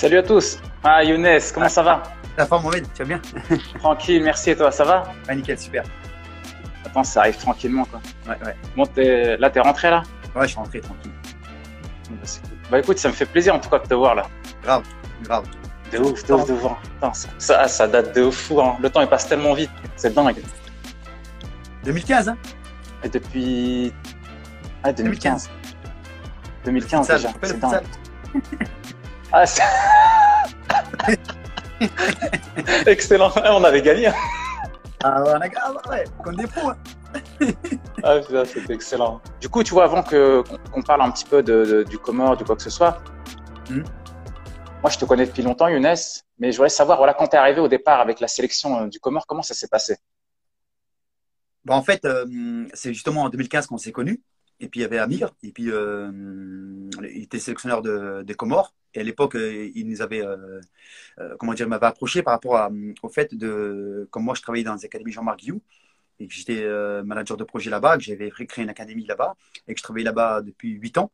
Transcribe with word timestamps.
Salut 0.00 0.16
à 0.16 0.22
tous. 0.22 0.58
Ah 0.82 1.04
Younes, 1.04 1.28
comment 1.52 1.68
ça 1.68 1.82
va? 1.82 2.02
La 2.38 2.46
forme 2.46 2.62
Mohamed, 2.62 2.86
tu 2.94 3.02
vas 3.02 3.08
bien? 3.18 3.20
Tranquille, 3.80 4.22
merci 4.22 4.48
et 4.48 4.56
toi, 4.56 4.70
ça 4.70 4.82
va? 4.82 5.12
Ah 5.28 5.34
nickel, 5.34 5.58
super. 5.58 5.84
Attends, 6.86 7.04
ça 7.04 7.20
arrive 7.20 7.36
tranquillement 7.36 7.84
quoi. 7.84 8.00
Ouais, 8.26 8.38
ouais. 8.46 8.56
Bon, 8.74 8.86
t'es- 8.86 9.36
là 9.36 9.50
t'es 9.50 9.60
rentré 9.60 9.90
là? 9.90 10.02
Ouais, 10.34 10.44
je 10.44 10.52
suis 10.52 10.56
rentré 10.56 10.80
tranquille. 10.80 11.12
Bah, 12.08 12.16
cool. 12.16 12.58
Bah 12.70 12.78
écoute, 12.78 12.96
ça 12.96 13.08
me 13.08 13.12
fait 13.12 13.26
plaisir 13.26 13.54
en 13.54 13.58
tout 13.58 13.68
cas 13.68 13.78
de 13.78 13.88
te 13.88 13.92
voir 13.92 14.14
là. 14.14 14.26
Grave, 14.62 14.84
grave. 15.22 15.44
De 15.92 15.98
ouf, 15.98 16.24
de 16.26 16.32
ouf, 16.32 16.48
de 16.48 16.54
voir. 16.54 16.80
Putain, 16.80 17.12
ça, 17.36 17.68
ça, 17.68 17.86
date 17.86 18.16
de 18.16 18.30
fou. 18.30 18.58
Hein. 18.62 18.78
Le 18.80 18.88
temps 18.88 19.02
il 19.02 19.06
passe 19.06 19.28
tellement 19.28 19.52
vite, 19.52 19.70
c'est 19.96 20.14
dingue. 20.14 20.40
2015, 21.84 22.30
hein? 22.30 22.38
Et 23.04 23.10
depuis. 23.10 23.92
Ah, 24.82 24.94
2015. 24.94 25.50
2015 26.64 27.00
Futsal, 27.06 27.16
déjà, 27.18 27.34
c'est 27.42 27.60
dingue. 27.60 27.82
Ah. 29.32 29.44
Excellent, 32.86 33.30
Ah, 33.36 33.56
on 33.56 33.64
avait 33.64 33.82
gagné. 33.82 34.06
hein. 34.08 34.14
Ah 35.02 35.22
ouais, 35.22 35.30
on 35.34 35.40
a 35.40 35.90
ouais, 35.90 36.04
comme 36.22 36.36
des 36.36 36.46
pros. 36.46 36.70
hein. 36.70 36.76
Ah, 38.02 38.18
putain, 38.18 38.44
c'était 38.44 38.74
excellent. 38.74 39.20
Du 39.40 39.48
coup, 39.48 39.62
tu 39.62 39.72
vois, 39.74 39.84
avant 39.84 40.02
que 40.02 40.42
qu'on 40.72 40.82
parle 40.82 41.02
un 41.02 41.10
petit 41.10 41.24
peu 41.24 41.42
de, 41.42 41.64
de- 41.64 41.82
du 41.82 41.98
Comore, 41.98 42.36
du 42.36 42.44
quoi 42.44 42.56
que 42.56 42.62
ce 42.62 42.70
soit, 42.70 43.02
Mhm. 43.70 43.84
moi, 44.82 44.90
je 44.90 44.98
te 44.98 45.04
connais 45.04 45.26
depuis 45.26 45.42
longtemps, 45.42 45.68
Younes, 45.68 45.94
mais 46.38 46.50
je 46.52 46.56
voudrais 46.56 46.68
savoir, 46.70 46.98
voilà, 46.98 47.14
quand 47.14 47.28
tu 47.28 47.36
es 47.36 47.38
arrivé 47.38 47.60
au 47.60 47.68
départ 47.68 48.00
avec 48.00 48.20
la 48.20 48.28
sélection 48.28 48.82
euh, 48.82 48.86
du 48.88 49.00
Comore, 49.00 49.26
comment 49.26 49.42
ça 49.42 49.54
s'est 49.54 49.68
passé? 49.68 49.96
Bah, 51.64 51.74
en 51.74 51.82
fait, 51.82 52.04
euh, 52.04 52.66
c'est 52.74 52.92
justement 52.94 53.22
en 53.22 53.28
2015 53.28 53.66
qu'on 53.66 53.78
s'est 53.78 53.92
connus. 53.92 54.22
Et 54.62 54.68
puis 54.68 54.80
il 54.80 54.82
y 54.82 54.86
avait 54.86 54.98
Amir, 54.98 55.30
et 55.42 55.52
puis 55.52 55.70
euh, 55.70 56.10
il 57.02 57.22
était 57.22 57.38
sélectionneur 57.38 57.80
de, 57.80 58.22
des 58.26 58.34
Comores. 58.34 58.74
Et 58.94 59.00
à 59.00 59.02
l'époque, 59.02 59.36
euh, 59.36 59.70
il 59.74 59.86
nous 59.88 60.02
avait, 60.02 60.22
euh, 60.24 60.60
euh, 61.18 61.36
comment 61.38 61.54
dire, 61.54 61.68
m'avait 61.68 61.86
approché 61.86 62.22
par 62.22 62.34
rapport 62.34 62.70
au 63.02 63.08
fait 63.08 63.34
de, 63.34 64.08
comme 64.10 64.24
moi 64.24 64.34
je 64.34 64.42
travaillais 64.42 64.64
dans 64.64 64.74
les 64.74 64.84
académies 64.84 65.12
Jean-Marc 65.12 65.40
Guillou, 65.40 65.62
et 66.18 66.26
que 66.26 66.34
j'étais 66.34 66.66
manager 67.02 67.36
de 67.36 67.44
projet 67.44 67.70
là-bas, 67.70 67.96
que 67.96 68.02
j'avais 68.02 68.30
créé 68.30 68.62
une 68.62 68.68
académie 68.70 69.06
là-bas, 69.06 69.36
et 69.66 69.74
que 69.74 69.78
je 69.78 69.82
travaillais 69.82 70.04
là-bas 70.04 70.42
depuis 70.42 70.72
8 70.72 70.98
ans. 70.98 71.10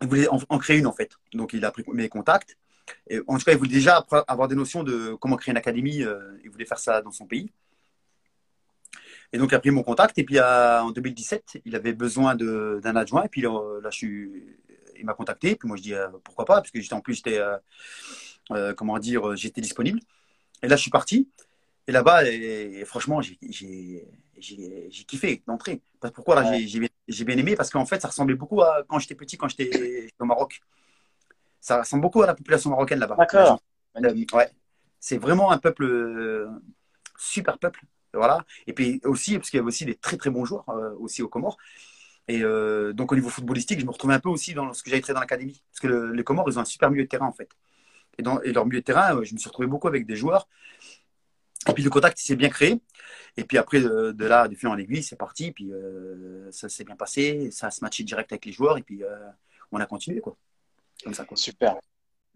Il 0.00 0.08
voulait 0.08 0.26
en, 0.28 0.58
créer 0.58 0.78
une 0.78 0.86
en 0.88 0.92
fait. 0.92 1.12
Donc 1.32 1.52
il 1.52 1.64
a 1.64 1.70
pris 1.70 1.84
mes 1.92 2.08
contacts. 2.08 2.56
En 3.28 3.38
tout 3.38 3.44
cas, 3.44 3.52
il 3.52 3.58
voulait 3.58 3.70
déjà 3.70 4.04
avoir 4.26 4.48
des 4.48 4.56
notions 4.56 4.82
de 4.82 5.14
comment 5.14 5.36
créer 5.36 5.52
une 5.52 5.58
académie. 5.58 6.04
il 6.42 6.50
voulait 6.50 6.64
faire 6.64 6.78
ça 6.78 7.02
dans 7.02 7.12
son 7.12 7.26
pays. 7.26 7.52
Et 9.32 9.38
donc, 9.38 9.52
il 9.52 9.54
a 9.54 9.60
pris 9.60 9.70
mon 9.70 9.82
contact. 9.82 10.18
Et 10.18 10.24
puis, 10.24 10.40
en 10.40 10.90
2017, 10.90 11.62
il 11.64 11.76
avait 11.76 11.94
besoin 11.94 12.34
d'un 12.34 12.96
adjoint. 12.96 13.22
Et 13.24 13.28
puis, 13.28 13.42
là, 13.42 13.80
je 13.90 13.96
suis, 13.96 14.58
il 15.02 15.06
m'a 15.06 15.14
contacté. 15.14 15.56
Puis, 15.56 15.68
moi, 15.68 15.76
je 15.76 15.82
dis 15.82 15.94
euh, 15.94 16.08
pourquoi 16.24 16.44
pas, 16.44 16.54
parce 16.56 16.70
que 16.70 16.80
j'étais 16.80 16.94
en 16.94 17.00
plus, 17.00 17.14
j'étais, 17.14 17.38
euh, 17.38 17.56
euh, 18.52 18.72
comment 18.74 18.98
dire, 18.98 19.36
j'étais 19.36 19.60
disponible. 19.60 20.00
Et 20.62 20.68
là, 20.68 20.76
je 20.76 20.82
suis 20.82 20.90
parti. 20.90 21.28
Et 21.88 21.92
là-bas, 21.92 22.24
et, 22.30 22.80
et 22.80 22.84
franchement, 22.84 23.20
j'ai, 23.20 23.36
j'ai, 23.50 24.06
j'ai, 24.38 24.86
j'ai 24.90 25.04
kiffé 25.04 25.42
d'entrée. 25.48 25.82
Parce- 26.00 26.14
Pourquoi 26.14 26.36
là, 26.40 26.48
Ouais. 26.48 26.64
j'ai, 26.66 26.78
bien- 27.24 27.36
aimé 27.36 27.56
Parce 27.56 27.70
qu'en 27.70 27.84
fait, 27.84 28.00
ça 28.00 28.08
ressemblait 28.08 28.36
beaucoup 28.36 28.62
à 28.62 28.84
quand 28.88 29.00
j'étais 29.00 29.16
petit, 29.16 29.36
quand 29.36 29.48
j'étais 29.48 30.08
au 30.20 30.24
Maroc. 30.24 30.60
Ça 31.60 31.80
ressemble 31.80 32.02
beaucoup 32.02 32.22
à 32.22 32.26
la 32.26 32.34
population 32.34 32.70
marocaine 32.70 33.00
là-bas. 33.00 33.16
D'accord. 33.16 33.60
Ouais. 34.32 34.50
C'est 35.00 35.18
vraiment 35.18 35.50
un 35.50 35.58
peuple, 35.58 36.48
super 37.18 37.58
peuple. 37.58 37.80
Voilà. 38.14 38.44
Et 38.66 38.72
puis 38.72 39.00
aussi, 39.04 39.36
parce 39.38 39.50
qu'il 39.50 39.58
y 39.58 39.60
avait 39.60 39.68
aussi 39.68 39.84
des 39.84 39.96
très 39.96 40.16
très 40.16 40.30
bons 40.30 40.44
joueurs 40.44 40.64
aussi 41.00 41.22
aux 41.22 41.28
Comores. 41.28 41.56
Et 42.28 42.42
euh, 42.42 42.92
donc 42.92 43.12
au 43.12 43.14
niveau 43.16 43.28
footballistique, 43.28 43.80
je 43.80 43.84
me 43.84 43.90
retrouvais 43.90 44.14
un 44.14 44.20
peu 44.20 44.28
aussi 44.28 44.54
dans 44.54 44.72
ce 44.72 44.82
que 44.82 44.90
j'avais 44.90 45.02
fait 45.02 45.12
dans 45.12 45.20
l'académie. 45.20 45.62
Parce 45.70 45.80
que 45.80 45.88
le- 45.88 46.12
les 46.12 46.24
Comores, 46.24 46.48
ils 46.48 46.58
ont 46.58 46.62
un 46.62 46.64
super 46.64 46.90
milieu 46.90 47.04
de 47.04 47.08
terrain 47.08 47.26
en 47.26 47.32
fait. 47.32 47.48
Et, 48.18 48.22
dans, 48.22 48.40
et 48.42 48.52
leur 48.52 48.64
milieu 48.66 48.80
de 48.80 48.84
terrain, 48.84 49.16
euh, 49.16 49.24
je 49.24 49.34
me 49.34 49.38
suis 49.38 49.48
retrouvé 49.48 49.66
beaucoup 49.68 49.88
avec 49.88 50.06
des 50.06 50.16
joueurs. 50.16 50.46
Et 51.68 51.72
puis 51.72 51.82
le 51.84 51.90
contact, 51.90 52.20
il 52.20 52.24
s'est 52.24 52.36
bien 52.36 52.48
créé. 52.48 52.80
Et 53.36 53.44
puis 53.44 53.56
après, 53.58 53.80
de, 53.80 54.12
de 54.12 54.26
là, 54.26 54.48
de 54.48 54.54
fil 54.54 54.68
en 54.68 54.76
aiguille, 54.76 55.02
c'est 55.02 55.16
parti. 55.16 55.52
Puis 55.52 55.72
euh, 55.72 56.50
ça 56.50 56.68
s'est 56.68 56.84
bien 56.84 56.96
passé. 56.96 57.50
Ça 57.50 57.70
se 57.70 57.80
matché 57.82 58.02
direct 58.04 58.30
avec 58.32 58.44
les 58.44 58.52
joueurs. 58.52 58.78
Et 58.78 58.82
puis 58.82 59.02
euh, 59.02 59.28
on 59.70 59.80
a 59.80 59.86
continué, 59.86 60.20
quoi. 60.20 60.36
Comme 61.02 61.14
ça, 61.14 61.24
quoi. 61.24 61.36
Super. 61.36 61.76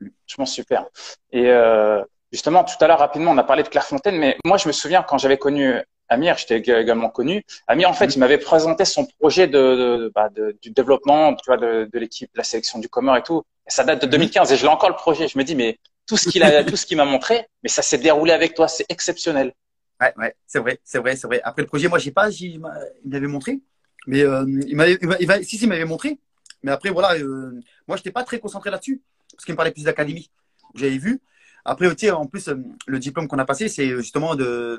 Mm. 0.00 0.09
Franchement, 0.27 0.47
super. 0.47 0.87
Et 1.32 1.50
euh, 1.50 2.03
justement, 2.32 2.65
tout 2.65 2.75
à 2.81 2.87
l'heure, 2.87 2.99
rapidement, 2.99 3.31
on 3.32 3.38
a 3.38 3.44
parlé 3.44 3.62
de 3.62 3.69
Clairefontaine, 3.69 4.19
mais 4.19 4.37
moi, 4.44 4.56
je 4.56 4.69
me 4.69 4.72
souviens 4.72 5.03
quand 5.03 5.19
j'avais 5.19 5.38
connu 5.38 5.75
Amir, 6.09 6.37
j'étais 6.39 6.59
également 6.59 7.11
connu. 7.11 7.44
Amir, 7.67 7.89
en 7.91 7.93
fait, 7.93 8.06
Mhm. 8.06 8.12
il 8.15 8.19
m'avait 8.21 8.39
présenté 8.39 8.84
son 8.84 9.06
projet 9.19 9.49
de, 9.49 9.59
de- 9.59 10.12
bah, 10.15 10.28
de- 10.28 10.56
du 10.62 10.71
développement, 10.71 11.34
tu 11.34 11.43
vois, 11.47 11.56
de, 11.56 11.89
de 11.93 11.99
l'équipe, 11.99 12.31
de 12.33 12.39
la 12.39 12.44
sélection 12.44 12.78
du 12.78 12.89
Comore 12.89 13.17
et 13.17 13.22
tout. 13.22 13.43
Et 13.67 13.71
ça 13.71 13.83
date 13.84 14.00
de 14.03 14.06
Mhm. 14.06 14.11
2015 14.12 14.53
et 14.53 14.56
je 14.56 14.62
l'ai 14.62 14.69
encore 14.69 14.89
le 14.91 14.94
projet. 14.97 15.27
Je 15.27 15.37
me 15.37 15.43
dis, 15.44 15.56
mais 15.56 15.78
tout 16.06 16.17
ce 16.17 16.28
qu'il 16.28 16.43
a, 16.44 16.62
tout 16.75 16.77
ce 16.77 16.87
qu'il 16.87 16.97
m'a 16.97 17.05
montré, 17.05 17.49
mais 17.62 17.69
ça 17.69 17.83
s'est 17.83 17.99
déroulé 17.99 18.33
avec 18.33 18.55
toi, 18.55 18.69
c'est 18.69 18.87
exceptionnel. 18.89 19.53
Ouais, 20.00 20.12
ouais, 20.19 20.34
c'est 20.47 20.59
vrai, 20.61 20.78
c'est 20.84 20.99
vrai, 20.99 21.17
c'est 21.17 21.27
vrai. 21.27 21.41
Après 21.43 21.62
le 21.62 21.69
projet, 21.69 21.89
moi, 21.89 21.99
j'ai 21.99 22.12
pas, 22.12 22.31
il 22.31 22.61
m'a- 22.61 22.75
il 23.05 23.11
m'avait 23.11 23.27
montré, 23.27 23.61
mais 24.06 24.23
euh, 24.23 24.44
il 24.69 24.77
m'avait, 24.77 25.43
si, 25.43 25.56
si, 25.59 25.65
il 25.65 25.69
m'avait 25.69 25.84
montré. 25.87 26.19
Mais 26.62 26.71
après, 26.71 26.91
voilà, 26.91 27.15
euh, 27.15 27.59
moi, 27.88 27.97
j'étais 27.97 28.12
pas 28.12 28.23
très 28.23 28.38
concentré 28.38 28.71
là-dessus, 28.71 29.00
parce 29.33 29.44
qu'il 29.44 29.53
me 29.55 29.56
parlait 29.56 29.73
plus 29.73 29.84
d'académie. 29.84 30.31
J'avais 30.75 30.99
vu. 30.99 31.21
Après, 31.66 31.88
tu 31.97 32.06
sais, 32.06 32.10
en 32.12 32.27
plus, 32.27 32.49
euh, 32.49 32.56
le 32.87 32.99
diplôme 32.99 33.28
qu'on 33.28 33.38
a 33.38 33.44
passé, 33.44 33.69
c'est 33.69 33.88
justement 33.97 34.34
de, 34.37 34.78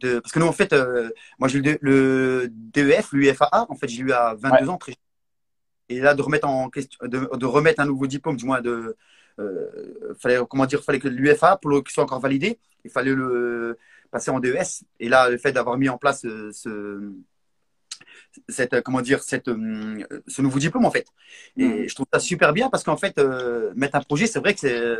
de, 0.00 0.20
parce 0.20 0.32
que 0.32 0.38
nous, 0.40 0.46
en 0.46 0.52
fait, 0.52 0.72
euh, 0.72 1.10
moi, 1.38 1.48
j'ai 1.48 1.58
eu 1.58 1.62
le, 1.62 1.78
le 1.82 2.48
DEF, 2.50 3.12
l'UFAA, 3.12 3.66
en 3.68 3.74
fait, 3.76 3.88
j'ai 3.88 4.02
eu 4.02 4.12
à 4.12 4.34
22 4.34 4.68
ans, 4.70 4.78
très 4.78 4.94
et 5.90 6.00
là, 6.00 6.14
de 6.14 6.22
remettre 6.22 6.48
en 6.48 6.70
question, 6.70 6.98
de, 7.06 7.28
de 7.36 7.46
remettre 7.46 7.80
un 7.80 7.86
nouveau 7.86 8.06
diplôme, 8.06 8.36
du 8.36 8.46
moins 8.46 8.60
de, 8.62 8.96
euh, 9.38 10.14
fallait, 10.18 10.38
comment 10.48 10.66
dire, 10.66 10.82
fallait 10.82 10.98
que 11.00 11.08
l'UFA, 11.08 11.58
pour 11.58 11.72
qu'il 11.84 11.92
soit 11.92 12.04
encore 12.04 12.20
validé, 12.20 12.58
il 12.84 12.90
fallait 12.90 13.14
le 13.14 13.78
passer 14.10 14.30
en 14.30 14.40
DES. 14.40 14.84
Et 15.00 15.08
là, 15.08 15.28
le 15.28 15.38
fait 15.38 15.52
d'avoir 15.52 15.76
mis 15.78 15.88
en 15.90 15.98
place 15.98 16.22
ce, 16.22 17.12
cette, 18.48 18.80
comment 18.82 19.00
dire, 19.00 19.22
cette, 19.22 19.46
ce 19.46 20.42
nouveau 20.42 20.58
diplôme, 20.58 20.84
en 20.86 20.90
fait. 20.90 21.06
Et 21.58 21.64
Mhm. 21.68 21.88
je 21.88 21.94
trouve 21.94 22.06
ça 22.12 22.20
super 22.20 22.52
bien 22.52 22.70
parce 22.70 22.84
qu'en 22.84 22.96
fait, 22.96 23.18
euh, 23.18 23.72
mettre 23.76 23.96
un 23.96 24.00
projet, 24.00 24.26
c'est 24.26 24.40
vrai 24.40 24.54
que 24.54 24.60
c'est, 24.60 24.96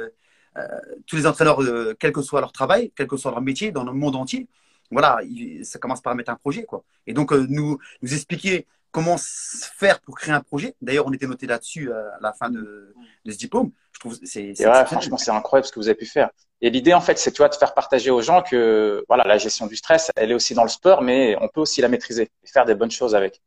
tous 1.06 1.16
les 1.16 1.26
entraîneurs, 1.26 1.60
euh, 1.62 1.94
quel 1.98 2.12
que 2.12 2.22
soit 2.22 2.40
leur 2.40 2.52
travail, 2.52 2.92
quel 2.96 3.06
que 3.06 3.16
soit 3.16 3.30
leur 3.30 3.40
métier, 3.40 3.72
dans 3.72 3.84
le 3.84 3.92
monde 3.92 4.16
entier, 4.16 4.48
voilà, 4.90 5.18
il- 5.24 5.64
ça 5.64 5.78
commence 5.78 6.00
par 6.02 6.14
mettre 6.14 6.30
un 6.30 6.36
projet, 6.36 6.64
quoi. 6.64 6.84
Et 7.06 7.12
donc, 7.14 7.32
euh, 7.32 7.46
nous, 7.48 7.78
nous 8.02 8.14
expliquer 8.14 8.66
comment 8.92 9.16
faire 9.18 10.00
pour 10.00 10.14
créer 10.16 10.32
un 10.34 10.40
projet. 10.40 10.76
D'ailleurs, 10.80 11.06
on 11.06 11.12
était 11.12 11.26
noté 11.26 11.46
là-dessus 11.48 11.90
euh, 11.90 12.10
à 12.16 12.18
la 12.20 12.32
fin 12.32 12.48
de, 12.50 12.94
de 13.24 13.30
ce 13.32 13.36
diplôme. 13.36 13.72
Je 13.92 13.98
trouve 13.98 14.18
c'est 14.22 14.52
ouais, 14.66 14.84
franchement, 14.86 15.16
c'est 15.16 15.30
incroyable 15.32 15.66
ce 15.66 15.72
que 15.72 15.80
vous 15.80 15.88
avez 15.88 15.96
pu 15.96 16.06
faire. 16.06 16.30
Et 16.60 16.70
l'idée, 16.70 16.94
en 16.94 17.00
fait, 17.00 17.18
c'est, 17.18 17.32
tu 17.32 17.38
vois, 17.38 17.48
de 17.48 17.54
faire 17.56 17.74
partager 17.74 18.10
aux 18.10 18.22
gens 18.22 18.42
que, 18.42 19.04
voilà, 19.08 19.24
la 19.24 19.38
gestion 19.38 19.66
du 19.66 19.76
stress, 19.76 20.10
elle 20.16 20.30
est 20.30 20.34
aussi 20.34 20.54
dans 20.54 20.62
le 20.62 20.68
sport, 20.68 21.02
mais 21.02 21.36
on 21.40 21.48
peut 21.48 21.60
aussi 21.62 21.80
la 21.80 21.88
maîtriser 21.88 22.30
et 22.44 22.46
faire 22.46 22.64
des 22.64 22.74
bonnes 22.76 22.90
choses 22.90 23.14
avec. 23.16 23.42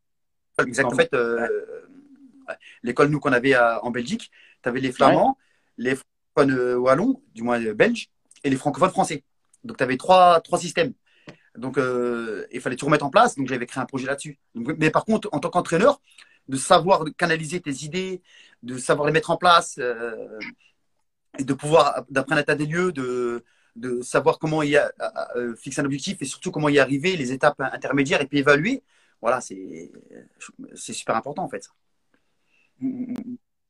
En 0.83 0.91
fait, 0.97 1.13
euh, 1.13 1.47
l'école 2.83 3.09
nous 3.09 3.19
qu'on 3.19 3.33
avait 3.33 3.53
à- 3.53 3.83
en 3.83 3.91
Belgique, 3.91 4.31
tu 4.63 4.69
avais 4.69 4.79
les 4.79 4.91
Flamands, 4.91 5.37
les 5.77 5.93
euh, 5.93 6.01
wallons, 6.45 7.21
du 7.33 7.43
moins 7.43 7.61
euh, 7.63 7.73
belges, 7.73 8.09
et 8.43 8.49
les 8.49 8.55
francophones 8.55 8.91
français. 8.91 9.23
Donc 9.63 9.77
tu 9.77 9.83
avais 9.83 9.97
trois, 9.97 10.41
trois 10.41 10.59
systèmes. 10.59 10.93
Donc 11.55 11.77
euh, 11.77 12.45
il 12.51 12.61
fallait 12.61 12.75
tout 12.75 12.85
remettre 12.85 13.05
en 13.05 13.09
place. 13.09 13.35
Donc 13.35 13.47
j'avais 13.47 13.65
créé 13.65 13.81
un 13.81 13.85
projet 13.85 14.05
là-dessus. 14.05 14.37
Mais 14.55 14.91
par 14.91 15.05
contre, 15.05 15.29
en 15.31 15.39
tant 15.39 15.49
qu'entraîneur, 15.49 16.01
de 16.47 16.57
savoir 16.57 17.03
canaliser 17.17 17.59
tes 17.59 17.83
idées, 17.83 18.21
de 18.63 18.77
savoir 18.77 19.07
les 19.07 19.13
mettre 19.13 19.31
en 19.31 19.37
place, 19.37 19.77
euh, 19.79 20.39
et 21.39 21.43
de 21.43 21.53
pouvoir, 21.53 22.05
d'après 22.09 22.35
un 22.35 22.39
état 22.39 22.55
des 22.55 22.65
lieux, 22.65 22.91
de, 22.91 23.43
de 23.75 24.01
savoir 24.01 24.39
comment 24.39 24.63
y 24.63 24.75
a, 24.75 24.91
euh, 25.35 25.55
fixer 25.55 25.81
un 25.81 25.85
objectif 25.85 26.17
et 26.21 26.25
surtout 26.25 26.51
comment 26.51 26.69
y 26.69 26.79
arriver, 26.79 27.15
les 27.15 27.31
étapes 27.31 27.59
intermédiaires 27.59 28.21
et 28.21 28.27
puis 28.27 28.39
évaluer. 28.39 28.83
Voilà, 29.21 29.41
c'est 29.41 29.91
super 30.75 31.15
important 31.15 31.43
en 31.43 31.49
fait. 31.49 31.69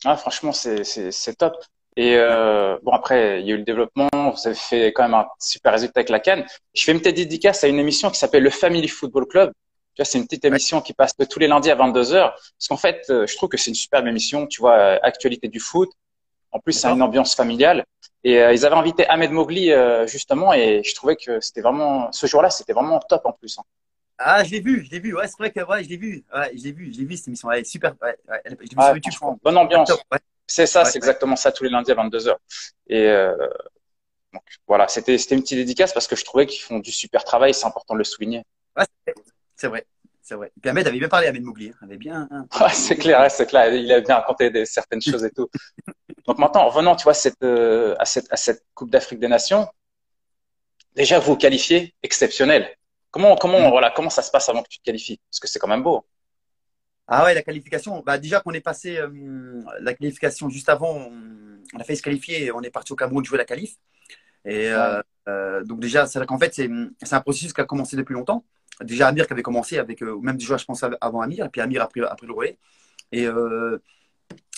Ah, 0.04 0.18
franchement, 0.18 0.52
c'est 0.52 1.36
top. 1.38 1.56
Et 2.00 2.16
euh, 2.16 2.78
bon, 2.84 2.92
après, 2.92 3.42
il 3.42 3.48
y 3.48 3.52
a 3.52 3.56
eu 3.56 3.58
le 3.58 3.64
développement, 3.64 4.08
vous 4.14 4.48
avez 4.48 4.56
fait 4.56 4.94
quand 4.94 5.04
même 5.04 5.16
un 5.16 5.28
super 5.40 5.72
résultat 5.74 6.00
avec 6.02 6.10
la 6.10 6.20
Cannes. 6.20 6.46
Je 6.76 6.84
fais 6.84 6.92
une 6.92 7.00
petite 7.00 7.16
dédicace 7.16 7.64
à 7.64 7.68
une 7.68 7.80
émission 7.80 8.12
qui 8.12 8.20
s'appelle 8.20 8.44
le 8.44 8.52
Family 8.52 8.88
Football 8.88 9.26
Club. 9.28 9.52
Tu 9.96 10.02
vois, 10.04 10.06
c'est 10.06 10.20
une 10.20 10.26
petite 10.28 10.46
émission 10.46 10.80
qui 10.82 10.94
passe 10.94 11.18
de 11.18 11.26
tous 11.26 11.40
les 11.40 11.48
lundis 11.48 11.72
à 11.72 11.76
22h. 11.76 12.34
Parce 12.34 12.68
qu'en 12.70 12.78
fait, 12.78 13.02
euh, 13.10 13.26
je 13.26 13.36
trouve 13.36 13.50
que 13.50 13.58
c'est 13.58 13.72
une 13.72 13.76
superbe 13.76 14.08
émission. 14.08 14.46
Tu 14.46 14.62
vois, 14.62 14.76
euh, 14.78 15.00
actualité 15.02 15.48
du 15.48 15.60
foot. 15.60 15.90
En 16.52 16.60
plus, 16.60 16.74
c'est 16.74 16.88
une 16.88 17.02
ambiance 17.02 17.36
familiale. 17.36 17.84
Et 18.24 18.40
euh, 18.42 18.54
ils 18.54 18.66
avaient 18.66 18.76
invité 18.76 19.08
Ahmed 19.10 19.32
Mogli, 19.32 19.72
euh, 19.72 20.06
justement, 20.08 20.54
et 20.54 20.82
je 20.84 20.96
trouvais 20.96 21.16
que 21.16 21.40
c'était 21.42 21.62
vraiment, 21.62 22.12
ce 22.12 22.28
jour-là, 22.28 22.50
c'était 22.50 22.74
vraiment 22.74 23.00
top 23.00 23.26
en 23.26 23.32
plus. 23.34 23.58
hein. 23.60 23.64
Ah, 24.20 24.44
je 24.44 24.52
l'ai 24.52 24.60
vu, 24.60 24.84
je 24.86 24.92
l'ai 24.92 25.00
vu. 25.00 25.16
Ouais, 25.16 25.28
c'est 25.28 25.38
vrai 25.38 25.52
que 25.52 25.62
ouais, 25.62 25.84
je 25.84 25.90
l'ai 25.90 25.98
vu. 25.98 26.26
Ouais, 26.34 26.52
je 26.58 26.64
l'ai 26.64 26.72
vu, 26.72 26.92
je 26.94 27.00
l'ai 27.00 27.06
vu 27.06 27.18
cette 27.18 27.28
émission. 27.28 27.48
Ouais, 27.50 27.64
super. 27.64 27.94
Ouais, 28.02 28.16
ouais, 28.30 28.42
je 28.46 28.50
l'ai 28.52 28.56
vu 28.58 28.68
Ouais, 28.78 28.84
sur 28.86 28.96
YouTube. 28.96 29.14
franchement, 29.14 29.40
bonne 29.44 29.58
ambiance. 29.58 29.92
Ouais. 30.12 30.20
C'est 30.48 30.66
ça, 30.68 30.80
Ouais, 30.80 30.86
c'est 30.86 30.94
ouais. 30.94 30.98
exactement 30.98 31.36
ça, 31.36 31.52
tous 31.52 31.64
les 31.66 31.70
lundis 31.70 31.92
à 31.92 31.96
22h. 31.96 32.36
Et 32.88 33.06
euh, 33.08 33.36
donc, 34.34 34.44
voilà, 34.68 34.88
c'était 34.88 35.18
c'était 35.18 35.36
une 35.36 35.42
petite 35.42 35.58
dédicace 35.58 35.94
parce 35.94 36.08
que 36.08 36.16
je 36.16 36.24
trouvais 36.26 36.46
qu'ils 36.48 36.62
font 36.62 36.80
du 36.80 36.92
super 36.92 37.24
travail, 37.24 37.54
c'est 37.54 37.66
important 37.66 37.94
de 37.94 38.00
le 38.00 38.04
souligner. 38.04 38.44
Ouais, 38.78 38.86
c'est- 39.56 39.68
vrai, 39.68 39.86
c'est 40.22 40.36
vrai. 40.36 40.52
Puis 40.62 40.70
Ahmed 40.70 40.88
avait 40.88 41.00
bien 41.00 41.10
parlé, 41.10 41.28
Ahmed 41.28 41.44
Mougli. 41.44 41.70
hein. 41.70 41.74
avait 41.82 41.98
bien. 41.98 42.28
hein. 42.32 42.46
Ouais, 42.62 42.74
c'est 42.74 42.98
clair, 42.98 43.30
c'est 43.32 43.46
clair, 43.48 43.74
il 43.74 43.92
a 43.92 44.02
bien 44.02 44.16
raconté 44.16 44.50
des, 44.50 44.66
certaines 44.66 45.02
choses 45.02 45.24
et 45.26 45.32
tout. 45.32 45.50
Donc 46.28 46.38
maintenant, 46.40 46.62
en 46.64 46.70
revenant, 46.70 46.96
tu 46.96 47.04
vois, 47.04 47.14
cette, 47.14 47.42
euh, 47.44 47.96
à, 48.00 48.06
cette, 48.06 48.28
à 48.32 48.38
cette 48.38 48.64
Coupe 48.74 48.90
d'Afrique 48.92 49.20
des 49.20 49.28
Nations, 49.30 49.68
déjà 50.96 51.20
vous, 51.20 51.32
vous 51.34 51.38
qualifiez 51.38 51.94
exceptionnel. 52.04 52.76
Comment, 53.12 53.36
comment, 53.38 53.68
mm. 53.68 53.70
voilà, 53.72 53.92
comment 53.92 54.10
ça 54.10 54.22
se 54.22 54.32
passe 54.32 54.50
avant 54.50 54.64
que 54.64 54.68
tu 54.70 54.80
te 54.80 54.84
qualifies? 54.84 55.20
Parce 55.30 55.40
que 55.40 55.48
c'est 55.48 55.60
quand 55.60 55.68
même 55.68 55.84
beau. 55.84 56.06
Ah 57.08 57.24
ouais, 57.24 57.34
la 57.34 57.42
qualification. 57.42 58.02
Bah 58.06 58.18
déjà 58.18 58.42
qu'on 58.42 58.52
est 58.52 58.62
passé 58.62 58.98
euh, 58.98 59.62
la 59.80 59.94
qualification 59.94 60.50
juste 60.50 60.68
avant, 60.70 61.10
on, 61.74 61.80
a 61.80 61.84
failli 61.84 61.98
se 61.98 62.04
qualifier. 62.04 62.52
On 62.52 62.62
est 62.62 62.70
parti 62.70 62.92
au 62.94 62.96
Cameroun 62.96 63.24
jouer 63.24 63.38
la 63.38 63.46
qualif. 63.46 63.76
Et 64.46 64.70
euh, 64.72 65.02
euh, 65.30 65.64
donc 65.64 65.80
déjà, 65.80 66.06
c'est 66.08 66.26
qu'en 66.26 66.40
fait, 66.40 66.54
c'est 66.54 66.70
un 67.14 67.22
processus 67.22 67.54
qui 67.54 67.62
a 67.62 67.66
commencé 67.66 67.96
depuis 67.96 68.14
longtemps. 68.14 68.46
Déjà 68.82 69.08
Amir 69.08 69.28
qui 69.28 69.34
avait 69.34 69.42
commencé 69.44 69.78
avec 69.80 70.02
même 70.02 70.38
déjà, 70.38 70.58
je 70.58 70.66
pense 70.66 70.84
avant 71.02 71.22
Amir, 71.22 71.46
et 71.46 71.50
puis 71.50 71.62
Amir 71.62 71.82
a 71.82 71.88
pris, 71.88 72.02
a 72.02 72.16
pris 72.16 72.28
le 72.28 72.34
relais. 72.34 72.58
Et 73.12 73.28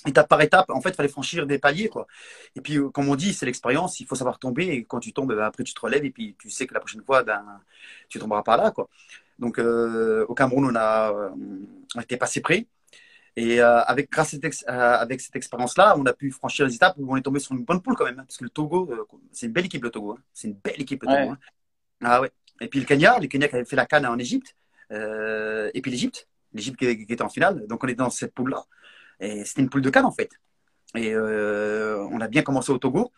étape 0.08 0.28
par 0.28 0.42
étape, 0.42 0.70
en 0.70 0.82
fait, 0.82 0.90
il 0.90 0.96
fallait 0.96 1.10
franchir 1.10 1.46
des 1.46 1.60
paliers, 1.60 1.90
quoi. 1.90 2.08
Et 2.56 2.62
puis, 2.62 2.78
comme 2.94 3.10
on 3.10 3.16
dit, 3.16 3.34
c'est 3.34 3.46
l'expérience, 3.46 4.00
il 4.00 4.08
faut 4.08 4.16
savoir 4.16 4.40
tomber, 4.40 4.68
et 4.68 4.86
quand 4.86 5.00
tu 5.00 5.14
tombes, 5.14 5.34
ben, 5.34 5.40
après, 5.40 5.64
tu 5.64 5.74
te 5.74 5.80
relèves, 5.82 6.06
et 6.06 6.12
puis 6.12 6.36
tu 6.40 6.50
sais 6.50 6.68
que 6.68 6.74
la 6.74 6.80
prochaine 6.80 7.04
fois, 7.04 7.24
ben, 7.24 7.44
tu 8.10 8.20
tomberas 8.20 8.44
pas 8.44 8.58
là, 8.58 8.72
quoi. 8.72 8.90
Donc, 9.40 9.58
euh, 9.58 10.26
au 10.28 10.36
Cameroun, 10.36 10.66
on 10.66 10.76
a, 10.76 11.12
euh, 11.12 11.30
on 11.96 12.02
été 12.02 12.18
passé 12.18 12.42
près. 12.42 12.68
Et 13.36 13.62
euh, 13.62 13.82
avec, 13.84 14.12
grâce 14.12 14.34
à 14.34 14.38
cette, 14.38 14.68
avec 14.68 15.22
cette 15.22 15.36
expérience-là, 15.36 15.96
on 15.98 16.06
a 16.06 16.14
pu 16.14 16.30
franchir 16.30 16.66
les 16.66 16.76
étapes 16.76 16.96
où 16.98 17.12
on 17.12 17.16
est 17.16 17.22
tombé 17.22 17.40
sur 17.40 17.56
une 17.56 17.64
bonne 17.64 17.82
poule 17.82 17.96
quand 17.96 18.06
même. 18.06 18.20
Hein, 18.20 18.26
parce 18.28 18.38
que 18.38 18.44
le 18.44 18.50
Togo, 18.50 18.92
c'est 19.32 19.46
une 19.46 19.54
belle 19.54 19.66
équipe, 19.66 19.84
le 19.84 19.92
Togo. 19.92 20.12
Hein. 20.12 20.22
C'est 20.34 20.50
une 20.50 20.56
belle 20.56 20.82
équipe, 20.82 21.04
le 21.04 21.08
Togo. 21.08 21.32
Hein. 21.32 21.38
Ah 22.04 22.22
ouais. 22.22 22.32
Et 22.60 22.68
puis 22.68 22.82
le 22.82 22.86
Kenya, 22.86 23.18
le 23.20 23.28
Kenya 23.28 23.48
qui 23.48 23.56
avait 23.56 23.66
fait 23.66 23.78
la 23.78 23.86
canne 23.86 24.06
en 24.06 24.18
Égypte. 24.18 24.56
et 24.92 25.82
puis 25.82 25.90
l'Égypte, 25.90 26.28
l'Égypte 26.54 26.78
qui, 26.78 26.86
était 26.86 27.22
en 27.22 27.30
finale. 27.30 27.66
Donc 27.68 27.82
on 27.84 27.88
est 27.88 27.96
dans 27.96 28.10
cette 28.10 28.34
poule-là. 28.34 28.66
Et 29.22 29.46
c'était 29.46 29.62
une 29.62 29.70
poule 29.70 29.82
de 29.82 29.90
canne 29.90 30.06
en 30.06 30.12
fait. 30.12 30.32
Et 30.96 31.16
on 31.16 32.20
a 32.20 32.28
bien 32.28 32.42
commencé 32.42 32.72
au 32.74 32.78
Togo, 32.78 33.14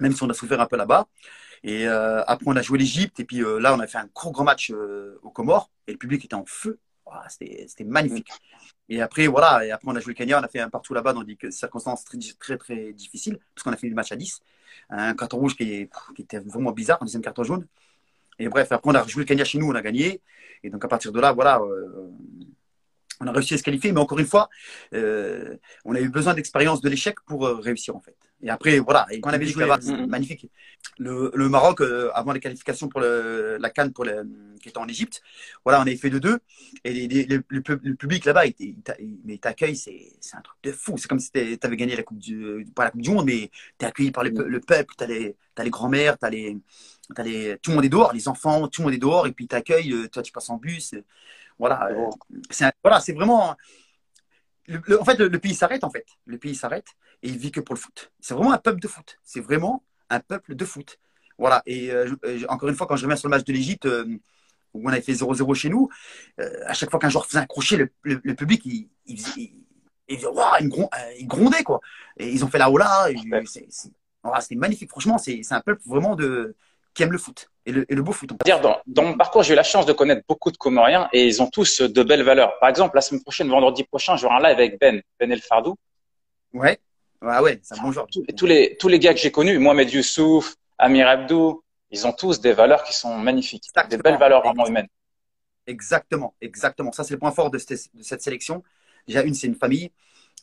même 0.00 0.12
si 0.12 0.22
on 0.24 0.30
a 0.30 0.34
souffert 0.34 0.60
un 0.60 0.66
peu 0.66 0.76
là-bas. 0.76 1.06
Et 1.66 1.88
euh, 1.88 2.22
après, 2.26 2.46
on 2.46 2.54
a 2.54 2.62
joué 2.62 2.78
l'Égypte. 2.78 3.18
Et 3.20 3.24
puis 3.24 3.42
euh, 3.42 3.58
là, 3.58 3.74
on 3.74 3.80
a 3.80 3.86
fait 3.88 3.98
un 3.98 4.08
gros, 4.14 4.30
grand 4.30 4.44
match 4.44 4.70
euh, 4.70 5.18
aux 5.22 5.30
Comores. 5.30 5.70
Et 5.88 5.92
le 5.92 5.98
public 5.98 6.24
était 6.24 6.34
en 6.34 6.46
feu. 6.46 6.78
C'était 7.28 7.84
magnifique. 7.84 8.30
Et 8.88 9.02
après, 9.02 9.26
voilà. 9.26 9.66
Et 9.66 9.72
après, 9.72 9.90
on 9.90 9.96
a 9.96 10.00
joué 10.00 10.12
le 10.12 10.16
Kenya. 10.16 10.38
On 10.40 10.44
a 10.44 10.48
fait 10.48 10.60
un 10.60 10.70
partout 10.70 10.94
là-bas 10.94 11.12
dans 11.12 11.24
des 11.24 11.36
circonstances 11.50 12.04
très, 12.04 12.18
très, 12.38 12.56
très 12.56 12.92
difficiles. 12.92 13.38
Parce 13.54 13.64
qu'on 13.64 13.72
a 13.72 13.76
fait 13.76 13.88
le 13.88 13.96
match 13.96 14.12
à 14.12 14.16
10. 14.16 14.40
Un 14.90 15.14
carton 15.14 15.38
rouge 15.38 15.56
qui, 15.56 15.88
était 16.18 16.38
vraiment 16.38 16.70
bizarre, 16.70 16.98
un 17.02 17.06
deuxième 17.06 17.22
carton 17.22 17.42
jaune. 17.42 17.66
Et 18.38 18.48
bref, 18.48 18.70
après, 18.70 18.90
on 18.90 18.94
a 18.94 19.04
joué 19.06 19.22
le 19.22 19.26
Kenya 19.26 19.44
chez 19.44 19.58
nous. 19.58 19.68
On 19.68 19.74
a 19.74 19.82
gagné. 19.82 20.22
Et 20.62 20.70
donc, 20.70 20.84
à 20.84 20.88
partir 20.88 21.10
de 21.10 21.20
là, 21.20 21.32
voilà 21.32 21.60
on 23.20 23.26
a 23.26 23.32
réussi 23.32 23.54
à 23.54 23.58
se 23.58 23.62
qualifier, 23.62 23.92
mais 23.92 24.00
encore 24.00 24.18
une 24.18 24.26
fois, 24.26 24.48
euh, 24.94 25.56
on 25.84 25.94
a 25.94 26.00
eu 26.00 26.08
besoin 26.08 26.34
d'expérience 26.34 26.80
de 26.80 26.88
l'échec 26.88 27.20
pour 27.26 27.46
euh, 27.46 27.56
réussir 27.56 27.96
en 27.96 28.00
fait. 28.00 28.16
Et 28.42 28.50
après, 28.50 28.78
voilà, 28.78 29.06
et 29.10 29.20
quand 29.20 29.30
on 29.30 29.32
avait 29.32 29.46
joué 29.46 29.66
c'est 29.80 30.06
magnifique. 30.06 30.50
Le, 30.98 31.30
le 31.34 31.48
Maroc, 31.48 31.80
euh, 31.80 32.10
avant 32.14 32.32
les 32.32 32.40
qualifications 32.40 32.88
pour 32.88 33.00
le, 33.00 33.56
la 33.58 33.70
Cannes 33.70 33.92
pour 33.92 34.04
le, 34.04 34.28
qui 34.60 34.68
était 34.68 34.78
en 34.78 34.86
Égypte, 34.88 35.22
voilà, 35.64 35.78
on 35.80 35.82
avait 35.82 35.96
fait 35.96 36.10
de 36.10 36.18
deux. 36.18 36.38
Et 36.84 36.92
les, 36.92 37.08
les, 37.08 37.24
le, 37.24 37.42
le, 37.48 37.94
public 37.94 38.24
là-bas, 38.26 38.46
il, 38.46 38.76
il 39.26 39.38
t'accueille, 39.40 39.76
c'est 39.76 40.18
un 40.34 40.40
truc 40.42 40.58
de 40.62 40.72
fou. 40.72 40.96
C'est 40.98 41.08
comme 41.08 41.18
si 41.18 41.30
tu 41.32 41.58
avais 41.62 41.76
gagné 41.76 41.96
la 41.96 42.02
Coupe 42.02 42.18
du, 42.18 42.66
pas 42.74 42.84
la 42.84 42.90
Coupe 42.90 43.00
du 43.02 43.10
Monde, 43.10 43.26
mais 43.26 43.50
tu 43.78 43.84
es 43.84 43.88
accueilli 43.88 44.10
par 44.10 44.22
le, 44.22 44.30
le 44.30 44.60
peuple, 44.60 44.94
tu 44.96 45.04
as 45.04 45.06
les, 45.06 45.36
as 45.56 45.64
les 45.64 45.70
grands-mères, 45.70 46.18
tu 46.18 46.26
as 46.26 46.30
les, 46.30 46.58
as 47.16 47.22
les, 47.22 47.58
tout 47.62 47.70
le 47.70 47.76
monde 47.76 47.84
est 47.86 47.90
dehors, 47.90 48.12
les 48.12 48.28
enfants, 48.28 48.68
tout 48.68 48.82
le 48.82 48.86
monde 48.86 48.94
est 48.94 48.98
dehors, 48.98 49.26
et 49.26 49.32
puis 49.32 49.46
t'accueilles, 49.46 49.94
toi 50.10 50.22
tu 50.22 50.32
passes 50.32 50.50
en 50.50 50.58
bus. 50.58 50.94
Voilà, 51.58 51.88
euh, 51.90 52.10
c'est 52.50 52.70
voilà, 52.82 53.00
en 54.68 55.04
fait, 55.04 55.18
le, 55.18 55.38
pays 55.38 55.54
s'arrête 55.54 55.84
en 55.84 55.90
fait. 55.90 56.06
Le 56.24 56.38
pays 56.38 56.54
s'arrête 56.54 56.86
et 57.22 57.28
il 57.28 57.38
vit 57.38 57.50
que 57.50 57.60
pour 57.60 57.74
le 57.74 57.80
foot. 57.80 58.12
C'est 58.20 58.34
vraiment 58.34 58.52
un 58.52 58.58
peuple 58.58 58.80
de 58.80 58.88
foot. 58.88 59.18
C'est 59.22 59.40
vraiment 59.40 59.84
un 60.10 60.20
peuple 60.20 60.54
de 60.54 60.64
foot. 60.64 60.98
Voilà. 61.38 61.62
Et 61.66 61.90
euh, 61.90 62.14
euh, 62.24 62.44
encore 62.48 62.68
une 62.68 62.74
fois, 62.74 62.86
quand 62.86 62.96
je 62.96 63.04
reviens 63.04 63.16
sur 63.16 63.28
le 63.28 63.36
match 63.36 63.44
de 63.44 63.52
l'Égypte, 63.52 63.86
où 64.74 64.82
on 64.84 64.88
avait 64.88 65.02
fait 65.02 65.12
0-0 65.12 65.54
chez 65.54 65.68
nous, 65.68 65.88
à 66.66 66.74
chaque 66.74 66.90
fois 66.90 66.98
qu'un 66.98 67.08
joueur 67.08 67.26
faisait 67.26 67.38
un 67.38 67.46
crochet, 67.46 67.76
le, 68.02 68.34
public, 68.34 68.62
il, 68.64 68.88
il, 69.06 69.20
il, 70.08 71.26
grondait, 71.26 71.62
quoi. 71.62 71.80
Et 72.16 72.30
ils 72.30 72.44
ont 72.44 72.48
fait 72.48 72.58
la 72.58 72.70
hola. 72.70 73.08
C'était 74.40 74.56
magnifique. 74.56 74.90
Franchement, 74.90 75.18
c'est 75.18 75.40
un 75.50 75.60
peuple 75.60 75.82
vraiment 75.86 76.16
de, 76.16 76.56
qui 76.94 77.02
aiment 77.02 77.12
le 77.12 77.18
foot 77.18 77.50
et 77.66 77.72
le, 77.72 78.02
beau 78.02 78.12
foot. 78.12 78.30
Dire 78.44 78.60
dans, 78.60 78.78
dans, 78.86 79.02
mon 79.02 79.16
parcours, 79.16 79.42
j'ai 79.42 79.52
eu 79.52 79.56
la 79.56 79.64
chance 79.64 79.86
de 79.86 79.92
connaître 79.92 80.22
beaucoup 80.28 80.52
de 80.52 80.56
Comoriens 80.56 81.08
et 81.12 81.26
ils 81.26 81.42
ont 81.42 81.48
tous 81.48 81.80
de 81.80 82.02
belles 82.02 82.22
valeurs. 82.22 82.58
Par 82.60 82.68
exemple, 82.68 82.94
la 82.94 83.00
semaine 83.00 83.22
prochaine, 83.22 83.48
vendredi 83.48 83.82
prochain, 83.84 84.16
j'aurai 84.16 84.36
un 84.36 84.48
live 84.48 84.58
avec 84.58 84.80
Ben, 84.80 85.02
Ben 85.18 85.32
El 85.32 85.40
Fardou. 85.40 85.74
Ouais, 86.52 86.78
ouais, 87.22 87.38
ouais, 87.40 87.60
c'est 87.62 87.78
un 87.78 87.82
bon 87.82 87.90
genre. 87.90 88.06
Tous, 88.36 88.46
les, 88.46 88.76
tous 88.78 88.88
les 88.88 88.98
gars 88.98 89.12
que 89.12 89.20
j'ai 89.20 89.32
connus, 89.32 89.58
Mohamed 89.58 89.90
Youssouf, 89.90 90.54
Amir 90.78 91.08
Abdou, 91.08 91.64
ils 91.90 92.06
ont 92.06 92.12
tous 92.12 92.40
des 92.40 92.52
valeurs 92.52 92.84
qui 92.84 92.94
sont 92.94 93.16
magnifiques, 93.18 93.64
des 93.90 93.98
belles 93.98 94.18
valeurs 94.18 94.42
vraiment 94.42 94.66
humaines. 94.66 94.88
Exactement, 95.66 96.34
exactement. 96.40 96.92
Ça, 96.92 97.02
c'est 97.02 97.14
le 97.14 97.18
point 97.18 97.32
fort 97.32 97.50
de 97.50 97.58
cette, 97.58 97.94
de 97.94 98.02
cette 98.02 98.22
sélection. 98.22 98.62
Déjà, 99.08 99.22
une, 99.22 99.34
c'est 99.34 99.48
une 99.48 99.56
famille. 99.56 99.90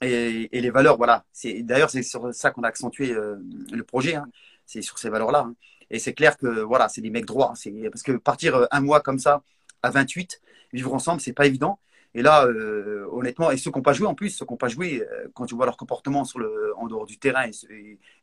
Et, 0.01 0.49
et, 0.51 0.59
les 0.59 0.69
valeurs, 0.69 0.97
voilà. 0.97 1.23
C'est 1.31 1.61
d'ailleurs 1.63 1.89
c'est 1.89 2.03
sur 2.03 2.33
ça 2.33 2.51
qu'on 2.51 2.63
a 2.63 2.67
accentué 2.67 3.11
euh, 3.11 3.37
le 3.71 3.83
projet. 3.83 4.15
Hein. 4.15 4.27
C'est 4.65 4.81
sur 4.81 4.97
ces 4.97 5.09
valeurs-là. 5.09 5.45
Hein. 5.47 5.55
Et 5.93 5.99
c'est 5.99 6.15
clair 6.15 6.37
que 6.37 6.47
voilà, 6.61 6.89
c'est 6.89 7.01
des 7.01 7.11
mecs 7.11 7.27
droits. 7.27 7.53
C'est 7.55 7.71
parce 7.91 8.01
que 8.01 8.13
partir 8.13 8.55
euh, 8.55 8.65
un 8.71 8.81
mois 8.81 8.99
comme 8.99 9.19
ça 9.19 9.43
à 9.83 9.91
28, 9.91 10.41
vivre 10.73 10.91
ensemble, 10.91 11.21
c'est 11.21 11.33
pas 11.33 11.45
évident. 11.45 11.79
Et 12.15 12.23
là, 12.23 12.45
euh, 12.47 13.07
honnêtement, 13.11 13.51
et 13.51 13.57
ceux 13.57 13.71
qui 13.71 13.77
n'ont 13.77 13.83
pas 13.83 13.93
joué 13.93 14.07
en 14.07 14.15
plus, 14.15 14.31
ceux 14.31 14.45
qui 14.45 14.51
n'ont 14.51 14.57
pas 14.57 14.69
joué, 14.69 15.03
euh, 15.03 15.27
quand 15.35 15.45
tu 15.45 15.53
vois 15.53 15.65
leur 15.65 15.77
comportement 15.77 16.23
en 16.77 16.87
dehors 16.87 17.05
du 17.05 17.19
terrain 17.19 17.45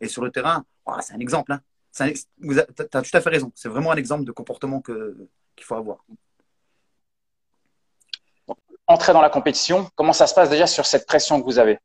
et, 0.01 0.09
sur 0.09 0.23
le 0.23 0.33
terrain, 0.33 0.65
c'est 1.01 1.15
un 1.15 1.21
exemple. 1.21 1.53
Hein. 1.53 1.61
tu 1.97 2.59
as 2.59 3.03
tout 3.03 3.17
à 3.17 3.21
fait 3.21 3.31
raison. 3.31 3.53
C'est 3.55 3.69
vraiment 3.69 3.93
un 3.93 3.97
exemple 3.97 4.25
de 4.25 4.33
comportement 4.33 4.81
qu'il 4.81 5.65
faut 5.65 5.77
avoir. 5.77 6.05
Entrer 8.89 9.13
dans 9.13 9.23
la 9.23 9.31
compétition, 9.31 9.89
comment 9.95 10.13
ça 10.13 10.27
se 10.27 10.35
passe 10.35 10.51
déjà 10.51 10.67
sur 10.67 10.87
cette 10.87 11.07
pression 11.07 11.41
que 11.41 11.45
vous 11.45 11.61
avez? 11.61 11.79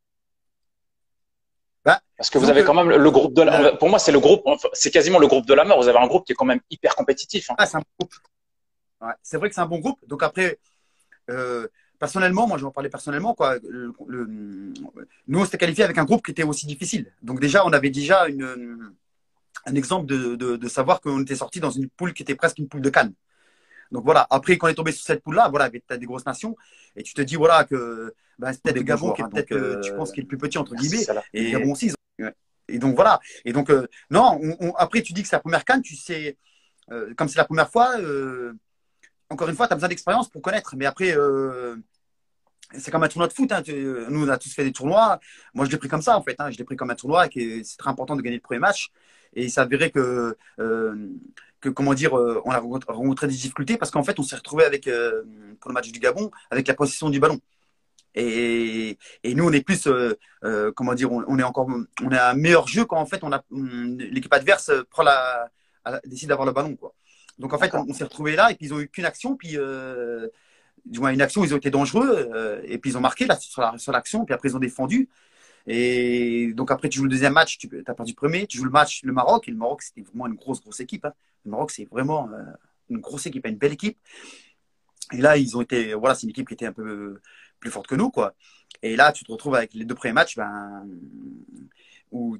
Parce 2.18 2.30
que 2.30 2.38
vous 2.38 2.50
avez 2.50 2.64
quand 2.64 2.74
même 2.74 2.90
le, 2.90 3.12
groupe 3.12 3.34
de 3.34 3.42
la, 3.42 3.74
pour 3.74 3.90
moi 3.90 4.00
c'est 4.00 4.14
le 4.14 4.20
groupe, 4.20 4.44
c'est 4.74 4.92
quasiment 4.92 5.20
le 5.20 5.28
groupe 5.28 5.46
de 5.46 5.54
la 5.54 5.66
mort. 5.66 5.82
Vous 5.82 5.90
avez 5.90 6.00
un 6.00 6.08
groupe 6.08 6.26
qui 6.26 6.32
est 6.32 6.36
quand 6.36 6.46
même 6.46 6.62
hyper 6.70 6.96
compétitif. 6.96 7.50
Hein. 7.50 7.56
Ah, 7.58 7.66
c'est 7.66 7.78
un 7.78 7.84
groupe. 8.00 8.14
Ouais, 9.02 9.14
c'est 9.22 9.38
vrai 9.38 9.50
que 9.50 9.56
c'est 9.56 9.62
un 9.62 9.66
bon 9.66 9.80
groupe. 9.80 10.00
Donc 10.08 10.24
après, 10.24 10.58
euh, 11.30 11.68
personnellement, 12.00 12.48
moi 12.48 12.58
je 12.58 12.64
vais 12.64 12.68
en 12.68 12.72
parler 12.72 12.90
personnellement 12.90 13.34
quoi. 13.34 13.58
Le, 13.68 13.94
nous 15.28 15.40
on 15.40 15.44
s'était 15.44 15.58
qualifié 15.58 15.84
avec 15.84 15.98
un 15.98 16.06
groupe 16.06 16.24
qui 16.26 16.32
était 16.32 16.44
aussi 16.44 16.66
difficile. 16.66 17.12
Donc 17.22 17.42
déjà 17.42 17.66
on 17.66 17.74
avait 17.74 17.90
déjà 17.90 18.28
une, 18.28 18.94
un 19.66 19.76
exemple 19.76 20.06
de, 20.06 20.36
de, 20.36 20.56
de 20.56 20.68
savoir 20.70 21.02
qu'on 21.02 21.22
était 21.22 21.36
sorti 21.36 21.60
dans 21.60 21.72
une 21.72 21.90
poule 21.90 22.14
qui 22.14 22.24
était 22.24 22.36
presque 22.36 22.60
une 22.60 22.70
poule 22.70 22.82
de 22.82 22.90
Cannes. 22.90 23.14
Donc 23.96 24.04
voilà, 24.04 24.28
après, 24.30 24.58
quand 24.58 24.68
on 24.68 24.70
est 24.70 24.74
tombé 24.74 24.92
sur 24.92 25.06
cette 25.06 25.24
poule-là, 25.24 25.48
voilà, 25.48 25.70
tu 25.70 25.82
as 25.90 25.96
des 25.96 26.06
grosses 26.06 26.26
nations, 26.26 26.58
et 26.98 27.02
tu 27.02 27.14
te 27.14 27.22
dis, 27.22 27.38
voilà, 27.38 27.64
que 27.64 28.14
ben, 28.38 28.52
c'est 28.52 28.62
peut-être 28.62 28.76
le 28.76 28.84
Gabon 28.84 29.14
qui 29.14 29.22
est 29.22 29.24
hein, 29.24 29.30
peut-être, 29.32 29.54
euh, 29.54 29.80
tu 29.80 29.96
penses, 29.96 30.12
qu'il 30.12 30.20
est 30.20 30.24
le 30.24 30.28
plus 30.28 30.38
petit, 30.38 30.58
entre 30.58 30.76
guillemets, 30.76 31.06
et 31.34 31.52
Gabon 31.52 31.72
aussi. 31.72 31.94
Et 32.68 32.78
donc 32.78 32.96
voilà. 32.96 33.22
Et 33.46 33.54
donc, 33.54 33.70
euh, 33.70 33.88
non, 34.10 34.42
après, 34.78 35.02
tu 35.02 35.14
dis 35.14 35.22
que 35.22 35.30
c'est 35.30 35.38
la 35.38 35.40
première 35.40 35.64
canne, 35.64 35.82
tu 35.82 35.96
sais, 35.96 36.38
euh, 36.92 37.14
comme 37.16 37.30
c'est 37.30 37.38
la 37.38 37.46
première 37.46 37.70
fois, 37.70 37.96
encore 39.30 39.48
une 39.48 39.56
fois, 39.56 39.68
tu 39.68 39.72
as 39.72 39.76
besoin 39.78 39.88
d'expérience 39.88 40.30
pour 40.30 40.42
connaître. 40.42 40.76
Mais 40.76 40.86
après, 40.86 41.16
c'est 42.78 42.92
comme 42.92 43.04
un 43.04 43.08
tournoi 43.08 43.30
de 43.30 43.34
foot. 43.34 43.50
Hein. 43.54 43.64
Nous, 44.10 44.26
on 44.26 44.28
a 44.28 44.38
tous 44.38 44.54
fait 44.54 44.66
des 44.66 44.74
tournois. 44.74 45.22
Moi, 45.54 45.66
je 45.66 45.72
l'ai 45.72 45.78
pris 45.78 45.88
comme 45.88 46.02
ça, 46.02 46.18
en 46.18 46.22
fait. 46.22 46.36
Hein. 46.40 46.52
Je 46.52 46.58
l'ai 46.58 46.66
pris 46.66 46.76
comme 46.76 46.92
un 46.92 46.96
tournoi 46.96 47.28
et 47.34 47.64
c'est 47.64 47.78
très 47.78 47.90
important 47.90 48.18
de 48.18 48.22
gagner 48.22 48.36
le 48.36 48.42
premier 48.42 48.60
match. 48.60 48.90
Et 49.36 49.46
il 49.46 49.52
s'avérait 49.52 49.90
que 49.90 50.36
comment 51.70 51.94
dire, 51.94 52.18
euh, 52.18 52.42
on 52.46 52.52
a 52.52 52.60
rencontré 52.60 53.28
des 53.28 53.34
difficultés 53.34 53.78
parce 53.78 53.92
qu'en 53.92 54.04
fait, 54.04 54.20
on 54.20 54.24
s'est 54.24 54.36
retrouvé 54.36 54.64
avec, 54.64 54.88
euh, 54.88 55.24
pour 55.60 55.70
le 55.70 55.74
match 55.74 55.92
du 55.92 56.00
Gabon, 56.00 56.32
avec 56.52 56.68
la 56.68 56.74
possession 56.74 57.10
du 57.10 57.20
ballon. 57.20 57.40
Et, 58.16 58.98
et 59.24 59.36
nous, 59.36 59.46
on 59.46 59.52
est 59.52 59.62
plus, 59.62 59.88
euh, 59.88 60.72
comment 60.76 60.94
dire, 60.94 61.12
on, 61.12 61.38
est 61.38 61.44
encore, 61.44 61.68
on 62.02 62.12
a 62.12 62.30
un 62.30 62.34
meilleur 62.34 62.68
jeu 62.68 62.86
quand 62.86 62.98
en 62.98 63.06
fait, 63.06 63.24
on 63.24 63.32
a 63.32 63.44
l'équipe 63.52 64.32
adverse 64.34 64.72
prend 64.90 65.04
la, 65.04 65.50
décide 66.06 66.30
d'avoir 66.30 66.46
le 66.46 66.54
ballon, 66.54 66.76
quoi. 66.76 66.94
Donc 67.38 67.54
en 67.54 67.58
fait, 67.58 67.74
on, 67.74 67.94
s'est 67.94 68.06
retrouvé 68.06 68.38
là 68.38 68.50
et 68.50 68.56
puis 68.56 68.68
ils 68.68 68.74
ont 68.74 68.80
eu 68.80 68.88
qu'une 68.88 69.04
action, 69.04 69.36
puis 69.36 69.58
du 70.86 71.00
moins 71.00 71.12
une 71.12 71.22
action, 71.22 71.44
ils 71.44 71.54
ont 71.54 71.58
été 71.58 71.70
dangereux 71.70 72.62
et 72.64 72.78
puis 72.78 72.92
ils 72.92 72.98
ont 72.98 73.02
marqué 73.02 73.26
là, 73.26 73.38
sur 73.38 73.92
l'action, 73.92 74.24
puis 74.24 74.34
après 74.34 74.48
ils 74.48 74.56
ont 74.56 74.60
défendu. 74.60 75.10
Et 75.68 76.54
donc 76.54 76.72
après, 76.72 76.90
tu 76.90 76.98
joues 76.98 77.06
le 77.06 77.10
deuxième 77.10 77.34
match, 77.34 77.58
tu 77.58 77.84
as 77.88 77.94
perdu 77.94 78.12
le 78.12 78.16
premier, 78.16 78.46
tu 78.48 78.58
joues 78.58 78.66
le 78.66 78.72
match, 78.72 79.02
le 79.04 79.14
Maroc, 79.14 79.48
et 79.48 79.52
le 79.52 79.58
Maroc, 79.58 79.82
c'était 79.82 80.02
vraiment 80.02 80.28
une 80.28 80.36
grosse, 80.36 80.62
grosse 80.62 80.80
équipe. 80.80 81.06
Hein. 81.06 81.14
Le 81.44 81.52
Maroc, 81.52 81.72
c'est 81.72 81.86
vraiment 81.86 82.30
euh, 82.30 82.44
une 82.90 83.00
grosse 83.00 83.26
équipe, 83.26 83.46
une 83.48 83.58
belle 83.58 83.74
équipe. 83.74 83.98
Et 85.12 85.18
là, 85.18 85.38
ils 85.38 85.58
ont 85.58 85.62
été, 85.62 85.94
voilà, 85.94 86.16
c'est 86.16 86.24
une 86.24 86.32
équipe 86.32 86.48
qui 86.48 86.54
était 86.54 86.66
un 86.66 86.74
peu 86.74 87.20
plus 87.60 87.72
forte 87.72 87.88
que 87.88 87.96
nous, 87.96 88.12
quoi. 88.12 88.36
Et 88.82 88.96
là, 88.96 89.12
tu 89.12 89.24
te 89.24 89.32
retrouves 89.32 89.56
avec 89.56 89.74
les 89.74 89.86
deux 89.86 89.96
premiers 89.96 90.14
matchs, 90.14 90.36
ben, 90.36 90.88
où, 92.12 92.38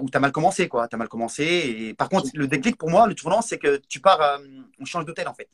où 0.00 0.10
tu 0.10 0.16
as 0.16 0.20
mal 0.20 0.32
commencé, 0.32 0.68
quoi. 0.68 0.88
Tu 0.88 0.96
mal 0.96 1.08
commencé. 1.08 1.44
Et 1.44 1.94
par 1.94 2.08
contre, 2.08 2.28
le 2.34 2.46
déclic 2.48 2.76
pour 2.76 2.90
moi, 2.90 3.06
le 3.06 3.14
tournant, 3.14 3.42
c'est 3.42 3.58
que 3.58 3.80
tu 3.88 4.00
pars, 4.00 4.20
euh, 4.20 4.38
on 4.78 4.84
change 4.84 5.04
d'hôtel, 5.04 5.28
en 5.28 5.34
fait. 5.34 5.48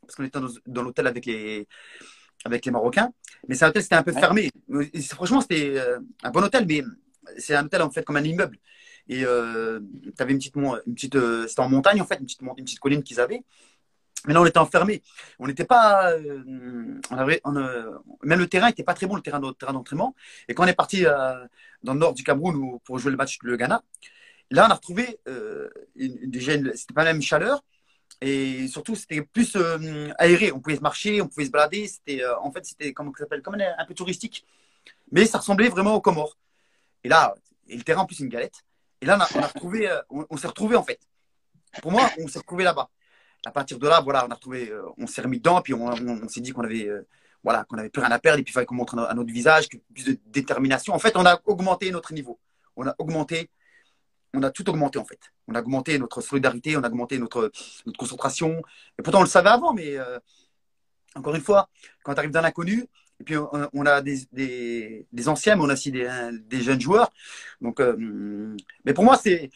Parce 0.00 0.16
qu'on 0.16 0.24
était 0.24 0.40
dans 0.66 0.82
l'hôtel 0.82 1.06
avec 1.06 1.26
les, 1.26 1.68
avec 2.44 2.64
les 2.64 2.70
Marocains. 2.70 3.12
Mais 3.48 3.54
c'est 3.54 3.64
un 3.64 3.68
hôtel, 3.68 3.82
c'était 3.82 3.94
un 3.94 4.02
peu 4.02 4.12
fermé. 4.12 4.50
Franchement, 5.10 5.40
c'était 5.40 5.74
euh, 5.76 6.00
un 6.22 6.30
bon 6.30 6.42
hôtel, 6.42 6.66
mais 6.66 6.82
c'est 7.38 7.54
un 7.54 7.64
hôtel 7.64 7.82
en 7.82 7.90
fait 7.90 8.04
comme 8.04 8.16
un 8.16 8.24
immeuble. 8.24 8.58
Et 9.08 9.24
euh, 9.24 9.80
tu 10.16 10.22
avais 10.22 10.32
une 10.32 10.38
petite, 10.38 10.54
une 10.56 10.94
petite 10.94 11.16
euh, 11.16 11.46
c'était 11.48 11.60
en 11.60 11.68
montagne 11.68 12.00
en 12.00 12.06
fait, 12.06 12.18
une 12.20 12.26
petite, 12.26 12.40
une 12.40 12.64
petite 12.64 12.80
colline 12.80 13.02
qu'ils 13.02 13.20
avaient. 13.20 13.42
Mais 14.26 14.34
là, 14.34 14.40
on 14.40 14.46
était 14.46 14.58
enfermés. 14.58 15.02
On 15.38 15.46
n'était 15.48 15.64
pas, 15.64 16.12
euh, 16.12 17.00
on 17.10 17.16
avait, 17.16 17.40
on, 17.44 17.56
euh, 17.56 17.90
même 18.22 18.38
le 18.38 18.46
terrain 18.46 18.68
n'était 18.68 18.84
pas 18.84 18.94
très 18.94 19.06
bon, 19.06 19.16
le 19.16 19.22
terrain, 19.22 19.40
terrain 19.58 19.72
d'entraînement. 19.72 20.14
Et 20.48 20.54
quand 20.54 20.64
on 20.64 20.68
est 20.68 20.74
parti 20.74 21.04
euh, 21.06 21.44
dans 21.82 21.94
le 21.94 21.98
nord 21.98 22.14
du 22.14 22.22
Cameroun 22.22 22.78
pour 22.84 22.98
jouer 22.98 23.10
le 23.10 23.16
match 23.16 23.38
le 23.42 23.56
Ghana, 23.56 23.82
là, 24.50 24.66
on 24.68 24.70
a 24.70 24.74
retrouvé 24.74 25.18
une, 25.96 26.30
déjà, 26.30 26.52
c'était 26.74 26.94
pas 26.94 27.04
la 27.04 27.12
même 27.12 27.22
chaleur. 27.22 27.64
Et 28.22 28.68
surtout, 28.68 28.94
c'était 28.94 29.22
plus 29.22 29.56
aéré. 30.18 30.52
On 30.52 30.60
pouvait 30.60 30.78
marcher, 30.78 31.20
on 31.20 31.28
pouvait 31.28 31.46
se 31.46 31.50
balader. 31.50 31.88
C'était, 31.88 32.22
en 32.40 32.50
fait, 32.52 32.64
c'était 32.64 32.92
comment 32.92 33.12
ça 33.12 33.24
s'appelle, 33.24 33.42
comme 33.42 33.54
un, 33.54 33.74
un 33.76 33.84
peu 33.84 33.94
touristique. 33.94 34.46
Mais 35.10 35.26
ça 35.26 35.38
ressemblait 35.38 35.68
vraiment 35.68 35.94
aux 35.94 36.00
Comores. 36.00 36.38
Et 37.04 37.08
là, 37.08 37.34
et 37.68 37.76
le 37.76 37.82
terrain 37.82 38.02
en 38.02 38.06
plus, 38.06 38.20
une 38.20 38.28
galette. 38.28 38.64
Et 39.00 39.06
là, 39.06 39.16
on 39.34 39.40
a, 39.40 39.46
retrouvé, 39.46 39.90
on, 40.10 40.36
s'est 40.36 40.46
retrouvé 40.46 40.76
en 40.76 40.84
fait. 40.84 41.00
Pour 41.82 41.90
moi, 41.90 42.08
on 42.20 42.28
s'est 42.28 42.38
retrouvé 42.38 42.62
là-bas. 42.62 42.88
À 43.44 43.50
partir 43.50 43.78
de 43.78 43.88
là, 43.88 44.00
voilà, 44.00 44.24
on 44.26 44.30
a 44.30 44.34
retrouvé, 44.34 44.70
euh, 44.70 44.82
on 44.96 45.08
s'est 45.08 45.22
remis 45.22 45.38
dedans, 45.38 45.60
puis 45.60 45.74
on, 45.74 46.28
s'est 46.28 46.40
dit 46.40 46.52
qu'on 46.52 46.62
avait, 46.62 46.86
euh, 46.86 47.04
voilà, 47.42 47.64
qu'on 47.64 47.78
avait 47.78 47.88
plus 47.88 48.00
rien 48.00 48.12
à 48.12 48.20
perdre, 48.20 48.38
et 48.38 48.44
puis 48.44 48.52
il 48.52 48.54
fallait 48.54 48.66
qu'on 48.66 48.76
montre 48.76 48.96
à 48.96 49.14
notre 49.14 49.32
visage 49.32 49.68
plus 49.68 50.04
de 50.04 50.18
détermination. 50.26 50.94
En 50.94 51.00
fait, 51.00 51.16
on 51.16 51.26
a 51.26 51.40
augmenté 51.46 51.90
notre 51.90 52.12
niveau. 52.12 52.38
On 52.76 52.86
a 52.86 52.94
augmenté, 52.98 53.50
on 54.34 54.42
a 54.42 54.50
tout 54.50 54.68
augmenté 54.68 54.98
en 54.98 55.04
fait. 55.04 55.20
On 55.48 55.54
a 55.54 55.60
augmenté 55.60 55.98
notre 55.98 56.20
solidarité, 56.20 56.76
on 56.76 56.82
a 56.82 56.88
augmenté 56.88 57.18
notre, 57.18 57.52
notre 57.86 57.98
concentration. 57.98 58.62
Et 58.98 59.02
pourtant, 59.02 59.20
on 59.20 59.24
le 59.24 59.28
savait 59.28 59.50
avant, 59.50 59.72
mais 59.72 59.96
euh, 59.96 60.18
encore 61.14 61.34
une 61.34 61.42
fois, 61.42 61.68
quand 62.02 62.14
tu 62.14 62.18
arrives 62.18 62.30
dans 62.30 62.40
l'inconnu, 62.40 62.86
et 63.20 63.24
puis, 63.24 63.36
on, 63.36 63.86
a 63.86 64.02
des, 64.02 65.06
anciens, 65.28 65.54
mais 65.54 65.62
on 65.62 65.68
a 65.68 65.74
aussi 65.74 65.92
des, 65.92 66.60
jeunes 66.60 66.80
joueurs. 66.80 67.12
Donc, 67.60 67.78
euh, 67.80 68.56
mais 68.84 68.94
pour 68.94 69.04
moi, 69.04 69.16
c'est 69.16 69.50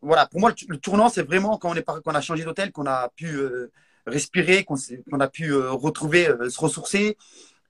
voilà, 0.00 0.26
pour 0.26 0.40
moi, 0.40 0.54
le, 0.66 0.78
tournant, 0.78 1.10
c'est 1.10 1.22
vraiment 1.22 1.58
quand 1.58 1.70
on, 1.70 1.74
est, 1.74 1.82
quand 1.82 2.00
on 2.06 2.14
a 2.14 2.20
changé 2.22 2.44
d'hôtel, 2.44 2.72
qu'on 2.72 2.86
a 2.86 3.10
pu 3.10 3.26
euh, 3.26 3.70
respirer, 4.06 4.64
qu'on 4.64 5.20
a 5.20 5.28
pu 5.28 5.54
retrouver, 5.54 6.24
se 6.48 6.58
ressourcer. 6.58 7.18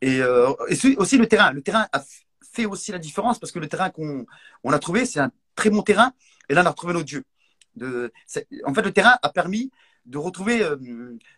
Et, 0.00 0.18
et, 0.18 0.96
aussi 0.96 1.18
le 1.18 1.26
terrain. 1.26 1.50
Le 1.52 1.60
terrain 1.60 1.88
a 1.92 2.04
fait 2.52 2.66
aussi 2.66 2.92
la 2.92 2.98
différence 2.98 3.40
parce 3.40 3.50
que 3.50 3.58
le 3.58 3.68
terrain 3.68 3.90
qu'on 3.90 4.24
on 4.62 4.72
a 4.72 4.78
trouvé, 4.78 5.06
c'est 5.06 5.20
un 5.20 5.32
très 5.56 5.70
bon 5.70 5.82
terrain. 5.82 6.12
Et 6.48 6.54
là, 6.54 6.62
on 6.62 6.66
a 6.66 6.70
retrouvé 6.70 6.92
notre. 6.92 7.10
De, 7.74 8.12
en 8.64 8.74
fait, 8.74 8.82
le 8.82 8.92
terrain 8.92 9.18
a 9.22 9.30
permis 9.30 9.70
de 10.04 10.18
retrouver 10.18 10.62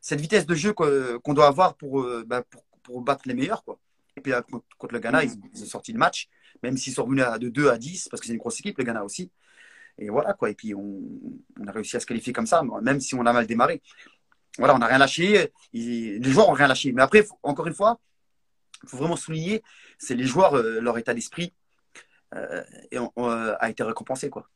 cette 0.01 0.21
vitesse 0.21 0.47
de 0.47 0.55
jeu 0.55 0.73
qu'on 0.73 1.35
doit 1.35 1.47
avoir 1.47 1.77
pour, 1.77 2.05
bah, 2.27 2.43
pour, 2.43 2.65
pour, 2.83 3.03
battre 3.03 3.23
les 3.27 3.35
meilleurs. 3.35 3.63
Et 4.17 4.21
puis 4.21 4.33
contre 4.79 4.95
le 4.95 5.01
Ghana, 5.01 5.25
ils, 5.25 5.63
ont 5.63 5.67
sorti 5.67 5.93
le 5.93 5.99
match, 5.99 6.29
même 6.63 6.77
s'ils 6.77 6.95
sont 6.95 7.05
revenus 7.05 7.25
de 7.39 7.49
2 7.49 7.69
à 7.69 7.79
10, 7.79 8.09
parce 8.09 8.21
que 8.21 8.27
c'est 8.27 8.33
une 8.33 8.39
grosse 8.39 8.59
équipe, 8.59 8.79
le 8.79 8.85
Ghana 8.85 9.05
aussi. 9.05 9.31
Et 9.99 10.09
voilà, 10.09 10.33
quoi. 10.33 10.51
Et 10.51 10.55
puis 10.55 10.75
on, 10.75 11.03
a 11.67 11.71
réussi 11.71 11.97
à 11.97 12.01
se 12.01 12.07
qualifier 12.07 12.33
comme 12.33 12.47
ça, 12.47 12.63
même 12.83 13.01
si 13.01 13.15
on 13.15 13.25
a 13.27 13.33
mal 13.33 13.47
démarré. 13.47 13.81
Voilà, 14.59 14.75
on 14.75 14.79
n'a 14.79 14.87
rien 14.87 14.99
lâché. 14.99 15.53
les 15.73 16.21
joueurs 16.23 16.49
ont 16.49 16.53
rien 16.53 16.67
lâché. 16.67 16.93
Mais 16.93 17.03
après, 17.03 17.27
encore 17.43 17.67
une 17.67 17.75
fois, 17.75 18.01
il 18.85 18.89
faut 18.89 18.99
vraiment 18.99 19.17
souligner, 19.17 19.63
c'est 19.99 20.15
les 20.15 20.25
joueurs, 20.25 20.55
euh, 20.55 20.81
leur 20.81 20.99
état 20.99 21.15
d'esprit 21.15 21.55
euh, 22.35 22.63
euh, 22.93 23.57
a 23.59 23.71
été 23.71 23.83
récompensé, 23.83 24.31
quoi. 24.31 24.49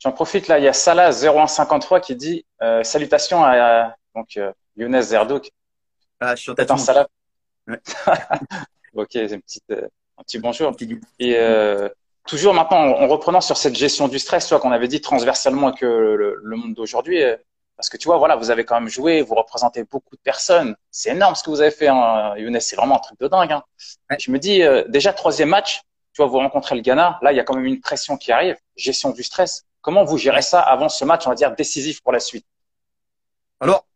J'en 0.00 0.12
profite 0.12 0.48
là, 0.48 0.58
il 0.58 0.64
y 0.64 0.68
a 0.68 0.72
Salah 0.72 1.10
0153 1.10 2.00
qui 2.00 2.16
dit 2.16 2.46
salutations 2.82 3.44
à 3.44 3.94
donc 4.14 4.38
Younes 4.76 5.02
Zerdouk. 5.02 5.50
Ah, 6.20 6.34
je 6.34 6.42
suis 6.42 6.52
en 6.68 6.76
Salah. 6.76 7.06
ok, 8.94 9.14
une 9.14 9.42
petite, 9.42 9.70
euh, 9.70 9.88
un 10.16 10.22
petit 10.22 10.38
bonjour. 10.38 10.74
Et 11.18 11.36
euh, 11.36 11.88
toujours 12.26 12.54
maintenant, 12.54 12.78
en, 12.78 13.06
reprenant 13.06 13.40
sur 13.40 13.56
cette 13.56 13.76
gestion 13.76 14.08
du 14.08 14.18
stress, 14.18 14.48
toi 14.48 14.58
qu'on 14.58 14.72
avait 14.72 14.88
dit 14.88 15.00
transversalement 15.00 15.72
que 15.72 15.86
le, 15.86 16.56
monde 16.56 16.74
d'aujourd'hui, 16.74 17.22
euh, 17.22 17.36
parce 17.76 17.88
que 17.88 17.96
tu 17.96 18.06
vois, 18.06 18.16
voilà, 18.18 18.36
vous 18.36 18.50
avez 18.50 18.64
quand 18.64 18.80
même 18.80 18.88
joué, 18.88 19.22
vous 19.22 19.34
représentez 19.34 19.84
beaucoup 19.84 20.16
de 20.16 20.20
personnes. 20.20 20.74
C'est 20.90 21.10
énorme 21.10 21.34
ce 21.34 21.42
que 21.44 21.50
vous 21.50 21.60
avez 21.60 21.70
fait, 21.70 21.88
hein, 21.88 22.34
Younes. 22.36 22.58
C'est 22.60 22.76
vraiment 22.76 22.96
un 22.96 23.00
truc 23.00 23.20
de 23.20 23.28
dingue. 23.28 23.52
Hein. 23.52 23.62
Je 24.18 24.30
me 24.32 24.38
dis, 24.38 24.62
déjà 24.88 25.12
troisième 25.12 25.50
match, 25.50 25.82
tu 26.12 26.22
vois, 26.22 26.26
vous 26.26 26.38
rencontrez 26.38 26.74
le 26.74 26.82
Ghana. 26.82 27.18
Là, 27.22 27.32
il 27.32 27.36
y 27.36 27.40
a 27.40 27.44
quand 27.44 27.54
même 27.54 27.64
une 27.64 27.80
pression 27.80 28.16
qui 28.16 28.32
arrive. 28.32 28.56
Gestion 28.76 29.10
du 29.10 29.22
stress. 29.22 29.66
Comment 29.80 30.04
vous 30.04 30.18
gérez 30.18 30.42
ça 30.42 30.60
avant 30.60 30.88
ce 30.88 31.04
match, 31.04 31.26
on 31.26 31.30
va 31.30 31.36
dire 31.36 31.54
décisif 31.54 32.02
pour 32.02 32.12
la 32.12 32.20
suite? 32.20 32.46
Alors, 33.60 33.86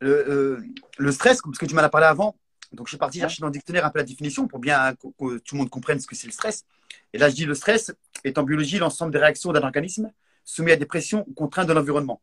le, 0.00 0.64
le 0.98 1.12
stress, 1.12 1.40
parce 1.42 1.58
que 1.58 1.66
tu 1.66 1.74
m'en 1.74 1.82
as 1.82 1.90
parlé 1.90 2.06
avant, 2.06 2.34
donc, 2.72 2.86
je 2.86 2.92
suis 2.92 2.98
parti 2.98 3.18
chercher 3.18 3.40
dans 3.40 3.48
le 3.48 3.52
dictionnaire 3.52 3.84
un 3.84 3.90
peu 3.90 3.98
la 3.98 4.04
définition 4.04 4.46
pour 4.46 4.60
bien 4.60 4.94
que, 4.94 5.38
tout 5.38 5.54
le 5.54 5.58
monde 5.58 5.70
comprenne 5.70 5.98
ce 5.98 6.06
que 6.06 6.14
c'est 6.14 6.26
le 6.26 6.32
stress. 6.32 6.64
Et 7.12 7.18
là, 7.18 7.28
je 7.28 7.34
dis 7.34 7.44
le 7.44 7.54
stress 7.54 7.92
est 8.22 8.38
en 8.38 8.44
biologie 8.44 8.78
l'ensemble 8.78 9.12
des 9.12 9.18
réactions 9.18 9.52
d'un 9.52 9.62
organisme 9.62 10.12
soumis 10.44 10.72
à 10.72 10.76
des 10.76 10.86
pressions 10.86 11.24
ou 11.28 11.34
contraintes 11.34 11.66
de 11.66 11.72
l'environnement. 11.72 12.20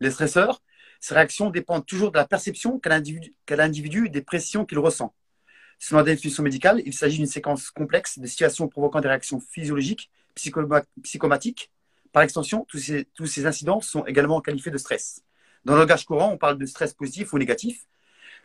Les 0.00 0.10
stresseurs, 0.10 0.62
ces 1.00 1.14
réactions 1.14 1.50
dépendent 1.50 1.86
toujours 1.86 2.12
de 2.12 2.18
la 2.18 2.26
perception 2.26 2.78
qu'a 2.78 3.00
l'individu, 3.56 4.10
des 4.10 4.22
pressions 4.22 4.66
qu'il 4.66 4.78
ressent. 4.78 5.14
Selon 5.78 5.98
la 5.98 6.04
définition 6.04 6.42
médicale, 6.42 6.82
il 6.84 6.94
s'agit 6.94 7.18
d'une 7.18 7.26
séquence 7.26 7.70
complexe 7.70 8.18
de 8.18 8.26
situations 8.26 8.68
provoquant 8.68 9.00
des 9.00 9.08
réactions 9.08 9.40
physiologiques, 9.40 10.10
psychomatiques. 10.34 11.70
Par 12.12 12.22
extension, 12.22 12.64
tous 12.68 12.78
ces, 12.78 13.46
incidents 13.46 13.80
sont 13.80 14.04
également 14.06 14.40
qualifiés 14.40 14.72
de 14.72 14.78
stress. 14.78 15.22
Dans 15.64 15.74
le 15.74 15.80
langage 15.80 16.06
courant, 16.06 16.32
on 16.32 16.38
parle 16.38 16.58
de 16.58 16.66
stress 16.66 16.94
positif 16.94 17.32
ou 17.32 17.38
négatif. 17.38 17.86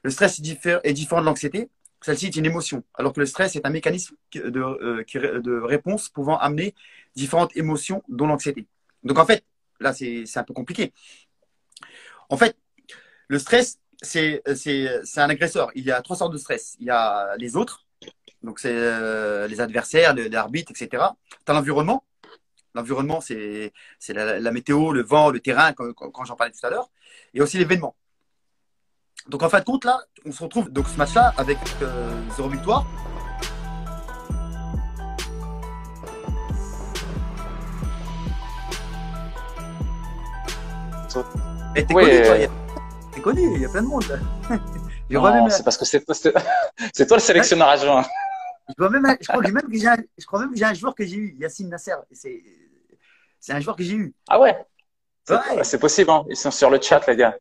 Le 0.03 0.09
stress 0.09 0.39
est, 0.39 0.93
différent 0.93 1.21
de 1.21 1.25
l'anxiété. 1.25 1.69
Celle-ci 2.01 2.25
est 2.25 2.35
une 2.35 2.47
émotion, 2.47 2.83
alors 2.95 3.13
que 3.13 3.19
le 3.19 3.27
stress 3.27 3.55
est 3.55 3.65
un 3.65 3.69
mécanisme 3.69 4.15
de, 4.33 4.59
euh, 4.59 5.03
de 5.39 5.61
réponse 5.61 6.09
pouvant 6.09 6.37
amener 6.37 6.73
différentes 7.15 7.55
émotions, 7.55 8.03
dont 8.09 8.25
l'anxiété. 8.25 8.65
Donc 9.03 9.19
en 9.19 9.25
fait, 9.25 9.43
là, 9.79 9.93
c'est 9.93 10.25
un 10.37 10.43
peu 10.43 10.53
compliqué. 10.53 10.93
En 12.29 12.37
fait, 12.37 12.57
le 13.27 13.39
stress, 13.39 13.79
c'est 14.01 14.41
un 15.17 15.29
agresseur. 15.29 15.71
Il 15.75 15.85
y 15.85 15.91
a 15.91 16.01
trois 16.01 16.17
sortes 16.17 16.33
de 16.33 16.37
stress. 16.37 16.75
Il 16.79 16.87
y 16.87 16.89
a 16.89 17.35
les 17.37 17.55
autres, 17.55 17.85
donc 18.43 18.59
c'est 18.59 18.73
euh, 18.73 19.47
les 19.47 19.61
adversaires, 19.61 20.15
l'arbitre, 20.15 20.71
etc. 20.71 21.03
Tu 21.45 21.51
as 21.51 21.53
l'environnement. 21.53 22.03
L'environnement, 22.73 23.19
c'est 23.19 23.73
la, 24.09 24.39
la, 24.39 24.51
météo, 24.51 24.93
le 24.93 25.03
vent, 25.03 25.29
le 25.29 25.41
terrain, 25.41 25.73
quand, 25.73 25.91
quand 25.93 26.23
j'en 26.23 26.35
parlais 26.35 26.53
tout 26.53 26.65
à 26.65 26.69
l'heure. 26.69 26.89
Et 27.33 27.41
aussi 27.41 27.57
l'événement. 27.57 27.95
Donc 29.27 29.43
en 29.43 29.49
fin 29.49 29.59
de 29.59 29.65
compte, 29.65 29.85
là, 29.85 29.99
on 30.25 30.31
se 30.31 30.43
retrouve 30.43 30.71
donc 30.71 30.87
ce 30.87 30.97
match-là 30.97 31.33
avec 31.37 31.57
euh, 31.81 32.21
zéro 32.35 32.49
victoire. 32.49 32.85
Et 41.75 41.85
t'es 41.85 41.93
connu, 41.93 42.21
toi. 42.23 42.60
T'es 43.21 43.25
connu, 43.25 43.53
il 43.53 43.61
y 43.61 43.65
a 43.65 43.69
plein 43.69 43.83
de 43.83 43.87
monde. 43.87 44.19
Non, 45.11 45.49
c'est 45.49 45.63
parce 45.63 45.77
que 45.77 45.85
c'est 45.85 46.03
toi, 46.03 46.15
c'est 46.93 47.05
toi 47.05 47.17
le 47.17 47.21
sélectionneur 47.21 47.67
adjoint. 47.67 48.03
Je, 48.75 48.83
même, 48.85 49.17
je 49.21 49.27
crois 49.27 49.41
même 49.41 49.69
que 49.69 49.77
j'ai 49.77 49.87
un, 49.87 49.97
je 50.17 50.25
crois 50.25 50.39
même 50.39 50.49
que 50.51 50.57
j'ai 50.57 50.63
un 50.63 50.73
joueur 50.73 50.95
que 50.95 51.05
j'ai 51.05 51.17
eu, 51.17 51.35
Yacine 51.37 51.69
Nasser. 51.69 51.93
C'est, 52.13 52.41
c'est 53.39 53.53
un 53.53 53.59
joueur 53.59 53.75
que 53.75 53.83
j'ai 53.83 53.93
eu. 53.93 54.15
Ah 54.27 54.39
ouais? 54.39 54.65
C'est 55.63 55.79
possible, 55.79 56.09
hein. 56.09 56.25
Ils 56.29 56.35
sont 56.35 56.49
sur 56.49 56.71
le 56.71 56.81
chat, 56.81 57.05
les 57.07 57.15
gars. 57.15 57.37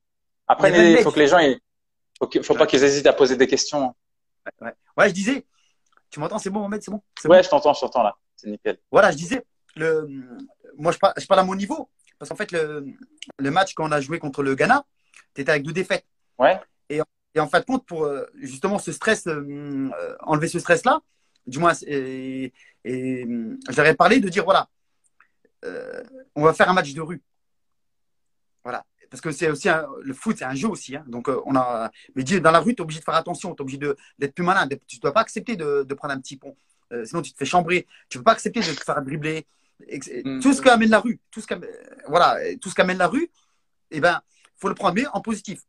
Après, 0.49 0.93
il 0.93 0.99
faut 0.99 1.13
que 1.13 1.19
les 1.19 1.29
gens, 1.29 1.39
il 1.39 1.59
ne 2.35 2.43
faut 2.43 2.55
pas 2.55 2.67
qu'ils 2.67 2.85
hésitent 2.85 3.07
à 3.07 3.15
poser 3.15 3.37
des 3.37 3.47
questions. 3.47 3.95
Ouais, 4.61 5.09
je 5.09 5.15
disais, 5.15 5.47
tu 6.11 6.21
m'entends, 6.21 6.39
c'est 6.39 6.51
bon, 6.51 6.61
Mohamed, 6.61 6.83
c'est 6.83 6.91
bon? 6.91 7.01
Ouais, 7.25 7.43
je 7.43 7.49
t'entends, 7.49 7.73
je 7.73 7.81
t'entends 7.81 8.03
là, 8.03 8.17
c'est 8.37 8.51
nickel. 8.51 8.79
Voilà, 8.91 9.13
je 9.13 9.17
disais, 9.17 9.47
le, 9.77 10.09
moi 10.77 10.93
je 10.93 10.99
parle, 10.99 11.15
je 11.17 11.27
parle 11.27 11.41
à 11.41 11.45
mon 11.45 11.55
niveau, 11.55 11.89
parce 12.19 12.29
qu'en 12.29 12.37
fait, 12.37 12.53
le, 12.53 12.85
le 13.39 13.51
match 13.51 13.73
qu'on 13.73 13.93
a 13.93 14.01
joué 14.01 14.19
contre 14.19 14.43
le 14.43 14.55
Ghana, 14.55 14.85
tu 15.35 15.43
étais 15.43 15.51
avec 15.51 15.63
deux 15.63 15.73
défaites. 15.73 16.05
Ouais. 16.39 16.61
Et, 16.89 17.01
et 17.35 17.41
en 17.41 17.49
fin 17.49 17.61
de 17.61 17.65
compte, 17.65 17.87
pour 17.87 18.05
euh, 18.05 18.25
justement 18.35 18.79
ce 18.79 18.93
stress, 18.93 19.27
euh, 19.27 19.91
enlever 20.21 20.49
ce 20.49 20.59
stress-là, 20.59 21.01
du 21.47 21.59
moins, 21.59 21.73
et, 21.87 22.53
et 22.85 23.27
j'aurais 23.69 23.95
parlé 23.95 24.21
de 24.21 24.29
dire 24.29 24.45
voilà, 24.45 24.69
euh, 25.65 26.03
on 26.35 26.43
va 26.43 26.53
faire 26.53 26.69
un 26.69 26.75
match 26.75 26.93
de 26.93 27.01
rue. 27.01 27.23
Voilà 28.65 28.85
parce 29.11 29.21
que 29.21 29.33
c'est 29.33 29.51
aussi 29.51 29.69
le 30.03 30.15
foot, 30.15 30.37
c'est 30.39 30.45
un 30.45 30.55
jeu 30.55 30.69
aussi. 30.69 30.95
Hein. 30.95 31.05
Donc, 31.09 31.29
euh, 31.29 31.41
on 31.45 31.57
a, 31.57 31.91
mais 32.15 32.23
dans 32.23 32.53
la 32.53 32.61
rue, 32.61 32.75
tu 32.75 32.81
es 32.81 32.83
obligé 32.83 33.01
de 33.01 33.05
faire 33.05 33.15
attention, 33.15 33.55
tu 33.55 33.59
es 33.59 33.63
obligé 33.63 33.79
d'être 34.19 34.35
plus 34.35 34.45
malin. 34.45 34.69
Tu 34.69 34.97
ne 34.97 35.01
dois 35.01 35.13
pas 35.13 35.21
accepter 35.21 35.57
de, 35.57 35.83
prendre 35.95 36.15
un 36.15 36.21
petit 36.21 36.37
pont. 36.37 36.57
Euh, 36.93 37.05
sinon, 37.05 37.21
tu 37.21 37.33
te 37.33 37.37
fais 37.37 37.45
chambrer. 37.45 37.87
Tu 38.09 38.17
ne 38.17 38.21
peux 38.21 38.25
pas 38.25 38.33
accepter 38.33 38.61
de 38.61 38.67
te 38.67 38.85
faire 38.85 39.03
dribbler. 39.03 39.47
Mm. 39.81 40.41
Tout 40.41 40.53
ce 40.53 40.63
qu'amène 40.63 40.91
la 40.91 41.01
rue, 41.01 41.19
tout 41.31 41.41
ce 41.41 41.47
qu'amène, 41.47 41.71
voilà, 42.07 42.39
tout 42.61 42.69
ce 42.69 42.75
qu'amène 42.75 42.99
la 42.99 43.09
rue, 43.09 43.31
eh 43.91 44.01
ben, 44.01 44.21
faut 44.61 44.69
le 44.69 44.75
prendre 44.75 44.95
mais 44.95 45.07
en 45.13 45.21
positif. 45.21 45.63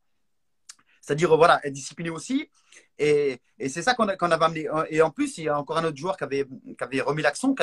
C'est-à-dire, 1.02 1.36
voilà, 1.36 1.60
être 1.66 1.74
discipliné 1.74 2.10
aussi. 2.10 2.50
Et, 3.00 3.40
c'est 3.68 3.82
ça 3.82 3.96
qu'on 3.96 4.08
a, 4.08 4.14
avait 4.14 4.46
amené. 4.46 4.68
Et 4.90 5.02
en 5.02 5.10
plus, 5.10 5.38
il 5.38 5.46
y 5.46 5.50
a 5.50 5.58
encore 5.58 5.78
un 5.78 5.84
autre 5.86 5.98
joueur 5.98 6.16
qui 6.16 6.24
avait, 6.24 6.46
qui 6.46 6.84
avait 6.84 7.02
remis 7.02 7.24
l'accent, 7.24 7.56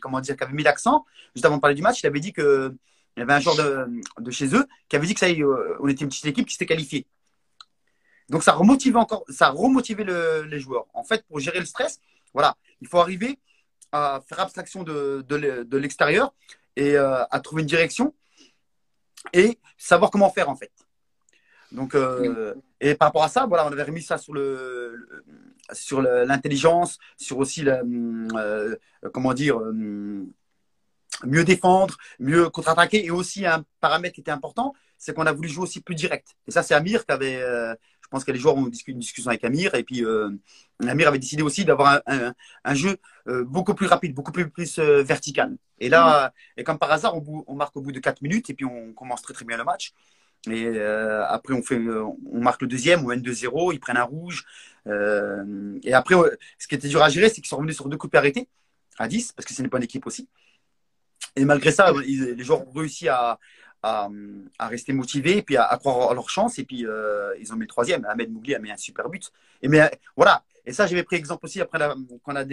comment 0.00 0.20
dire, 0.20 0.36
qui 0.36 0.44
avait 0.44 0.52
mis 0.52 0.62
l'accent, 0.62 1.06
juste 1.34 1.44
avant 1.44 1.56
de 1.56 1.60
parler 1.60 1.74
du 1.74 1.82
match, 1.82 2.02
il 2.02 2.06
avait 2.06 2.20
dit 2.20 2.32
que 2.32 2.74
il 3.16 3.20
y 3.20 3.22
avait 3.22 3.32
un 3.32 3.40
joueur 3.40 3.56
de, 3.56 4.30
chez 4.30 4.54
eux 4.54 4.66
qui 4.88 4.96
avait 4.96 5.06
dit 5.06 5.14
que 5.14 5.20
ça 5.20 5.28
y 5.28 5.42
euh, 5.42 5.76
on 5.80 5.88
était 5.88 6.04
une 6.04 6.08
petite 6.08 6.26
équipe 6.26 6.46
qui 6.46 6.52
s'était 6.52 6.66
qualifiée. 6.66 7.06
Donc 8.28 8.44
ça 8.44 8.52
remotivait 8.52 8.98
encore, 8.98 9.24
ça 9.28 9.50
remotivait 9.50 10.04
le, 10.04 10.42
les 10.42 10.60
joueurs. 10.60 10.86
En 10.94 11.02
fait, 11.02 11.26
pour 11.26 11.40
gérer 11.40 11.58
le 11.58 11.66
stress, 11.66 12.00
voilà, 12.32 12.56
il 12.80 12.86
faut 12.86 12.98
arriver 12.98 13.38
à 13.90 14.22
faire 14.28 14.38
abstraction 14.40 14.84
de, 14.84 15.22
de 15.26 15.76
l'extérieur 15.76 16.32
et 16.76 16.96
euh, 16.96 17.24
à 17.30 17.40
trouver 17.40 17.62
une 17.62 17.68
direction 17.68 18.14
et 19.32 19.58
savoir 19.76 20.10
comment 20.10 20.30
faire 20.30 20.48
en 20.48 20.56
fait. 20.56 20.72
Donc, 21.72 21.94
euh, 21.94 22.54
et 22.80 22.94
par 22.94 23.08
rapport 23.08 23.22
à 23.22 23.28
ça, 23.28 23.46
voilà, 23.46 23.66
on 23.66 23.72
avait 23.72 23.84
remis 23.84 24.02
ça 24.02 24.18
sur 24.18 24.32
le, 24.32 25.22
sur 25.72 26.02
l'intelligence, 26.02 26.98
sur 27.16 27.38
aussi 27.38 27.62
la, 27.62 27.82
euh, 27.84 28.76
comment 29.12 29.32
dire, 29.34 29.60
mieux 31.24 31.44
défendre, 31.44 31.96
mieux 32.18 32.50
contre-attaquer, 32.50 33.04
et 33.04 33.10
aussi 33.10 33.46
un 33.46 33.64
paramètre 33.80 34.14
qui 34.14 34.20
était 34.20 34.32
important, 34.32 34.74
c'est 34.98 35.14
qu'on 35.14 35.26
a 35.26 35.32
voulu 35.32 35.48
jouer 35.48 35.62
aussi 35.62 35.80
plus 35.80 35.94
direct. 35.94 36.36
Et 36.48 36.50
ça, 36.50 36.62
c'est 36.62 36.74
Amir 36.74 37.06
qui 37.06 37.12
avait, 37.12 37.40
je 38.10 38.16
pense 38.16 38.24
que 38.24 38.32
les 38.32 38.40
joueurs 38.40 38.56
ont 38.56 38.66
eu 38.66 38.72
une 38.88 38.98
discussion 38.98 39.30
avec 39.30 39.44
Amir 39.44 39.72
et 39.76 39.84
puis 39.84 40.04
euh, 40.04 40.30
Amir 40.84 41.06
avait 41.06 41.20
décidé 41.20 41.42
aussi 41.44 41.64
d'avoir 41.64 42.02
un, 42.06 42.74
jeu 42.74 42.96
euh, 43.28 43.44
beaucoup 43.44 43.72
plus 43.72 43.86
rapide, 43.86 44.14
beaucoup 44.14 44.32
plus, 44.32 44.50
plus 44.50 44.80
euh, 44.80 45.04
vertical. 45.04 45.56
Et 45.78 45.88
là, 45.88 46.32
et 46.56 46.64
comme 46.64 46.76
par 46.76 46.90
hasard, 46.90 47.14
on, 47.14 47.54
marque 47.54 47.76
au 47.76 47.80
bout 47.80 47.92
de 47.92 48.00
4 48.00 48.20
minutes 48.22 48.50
et 48.50 48.54
puis 48.54 48.64
on 48.64 48.92
commence 48.94 49.22
très 49.22 49.32
très 49.32 49.44
bien 49.44 49.56
le 49.56 49.62
match. 49.62 49.92
Et 50.50 50.66
après, 51.28 51.54
on, 51.54 51.62
fait, 51.62 51.78
on 51.78 52.40
marque 52.40 52.62
le 52.62 52.66
deuxième, 52.66 53.04
on 53.04 53.08
mène 53.08 53.20
2-0, 53.20 53.72
ils 53.74 53.78
prennent 53.78 53.96
un 53.96 54.02
rouge. 54.02 54.44
et 54.86 55.92
après, 55.92 56.16
ce 56.58 56.66
qui 56.66 56.74
était 56.74 56.88
dur 56.88 57.02
à 57.02 57.10
gérer, 57.10 57.28
c'est 57.28 57.36
qu'ils 57.36 57.46
sont 57.46 57.58
revenus 57.58 57.76
sur 57.76 57.88
deux 57.88 57.96
coups 57.96 58.14
arrêtés 58.16 58.48
à 58.98 59.06
10, 59.06 59.32
parce 59.32 59.46
que 59.46 59.54
ce 59.54 59.62
n'est 59.62 59.68
pas 59.68 59.76
une 59.76 59.84
équipe 59.84 60.06
aussi. 60.06 60.28
Et 61.36 61.44
malgré 61.44 61.70
ça, 61.70 61.92
les 61.92 62.42
joueurs 62.42 62.66
ont 62.66 62.72
réussi 62.72 63.08
à, 63.08 63.38
à, 63.82 64.08
rester 64.60 64.92
motivés 64.92 65.38
et 65.38 65.42
puis 65.42 65.56
à, 65.56 65.76
croire 65.78 66.10
à 66.10 66.14
leur 66.14 66.28
chance. 66.30 66.58
Et 66.58 66.64
puis, 66.64 66.86
euh, 66.86 67.34
ils 67.40 67.52
ont 67.52 67.56
mis 67.56 67.62
le 67.62 67.68
troisième. 67.68 68.04
Ahmed 68.04 68.32
Mougli 68.32 68.54
a 68.54 68.58
mis 68.58 68.70
un 68.70 68.76
super 68.76 69.08
but. 69.08 69.32
Et 69.62 69.68
mais 69.68 69.90
voilà. 70.16 70.42
Et 70.66 70.72
ça, 70.72 70.86
j'avais 70.86 71.02
pris 71.02 71.16
exemple 71.16 71.44
aussi 71.46 71.60
après 71.60 71.78
qu'on 72.22 72.36
a 72.36 72.44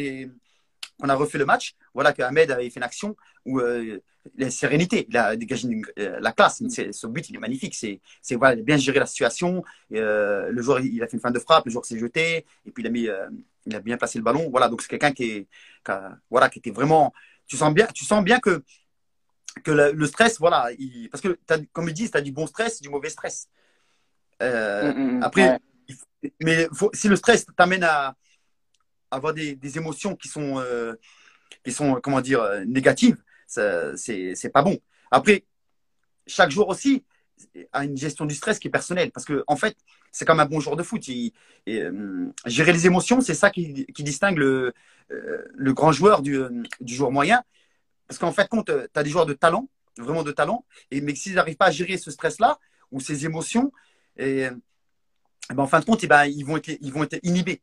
a 1.09 1.15
refait 1.15 1.37
le 1.37 1.45
match, 1.45 1.75
voilà 1.93 2.11
que 2.11 2.23
Ahmed 2.23 2.49
avait 2.49 2.69
fait 2.69 2.79
une 2.79 2.83
action 2.83 3.15
où 3.45 3.59
euh, 3.59 4.01
la 4.35 4.49
sérénité, 4.49 5.05
il 5.07 5.15
a 5.15 5.35
dégagé 5.35 5.67
euh, 5.99 6.19
la 6.19 6.31
classe. 6.31 6.63
Son 6.91 7.09
but, 7.09 7.29
il 7.29 7.35
est 7.35 7.39
magnifique. 7.39 7.75
C'est, 7.75 8.01
c'est 8.21 8.37
bien 8.63 8.77
géré 8.77 8.99
la 8.99 9.05
situation. 9.05 9.63
le 9.89 10.61
joueur, 10.61 10.79
il 10.79 11.01
a 11.03 11.07
fait 11.07 11.17
une 11.17 11.21
fin 11.21 11.31
de 11.31 11.39
frappe, 11.39 11.65
le 11.65 11.71
joueur 11.71 11.85
s'est 11.85 11.99
jeté, 11.99 12.45
et 12.65 12.71
puis 12.71 12.83
il 12.83 12.87
a 12.87 12.89
mis, 12.89 13.07
il 13.67 13.75
a 13.75 13.79
bien 13.79 13.97
placé 13.97 14.17
le 14.17 14.23
ballon. 14.23 14.49
Voilà, 14.49 14.69
donc 14.69 14.81
c'est 14.81 14.89
quelqu'un 14.89 15.11
qui 15.11 15.47
voilà, 16.29 16.49
qui 16.49 16.59
était 16.59 16.71
vraiment. 16.71 17.13
Tu 17.45 17.55
sens 17.55 17.73
bien, 17.73 17.87
tu 17.93 18.03
sens 18.03 18.23
bien 18.23 18.39
que 18.39 18.63
que 19.63 19.71
le, 19.71 20.05
stress, 20.07 20.39
voilà, 20.39 20.69
parce 21.11 21.21
que 21.21 21.37
comme 21.73 21.87
ils 21.87 21.93
disent, 21.93 22.11
tu 22.11 22.17
as 22.17 22.21
du 22.21 22.31
bon 22.31 22.47
stress, 22.47 22.81
du 22.81 22.89
mauvais 22.89 23.09
stress. 23.09 23.49
Euh, 24.41 24.93
mm, 24.93 24.97
mm, 24.97 25.17
mm. 25.17 25.23
après, 25.23 25.59
mais 26.41 26.67
si 26.93 27.07
le 27.07 27.15
stress 27.15 27.45
t'amène 27.55 27.83
à, 27.83 28.15
avoir 29.09 29.33
des, 29.33 29.77
émotions 29.77 30.15
qui 30.15 30.27
sont, 30.27 30.59
euh, 30.59 30.95
qui 31.63 31.71
sont 31.71 31.99
comment 32.01 32.21
dire, 32.21 32.41
euh, 32.41 32.65
négatives, 32.65 33.17
c'est 33.47 34.51
pas 34.53 34.61
bon. 34.61 34.77
Après, 35.11 35.45
chaque 36.25 36.51
jour 36.51 36.67
aussi 36.67 37.05
a 37.71 37.85
une 37.85 37.95
gestion 37.95 38.25
du 38.25 38.35
stress 38.35 38.59
qui 38.59 38.67
est 38.67 38.71
personnelle, 38.71 39.11
parce 39.11 39.25
que 39.25 39.43
en 39.47 39.55
fait, 39.55 39.77
c'est 40.11 40.25
comme 40.25 40.39
un 40.39 40.45
bon 40.45 40.59
joueur 40.59 40.75
de 40.75 40.83
foot. 40.83 41.03
gérer 42.45 42.73
les 42.73 42.85
émotions, 42.85 43.21
c'est 43.21 43.33
ça 43.33 43.49
qui, 43.49 43.85
distingue 43.99 44.37
le, 44.37 44.73
le 45.09 45.73
grand 45.73 45.91
joueur 45.91 46.21
du, 46.21 46.41
du 46.81 46.95
joueur 46.95 47.11
moyen. 47.11 47.43
Parce 48.07 48.19
qu'en 48.19 48.31
fait, 48.31 48.49
tu 48.49 48.71
as 48.95 49.03
des 49.03 49.09
joueurs 49.09 49.25
de 49.25 49.33
talent, 49.33 49.67
vraiment 49.97 50.23
de 50.23 50.31
talent, 50.31 50.65
et, 50.91 51.01
mais 51.01 51.15
s'ils 51.15 51.33
n'arrivent 51.33 51.57
pas 51.57 51.67
à 51.67 51.71
gérer 51.71 51.97
ce 51.97 52.11
stress-là 52.11 52.59
ou 52.91 52.99
ces 52.99 53.25
émotions, 53.25 53.71
et, 54.17 54.47
ben, 55.49 55.63
en 55.63 55.67
fin 55.67 55.79
de 55.79 55.85
compte, 55.85 56.03
et 56.03 56.07
ben, 56.07 56.25
ils, 56.25 56.43
vont 56.43 56.57
être, 56.57 56.69
ils 56.69 56.91
vont 56.91 57.03
être 57.03 57.19
inhibés. 57.23 57.61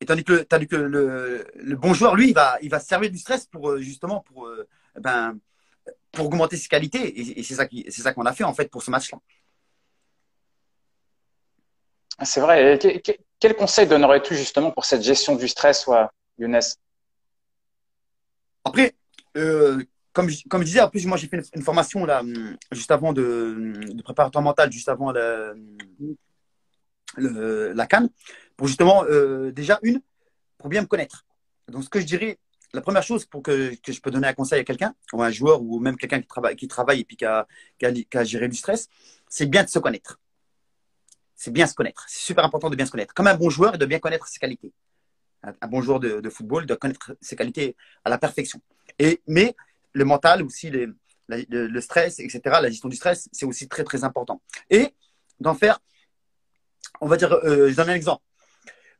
Et 0.00 0.04
tandis 0.04 0.24
que, 0.24 0.46
as 0.50 0.66
que 0.66 0.76
le, 0.76 1.46
le, 1.54 1.76
bon 1.76 1.94
joueur, 1.94 2.16
lui, 2.16 2.30
il 2.30 2.34
va, 2.34 2.58
il 2.60 2.68
va 2.68 2.80
se 2.80 2.88
servir 2.88 3.10
du 3.10 3.18
stress 3.18 3.46
pour 3.46 3.70
euh, 3.70 3.78
justement 3.78 4.20
pour, 4.20 4.46
euh, 4.46 4.66
ben, 4.96 5.38
pour 6.10 6.26
augmenter 6.26 6.56
ses 6.56 6.66
qualités. 6.66 7.38
Et, 7.38 7.42
c'est 7.44 7.54
ça 7.54 7.66
c'est 7.70 8.02
ça 8.02 8.12
qu'on 8.12 8.26
a 8.26 8.32
fait 8.32 8.44
en 8.44 8.52
fait 8.52 8.68
pour 8.68 8.82
ce 8.82 8.90
match-là. 8.90 9.18
C'est 12.24 12.40
vrai. 12.40 12.78
quel 13.38 13.56
conseil 13.56 13.86
donnerais-tu 13.86 14.36
justement 14.36 14.70
pour 14.70 14.84
cette 14.84 15.02
gestion 15.02 15.36
du 15.36 15.48
stress, 15.48 15.88
Younes? 16.38 16.60
Après, 18.64 18.94
euh, 19.36 19.82
comme, 20.12 20.28
je, 20.28 20.64
disais, 20.64 20.80
en 20.80 20.90
plus, 20.90 21.06
moi, 21.06 21.16
j'ai 21.16 21.26
fait 21.26 21.42
une, 21.54 21.62
formation 21.62 22.04
là, 22.04 22.22
juste 22.70 22.90
avant 22.90 23.12
de, 23.12 23.72
de 23.92 24.02
préparatoire 24.02 24.44
mental, 24.44 24.70
juste 24.70 24.88
avant 24.88 25.10
la, 25.10 25.54
canne, 27.86 28.10
pour 28.56 28.66
justement, 28.66 29.04
euh, 29.04 29.50
déjà, 29.52 29.78
une, 29.82 30.00
pour 30.58 30.68
bien 30.68 30.82
me 30.82 30.86
connaître. 30.86 31.24
Donc, 31.68 31.84
ce 31.84 31.88
que 31.88 32.00
je 32.00 32.04
dirais, 32.04 32.38
la 32.74 32.82
première 32.82 33.02
chose 33.02 33.24
pour 33.24 33.42
que, 33.42 33.72
je 33.86 34.00
peux 34.00 34.10
donner 34.10 34.28
un 34.28 34.34
conseil 34.34 34.60
à 34.60 34.64
quelqu'un, 34.64 34.94
ou 35.12 35.22
un 35.22 35.30
joueur, 35.30 35.62
ou 35.62 35.78
même 35.78 35.96
quelqu'un 35.96 36.20
qui 36.20 36.68
travaille, 36.68 37.00
et 37.00 37.04
puis 37.04 37.16
qui 37.16 37.24
a, 37.24 37.46
qui 37.78 37.86
a, 37.86 37.92
qui 37.92 38.06
a 38.12 38.24
géré 38.24 38.48
du 38.48 38.56
stress, 38.56 38.88
c'est 39.28 39.46
bien 39.46 39.64
de 39.64 39.68
se 39.68 39.78
connaître. 39.78 40.20
C'est 41.34 41.50
bien 41.50 41.66
se 41.66 41.74
connaître. 41.74 42.04
C'est 42.06 42.20
super 42.20 42.44
important 42.44 42.68
de 42.68 42.76
bien 42.76 42.86
se 42.86 42.90
connaître. 42.90 43.14
Comme 43.14 43.26
un 43.26 43.34
bon 43.34 43.50
joueur, 43.50 43.74
il 43.74 43.78
doit 43.78 43.88
bien 43.88 43.98
connaître 43.98 44.28
ses 44.28 44.38
qualités. 44.38 44.72
Un, 45.42 45.68
bon 45.68 45.82
joueur 45.82 45.98
de, 46.00 46.28
football 46.30 46.66
doit 46.66 46.76
connaître 46.76 47.16
ses 47.20 47.34
qualités 47.34 47.76
à 48.04 48.10
la 48.10 48.18
perfection. 48.18 48.60
Et, 48.98 49.20
mais 49.26 49.56
le 49.92 50.04
mental 50.04 50.42
aussi, 50.42 50.70
le, 50.70 51.80
stress, 51.80 52.20
etc., 52.20 52.40
la 52.44 52.68
gestion 52.70 52.88
du 52.88 52.96
stress, 52.96 53.28
c'est 53.32 53.46
aussi 53.46 53.68
très, 53.68 53.84
très 53.84 54.04
important. 54.04 54.40
Et 54.70 54.94
d'en 55.40 55.54
faire, 55.54 55.80
on 57.00 57.08
va 57.08 57.16
dire, 57.16 57.32
euh, 57.32 57.70
je 57.70 57.74
donne 57.74 57.90
un 57.90 57.94
exemple. 57.94 58.22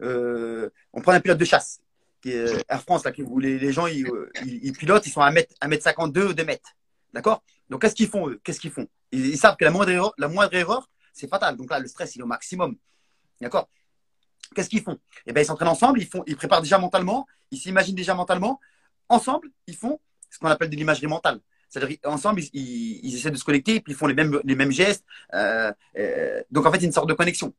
Euh, 0.02 0.68
on 0.92 1.00
prend 1.00 1.12
un 1.12 1.20
pilote 1.20 1.38
de 1.38 1.44
chasse, 1.44 1.80
qui 2.20 2.32
est 2.32 2.64
Air 2.68 2.82
France, 2.82 3.04
là, 3.04 3.12
où 3.18 3.38
les, 3.38 3.72
gens, 3.72 3.86
ils, 3.86 4.72
pilotent, 4.72 5.06
ils 5.06 5.12
sont 5.12 5.20
à 5.20 5.30
1m52 5.30 6.30
ou 6.30 6.34
2 6.34 6.44
mètres. 6.44 6.72
D'accord? 7.12 7.44
Donc, 7.68 7.82
qu'est-ce 7.82 7.94
qu'ils 7.94 8.08
font 8.08 8.34
Qu'est-ce 8.42 8.58
qu'ils 8.58 8.72
font? 8.72 8.88
Ils, 9.12 9.38
savent 9.38 9.56
que 9.56 9.64
la 9.64 9.70
moindre 9.70 9.90
erreur, 9.90 10.12
la 10.18 10.28
moindre 10.28 10.54
erreur 10.54 10.88
c'est 11.12 11.28
fatal. 11.28 11.56
Donc 11.56 11.70
là, 11.70 11.78
le 11.78 11.86
stress, 11.86 12.14
il 12.16 12.20
est 12.20 12.22
au 12.22 12.26
maximum. 12.26 12.76
D'accord? 13.40 13.68
Qu'est-ce 14.54 14.68
qu'ils 14.68 14.82
font? 14.82 14.98
Eh 15.26 15.32
bien, 15.32 15.42
ils 15.42 15.46
s'entraînent 15.46 15.68
ensemble, 15.68 16.00
ils, 16.00 16.06
font, 16.06 16.22
ils 16.26 16.36
préparent 16.36 16.62
déjà 16.62 16.78
mentalement, 16.78 17.26
ils 17.50 17.58
s'imaginent 17.58 17.94
déjà 17.94 18.14
mentalement 18.14 18.60
ensemble, 19.08 19.48
ils 19.66 19.76
font 19.76 20.00
ce 20.30 20.38
qu'on 20.38 20.48
appelle 20.48 20.70
de 20.70 20.76
l'imagerie 20.76 21.06
mentale. 21.06 21.40
C'est-à-dire 21.68 21.98
ensemble, 22.04 22.42
ils, 22.52 23.14
essaient 23.14 23.30
de 23.30 23.36
se 23.36 23.44
connecter, 23.44 23.80
puis 23.80 23.92
ils 23.92 23.96
font 23.96 24.06
les 24.06 24.14
mêmes, 24.14 24.38
les 24.44 24.54
mêmes 24.54 24.72
gestes. 24.72 25.04
Euh, 25.32 25.72
euh, 25.98 26.42
donc 26.50 26.66
en 26.66 26.72
fait, 26.72 26.78
il 26.78 26.84
une 26.84 26.92
sorte 26.92 27.08
de 27.08 27.14
connexion. 27.14 27.54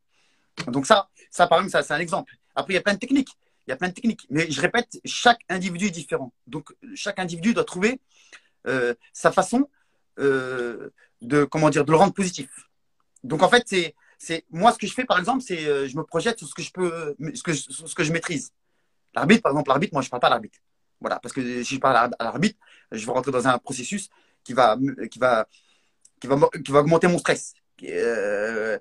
Donc 0.67 0.85
ça, 0.85 1.09
ça 1.31 1.47
par 1.47 1.59
exemple, 1.61 1.83
c'est 1.83 1.93
un 1.93 1.99
exemple. 1.99 2.35
Après, 2.55 2.73
il 2.73 2.75
y 2.75 2.79
a 2.79 2.81
plein 2.81 2.93
de 2.93 2.99
techniques. 2.99 3.31
Il 3.65 3.71
y 3.71 3.73
a 3.73 3.75
plein 3.75 3.87
de 3.87 3.93
techniques. 3.93 4.27
Mais 4.29 4.49
je 4.51 4.61
répète, 4.61 4.99
chaque 5.03 5.39
individu 5.49 5.87
est 5.87 5.91
différent. 5.91 6.31
Donc 6.45 6.75
chaque 6.93 7.17
individu 7.17 7.55
doit 7.55 7.63
trouver 7.63 8.01
euh, 8.67 8.93
sa 9.13 9.31
façon 9.31 9.67
de 10.17 11.43
comment 11.45 11.71
dire 11.71 11.85
de 11.85 11.91
le 11.91 11.97
rendre 11.97 12.13
positif. 12.13 12.49
Donc 13.23 13.41
en 13.41 13.49
fait, 13.49 13.63
c'est 13.65 13.95
c'est 14.17 14.45
moi 14.51 14.71
ce 14.71 14.77
que 14.77 14.87
je 14.87 14.93
fais 14.93 15.05
par 15.05 15.19
exemple, 15.19 15.41
c'est 15.41 15.87
je 15.87 15.97
me 15.97 16.03
projette 16.03 16.37
sur 16.37 16.47
ce 16.47 16.53
que 16.53 16.61
je 16.61 16.71
peux, 16.71 17.15
ce 17.33 17.43
que 17.43 17.53
ce 17.53 17.95
que 17.95 18.03
je 18.03 18.11
maîtrise. 18.11 18.51
L'arbitre, 19.15 19.43
par 19.43 19.51
exemple, 19.51 19.69
l'arbitre, 19.69 19.93
moi 19.93 20.01
je 20.01 20.09
parle 20.09 20.21
pas 20.21 20.29
l'arbitre. 20.29 20.59
Voilà, 20.99 21.19
parce 21.19 21.33
que 21.33 21.63
si 21.63 21.75
je 21.75 21.79
parle 21.79 21.97
à 21.97 22.23
l'arbitre, 22.23 22.57
je 22.91 23.05
vais 23.05 23.11
rentrer 23.11 23.31
dans 23.31 23.47
un 23.47 23.57
processus 23.57 24.09
qui 24.43 24.53
va, 24.53 24.77
qui 25.11 25.19
va, 25.19 25.47
qui 26.19 26.27
va, 26.27 26.37
qui 26.63 26.71
va 26.71 26.79
augmenter 26.79 27.07
mon 27.07 27.17
stress. 27.17 27.53
Euh, 27.83 28.79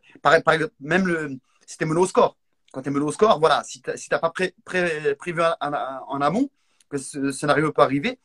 même 0.80 1.06
le, 1.06 1.36
si 1.66 1.76
tu 1.76 1.84
es 1.84 1.88
au 1.88 2.06
score, 2.06 2.36
quand 2.72 2.82
tu 2.82 2.88
es 2.88 2.92
mené 2.92 3.04
au 3.04 3.12
score, 3.12 3.38
voilà, 3.38 3.62
si 3.64 3.82
tu 3.82 3.90
n'as 4.10 4.18
pas 4.18 4.30
pré, 4.30 4.54
prévu 4.64 5.42
en, 5.60 6.20
amont 6.20 6.48
que 6.88 6.98
ce 6.98 7.32
scénario 7.32 7.72
peut 7.72 7.82
arriver, 7.82 8.18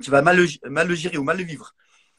tu 0.00 0.10
vas 0.10 0.22
mal 0.22 0.36
le 0.36 0.94
gérer 0.94 1.18
ou 1.18 1.24
mal 1.24 1.36
le 1.36 1.44
vivre. 1.44 1.74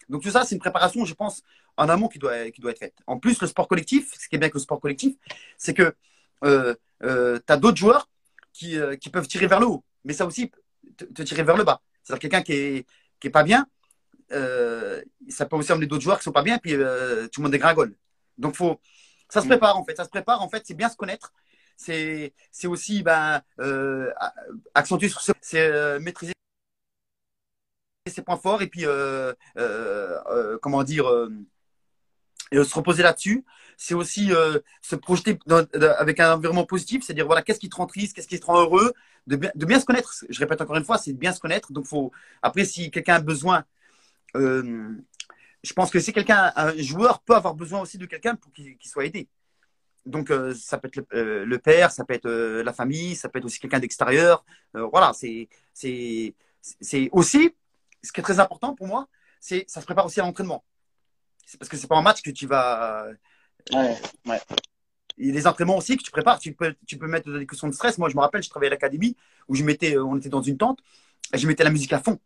Donc 0.09 0.21
tout 0.21 0.29
ça, 0.29 0.43
c'est 0.43 0.55
une 0.55 0.61
préparation, 0.61 1.05
je 1.05 1.13
pense, 1.13 1.41
en 1.77 1.89
amont 1.89 2.07
qui 2.07 2.19
doit, 2.19 2.51
qui 2.51 2.62
doit 2.62 2.71
être 2.71 2.79
faite. 2.79 2.95
En 3.07 3.19
plus, 3.19 3.41
le 3.41 3.47
sport 3.47 3.67
collectif, 3.67 4.12
ce 4.13 4.27
qui 4.27 4.36
est 4.36 4.38
bien 4.38 4.45
avec 4.45 4.53
le 4.53 4.59
sport 4.59 4.79
collectif, 4.79 5.15
c'est 5.57 5.73
que 5.73 5.95
euh, 6.43 6.75
euh, 7.03 7.39
tu 7.45 7.53
as 7.53 7.57
d'autres 7.57 7.77
joueurs 7.77 8.09
qui, 8.51 8.77
qui 9.01 9.09
peuvent 9.09 9.27
tirer 9.27 9.47
vers 9.47 9.59
le 9.59 9.67
haut. 9.67 9.83
Mais 10.03 10.13
ça 10.13 10.25
aussi, 10.25 10.51
te, 10.97 11.23
tirer 11.23 11.43
vers 11.43 11.57
le 11.57 11.63
bas. 11.63 11.81
C'est-à-dire 12.03 12.21
quelqu'un 12.21 12.41
qui 12.41 12.53
est, 12.53 12.88
qui 13.19 13.27
est 13.27 13.31
pas 13.31 13.43
bien, 13.43 13.65
euh, 14.31 15.01
ça 15.29 15.45
peut 15.45 15.55
aussi 15.55 15.71
emmener 15.71 15.88
d'autres 15.88 16.03
joueurs 16.03 16.17
qui 16.17 16.23
sont 16.23 16.31
pas 16.31 16.43
bien, 16.43 16.57
puis 16.57 16.73
euh, 16.73 17.27
tout 17.27 17.41
le 17.41 17.43
monde 17.43 17.51
dégringole. 17.51 17.95
Donc 18.38 18.55
faut, 18.55 18.79
ça 19.29 19.41
se 19.41 19.45
mm. 19.45 19.49
prépare 19.49 19.77
en 19.77 19.83
fait, 19.83 19.95
ça 19.95 20.03
se 20.03 20.09
prépare 20.09 20.41
en 20.41 20.49
fait, 20.49 20.63
c'est 20.65 20.73
bien 20.73 20.89
se 20.89 20.97
connaître. 20.97 21.33
C'est, 21.75 22.33
c'est 22.51 22.67
aussi 22.67 23.01
ben, 23.03 23.41
euh, 23.59 24.12
accentuer 24.73 25.09
sur 25.09 25.21
ce, 25.21 25.31
c'est 25.41 25.99
maîtriser 25.99 26.33
ses 28.07 28.21
points 28.21 28.38
forts 28.38 28.62
et 28.62 28.67
puis 28.67 28.86
comment 30.62 30.83
dire 30.83 31.09
et 32.51 32.63
se 32.63 32.75
reposer 32.75 33.03
là-dessus. 33.03 33.45
C'est 33.77 33.93
aussi 33.93 34.32
euh, 34.32 34.60
se 34.82 34.95
projeter 34.95 35.39
avec 35.97 36.19
un 36.19 36.34
environnement 36.36 36.65
positif, 36.65 37.03
c'est-à-dire 37.03 37.25
voilà, 37.25 37.41
qu'est-ce 37.41 37.60
qui 37.60 37.69
te 37.69 37.75
rend 37.75 37.88
triste, 37.88 38.15
qu'est-ce 38.15 38.27
qui 38.27 38.39
te 38.39 38.45
rend 38.45 38.60
heureux, 38.62 38.93
de 39.27 39.36
bien, 39.36 39.79
se 39.79 39.86
connaître. 39.86 40.13
Je 40.29 40.39
répète 40.39 40.62
encore 40.62 40.75
une 40.77 40.86
fois, 40.86 40.97
c'est 40.97 41.13
de 41.13 41.17
bien 41.17 41.34
se 41.34 41.39
connaître. 41.39 41.71
Donc, 41.71 41.86
faut 41.86 42.12
après, 42.41 42.65
si 42.65 42.91
quelqu'un 42.91 43.15
a 43.15 43.21
besoin, 43.21 43.63
euh, 44.36 44.89
je 45.63 45.73
pense 45.73 45.89
que 45.89 45.99
si 45.99 46.13
quelqu'un, 46.13 46.51
un 46.56 46.75
joueur 46.77 47.21
peut 47.21 47.36
avoir 47.36 47.56
besoin 47.56 47.82
aussi 47.82 47.97
de 47.97 48.06
quelqu'un 48.06 48.36
pour 48.36 48.51
qu'il 48.53 48.77
soit 48.84 49.06
aidé. 49.06 49.27
Donc, 50.06 50.32
euh, 50.32 50.53
ça 50.53 50.77
peut 50.77 50.88
être 50.88 50.97
le, 50.97 51.06
euh, 51.13 51.58
père, 51.60 51.91
ça 51.91 52.03
peut 52.03 52.13
être 52.13 52.25
euh, 52.25 52.63
la 52.63 52.73
famille, 52.73 53.15
ça 53.15 53.29
peut 53.29 53.39
être 53.39 53.45
aussi 53.45 53.60
quelqu'un 53.60 53.79
d'extérieur. 53.79 54.43
voilà, 54.73 55.13
c'est 55.13 55.47
aussi, 57.12 57.56
ce 58.03 58.12
qui 58.12 58.19
est 58.19 58.23
très 58.23 58.39
important 58.39 58.75
pour 58.75 58.88
moi, 58.88 59.08
c'est 59.39 59.65
ça 59.67 59.82
se 59.82 59.86
prépare 59.86 60.06
aussi 60.06 60.19
à 60.19 60.23
l'entraînement. 60.23 60.63
C'est 61.45 61.58
parce 61.58 61.69
que 61.69 61.77
c'est 61.77 61.88
pas 61.88 61.97
un 61.97 62.01
match 62.01 62.21
que 62.21 62.32
tu 62.32 62.47
vas. 62.47 63.08
Ouais, 63.71 63.97
ouais. 64.25 64.41
Il 65.17 65.27
y 65.27 65.29
a 65.29 65.34
des 65.34 65.45
entraînements 65.45 65.77
aussi 65.77 65.95
que 65.97 66.03
tu 66.03 66.12
prépares. 66.12 66.39
Tu 66.39 66.53
peux, 66.53 66.75
tu 66.88 66.97
peux 66.97 67.08
mettre 67.08 67.32
des 67.32 67.45
questions 67.45 67.67
de 67.67 67.73
stress. 67.73 67.97
Moi, 67.97 68.10
je 68.10 68.15
me 68.15 68.21
rappelle, 68.21 68.41
je 68.41 68.49
travaillais 68.49 68.71
à 68.71 68.75
l'académie 68.75 69.15
où 69.47 69.56
je 69.56 69.63
mettais, 69.63 69.97
on 69.97 70.17
était 70.17 70.29
dans 70.29 70.41
une 70.41 70.58
tente 70.58 70.79
et 71.34 71.38
je 71.38 71.47
mettais 71.47 71.63
la 71.63 71.69
musique 71.69 71.93
à 71.93 71.99
fond 71.99 72.19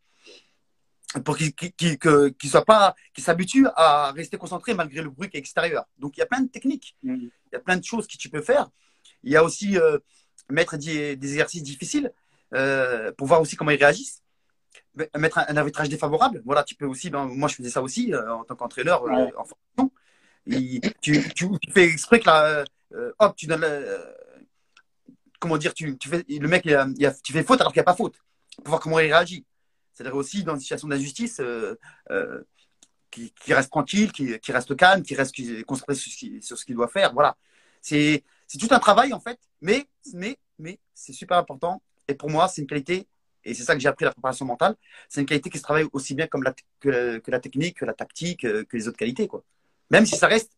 pour 1.23 1.37
qu'il 1.37 1.53
qu 1.53 2.47
soit 2.47 2.65
pas, 2.65 2.95
qu'il 3.13 3.23
s'habitue 3.23 3.65
à 3.75 4.11
rester 4.11 4.37
concentré 4.37 4.73
malgré 4.73 5.01
le 5.01 5.09
bruit 5.09 5.29
qui 5.29 5.37
est 5.37 5.39
extérieur. 5.39 5.85
Donc 5.97 6.17
il 6.17 6.19
y 6.19 6.23
a 6.23 6.25
plein 6.25 6.41
de 6.41 6.49
techniques, 6.49 6.95
mm. 7.03 7.15
il 7.15 7.53
y 7.53 7.55
a 7.55 7.59
plein 7.59 7.77
de 7.77 7.83
choses 7.83 8.07
que 8.07 8.17
tu 8.17 8.29
peux 8.29 8.41
faire. 8.41 8.69
Il 9.23 9.31
y 9.31 9.35
a 9.35 9.43
aussi 9.43 9.77
euh, 9.77 9.99
mettre 10.49 10.77
des, 10.77 11.15
des, 11.15 11.29
exercices 11.29 11.63
difficiles 11.63 12.11
euh, 12.53 13.11
pour 13.13 13.27
voir 13.27 13.41
aussi 13.41 13.55
comment 13.55 13.71
ils 13.71 13.79
réagissent. 13.79 14.21
Mettre 15.17 15.37
un, 15.39 15.45
un, 15.49 15.57
arbitrage 15.57 15.89
défavorable. 15.89 16.41
Voilà, 16.45 16.63
tu 16.63 16.75
peux 16.75 16.85
aussi. 16.85 17.09
Ben, 17.09 17.25
moi, 17.25 17.47
je 17.47 17.55
faisais 17.55 17.69
ça 17.69 17.81
aussi 17.81 18.13
euh, 18.13 18.33
en 18.33 18.43
tant 18.43 18.55
qu'entraîneur 18.55 19.03
euh, 19.05 19.27
en 19.37 19.45
formation. 19.45 19.91
Tu, 20.49 20.81
tu, 21.01 21.33
tu, 21.35 21.71
fais 21.71 21.85
exprès 21.85 22.19
que 22.19 22.29
euh, 22.29 23.11
hop, 23.19 23.35
tu 23.35 23.47
donnes. 23.47 23.65
comment 25.39 25.57
dire, 25.57 25.73
tu, 25.73 25.97
tu 25.97 26.09
fais 26.09 26.25
le 26.27 26.47
mec, 26.47 26.63
il 26.65 26.73
a, 26.73 26.87
il 26.97 27.05
a, 27.05 27.13
tu 27.13 27.33
fais 27.33 27.43
faute 27.43 27.59
alors 27.61 27.73
qu'il 27.73 27.79
n'y 27.79 27.85
a 27.85 27.91
pas 27.91 27.95
faute 27.95 28.15
pour 28.63 28.69
voir 28.69 28.79
comment 28.79 28.99
il 28.99 29.11
réagit. 29.11 29.45
C'est-à-dire 29.93 30.15
aussi 30.15 30.43
dans 30.43 30.53
une 30.53 30.59
situation 30.59 30.87
d'injustice, 30.87 31.39
euh, 31.39 31.75
euh, 32.11 32.43
qui, 33.09 33.33
qui, 33.41 33.53
reste 33.53 33.71
tranquille, 33.71 34.11
qui, 34.11 34.37
qui, 34.39 34.51
reste 34.51 34.75
calme, 34.75 35.01
qui 35.01 35.15
reste 35.15 35.35
concentré 35.65 35.95
sur 35.95 36.57
ce 36.57 36.65
qu'il 36.65 36.75
doit 36.75 36.87
faire. 36.87 37.13
Voilà. 37.13 37.35
C'est 37.81 38.23
tout 38.59 38.67
un 38.71 38.79
travail 38.79 39.13
en 39.13 39.19
fait, 39.19 39.39
mais, 39.61 39.87
mais, 40.13 40.37
mais 40.59 40.79
c'est 40.93 41.13
super 41.13 41.37
important. 41.37 41.81
Et 42.07 42.13
pour 42.13 42.29
moi, 42.29 42.47
c'est 42.47 42.61
une 42.61 42.67
qualité, 42.67 43.07
et 43.47 43.53
c'est 43.53 43.63
ça 43.63 43.73
que 43.73 43.79
j'ai 43.79 43.87
appris 43.87 44.05
la 44.05 44.11
préparation 44.11 44.45
mentale, 44.45 44.75
c'est 45.09 45.21
une 45.21 45.25
qualité 45.25 45.49
qui 45.49 45.57
se 45.57 45.63
travaille 45.63 45.85
aussi 45.93 46.13
bien 46.13 46.27
comme 46.27 46.43
la, 46.43 46.53
que, 46.79 46.89
la, 46.89 47.19
que, 47.19 47.31
la, 47.31 47.39
technique, 47.39 47.77
que 47.77 47.85
la 47.85 47.93
tactique, 47.93 48.41
que, 48.41 48.63
que 48.63 48.77
les 48.77 48.87
autres 48.87 48.97
qualités. 48.97 49.27
Quoi. 49.27 49.43
Même 49.89 50.05
si 50.05 50.15
ça 50.17 50.27
reste 50.27 50.51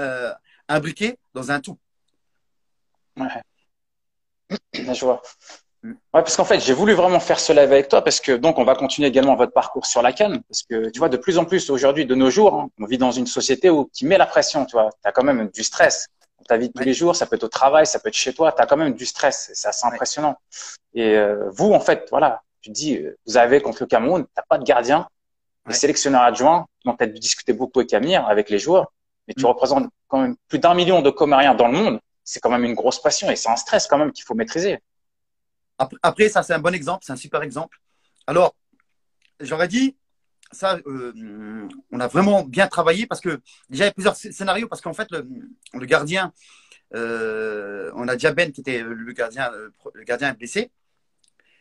euh, 0.00 0.32
imbriqué 0.68 1.18
dans 1.34 1.50
un 1.50 1.60
tout. 1.60 1.78
Ouais. 3.16 3.28
Je 4.72 5.04
vois. 5.04 5.22
Ouais, 5.84 5.94
parce 6.12 6.36
qu'en 6.36 6.44
fait, 6.44 6.58
j'ai 6.60 6.72
voulu 6.72 6.94
vraiment 6.94 7.20
faire 7.20 7.38
ce 7.38 7.52
live 7.52 7.72
avec 7.72 7.88
toi 7.88 8.02
parce 8.02 8.20
que 8.20 8.32
donc 8.32 8.58
on 8.58 8.64
va 8.64 8.74
continuer 8.74 9.08
également 9.08 9.36
votre 9.36 9.52
parcours 9.52 9.86
sur 9.86 10.02
la 10.02 10.12
canne 10.12 10.42
parce 10.48 10.62
que 10.62 10.90
tu 10.90 10.98
vois 10.98 11.08
de 11.08 11.16
plus 11.16 11.38
en 11.38 11.44
plus 11.44 11.70
aujourd'hui 11.70 12.04
de 12.04 12.14
nos 12.16 12.30
jours, 12.30 12.54
hein, 12.54 12.68
on 12.80 12.86
vit 12.86 12.98
dans 12.98 13.12
une 13.12 13.26
société 13.26 13.70
où 13.70 13.88
qui 13.92 14.04
met 14.04 14.18
la 14.18 14.26
pression, 14.26 14.66
tu 14.66 14.72
vois, 14.72 14.90
tu 14.90 15.08
as 15.08 15.12
quand 15.12 15.22
même 15.22 15.48
du 15.50 15.62
stress. 15.62 16.08
Ta 16.46 16.56
vie 16.56 16.68
de 16.68 16.72
tous 16.72 16.84
les 16.84 16.94
jours, 16.94 17.16
ça 17.16 17.26
peut 17.26 17.36
être 17.36 17.44
au 17.44 17.48
travail, 17.48 17.86
ça 17.86 17.98
peut 17.98 18.08
être 18.08 18.14
chez 18.14 18.32
toi, 18.32 18.52
tu 18.52 18.62
as 18.62 18.66
quand 18.66 18.76
même 18.76 18.94
du 18.94 19.04
stress, 19.06 19.50
c'est 19.54 19.68
assez 19.68 19.86
impressionnant. 19.86 20.38
Et 20.94 21.16
euh, 21.16 21.48
vous 21.50 21.72
en 21.72 21.80
fait, 21.80 22.06
voilà, 22.10 22.42
tu 22.60 22.70
dis 22.70 22.96
euh, 22.96 23.18
vous 23.26 23.36
avez 23.36 23.60
contre 23.60 23.82
le 23.82 23.86
Cameroun, 23.86 24.24
tu 24.24 24.42
pas 24.48 24.58
de 24.58 24.64
gardien, 24.64 25.08
les 25.66 25.74
sélectionneurs 25.74 26.22
adjoints, 26.22 26.66
dont 26.84 26.96
tu 26.96 27.04
as 27.04 27.06
dû 27.06 27.18
discuter 27.18 27.52
beaucoup 27.52 27.80
avec 27.80 27.92
Amir, 27.92 28.26
avec 28.26 28.50
les 28.50 28.58
joueurs, 28.58 28.92
mais 29.26 29.34
tu 29.34 29.44
mm. 29.44 29.48
représentes 29.48 29.88
quand 30.06 30.22
même 30.22 30.36
plus 30.48 30.58
d'un 30.58 30.74
million 30.74 31.02
de 31.02 31.10
Comériens 31.10 31.54
dans 31.54 31.68
le 31.68 31.76
monde, 31.76 32.00
c'est 32.24 32.40
quand 32.40 32.50
même 32.50 32.64
une 32.64 32.74
grosse 32.74 33.00
passion 33.00 33.30
et 33.30 33.36
c'est 33.36 33.50
un 33.50 33.56
stress 33.56 33.86
quand 33.86 33.98
même 33.98 34.12
qu'il 34.12 34.24
faut 34.24 34.34
maîtriser. 34.34 34.78
Après, 36.02 36.28
ça, 36.28 36.42
c'est 36.42 36.54
un 36.54 36.58
bon 36.58 36.74
exemple, 36.74 37.04
c'est 37.04 37.12
un 37.12 37.16
super 37.16 37.42
exemple. 37.42 37.78
Alors, 38.26 38.54
j'aurais 39.40 39.68
dit, 39.68 39.96
ça, 40.52 40.78
euh, 40.86 41.68
on 41.90 42.00
a 42.00 42.08
vraiment 42.08 42.42
bien 42.44 42.66
travaillé 42.66 43.06
parce 43.06 43.20
que 43.20 43.40
déjà, 43.70 43.84
il 43.84 43.88
y 43.88 43.90
a 43.90 43.92
plusieurs 43.92 44.16
scénarios 44.16 44.68
parce 44.68 44.80
qu'en 44.80 44.94
fait, 44.94 45.08
le, 45.10 45.86
gardien, 45.86 46.32
euh, 46.94 47.90
on 47.94 48.08
a 48.08 48.16
Diaben 48.16 48.52
qui 48.52 48.60
était 48.60 48.82
le 48.82 49.12
gardien, 49.12 49.50
le 49.94 50.04
gardien 50.04 50.32
blessé 50.34 50.70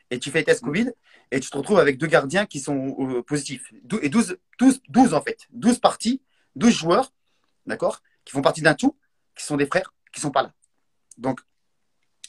et 0.09 0.19
tu 0.19 0.31
fais 0.31 0.43
test 0.43 0.63
Covid 0.63 0.91
et 1.31 1.39
tu 1.39 1.49
te 1.49 1.57
retrouves 1.57 1.79
avec 1.79 1.97
deux 1.97 2.07
gardiens 2.07 2.45
qui 2.45 2.59
sont 2.59 2.95
euh, 2.99 3.21
positifs. 3.21 3.73
Et 4.01 4.09
12, 4.09 4.37
12, 4.59 4.81
12 4.89 5.13
en 5.13 5.21
fait, 5.21 5.47
12 5.51 5.79
parties, 5.79 6.21
12 6.55 6.73
joueurs, 6.73 7.13
d'accord, 7.65 8.01
qui 8.23 8.31
font 8.31 8.41
partie 8.41 8.61
d'un 8.61 8.73
tout, 8.73 8.97
qui 9.35 9.43
sont 9.43 9.57
des 9.57 9.65
frères, 9.65 9.93
qui 10.13 10.21
sont 10.21 10.31
pas 10.31 10.43
là. 10.43 10.53
Donc, 11.17 11.41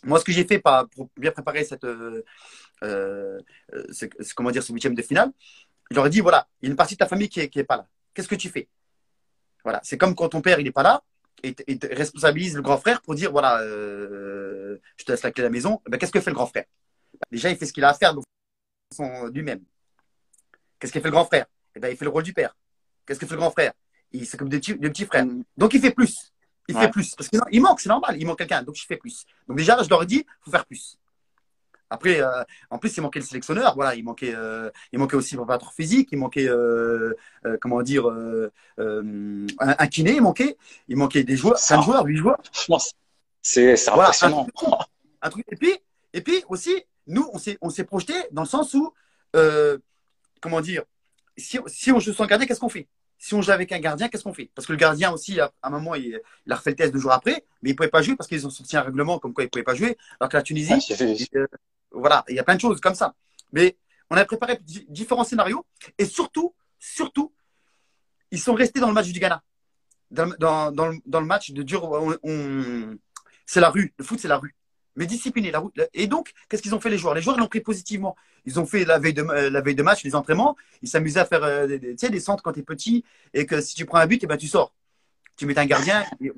moi, 0.05 0.19
ce 0.21 0.25
que 0.25 0.33
j'ai 0.33 0.45
fait 0.45 0.61
pour 0.61 1.11
bien 1.17 1.33
préparer 1.33 1.65
cette, 1.65 1.85
euh, 1.85 2.23
euh, 2.83 3.41
comment 4.37 4.51
dire, 4.51 4.63
ce 4.63 4.73
huitième 4.73 4.95
de 4.95 5.03
finale, 5.03 5.33
je 5.91 5.97
leur 5.97 6.09
dit 6.11 6.21
voilà, 6.21 6.49
il 6.61 6.67
y 6.67 6.69
a 6.69 6.71
une 6.71 6.77
partie 6.77 6.95
de 6.95 6.99
ta 6.99 7.07
famille 7.07 7.29
qui 7.29 7.41
n'est 7.41 7.51
est 7.53 7.65
pas 7.65 7.77
là. 7.77 7.87
Qu'est-ce 8.15 8.29
que 8.29 8.35
tu 8.35 8.49
fais? 8.49 8.69
Voilà, 9.65 9.81
c'est 9.83 9.99
comme 9.99 10.15
quand 10.15 10.29
ton 10.31 10.41
père 10.41 10.61
il 10.61 10.65
n'est 10.65 10.73
pas 10.73 10.83
là 10.83 11.03
et, 11.43 11.55
et 11.67 11.79
responsabilise 11.93 12.55
le 12.57 12.63
grand 12.63 12.79
frère 12.79 13.01
pour 13.03 13.15
dire 13.15 13.31
voilà, 13.31 13.61
euh, 13.63 14.79
je 14.97 15.05
te 15.05 15.13
laisse 15.13 15.23
la 15.23 15.31
clé 15.31 15.43
de 15.43 15.47
la 15.47 15.53
maison. 15.53 15.81
Eh 15.87 15.91
ben, 15.91 15.99
qu'est-ce 15.99 16.13
que 16.13 16.21
fait 16.21 16.31
le 16.31 16.37
grand 16.37 16.47
frère? 16.47 16.65
Déjà, 17.31 17.51
il 17.51 17.57
fait 17.57 17.67
ce 17.67 17.73
qu'il 17.73 17.85
a 17.85 17.91
à 17.91 17.95
faire 17.95 18.15
donc 18.15 18.25
lui-même. 19.33 19.63
Qu'est-ce 20.79 20.93
que 20.93 21.01
fait 21.01 21.09
le 21.09 21.13
grand 21.13 21.25
frère? 21.25 21.47
Eh 21.75 21.81
ben, 21.81 21.89
il 21.89 21.97
fait 21.97 22.05
le 22.05 22.11
rôle 22.11 22.23
du 22.23 22.33
père. 22.33 22.57
Qu'est-ce 23.07 23.19
que 23.19 23.27
fait 23.27 23.35
le 23.35 23.41
grand 23.41 23.51
frère? 23.51 23.73
Il 24.13 24.27
s'occupe 24.27 24.49
des, 24.49 24.61
des 24.61 24.91
petits 24.91 25.05
frères. 25.05 25.27
Donc 25.57 25.75
il 25.75 25.81
fait 25.81 25.91
plus. 25.91 26.33
Il 26.69 26.77
fait 26.77 26.91
plus. 26.91 27.15
Parce 27.15 27.29
qu'il 27.29 27.63
manque, 27.63 27.81
c'est 27.81 27.89
normal, 27.89 28.17
il 28.19 28.27
manque 28.27 28.39
quelqu'un, 28.39 28.63
donc 28.63 28.77
je 28.77 28.85
fais 28.85 28.97
plus. 28.97 29.25
Donc 29.47 29.57
déjà, 29.57 29.83
je 29.83 29.89
leur 29.89 30.03
ai 30.03 30.07
dit, 30.07 30.25
il 30.27 30.45
faut 30.45 30.51
faire 30.51 30.67
plus. 30.67 30.99
Après, 31.91 32.21
euh, 32.21 32.43
en 32.71 32.79
plus, 32.79 32.97
il 32.97 33.01
manquait 33.01 33.21
le 33.21 33.25
sélectionneur. 33.25 33.75
Voilà, 33.75 33.95
il 33.95 34.05
manquait, 34.05 34.35
euh, 34.35 34.71
il 34.93 34.99
manquait 34.99 35.17
aussi 35.17 35.35
le 35.35 35.41
préparateur 35.41 35.73
physique. 35.73 36.11
Il 36.13 36.19
manquait, 36.19 36.49
euh, 36.49 37.15
euh 37.47 37.57
comment 37.61 37.83
dire, 37.83 38.07
un, 38.07 39.39
un, 39.59 39.87
kiné. 39.87 40.17
Il 40.17 40.23
manquait, 40.23 40.57
il 40.89 40.97
manquait 40.97 41.25
des 41.25 41.37
joueurs, 41.37 41.59
cinq 41.59 41.83
joueurs, 41.83 42.05
huit 42.05 42.17
joueurs. 42.17 42.41
C'est 43.41 43.77
voilà, 43.87 44.05
impressionnant. 44.05 44.47
Un 45.23 45.31
truc, 45.31 45.45
Et 45.51 45.57
puis, 45.57 45.75
et 46.13 46.21
puis 46.21 46.45
aussi, 46.49 46.85
nous, 47.07 47.29
on 47.33 47.39
s'est, 47.39 47.59
on 47.61 47.71
s'est 47.71 47.85
projeté 47.85 48.15
dans 48.33 48.43
le 48.43 48.49
sens 48.49 48.75
où, 48.75 48.93
comment 50.41 50.61
dire, 50.61 50.83
si, 51.37 51.59
si 51.67 51.93
on 51.93 52.01
joue 52.01 52.13
sans 52.13 52.27
garder, 52.27 52.47
qu'est-ce 52.47 52.61
qu'on 52.61 52.69
fait? 52.69 52.89
Si 53.21 53.35
on 53.35 53.43
joue 53.43 53.51
avec 53.51 53.73
un 53.73 53.81
gardien, 53.81 54.09
qu'est-ce 54.09 54.23
qu'on 54.23 54.35
fait? 54.35 54.51
Parce 54.55 54.67
que 54.67 54.73
le 54.73 54.79
gardien 54.79 55.11
aussi, 55.11 55.41
à 55.41 55.51
un 55.63 55.71
moment, 55.71 55.97
il, 55.97 56.21
a 56.49 56.55
refait 56.55 56.71
le 56.71 56.77
test 56.77 56.93
deux 56.93 57.01
jours 57.01 57.13
après, 57.13 57.45
mais 57.63 57.71
il 57.71 57.73
ne 57.73 57.77
pouvait 57.77 57.89
pas 57.89 58.03
jouer 58.03 58.15
parce 58.15 58.29
qu'ils 58.29 58.47
ont 58.47 58.51
sorti 58.51 58.77
un 58.77 58.83
règlement 58.83 59.19
comme 59.19 59.35
quoi 59.35 59.43
il 59.43 59.47
ne 59.47 59.51
pouvait 59.51 59.65
pas 59.65 59.75
jouer. 59.75 59.97
Alors 60.21 60.31
que 60.31 60.37
la 60.37 60.43
Tunisie, 60.43 60.79
voilà, 61.91 62.25
il 62.29 62.37
y 62.37 62.39
a 62.39 62.45
plein 62.45 62.55
de 62.55 62.61
choses 62.61 62.81
comme 62.81 62.95
ça. 62.95 63.15
Mais 63.53 63.77
on 64.11 64.17
a 64.17 64.25
préparé 64.25 64.59
différents 64.89 65.25
scénarios 65.25 65.65
et 65.99 66.05
surtout, 66.05 66.55
surtout, 66.79 67.33
ils 68.31 68.41
sont 68.41 68.55
restés 68.55 68.81
dans 68.81 68.89
le 68.89 68.95
match 68.95 69.09
du 69.09 69.19
Ghana. 69.21 69.43
Dans, 70.11 70.29
dans, 70.39 70.73
dans, 70.73 70.87
le, 70.87 70.99
dans 71.05 71.21
le, 71.21 71.27
match 71.27 71.51
de 71.51 71.63
dur, 71.63 71.85
on, 72.23 72.97
c'est 73.45 73.61
la 73.61 73.69
rue. 73.69 73.93
Le 73.99 74.05
foot, 74.05 74.19
c'est 74.19 74.29
la 74.29 74.39
rue 74.39 74.55
mais 74.99 75.07
discipliné. 75.07 75.51
La, 75.53 75.63
et 75.95 76.09
donc, 76.09 76.33
qu'est-ce 76.49 76.61
qu'ils 76.61 76.75
ont 76.75 76.81
fait 76.81 76.91
les 76.91 76.99
joueurs? 76.99 77.15
Les 77.15 77.23
joueurs 77.23 77.39
l'ont 77.39 77.47
pris 77.47 77.61
positivement. 77.61 78.17
Ils 78.45 78.59
ont 78.59 78.67
fait 78.67 78.85
la 78.85 78.99
veille 78.99 79.15
de, 79.15 79.23
euh, 79.23 79.49
la 79.49 79.61
veille 79.61 79.77
de 79.77 79.83
match, 79.85 80.03
les 80.03 80.17
entraînements. 80.17 80.57
Ils 80.83 80.89
s'amusaient 80.89 81.21
à 81.21 81.25
faire 81.25 81.45
euh, 81.45 81.67
des, 81.67 81.97
sais, 81.97 82.11
des 82.11 82.21
centres 82.21 82.43
quand 82.43 82.53
tu 82.53 82.61
es 82.61 82.63
petit 82.65 83.05
et 83.33 83.47
que 83.47 83.61
si 83.61 83.77
tu 83.77 83.87
prends 83.87 83.99
un 83.99 84.07
but, 84.09 84.17
et 84.17 84.25
eh 84.25 84.27
ben, 84.27 84.37
tu 84.37 84.49
sors. 84.49 84.75
Tu 85.37 85.47
mets 85.47 85.57
un 85.57 85.67
gardien. 85.67 86.05
Et, 86.21 86.33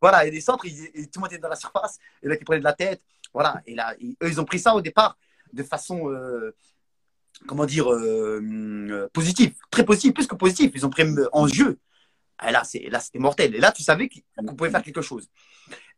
voilà, 0.00 0.26
et 0.26 0.32
des 0.32 0.40
centres, 0.40 0.66
ils, 0.66 1.08
tout 1.08 1.20
le 1.20 1.20
monde 1.20 1.32
était 1.32 1.38
dans 1.38 1.48
la 1.48 1.54
surface. 1.56 1.98
Et 2.24 2.28
là, 2.28 2.34
ils 2.38 2.44
prenaient 2.44 2.58
de 2.58 2.64
la 2.64 2.72
tête. 2.72 3.00
Voilà. 3.32 3.62
Et 3.66 3.74
là, 3.74 3.94
eux, 4.00 4.28
ils 4.28 4.40
ont 4.40 4.44
pris 4.44 4.58
ça 4.58 4.74
au 4.74 4.80
départ 4.80 5.16
de 5.52 5.62
façon, 5.62 6.10
euh, 6.10 6.54
comment 7.46 7.66
dire, 7.66 7.86
positive. 9.12 9.54
Très 9.70 9.84
positive, 9.84 10.12
plus 10.12 10.26
que 10.26 10.34
positive. 10.34 10.72
Ils 10.74 10.86
ont 10.86 10.90
pris 10.90 11.04
en 11.32 11.46
jeu. 11.46 11.78
Et 12.44 12.50
là, 12.50 12.64
c'était 12.64 13.18
mortel. 13.18 13.54
Et 13.54 13.60
là, 13.60 13.72
tu 13.72 13.82
savais 13.82 14.08
qu'on 14.08 14.54
pouvait 14.54 14.70
faire 14.70 14.82
quelque 14.82 15.02
chose. 15.02 15.28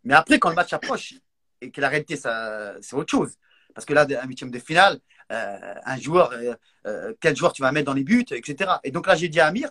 Mais 0.02 0.14
après, 0.14 0.38
quand 0.38 0.50
le 0.50 0.54
match 0.54 0.72
approche, 0.72 1.14
et 1.60 1.70
que 1.70 1.80
la 1.80 1.88
réalité, 1.88 2.16
c'est 2.16 2.94
autre 2.94 3.10
chose. 3.10 3.36
Parce 3.74 3.84
que 3.84 3.92
là, 3.92 4.06
un 4.22 4.26
huitième 4.26 4.50
de 4.50 4.58
finale, 4.58 5.00
euh, 5.32 5.74
un 5.84 5.96
joueur, 5.98 6.32
euh, 6.32 6.54
euh, 6.86 7.14
quel 7.20 7.34
joueur 7.34 7.52
tu 7.52 7.62
vas 7.62 7.72
mettre 7.72 7.86
dans 7.86 7.94
les 7.94 8.04
buts, 8.04 8.24
etc. 8.30 8.72
Et 8.84 8.90
donc 8.90 9.06
là, 9.06 9.16
j'ai 9.16 9.28
dit 9.28 9.40
à 9.40 9.46
Amir, 9.46 9.70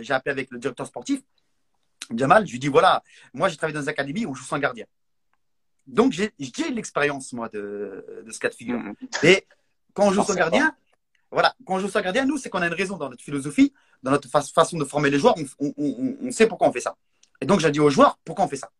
j'ai 0.00 0.12
appelé 0.12 0.32
avec 0.32 0.50
le 0.50 0.58
directeur 0.58 0.86
sportif, 0.86 1.20
Jamal, 2.14 2.46
je 2.46 2.52
lui 2.52 2.58
dis 2.58 2.68
voilà, 2.68 3.02
moi 3.32 3.48
j'ai 3.48 3.56
travaillé 3.56 3.74
dans 3.74 3.82
une 3.82 3.88
académie 3.88 4.26
où 4.26 4.34
je 4.34 4.40
joue 4.40 4.46
sans 4.46 4.58
gardien. 4.58 4.84
Donc 5.90 6.12
j'ai 6.12 6.32
l'expérience, 6.70 7.32
moi, 7.32 7.48
de, 7.48 8.22
de, 8.24 8.30
ce 8.30 8.38
cas 8.38 8.48
de 8.48 8.54
figure. 8.54 8.80
Et 9.22 9.46
quand 9.92 10.06
on 10.06 10.12
joue 10.12 10.22
sans 10.22 10.34
gardien, 10.34 10.74
voilà, 11.30 11.54
quand 11.64 11.74
on 11.74 11.78
joue 11.78 11.88
sans 11.88 12.00
gardien, 12.00 12.24
nous, 12.24 12.38
c'est 12.38 12.48
qu'on 12.48 12.62
a 12.62 12.66
une 12.66 12.74
raison 12.74 12.96
dans 12.96 13.08
notre 13.08 13.22
philosophie, 13.22 13.72
dans 14.02 14.10
notre 14.12 14.28
façon 14.28 14.78
de 14.78 14.84
former 14.84 15.10
les 15.10 15.18
joueurs, 15.18 15.34
on, 15.58 15.72
on, 15.76 16.16
on 16.22 16.30
sait 16.30 16.46
pourquoi 16.46 16.68
on 16.68 16.72
fait 16.72 16.80
ça. 16.80 16.96
Et 17.40 17.46
donc 17.46 17.60
j'ai 17.60 17.70
dit 17.70 17.80
aux 17.80 17.90
joueurs 17.90 18.18
pourquoi 18.24 18.44
on 18.44 18.48
fait 18.48 18.56
ça? 18.56 18.70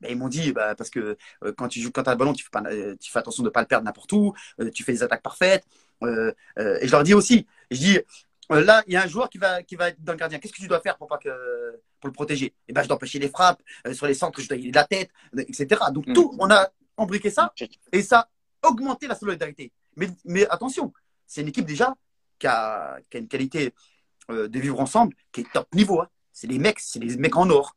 Ben, 0.00 0.10
ils 0.10 0.16
m'ont 0.16 0.28
dit 0.28 0.52
bah, 0.52 0.74
parce 0.74 0.90
que 0.90 1.16
euh, 1.42 1.52
quand 1.56 1.68
tu 1.68 1.80
joues 1.80 1.90
quand 1.90 2.06
as 2.06 2.12
le 2.12 2.18
ballon, 2.18 2.32
tu 2.32 2.44
fais, 2.44 2.50
pas, 2.50 2.62
euh, 2.66 2.96
tu 3.00 3.10
fais 3.10 3.18
attention 3.18 3.42
de 3.42 3.48
ne 3.48 3.52
pas 3.52 3.60
le 3.60 3.66
perdre 3.66 3.84
n'importe 3.84 4.12
où, 4.12 4.34
euh, 4.60 4.70
tu 4.70 4.84
fais 4.84 4.92
des 4.92 5.02
attaques 5.02 5.22
parfaites. 5.22 5.64
et 6.02 6.86
je 6.86 6.90
leur 6.90 7.02
dis 7.02 7.14
aussi, 7.14 7.46
je 7.70 7.78
dis 7.78 7.98
là, 8.50 8.82
il 8.86 8.92
y 8.92 8.96
a 8.96 9.02
un 9.02 9.06
joueur 9.06 9.30
qui 9.30 9.38
va, 9.38 9.62
qui 9.62 9.76
va 9.76 9.88
être 9.88 10.02
dans 10.02 10.12
le 10.12 10.18
gardien. 10.18 10.38
Qu'est-ce 10.38 10.52
que 10.52 10.60
tu 10.60 10.68
dois 10.68 10.80
faire 10.80 10.96
pour, 10.96 11.08
pas 11.08 11.18
que, 11.18 11.30
pour 12.00 12.08
le 12.08 12.12
protéger 12.12 12.46
Et 12.46 12.54
eh 12.68 12.72
ben, 12.72 12.82
je 12.82 12.88
dois 12.88 12.96
empêcher 12.96 13.18
les 13.18 13.28
frappes, 13.28 13.62
sur 13.92 14.06
les 14.06 14.14
centres, 14.14 14.40
je 14.40 14.48
dois 14.48 14.56
y 14.56 14.70
de 14.70 14.74
la 14.74 14.84
tête, 14.84 15.10
etc. 15.36 15.80
Donc, 15.92 16.06
mm. 16.06 16.12
tout, 16.12 16.34
on 16.38 16.50
a 16.50 16.68
embriqué 16.96 17.30
ça 17.30 17.52
et 17.92 18.02
ça 18.02 18.28
a 18.62 18.68
augmenté 18.68 19.06
la 19.06 19.14
solidarité. 19.14 19.72
Mais, 19.96 20.08
mais 20.24 20.46
attention, 20.48 20.92
c'est 21.26 21.40
une 21.40 21.48
équipe 21.48 21.66
déjà 21.66 21.94
qui 22.38 22.46
a, 22.46 22.98
qui 23.10 23.16
a 23.16 23.20
une 23.20 23.28
qualité 23.28 23.74
de 24.28 24.58
vivre 24.58 24.80
ensemble 24.80 25.14
qui 25.32 25.42
est 25.42 25.52
top 25.52 25.72
niveau. 25.74 26.00
Hein. 26.00 26.08
C'est 26.32 26.46
des 26.46 26.58
mecs, 26.58 26.80
c'est 26.80 26.98
des 26.98 27.16
mecs 27.16 27.36
en 27.36 27.48
or. 27.50 27.76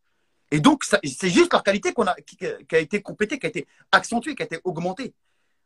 Et 0.51 0.59
donc, 0.59 0.83
c'est 0.83 1.29
juste 1.29 1.53
leur 1.53 1.63
qualité 1.63 1.93
qu'on 1.93 2.07
a, 2.07 2.15
qui, 2.15 2.37
a 2.45 2.79
été 2.79 3.01
complétée, 3.01 3.37
qui 3.37 3.45
a 3.45 3.49
été 3.49 3.67
accentuée, 3.91 4.35
qui 4.35 4.41
a 4.41 4.45
été 4.45 4.59
augmentée. 4.63 5.13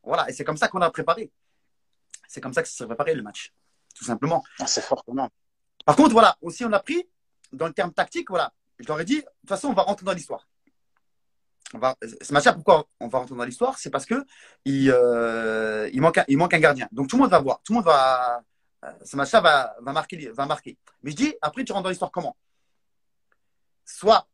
Voilà, 0.04 0.30
et 0.30 0.34
c'est 0.34 0.44
comme 0.44 0.58
ça 0.58 0.68
qu'on 0.68 0.82
a 0.82 0.92
préparé. 0.92 1.32
C'est 2.28 2.42
comme 2.42 2.54
ça 2.54 2.62
que 2.62 2.68
ça 2.68 2.76
s'est 2.76 2.86
préparé 2.86 3.16
le 3.16 3.24
match, 3.24 3.54
tout 3.96 4.04
simplement. 4.04 4.44
Ah, 4.60 4.68
c'est 4.68 4.82
fort, 4.82 5.06
Par 5.86 5.96
contre, 5.96 6.12
voilà, 6.12 6.38
aussi 6.42 6.66
on 6.66 6.72
a 6.74 6.80
pris, 6.80 7.08
dans 7.54 7.68
le 7.68 7.74
terme 7.74 7.94
tactique, 7.94 8.30
voilà, 8.30 8.52
je 8.80 8.88
leur 8.88 9.00
ai 9.00 9.06
dit, 9.06 9.18
de 9.18 9.22
toute 9.22 9.50
façon, 9.50 9.70
on 9.70 9.74
va 9.74 9.84
rentrer 9.84 10.06
dans 10.06 10.14
l'histoire. 10.14 10.48
ce 11.72 12.34
match-là, 12.34 12.54
pourquoi 12.54 12.88
on 13.00 13.08
va 13.08 13.20
rentrer 13.20 13.36
dans 13.36 13.46
l'histoire? 13.46 13.78
C'est 13.78 13.90
parce 13.90 14.06
que 14.06 14.26
euh, 14.68 15.90
il, 15.94 16.02
manque 16.02 16.18
un, 16.18 16.60
gardien. 16.60 16.88
Donc 16.92 17.08
tout 17.08 17.16
le 17.16 17.22
monde 17.24 17.32
va 17.32 17.40
voir, 17.40 17.62
tout 17.64 17.74
le 17.74 17.78
monde 17.78 17.86
va, 17.86 18.44
euh, 18.84 18.92
ce 19.04 19.16
match-là 19.16 19.42
va, 19.42 19.76
va, 19.82 19.94
marquer, 19.94 20.30
va 20.30 20.46
marquer. 20.46 20.78
Mais 21.04 21.12
je 21.12 21.16
dis, 21.16 21.34
après, 21.42 21.64
tu 21.64 21.72
rentres 21.72 21.84
dans 21.84 21.90
l'histoire 21.90 22.12
comment? 22.12 22.36
Soit 23.86 24.28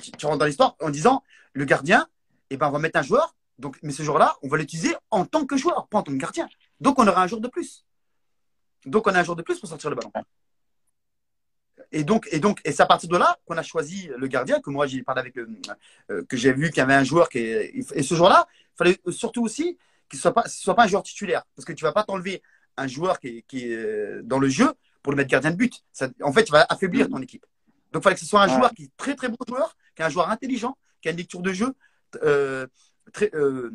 tu, 0.00 0.26
rentres 0.26 0.38
dans 0.38 0.46
l'histoire 0.46 0.76
en 0.80 0.90
disant, 0.90 1.22
le 1.52 1.64
gardien, 1.64 2.06
eh 2.50 2.56
ben, 2.56 2.68
on 2.68 2.70
va 2.70 2.78
mettre 2.78 2.98
un 2.98 3.02
joueur, 3.02 3.34
donc, 3.58 3.78
mais 3.82 3.92
ce 3.92 4.02
joueur-là, 4.02 4.36
on 4.42 4.48
va 4.48 4.56
l'utiliser 4.56 4.94
en 5.10 5.24
tant 5.24 5.44
que 5.44 5.56
joueur, 5.56 5.88
pas 5.88 5.98
en 5.98 6.02
tant 6.02 6.12
que 6.12 6.18
gardien. 6.18 6.48
Donc, 6.80 6.98
on 6.98 7.06
aura 7.06 7.22
un 7.22 7.26
jour 7.26 7.40
de 7.40 7.48
plus. 7.48 7.84
Donc, 8.86 9.06
on 9.06 9.14
a 9.14 9.20
un 9.20 9.24
jour 9.24 9.34
de 9.34 9.42
plus 9.42 9.58
pour 9.58 9.68
sortir 9.68 9.90
le 9.90 9.96
ballon. 9.96 10.12
Et 11.92 12.04
donc, 12.04 12.28
et 12.30 12.40
donc, 12.40 12.60
et 12.64 12.72
c'est 12.72 12.82
à 12.82 12.86
partir 12.86 13.08
de 13.08 13.16
là 13.16 13.38
qu'on 13.46 13.56
a 13.56 13.62
choisi 13.62 14.10
le 14.16 14.26
gardien, 14.26 14.60
que 14.60 14.70
moi 14.70 14.86
j'ai 14.86 15.02
parlé 15.02 15.20
avec, 15.20 15.36
euh, 15.38 16.24
que 16.28 16.36
j'ai 16.36 16.52
vu 16.52 16.68
qu'il 16.70 16.78
y 16.78 16.80
avait 16.80 16.94
un 16.94 17.04
joueur 17.04 17.28
qui 17.28 17.38
est, 17.38 17.72
et 17.74 18.02
ce 18.02 18.14
joueur-là, 18.14 18.46
il 18.50 18.76
fallait 18.76 18.98
surtout 19.10 19.42
aussi 19.42 19.78
qu'il 20.08 20.18
soit 20.18 20.32
pas, 20.32 20.44
soit 20.48 20.74
pas 20.74 20.84
un 20.84 20.86
joueur 20.86 21.02
titulaire, 21.02 21.44
parce 21.56 21.64
que 21.64 21.72
tu 21.72 21.84
vas 21.84 21.92
pas 21.92 22.04
t'enlever 22.04 22.42
un 22.76 22.86
joueur 22.86 23.18
qui 23.20 23.44
est, 23.52 24.22
dans 24.22 24.38
le 24.38 24.48
jeu 24.48 24.72
pour 25.02 25.12
le 25.12 25.16
mettre 25.16 25.30
gardien 25.30 25.50
de 25.50 25.56
but. 25.56 25.82
en 26.22 26.32
fait, 26.32 26.44
tu 26.44 26.52
vas 26.52 26.66
affaiblir 26.68 27.08
ton 27.08 27.20
équipe. 27.20 27.44
Donc, 27.92 28.02
il 28.02 28.04
fallait 28.04 28.14
que 28.14 28.20
ce 28.20 28.26
soit 28.26 28.42
un 28.42 28.48
joueur 28.48 28.72
qui 28.72 28.84
est 28.84 28.90
très 28.96 29.14
très 29.14 29.28
bon 29.28 29.36
joueur, 29.46 29.76
qui 29.94 30.02
est 30.02 30.04
un 30.04 30.10
joueur 30.10 30.30
intelligent, 30.30 30.76
qui 31.00 31.08
a 31.08 31.12
une 31.12 31.16
lecture 31.16 31.40
de 31.40 31.52
jeu 31.52 31.74
euh, 32.22 32.66
très, 33.12 33.30
euh, 33.34 33.72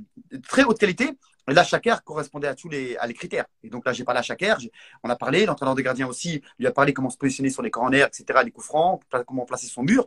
très 0.48 0.64
haute 0.64 0.80
qualité. 0.80 1.12
Et 1.50 1.54
là, 1.54 1.64
Chaker 1.64 2.04
correspondait 2.04 2.48
à 2.48 2.56
tous 2.56 2.70
les, 2.70 2.96
à 2.98 3.08
les 3.08 3.14
critères. 3.14 3.46
Et 3.64 3.70
donc 3.70 3.86
là, 3.86 3.94
j'ai 3.94 4.04
parlé 4.04 4.20
à 4.20 4.24
Chaker, 4.24 4.58
on 5.04 5.10
a 5.10 5.16
parlé, 5.16 5.46
l'entraîneur 5.46 5.76
de 5.76 5.82
gardien 5.82 6.08
aussi 6.08 6.42
lui 6.58 6.68
a 6.68 6.72
parlé 6.72 6.94
comment 6.94 7.10
se 7.10 7.18
positionner 7.18 7.50
sur 7.50 7.62
les 7.62 7.72
corners, 7.72 8.06
etc., 8.08 8.40
les 8.46 8.52
coups 8.52 8.68
francs, 8.68 9.02
comment 9.28 9.46
placer 9.46 9.68
son 9.68 9.84
mur. 9.84 10.06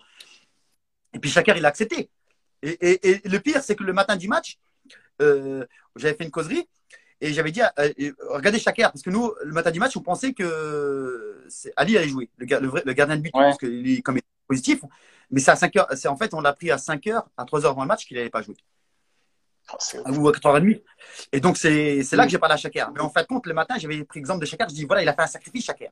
Et 1.12 1.18
puis 1.18 1.31
Chaker, 1.31 1.57
il 1.57 1.64
a 1.64 1.68
accepté. 1.68 2.11
Et, 2.62 3.20
le 3.25 3.38
pire, 3.38 3.62
c'est 3.62 3.77
que 3.77 3.85
le 3.85 3.92
matin 3.92 4.16
du 4.16 4.29
match, 4.29 4.59
euh, 5.20 5.64
j'avais 5.94 6.14
fait 6.14 6.25
une 6.25 6.31
causerie 6.31 6.66
et 7.20 7.33
j'avais 7.33 7.53
dit, 7.53 7.61
regardez 8.31 8.59
Chaker, 8.59 8.90
parce 8.90 9.03
que 9.03 9.11
nous, 9.11 9.33
le 9.42 9.53
matin 9.53 9.70
du 9.70 9.79
match, 9.79 9.96
on 9.96 10.03
pensait 10.03 10.33
que 10.33 11.46
Ali 11.77 11.99
allait 11.99 12.09
jouer, 12.09 12.31
le, 12.38 12.46
le, 12.46 12.92
gardien 12.92 13.16
de 13.16 13.22
but, 13.22 13.33
parce 13.33 13.59
qu'il 13.59 13.88
est 13.88 14.03
comme 14.03 14.18
positif. 14.46 14.81
Mais 15.31 15.40
c'est 15.40 15.51
à 15.51 15.57
5 15.57 15.77
heures, 15.77 15.88
c'est 15.96 16.09
en 16.09 16.16
fait, 16.16 16.35
on 16.35 16.40
l'a 16.40 16.53
pris 16.53 16.70
à 16.70 16.79
5 16.79 17.07
heures, 17.09 17.29
à 17.37 17.44
3 17.44 17.64
heures 17.64 17.72
avant 17.72 17.83
le 17.83 17.88
match 17.88 18.07
qu'il 18.07 18.16
n'allait 18.16 18.31
pas 18.31 18.42
jouer. 18.42 18.57
Oh, 19.72 20.11
ou 20.11 20.29
à 20.29 20.33
4h30. 20.33 20.83
Et 21.33 21.40
donc, 21.40 21.57
c'est 21.57 22.02
là 22.12 22.24
que 22.24 22.31
j'ai 22.31 22.38
parlé 22.38 22.55
à 22.55 22.57
Chaker. 22.57 22.90
Mais 22.94 23.00
en 23.00 23.11
fait, 23.11 23.26
compte, 23.26 23.46
le 23.46 23.55
matin, 23.55 23.76
j'avais 23.79 24.05
pris 24.05 24.20
l'exemple 24.20 24.40
de 24.40 24.46
Chaker. 24.46 24.68
Je 24.68 24.74
dis, 24.74 24.85
voilà, 24.85 25.02
il 25.02 25.09
a 25.09 25.14
fait 25.14 25.22
un 25.22 25.26
sacrifice, 25.26 25.64
Chaker. 25.64 25.90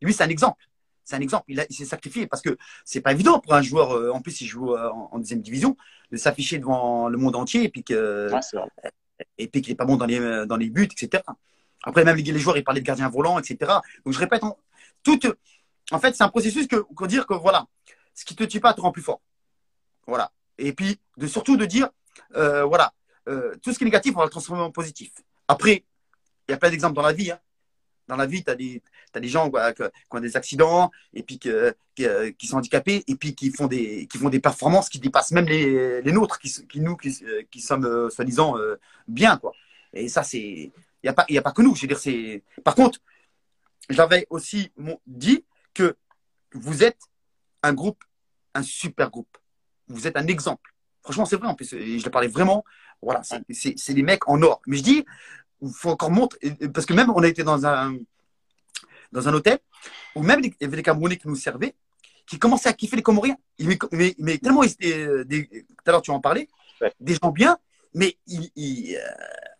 Lui, 0.00 0.12
c'est 0.12 0.22
un 0.22 0.28
exemple. 0.28 0.62
C'est 1.04 1.16
un 1.16 1.20
exemple. 1.20 1.44
Il, 1.48 1.64
il 1.68 1.76
s'est 1.76 1.84
sacrifié 1.84 2.26
parce 2.26 2.42
que 2.42 2.56
c'est 2.84 3.00
pas 3.00 3.12
évident 3.12 3.40
pour 3.40 3.54
un 3.54 3.62
joueur, 3.62 3.92
euh, 3.92 4.10
en 4.12 4.20
plus, 4.20 4.40
il 4.40 4.46
joue 4.46 4.74
euh, 4.74 4.90
en, 4.90 5.18
deuxième 5.18 5.40
division, 5.40 5.76
de 6.12 6.16
s'afficher 6.16 6.58
devant 6.58 7.08
le 7.08 7.18
monde 7.18 7.36
entier 7.36 7.64
et 7.64 7.68
puis 7.68 7.82
que, 7.82 8.30
et 9.38 9.48
puis 9.48 9.62
qu'il 9.62 9.72
n'est 9.72 9.76
pas 9.76 9.84
bon 9.84 9.96
dans 9.96 10.06
les, 10.06 10.46
dans 10.46 10.56
les 10.56 10.70
buts, 10.70 10.88
etc. 10.90 11.22
Après, 11.84 12.04
même 12.04 12.16
les, 12.16 12.38
joueurs, 12.38 12.56
ils 12.56 12.64
parlaient 12.64 12.80
de 12.80 12.86
gardien 12.86 13.08
volant, 13.08 13.38
etc. 13.38 13.72
Donc, 14.04 14.14
je 14.14 14.18
répète, 14.18 14.42
en, 14.42 14.58
tout, 15.02 15.20
en 15.92 15.98
fait, 16.00 16.14
c'est 16.16 16.24
un 16.24 16.28
processus 16.28 16.66
que, 16.66 16.76
qu'on 16.76 17.06
dire 17.06 17.26
que 17.26 17.34
voilà, 17.34 17.66
ce 18.14 18.24
qui 18.24 18.34
te 18.34 18.44
tue 18.44 18.60
pas 18.60 18.74
te 18.74 18.80
rend 18.80 18.90
plus 18.90 19.02
fort. 19.02 19.20
Voilà. 20.06 20.32
Et 20.58 20.72
puis, 20.72 20.98
de, 21.16 21.26
surtout 21.26 21.56
de 21.56 21.64
dire, 21.64 21.88
euh, 22.34 22.64
voilà, 22.64 22.92
euh, 23.28 23.54
tout 23.62 23.72
ce 23.72 23.78
qui 23.78 23.84
est 23.84 23.86
négatif, 23.86 24.12
on 24.14 24.18
va 24.18 24.24
le 24.24 24.30
transformer 24.30 24.62
en 24.62 24.70
positif. 24.70 25.10
Après, 25.48 25.84
il 26.48 26.52
y 26.52 26.54
a 26.54 26.56
plein 26.56 26.70
d'exemples 26.70 26.94
dans 26.94 27.02
la 27.02 27.12
vie. 27.12 27.30
Hein. 27.30 27.38
Dans 28.08 28.16
la 28.16 28.26
vie, 28.26 28.44
tu 28.44 28.50
as, 28.50 28.54
des 28.54 29.28
gens 29.28 29.50
qui, 29.50 29.82
ont 30.12 30.20
des 30.20 30.36
accidents 30.36 30.92
et 31.12 31.24
puis 31.24 31.40
euh, 31.46 31.72
qui, 32.38 32.46
sont 32.46 32.58
handicapés 32.58 33.02
et 33.08 33.16
puis 33.16 33.34
qui 33.34 33.50
font 33.50 33.66
des, 33.66 34.06
qui 34.06 34.18
font 34.18 34.28
des 34.28 34.38
performances 34.38 34.88
qui 34.88 35.00
dépassent 35.00 35.32
même 35.32 35.46
les, 35.46 36.02
les 36.02 36.12
nôtres, 36.12 36.38
qui, 36.38 36.52
qui 36.68 36.80
nous, 36.80 36.96
qui, 36.96 37.20
qui 37.50 37.60
sommes 37.60 38.08
soi-disant 38.10 38.54
bien. 39.08 39.38
Quoi. 39.38 39.52
Et 39.92 40.08
ça, 40.08 40.22
c'est. 40.22 40.38
Il 40.38 40.72
n'y 41.02 41.10
a, 41.10 41.12
pas, 41.12 41.26
a 41.28 41.42
pas 41.42 41.52
que 41.52 41.62
nous. 41.62 41.74
Je 41.74 41.86
dire. 41.86 42.40
Par 42.62 42.76
contre, 42.76 43.00
j'avais 43.90 44.26
aussi 44.30 44.70
dit 45.06 45.44
que 45.74 45.96
vous 46.52 46.84
êtes 46.84 47.00
un 47.62 47.72
groupe, 47.72 48.02
un 48.54 48.62
super 48.62 49.10
groupe. 49.10 49.36
Vous 49.88 50.06
êtes 50.06 50.16
un 50.16 50.26
exemple. 50.26 50.74
Franchement, 51.02 51.24
c'est 51.24 51.36
vrai. 51.36 51.54
Je 51.60 52.04
le 52.04 52.10
parlais 52.10 52.28
vraiment. 52.28 52.64
Voilà, 53.02 53.22
c'est 53.22 53.94
des 53.94 54.02
mecs 54.02 54.28
en 54.28 54.42
or. 54.42 54.60
Mais 54.66 54.76
je 54.76 54.82
dis, 54.82 55.04
il 55.62 55.72
faut 55.72 55.90
encore 55.90 56.10
montrer. 56.10 56.38
Parce 56.72 56.86
que 56.86 56.94
même, 56.94 57.10
on 57.14 57.22
a 57.22 57.28
été 57.28 57.44
dans 57.44 57.66
un, 57.66 57.96
dans 59.12 59.28
un 59.28 59.34
hôtel 59.34 59.58
où 60.14 60.22
même 60.22 60.40
il 60.42 60.54
y 60.60 60.64
avait 60.64 60.76
des 60.76 60.82
Camerounais 60.82 61.16
qui 61.16 61.28
nous 61.28 61.36
servaient, 61.36 61.74
qui 62.26 62.38
commençaient 62.38 62.68
à 62.68 62.72
kiffer 62.72 62.96
les 62.96 63.02
Comoriens. 63.02 63.36
Mais, 63.92 64.14
mais, 64.18 64.38
tellement, 64.38 64.62
euh, 64.62 65.24
des, 65.24 65.46
tout 65.46 65.84
à 65.86 65.92
l'heure, 65.92 66.02
tu 66.02 66.10
en 66.10 66.20
parlais, 66.20 66.48
des 67.00 67.14
gens 67.14 67.30
bien, 67.30 67.58
mais 67.94 68.16
ils, 68.26 68.96
euh, 68.96 69.00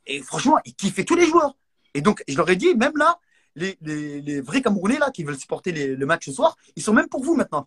et 0.07 0.21
franchement, 0.23 0.59
ils 0.65 0.75
kiffaient 0.75 1.05
tous 1.05 1.17
les 1.17 1.27
joueurs. 1.27 1.57
Et 1.95 2.01
donc, 2.01 2.23
je 2.29 2.37
leur 2.37 2.49
ai 2.51 2.57
dit, 2.57 2.75
même 2.75 2.97
là, 2.97 3.19
les, 3.55 3.79
les, 3.81 4.41
vrais 4.41 4.61
Camerounais 4.61 4.99
là, 4.99 5.11
qui 5.11 5.25
veulent 5.25 5.39
supporter 5.39 5.73
le 5.73 6.07
match 6.07 6.27
ce 6.27 6.33
soir, 6.33 6.57
ils 6.75 6.83
sont 6.83 6.93
même 6.93 7.09
pour 7.09 7.23
vous 7.23 7.35
maintenant. 7.35 7.67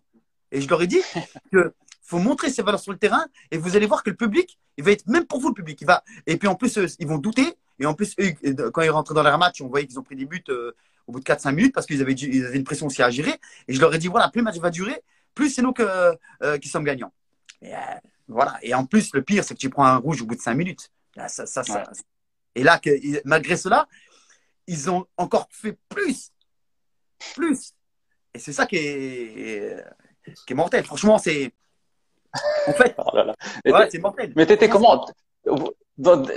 Et 0.52 0.60
je 0.60 0.68
leur 0.68 0.82
ai 0.82 0.86
dit 0.86 1.00
que 1.52 1.74
faut 2.02 2.18
montrer 2.18 2.50
ses 2.50 2.62
valeurs 2.62 2.80
sur 2.80 2.92
le 2.92 2.98
terrain 2.98 3.26
et 3.50 3.58
vous 3.58 3.76
allez 3.76 3.86
voir 3.86 4.02
que 4.02 4.10
le 4.10 4.16
public, 4.16 4.58
il 4.76 4.84
va 4.84 4.92
être 4.92 5.06
même 5.06 5.26
pour 5.26 5.40
vous 5.40 5.48
le 5.48 5.54
public. 5.54 5.80
Il 5.80 5.86
va 5.86 6.02
et 6.26 6.36
puis 6.36 6.48
en 6.48 6.54
plus 6.54 6.78
ils 6.98 7.06
vont 7.06 7.18
douter 7.18 7.56
et 7.80 7.86
en 7.86 7.94
plus 7.94 8.14
quand 8.72 8.82
ils 8.82 8.90
rentraient 8.90 9.14
dans 9.14 9.22
leur 9.22 9.38
match, 9.38 9.60
on 9.60 9.68
voyait 9.68 9.86
qu'ils 9.86 9.98
ont 9.98 10.02
pris 10.02 10.16
des 10.16 10.26
buts 10.26 10.44
euh, 10.50 10.72
au 11.06 11.12
bout 11.12 11.20
de 11.20 11.24
4-5 11.24 11.54
minutes 11.54 11.74
parce 11.74 11.86
qu'ils 11.86 12.00
avaient, 12.02 12.12
ils 12.12 12.44
avaient 12.44 12.56
une 12.56 12.64
pression 12.64 12.86
aussi 12.86 13.02
à 13.02 13.10
gérer. 13.10 13.40
Et 13.68 13.74
je 13.74 13.80
leur 13.80 13.92
ai 13.94 13.98
dit 13.98 14.08
voilà, 14.08 14.28
plus 14.28 14.40
le 14.40 14.44
match 14.44 14.58
va 14.58 14.70
durer, 14.70 15.02
plus 15.34 15.50
c'est 15.50 15.62
nous 15.62 15.72
que, 15.72 16.16
euh, 16.42 16.58
qui 16.58 16.68
sommes 16.68 16.84
gagnants. 16.84 17.12
Et, 17.62 17.74
euh, 17.74 17.78
voilà. 18.28 18.58
Et 18.62 18.74
en 18.74 18.86
plus, 18.86 19.12
le 19.12 19.22
pire, 19.22 19.44
c'est 19.44 19.54
que 19.54 19.58
tu 19.58 19.70
prends 19.70 19.84
un 19.84 19.96
rouge 19.96 20.22
au 20.22 20.26
bout 20.26 20.36
de 20.36 20.40
5 20.40 20.54
minutes. 20.54 20.90
ça, 21.26 21.46
ça, 21.46 21.62
Et 22.54 22.62
là, 22.62 22.78
que, 22.78 22.90
malgré 23.26 23.56
cela, 23.56 23.88
ils 24.66 24.90
ont 24.90 25.06
encore 25.16 25.48
fait 25.50 25.76
plus. 25.88 26.30
Plus. 27.34 27.72
Et 28.34 28.38
c'est 28.38 28.52
ça 28.52 28.66
qui 28.66 28.76
est, 28.76 29.84
qui 30.46 30.52
est 30.52 30.56
mortel. 30.56 30.84
Franchement, 30.84 31.18
c'est. 31.18 31.52
En 32.66 32.72
fait, 32.72 32.94
oh 32.98 33.76
c'est 33.90 33.98
mortel. 33.98 34.32
Mais 34.36 34.46
t'étais 34.46 34.68
comment 34.68 35.06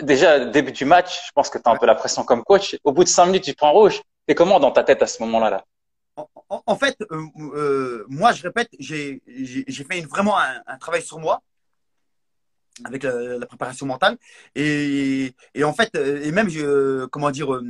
Déjà, 0.02 0.46
début 0.46 0.72
du 0.72 0.86
match, 0.86 1.28
je 1.28 1.32
pense 1.34 1.50
que 1.50 1.58
tu 1.58 1.64
as 1.66 1.72
un 1.72 1.78
peu 1.78 1.86
la 1.86 1.96
pression 1.96 2.24
comme 2.24 2.44
coach. 2.44 2.76
Au 2.84 2.92
bout 2.92 3.04
de 3.04 3.10
5 3.10 3.28
minutes, 3.28 3.44
tu 3.44 3.54
prends 3.54 3.72
rouge. 3.72 4.02
T'es 4.28 4.36
comment 4.36 4.60
dans 4.60 4.72
ta 4.72 4.84
tête 4.84 5.02
à 5.02 5.08
ce 5.08 5.22
moment-là 5.24 5.50
là? 5.50 5.66
En, 6.50 6.76
fait, 6.76 6.96
euh, 7.12 7.26
euh, 7.56 8.06
moi, 8.08 8.34
je 8.34 8.44
répète, 8.44 8.70
j'ai 8.78 9.22
fait 9.90 10.02
vraiment 10.02 10.38
un, 10.38 10.78
travail 10.78 11.02
sur 11.02 11.20
moi 11.20 11.42
avec 12.86 13.04
la, 13.04 13.46
préparation 13.46 13.86
mentale. 13.86 14.18
Et, 14.56 15.34
et, 15.56 15.64
en 15.64 15.74
fait, 15.74 15.96
et 15.96 16.32
même, 16.32 16.50
je, 16.50 17.06
comment 17.06 17.32
dire, 17.32 17.54
euh, 17.54 17.64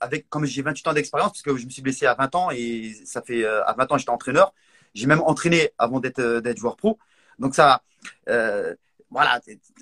avec, 0.00 0.28
comme 0.28 0.44
j'ai 0.44 0.62
28 0.62 0.88
ans 0.88 0.92
d'expérience, 0.92 1.30
parce 1.30 1.42
que 1.42 1.56
je 1.56 1.64
me 1.64 1.70
suis 1.70 1.82
blessé 1.82 2.06
à 2.06 2.14
20 2.14 2.34
ans 2.34 2.50
et 2.50 2.94
ça 3.06 3.22
fait, 3.22 3.46
à 3.46 3.74
20 3.76 3.92
ans, 3.92 3.98
j'étais 3.98 4.10
entraîneur. 4.10 4.52
J'ai 4.94 5.06
même 5.06 5.20
entraîné 5.22 5.70
avant 5.76 6.00
d'être 6.00 6.20
euh, 6.20 6.40
d'être 6.40 6.58
joueur 6.58 6.76
pro. 6.76 6.98
Donc 7.38 7.54
ça, 7.54 7.82
euh, 8.28 8.74
voilà, 9.10 9.40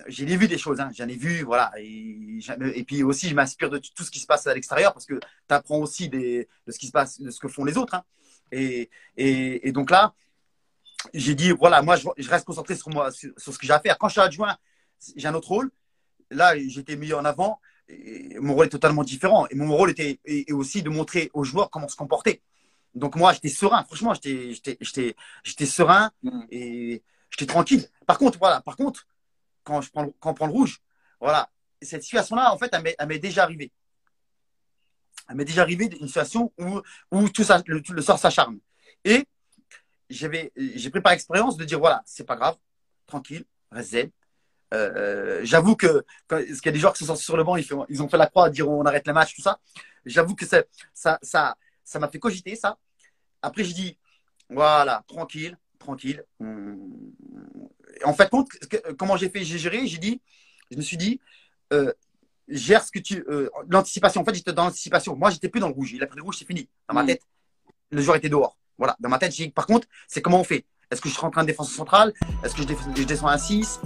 j'ai 0.08 0.36
vu 0.36 0.46
des 0.46 0.58
choses, 0.58 0.80
hein, 0.80 0.90
j'en 0.94 1.08
ai 1.08 1.16
vu, 1.16 1.42
voilà. 1.42 1.72
Et, 1.78 2.40
et, 2.74 2.84
puis 2.84 3.02
aussi, 3.02 3.28
je 3.28 3.34
m'inspire 3.34 3.70
de 3.70 3.78
tout 3.78 4.04
ce 4.04 4.10
qui 4.10 4.18
se 4.18 4.26
passe 4.26 4.46
à 4.46 4.54
l'extérieur 4.54 4.92
parce 4.92 5.06
que 5.06 5.14
tu 5.14 5.54
apprends 5.54 5.78
aussi 5.78 6.08
des, 6.08 6.48
de 6.66 6.72
ce 6.72 6.78
qui 6.78 6.86
se 6.86 6.92
passe, 6.92 7.20
de 7.20 7.30
ce 7.30 7.40
que 7.40 7.48
font 7.48 7.64
les 7.64 7.78
autres. 7.78 7.94
Hein. 7.94 8.04
Et, 8.50 8.90
et, 9.16 9.68
et, 9.68 9.72
donc 9.72 9.90
là, 9.90 10.14
j'ai 11.14 11.34
dit, 11.34 11.50
voilà, 11.52 11.80
moi, 11.82 11.96
je, 11.96 12.06
je, 12.18 12.28
reste 12.28 12.44
concentré 12.44 12.74
sur 12.74 12.90
moi, 12.90 13.10
sur, 13.10 13.32
ce 13.38 13.58
que 13.58 13.66
j'ai 13.66 13.72
à 13.72 13.80
faire. 13.80 13.96
Quand 13.96 14.08
je 14.08 14.12
suis 14.12 14.20
adjoint, 14.20 14.56
j'ai 15.16 15.28
un 15.28 15.34
autre 15.34 15.48
rôle. 15.48 15.70
Là, 16.30 16.54
j'étais 16.58 16.96
mis 16.96 17.12
en 17.14 17.24
avant. 17.24 17.58
Et 17.88 18.38
mon 18.38 18.54
rôle 18.54 18.66
est 18.66 18.70
totalement 18.70 19.02
différent. 19.02 19.46
Et 19.48 19.54
mon 19.54 19.74
rôle 19.74 19.90
était 19.90 20.20
et 20.24 20.52
aussi 20.52 20.82
de 20.82 20.90
montrer 20.90 21.30
aux 21.32 21.44
joueurs 21.44 21.70
comment 21.70 21.88
se 21.88 21.96
comporter. 21.96 22.42
Donc 22.94 23.16
moi, 23.16 23.32
j'étais 23.32 23.48
serein. 23.48 23.84
Franchement, 23.84 24.14
j'étais 24.14 25.66
serein 25.66 26.10
mm. 26.22 26.42
et 26.50 27.02
j'étais 27.32 27.46
tranquille. 27.46 27.88
Par 28.06 28.18
contre, 28.18 28.38
voilà, 28.38 28.60
par 28.60 28.76
contre, 28.76 29.06
quand, 29.64 29.80
je 29.80 29.90
prends, 29.90 30.08
quand 30.20 30.30
on 30.30 30.34
prend 30.34 30.46
le 30.46 30.52
rouge, 30.52 30.80
voilà, 31.20 31.48
cette 31.80 32.02
situation-là, 32.02 32.52
en 32.52 32.58
fait, 32.58 32.72
elle 32.72 33.06
m'est 33.06 33.18
déjà 33.18 33.42
arrivée. 33.42 33.72
Elle 35.28 35.36
m'est 35.36 35.44
déjà 35.44 35.62
arrivée 35.62 35.86
une 36.00 36.06
situation 36.06 36.52
où, 36.58 36.80
où 37.10 37.28
tout 37.28 37.44
le, 37.66 38.02
sort 38.02 38.18
s'acharne. 38.18 38.58
Et 39.04 39.26
j'ai 40.10 40.28
pris 40.90 41.00
par 41.00 41.12
expérience 41.12 41.56
de 41.56 41.64
dire, 41.64 41.78
voilà, 41.78 42.02
c'est 42.04 42.24
pas 42.24 42.36
grave, 42.36 42.56
tranquille, 43.06 43.44
reste 43.70 43.96
euh, 44.74 45.40
J'avoue 45.42 45.76
que, 45.76 46.04
parce 46.28 46.44
qu'il 46.44 46.66
y 46.66 46.68
a 46.68 46.72
des 46.72 46.78
joueurs 46.78 46.92
qui 46.92 47.00
sont 47.00 47.14
sortis 47.14 47.24
sur 47.24 47.36
le 47.36 47.44
banc, 47.44 47.56
ils, 47.56 47.66
ils 47.88 48.02
ont 48.02 48.08
fait 48.08 48.16
la 48.16 48.26
croix 48.26 48.46
à 48.46 48.50
dire 48.50 48.68
on 48.68 48.84
arrête 48.84 49.06
le 49.06 49.12
match, 49.12 49.34
tout 49.34 49.42
ça. 49.42 49.58
J'avoue 50.04 50.34
que 50.34 50.46
ça, 50.46 50.62
ça, 50.94 51.18
ça, 51.22 51.56
ça 51.84 51.98
m'a 51.98 52.08
fait 52.08 52.18
cogiter 52.18 52.56
ça. 52.56 52.78
Après, 53.42 53.64
je 53.64 53.74
dis, 53.74 53.98
voilà, 54.48 55.04
tranquille, 55.06 55.58
tranquille. 55.78 56.24
En 58.04 58.14
fait, 58.14 58.28
compte, 58.30 58.48
comment 58.98 59.16
j'ai 59.16 59.28
fait 59.28 59.44
J'ai 59.44 59.58
géré, 59.58 59.86
j'ai 59.86 59.98
dit, 59.98 60.20
je 60.70 60.76
me 60.76 60.82
suis 60.82 60.96
dit, 60.96 61.20
euh, 61.72 61.92
gère 62.48 62.84
ce 62.84 62.90
que 62.90 62.98
tu. 62.98 63.24
Euh, 63.28 63.48
l'anticipation. 63.68 64.20
En 64.20 64.24
fait, 64.24 64.34
j'étais 64.34 64.52
dans 64.52 64.64
l'anticipation. 64.64 65.16
Moi, 65.16 65.30
j'étais 65.30 65.48
plus 65.48 65.60
dans 65.60 65.68
le 65.68 65.74
rouge. 65.74 65.92
Il 65.92 66.02
a 66.02 66.06
pris 66.06 66.16
le 66.16 66.22
rouge, 66.22 66.36
c'est 66.38 66.46
fini. 66.46 66.68
Dans 66.88 66.94
ma 66.94 67.02
mm. 67.02 67.06
tête, 67.06 67.22
le 67.90 68.02
joueur 68.02 68.16
était 68.16 68.28
dehors. 68.28 68.56
Voilà. 68.78 68.96
Dans 69.00 69.08
ma 69.08 69.18
tête, 69.18 69.32
j'ai 69.34 69.48
par 69.50 69.66
contre, 69.66 69.86
c'est 70.08 70.22
comment 70.22 70.40
on 70.40 70.44
fait? 70.44 70.64
Est-ce 70.90 71.00
que 71.00 71.08
je 71.08 71.14
suis 71.14 71.24
en 71.24 71.30
train 71.30 71.42
de 71.42 71.46
défense 71.46 71.72
centrale? 71.72 72.12
Est-ce 72.44 72.54
que 72.54 72.62
je, 72.62 73.04
descends 73.04 73.28
à 73.28 73.38
6 73.38 73.80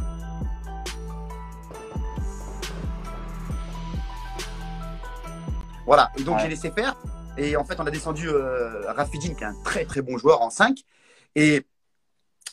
Voilà. 5.86 6.10
Et 6.18 6.24
donc, 6.24 6.40
j'ai 6.40 6.48
laissé 6.48 6.72
faire. 6.72 6.96
Et 7.38 7.56
en 7.56 7.64
fait, 7.64 7.78
on 7.78 7.86
a 7.86 7.90
descendu 7.90 8.28
euh, 8.28 8.90
Rafidine, 8.92 9.36
qui 9.36 9.44
est 9.44 9.46
un 9.46 9.62
très 9.62 9.84
très 9.84 10.02
bon 10.02 10.18
joueur 10.18 10.42
en 10.42 10.50
5. 10.50 10.78
Et, 11.36 11.64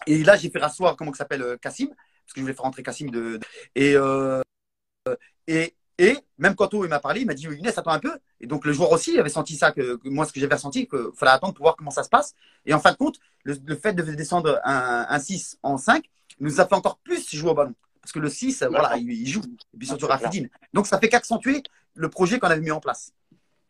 et 0.07 0.23
là, 0.23 0.35
j'ai 0.35 0.49
fait 0.49 0.59
rasseoir, 0.59 0.95
comment 0.95 1.11
il 1.11 1.17
s'appelle, 1.17 1.41
euh, 1.41 1.57
Cassim, 1.57 1.87
parce 1.87 2.33
que 2.33 2.37
je 2.37 2.41
voulais 2.41 2.53
faire 2.53 2.63
rentrer 2.63 2.83
Cassim 2.83 3.09
de. 3.09 3.39
Et, 3.75 3.95
euh, 3.95 4.41
et, 5.47 5.75
et 5.97 6.17
même 6.37 6.55
quand 6.55 6.73
il 6.73 6.89
m'a 6.89 6.99
parlé, 6.99 7.21
il 7.21 7.27
m'a 7.27 7.33
dit 7.33 7.45
Inès, 7.45 7.77
attends 7.77 7.91
un 7.91 7.99
peu. 7.99 8.17
Et 8.39 8.47
donc 8.47 8.65
le 8.65 8.73
joueur 8.73 8.91
aussi 8.91 9.19
avait 9.19 9.29
senti 9.29 9.55
ça, 9.55 9.71
que, 9.71 9.99
moi, 10.05 10.25
ce 10.25 10.33
que 10.33 10.39
j'avais 10.39 10.55
ressenti, 10.55 10.87
qu'il 10.87 10.99
fallait 11.15 11.31
attendre 11.31 11.53
pour 11.53 11.63
voir 11.65 11.75
comment 11.75 11.91
ça 11.91 12.03
se 12.03 12.09
passe. 12.09 12.33
Et 12.65 12.73
en 12.73 12.79
fin 12.79 12.91
de 12.91 12.97
compte, 12.97 13.19
le, 13.43 13.75
fait 13.75 13.93
de 13.93 14.01
descendre 14.01 14.59
un, 14.63 15.05
un, 15.07 15.19
6 15.19 15.59
en 15.63 15.77
5 15.77 16.05
nous 16.39 16.59
a 16.59 16.67
fait 16.67 16.75
encore 16.75 16.97
plus 16.97 17.33
jouer 17.35 17.51
au 17.51 17.53
ballon. 17.53 17.75
Parce 18.01 18.11
que 18.11 18.19
le 18.19 18.29
6, 18.29 18.65
voilà, 18.69 18.97
il, 18.97 19.27
joue. 19.27 19.41
Et 19.73 19.77
puis 19.77 19.87
surtout 19.87 20.07
Rafidine. 20.07 20.49
Donc 20.73 20.87
ça 20.87 20.99
fait 20.99 21.07
qu'accentuer 21.07 21.63
le 21.93 22.09
projet 22.09 22.37
qu'on 22.39 22.47
avait 22.47 22.61
mis 22.61 22.71
en 22.71 22.81
place. 22.81 23.13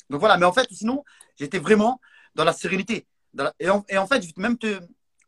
Donc 0.09 0.19
voilà, 0.19 0.37
mais 0.37 0.45
en 0.45 0.53
fait, 0.53 0.67
sinon, 0.71 1.03
j'étais 1.37 1.59
vraiment 1.59 1.99
dans 2.35 2.43
la 2.43 2.53
sérénité. 2.53 3.05
et, 3.59 3.69
en, 3.69 3.83
fait, 4.07 4.23
je 4.23 4.27
vais 4.27 4.33
même 4.37 4.57
te, 4.57 4.79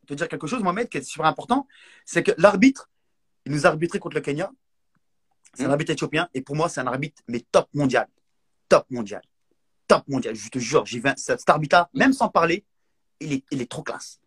te 0.06 0.14
dire 0.14 0.28
quelque 0.28 0.46
chose, 0.46 0.62
Mohamed, 0.62 0.88
qui 0.88 0.98
est 0.98 1.02
super 1.02 1.26
important, 1.26 1.66
c'est 2.04 2.22
que 2.22 2.32
l'arbitre, 2.38 2.88
il 3.44 3.52
nous 3.52 3.66
a 3.66 3.70
arbitré 3.70 3.98
contre 3.98 4.16
le 4.16 4.22
Kenya. 4.22 4.50
C'est 5.54 5.64
un 5.64 5.68
hmm. 5.68 5.70
arbitre 5.72 5.92
éthiopien. 5.92 6.28
Et 6.34 6.42
pour 6.42 6.56
moi, 6.56 6.68
c'est 6.68 6.80
un 6.80 6.86
arbitre, 6.86 7.22
mais 7.28 7.40
top 7.40 7.68
mondial. 7.74 8.08
Top 8.68 8.86
mondial. 8.90 9.22
Top 9.88 10.06
mondial. 10.08 10.34
Je 10.34 10.48
te 10.48 10.58
jure, 10.58 10.84
j'ai 10.86 11.00
vu 11.00 11.10
cet 11.16 11.48
arbitre 11.48 11.88
même 11.94 12.12
sans 12.12 12.28
parler, 12.28 12.64
il 13.20 13.32
est, 13.32 13.44
il 13.50 13.62
est 13.62 13.70
trop 13.70 13.82
classe. 13.82 14.20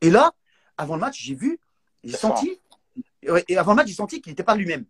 Et 0.00 0.10
là, 0.10 0.32
avant 0.76 0.94
le 0.94 1.00
match, 1.00 1.20
j'ai 1.22 1.34
vu, 1.34 1.58
j'ai 2.04 2.16
senti, 2.16 2.60
et 3.22 3.56
avant 3.56 3.72
le 3.72 3.76
match, 3.76 3.88
j'ai 3.88 3.94
senti 3.94 4.20
qu'il 4.20 4.32
n'était 4.32 4.44
pas 4.44 4.54
lui-même. 4.54 4.84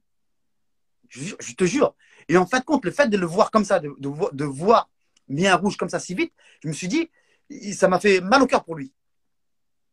Je, 1.08 1.54
te 1.54 1.64
jure. 1.64 1.94
Et 2.28 2.36
en 2.36 2.46
fin 2.46 2.60
de 2.60 2.64
compte, 2.64 2.84
le 2.84 2.90
fait 2.90 3.08
de 3.08 3.16
le 3.16 3.26
voir 3.26 3.50
comme 3.50 3.64
ça, 3.64 3.80
de, 3.80 3.90
de, 3.98 4.44
voir 4.44 4.90
bien 5.26 5.56
rouge 5.56 5.76
comme 5.76 5.88
ça 5.88 5.98
si 5.98 6.14
vite, 6.14 6.32
je 6.62 6.68
me 6.68 6.72
suis 6.72 6.88
dit, 6.88 7.10
ça 7.72 7.88
m'a 7.88 7.98
fait 7.98 8.20
mal 8.20 8.42
au 8.42 8.46
cœur 8.46 8.64
pour 8.64 8.76
lui. 8.76 8.92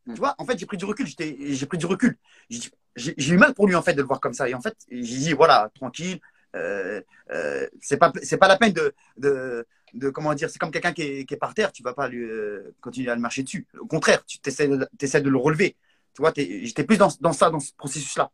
Tu 0.07 0.19
vois, 0.19 0.35
en 0.37 0.45
fait, 0.45 0.57
j'ai 0.57 0.65
pris 0.65 0.77
du 0.77 0.85
recul. 0.85 1.07
J'ai 1.07 1.65
pris 1.65 1.77
du 1.77 1.85
recul. 1.85 2.17
J'ai 2.49 3.33
eu 3.33 3.37
mal 3.37 3.53
pour 3.53 3.67
lui 3.67 3.75
en 3.75 3.81
fait 3.81 3.93
de 3.93 4.01
le 4.01 4.07
voir 4.07 4.19
comme 4.19 4.33
ça. 4.33 4.47
Et 4.47 4.53
en 4.53 4.61
fait, 4.61 4.75
j'ai 4.89 5.17
dit 5.17 5.33
voilà, 5.33 5.71
tranquille. 5.73 6.19
Euh, 6.55 7.01
euh, 7.31 7.67
c'est 7.81 7.97
pas 7.97 8.47
la 8.47 8.57
peine 8.57 8.73
de, 8.73 8.93
de, 9.17 10.09
comment 10.09 10.33
dire. 10.33 10.49
C'est 10.49 10.59
comme 10.59 10.71
quelqu'un 10.71 10.93
qui 10.93 11.01
est, 11.01 11.25
qui 11.25 11.33
est, 11.33 11.37
par 11.37 11.53
terre. 11.53 11.71
Tu 11.71 11.81
vas 11.81 11.93
pas 11.93 12.07
lui 12.07 12.23
euh, 12.23 12.75
continuer 12.81 13.09
à 13.09 13.15
le 13.15 13.21
marcher 13.21 13.43
dessus. 13.43 13.67
Au 13.79 13.87
contraire, 13.87 14.23
tu 14.25 14.37
essaies 14.45 14.69
essaies 15.01 15.21
de 15.21 15.29
le 15.29 15.37
relever. 15.37 15.75
Tu 16.13 16.21
vois, 16.21 16.31
j'étais 16.35 16.83
plus 16.83 16.97
dans, 16.97 17.09
dans 17.19 17.33
ça, 17.33 17.49
dans 17.49 17.59
ce 17.59 17.73
processus-là. 17.73 18.31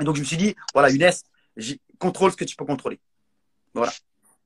Et 0.00 0.04
donc 0.04 0.14
je 0.14 0.20
me 0.20 0.26
suis 0.26 0.36
dit 0.36 0.54
voilà, 0.72 0.90
Younes, 0.90 1.12
contrôle 1.98 2.32
ce 2.32 2.36
que 2.36 2.44
tu 2.44 2.56
peux 2.56 2.64
contrôler. 2.64 3.00
Voilà. 3.74 3.92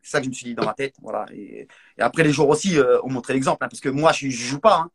C'est 0.03 0.13
ça 0.13 0.19
que 0.19 0.25
je 0.25 0.31
me 0.31 0.35
suis 0.35 0.47
dit 0.47 0.55
dans 0.55 0.65
ma 0.65 0.75
tête. 0.75 0.95
Voilà. 1.03 1.27
Et, 1.33 1.69
après, 1.99 2.25
les 2.25 2.33
joueurs 2.33 2.49
aussi 2.49 2.79
euh, 2.79 3.01
ont 3.03 3.11
montré 3.11 3.35
l'exemple. 3.35 3.65
Hein, 3.65 3.69
parce 3.69 3.81
que 3.81 3.89
moi, 3.89 4.13
je 4.13 4.27
ne 4.27 4.31
joue 4.31 4.61
pas. 4.61 4.81
Hein. 4.81 4.91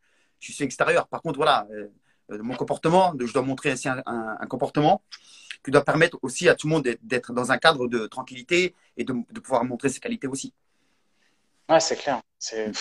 Je 0.51 0.53
suis 0.53 0.63
extérieur. 0.63 1.07
Par 1.07 1.21
contre, 1.21 1.37
voilà, 1.37 1.67
euh, 1.71 1.87
euh, 2.31 2.41
mon 2.41 2.55
comportement, 2.55 3.13
je 3.19 3.31
dois 3.31 3.41
montrer 3.41 3.73
aussi 3.73 3.87
un, 3.89 4.47
comportement 4.49 5.03
qui 5.63 5.71
doit 5.71 5.83
permettre 5.83 6.19
aussi 6.21 6.47
à 6.49 6.55
tout 6.55 6.67
le 6.67 6.73
monde 6.73 6.87
d'être 7.01 7.33
dans 7.33 7.51
un 7.51 7.57
cadre 7.57 7.87
de 7.87 8.07
tranquillité 8.07 8.75
et 8.97 9.03
de, 9.03 9.13
pouvoir 9.39 9.63
montrer 9.65 9.89
ses 9.89 9.99
qualités 9.99 10.27
aussi. 10.27 10.53
Ouais, 11.69 11.79
c'est 11.79 11.95
clair. 11.95 12.21
C'est 12.37 12.71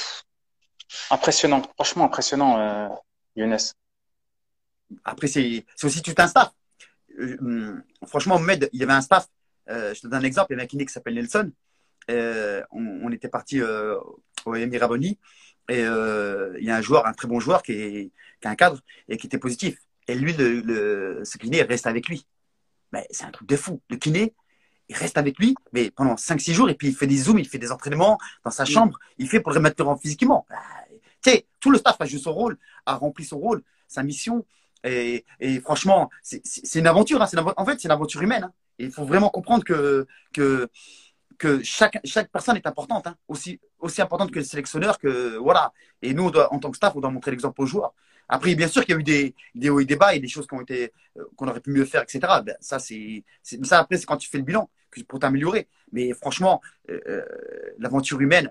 impressionnant. 1.10 1.62
Franchement, 1.74 2.04
impressionnant, 2.04 3.00
Younes. 3.36 3.56
Après, 5.04 5.26
c'est 5.26 5.64
aussi 5.82 6.02
tout 6.02 6.14
un 6.18 6.26
staff. 6.26 6.52
Hum, 7.18 7.82
franchement, 8.06 8.38
Med, 8.38 8.68
il 8.72 8.80
y 8.80 8.82
avait 8.82 8.92
un 8.92 9.00
staff. 9.00 9.26
je 9.66 9.98
te 9.98 10.06
donne 10.06 10.20
un 10.20 10.24
exemple. 10.24 10.48
Il 10.50 10.54
y 10.54 10.56
avait 10.56 10.64
un 10.64 10.66
kiné 10.66 10.84
qui 10.84 10.92
s'appelle 10.92 11.14
Nelson. 11.14 11.50
Euh, 12.10 12.62
on, 12.70 13.10
était 13.12 13.28
parti 13.28 13.60
euh, 13.60 13.98
au 14.44 14.54
Emiraboni 14.54 15.18
et 15.68 15.82
euh, 15.82 16.56
il 16.58 16.64
y 16.64 16.70
a 16.70 16.76
un 16.76 16.80
joueur, 16.80 17.06
un 17.06 17.12
très 17.12 17.28
bon 17.28 17.40
joueur 17.40 17.62
qui 17.62 17.72
est, 17.72 18.12
qui 18.40 18.48
un 18.48 18.54
cadre 18.54 18.80
et 19.08 19.16
qui 19.16 19.26
était 19.26 19.38
positif. 19.38 19.78
Et 20.08 20.14
lui, 20.14 20.34
le, 20.34 21.22
ce 21.24 21.38
kiné 21.38 21.62
reste 21.62 21.86
avec 21.86 22.08
lui. 22.08 22.26
Mais 22.92 23.06
c'est 23.10 23.24
un 23.24 23.30
truc 23.30 23.48
de 23.48 23.56
fou. 23.56 23.80
Le 23.88 23.96
kiné, 23.96 24.34
il 24.88 24.96
reste 24.96 25.16
avec 25.16 25.38
lui, 25.38 25.54
mais 25.72 25.90
pendant 25.90 26.14
5-6 26.14 26.52
jours, 26.52 26.68
et 26.68 26.74
puis 26.74 26.88
il 26.88 26.94
fait 26.94 27.06
des 27.06 27.16
zooms, 27.16 27.38
il 27.38 27.48
fait 27.48 27.58
des 27.58 27.72
entraînements 27.72 28.18
dans 28.44 28.50
sa 28.50 28.66
chambre, 28.66 28.98
il 29.18 29.28
fait 29.28 29.40
pour 29.40 29.52
le 29.52 29.56
remettre 29.56 29.86
en 29.86 29.96
physiquement. 29.96 30.46
Bah, 30.50 30.56
tu 31.22 31.30
sais, 31.30 31.46
tout 31.58 31.70
le 31.70 31.78
staff 31.78 31.96
a 32.00 32.04
joué 32.04 32.18
son 32.18 32.34
rôle, 32.34 32.58
a 32.84 32.94
rempli 32.94 33.24
son 33.24 33.38
rôle, 33.38 33.62
sa 33.88 34.02
mission. 34.02 34.44
Et, 34.84 35.24
franchement, 35.62 36.10
c'est 36.22 36.78
une 36.78 36.86
aventure. 36.86 37.22
Hein, 37.22 37.28
en 37.56 37.64
fait, 37.64 37.80
c'est 37.80 37.88
une 37.88 37.92
aventure 37.92 38.20
humaine. 38.20 38.44
Hein. 38.44 38.52
il 38.78 38.92
faut 38.92 39.06
vraiment 39.06 39.30
comprendre 39.30 39.64
que, 39.64 40.06
que 40.34 40.68
que 41.38 41.62
chaque, 41.62 41.98
chaque 42.04 42.30
personne 42.30 42.56
est 42.56 42.66
importante, 42.66 43.06
hein. 43.06 43.16
aussi, 43.28 43.60
aussi 43.78 44.02
importante 44.02 44.30
que 44.30 44.38
le 44.38 44.44
sélectionneur, 44.44 44.98
que 44.98 45.36
voilà. 45.36 45.72
Et 46.02 46.14
nous, 46.14 46.28
en 46.28 46.58
tant 46.58 46.70
que 46.70 46.76
staff, 46.76 46.94
on 46.96 47.00
doit 47.00 47.10
montrer 47.10 47.30
l'exemple 47.30 47.60
aux 47.62 47.66
joueurs. 47.66 47.94
Après, 48.28 48.54
bien 48.54 48.68
sûr 48.68 48.84
qu'il 48.84 48.94
y 48.94 48.96
a 48.96 49.00
eu 49.00 49.34
des, 49.54 49.70
hauts 49.70 49.80
et 49.80 49.84
des 49.84 49.96
bas 49.96 50.14
et 50.14 50.20
des 50.20 50.28
choses 50.28 50.46
euh, 50.52 50.88
qu'on 51.36 51.48
aurait 51.48 51.60
pu 51.60 51.70
mieux 51.70 51.84
faire, 51.84 52.02
etc. 52.02 52.20
Ben, 52.44 52.56
ça, 52.60 52.78
c'est, 52.78 53.24
ça 53.42 53.80
après, 53.80 53.98
c'est 53.98 54.06
quand 54.06 54.16
tu 54.16 54.28
fais 54.28 54.38
le 54.38 54.44
bilan 54.44 54.70
pour 55.08 55.18
t'améliorer. 55.18 55.68
Mais 55.92 56.12
franchement, 56.14 56.60
euh, 56.88 57.00
euh, 57.08 57.24
l'aventure 57.78 58.20
humaine, 58.20 58.50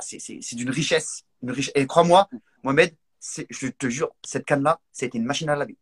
c'est, 0.00 0.40
d'une 0.54 0.70
richesse, 0.70 1.24
une. 1.42 1.54
Et 1.74 1.86
crois-moi, 1.86 2.28
Mohamed, 2.62 2.94
je 3.50 3.68
te 3.68 3.88
jure, 3.88 4.10
cette 4.24 4.44
canne-là, 4.44 4.80
c'était 4.92 5.18
une 5.18 5.24
machine 5.24 5.48
à 5.48 5.56
laver. 5.56 5.76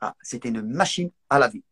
Ah, 0.00 0.14
c'était 0.20 0.48
une 0.48 0.62
machine 0.62 1.10
à 1.30 1.38
laver. 1.38 1.62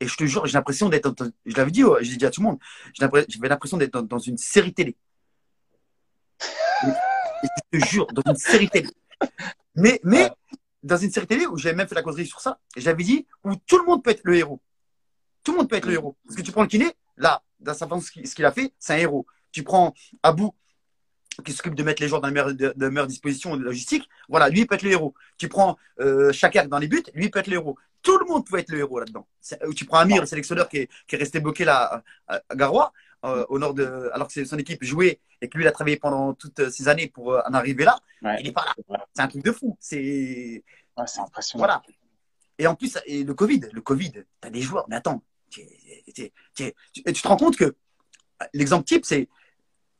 Et 0.00 0.08
je 0.08 0.16
te 0.16 0.24
jure, 0.24 0.46
j'ai 0.46 0.54
l'impression 0.54 0.88
d'être, 0.88 1.14
je 1.46 1.56
l'avais 1.56 1.70
dit, 1.70 1.82
j'ai 2.00 2.16
dit 2.16 2.26
à 2.26 2.30
tout 2.30 2.40
le 2.40 2.48
monde, 2.48 2.58
j'avais 2.94 3.48
l'impression 3.48 3.76
d'être 3.76 4.02
dans, 4.02 4.18
une 4.18 4.38
série 4.38 4.74
télé. 4.74 4.96
je 6.82 7.78
te 7.78 7.84
jure, 7.86 8.06
dans 8.08 8.22
une 8.30 8.36
série 8.36 8.68
télé. 8.68 8.88
Mais, 9.76 10.00
mais 10.02 10.30
dans 10.82 10.96
une 10.96 11.10
série 11.10 11.26
télé 11.26 11.46
où 11.46 11.56
j'avais 11.56 11.74
même 11.74 11.88
fait 11.88 11.94
la 11.94 12.02
causerie 12.02 12.26
sur 12.26 12.40
ça, 12.40 12.58
j'avais 12.76 13.02
dit 13.02 13.26
où 13.44 13.54
tout 13.66 13.78
le 13.78 13.84
monde 13.84 14.02
peut 14.02 14.10
être 14.10 14.24
le 14.24 14.36
héros. 14.36 14.60
Tout 15.42 15.52
le 15.52 15.58
monde 15.58 15.68
peut 15.68 15.76
être 15.76 15.86
le 15.86 15.94
héros. 15.94 16.16
Parce 16.24 16.36
que 16.36 16.42
tu 16.42 16.52
prends 16.52 16.62
le 16.62 16.68
kiné, 16.68 16.92
là, 17.16 17.42
dans 17.60 17.74
sa 17.74 17.86
façon, 17.86 18.00
ce 18.00 18.34
qu'il 18.34 18.44
a 18.44 18.52
fait, 18.52 18.72
c'est 18.78 18.94
un 18.94 18.98
héros. 18.98 19.26
Tu 19.52 19.62
prends 19.62 19.94
Abou, 20.22 20.54
qui 21.42 21.52
s'occupe 21.52 21.74
de 21.74 21.82
mettre 21.82 22.02
les 22.02 22.08
joueurs 22.08 22.20
dans 22.20 22.28
de, 22.30 22.88
meilleures 22.88 23.06
dispositions 23.06 23.56
logistiques, 23.56 24.08
voilà, 24.28 24.48
lui 24.48 24.60
il 24.60 24.66
peut 24.66 24.74
être 24.74 24.82
le 24.82 24.90
héros. 24.90 25.14
Tu 25.38 25.48
prends 25.48 25.76
euh, 26.00 26.32
dans 26.68 26.78
les 26.78 26.88
buts, 26.88 27.02
lui 27.14 27.26
il 27.26 27.30
peut 27.30 27.38
être 27.38 27.48
le 27.48 27.54
héros. 27.54 27.76
Tout 28.04 28.18
le 28.18 28.26
monde 28.26 28.46
peut 28.46 28.58
être 28.58 28.70
le 28.70 28.78
héros 28.78 29.00
là-dedans. 29.00 29.26
Euh, 29.62 29.72
tu 29.72 29.86
prends 29.86 29.98
Amir, 29.98 30.20
le 30.20 30.26
sélectionneur 30.26 30.68
qui 30.68 30.78
est, 30.78 30.90
qui 31.08 31.16
est 31.16 31.18
resté 31.18 31.40
bloqué 31.40 31.64
là 31.64 32.04
à, 32.28 32.40
Garoua, 32.54 32.92
euh, 33.24 33.46
au 33.48 33.58
nord 33.58 33.72
de, 33.72 34.10
alors 34.12 34.28
que 34.28 34.44
son 34.44 34.58
équipe 34.58 34.84
jouait 34.84 35.20
et 35.40 35.48
que 35.48 35.56
lui 35.56 35.64
il 35.64 35.66
a 35.66 35.72
travaillé 35.72 35.96
pendant 35.96 36.34
toutes 36.34 36.68
ces 36.70 36.88
années 36.88 37.08
pour 37.08 37.32
euh, 37.32 37.40
en 37.48 37.54
arriver 37.54 37.84
là. 37.84 37.98
il 38.38 38.44
n'est 38.44 38.52
pas 38.52 38.66
là. 38.88 39.06
C'est 39.14 39.22
un 39.22 39.28
truc 39.28 39.42
de 39.42 39.52
fou. 39.52 39.76
C'est 39.80 40.62
impressionnant. 40.96 41.64
Voilà. 41.64 41.82
Et 42.58 42.66
en 42.66 42.74
plus, 42.74 42.98
et 43.06 43.24
le 43.24 43.32
Covid, 43.32 43.62
le 43.72 43.80
Covid, 43.80 44.12
tu 44.12 44.26
as 44.42 44.50
des 44.50 44.60
joueurs, 44.60 44.84
mais 44.88 44.96
attends, 44.96 45.22
tu, 45.48 45.62
tu, 46.54 46.72
te 47.02 47.28
rends 47.28 47.36
compte 47.36 47.56
que 47.56 47.74
l'exemple 48.52 48.84
type, 48.84 49.04
c'est 49.06 49.28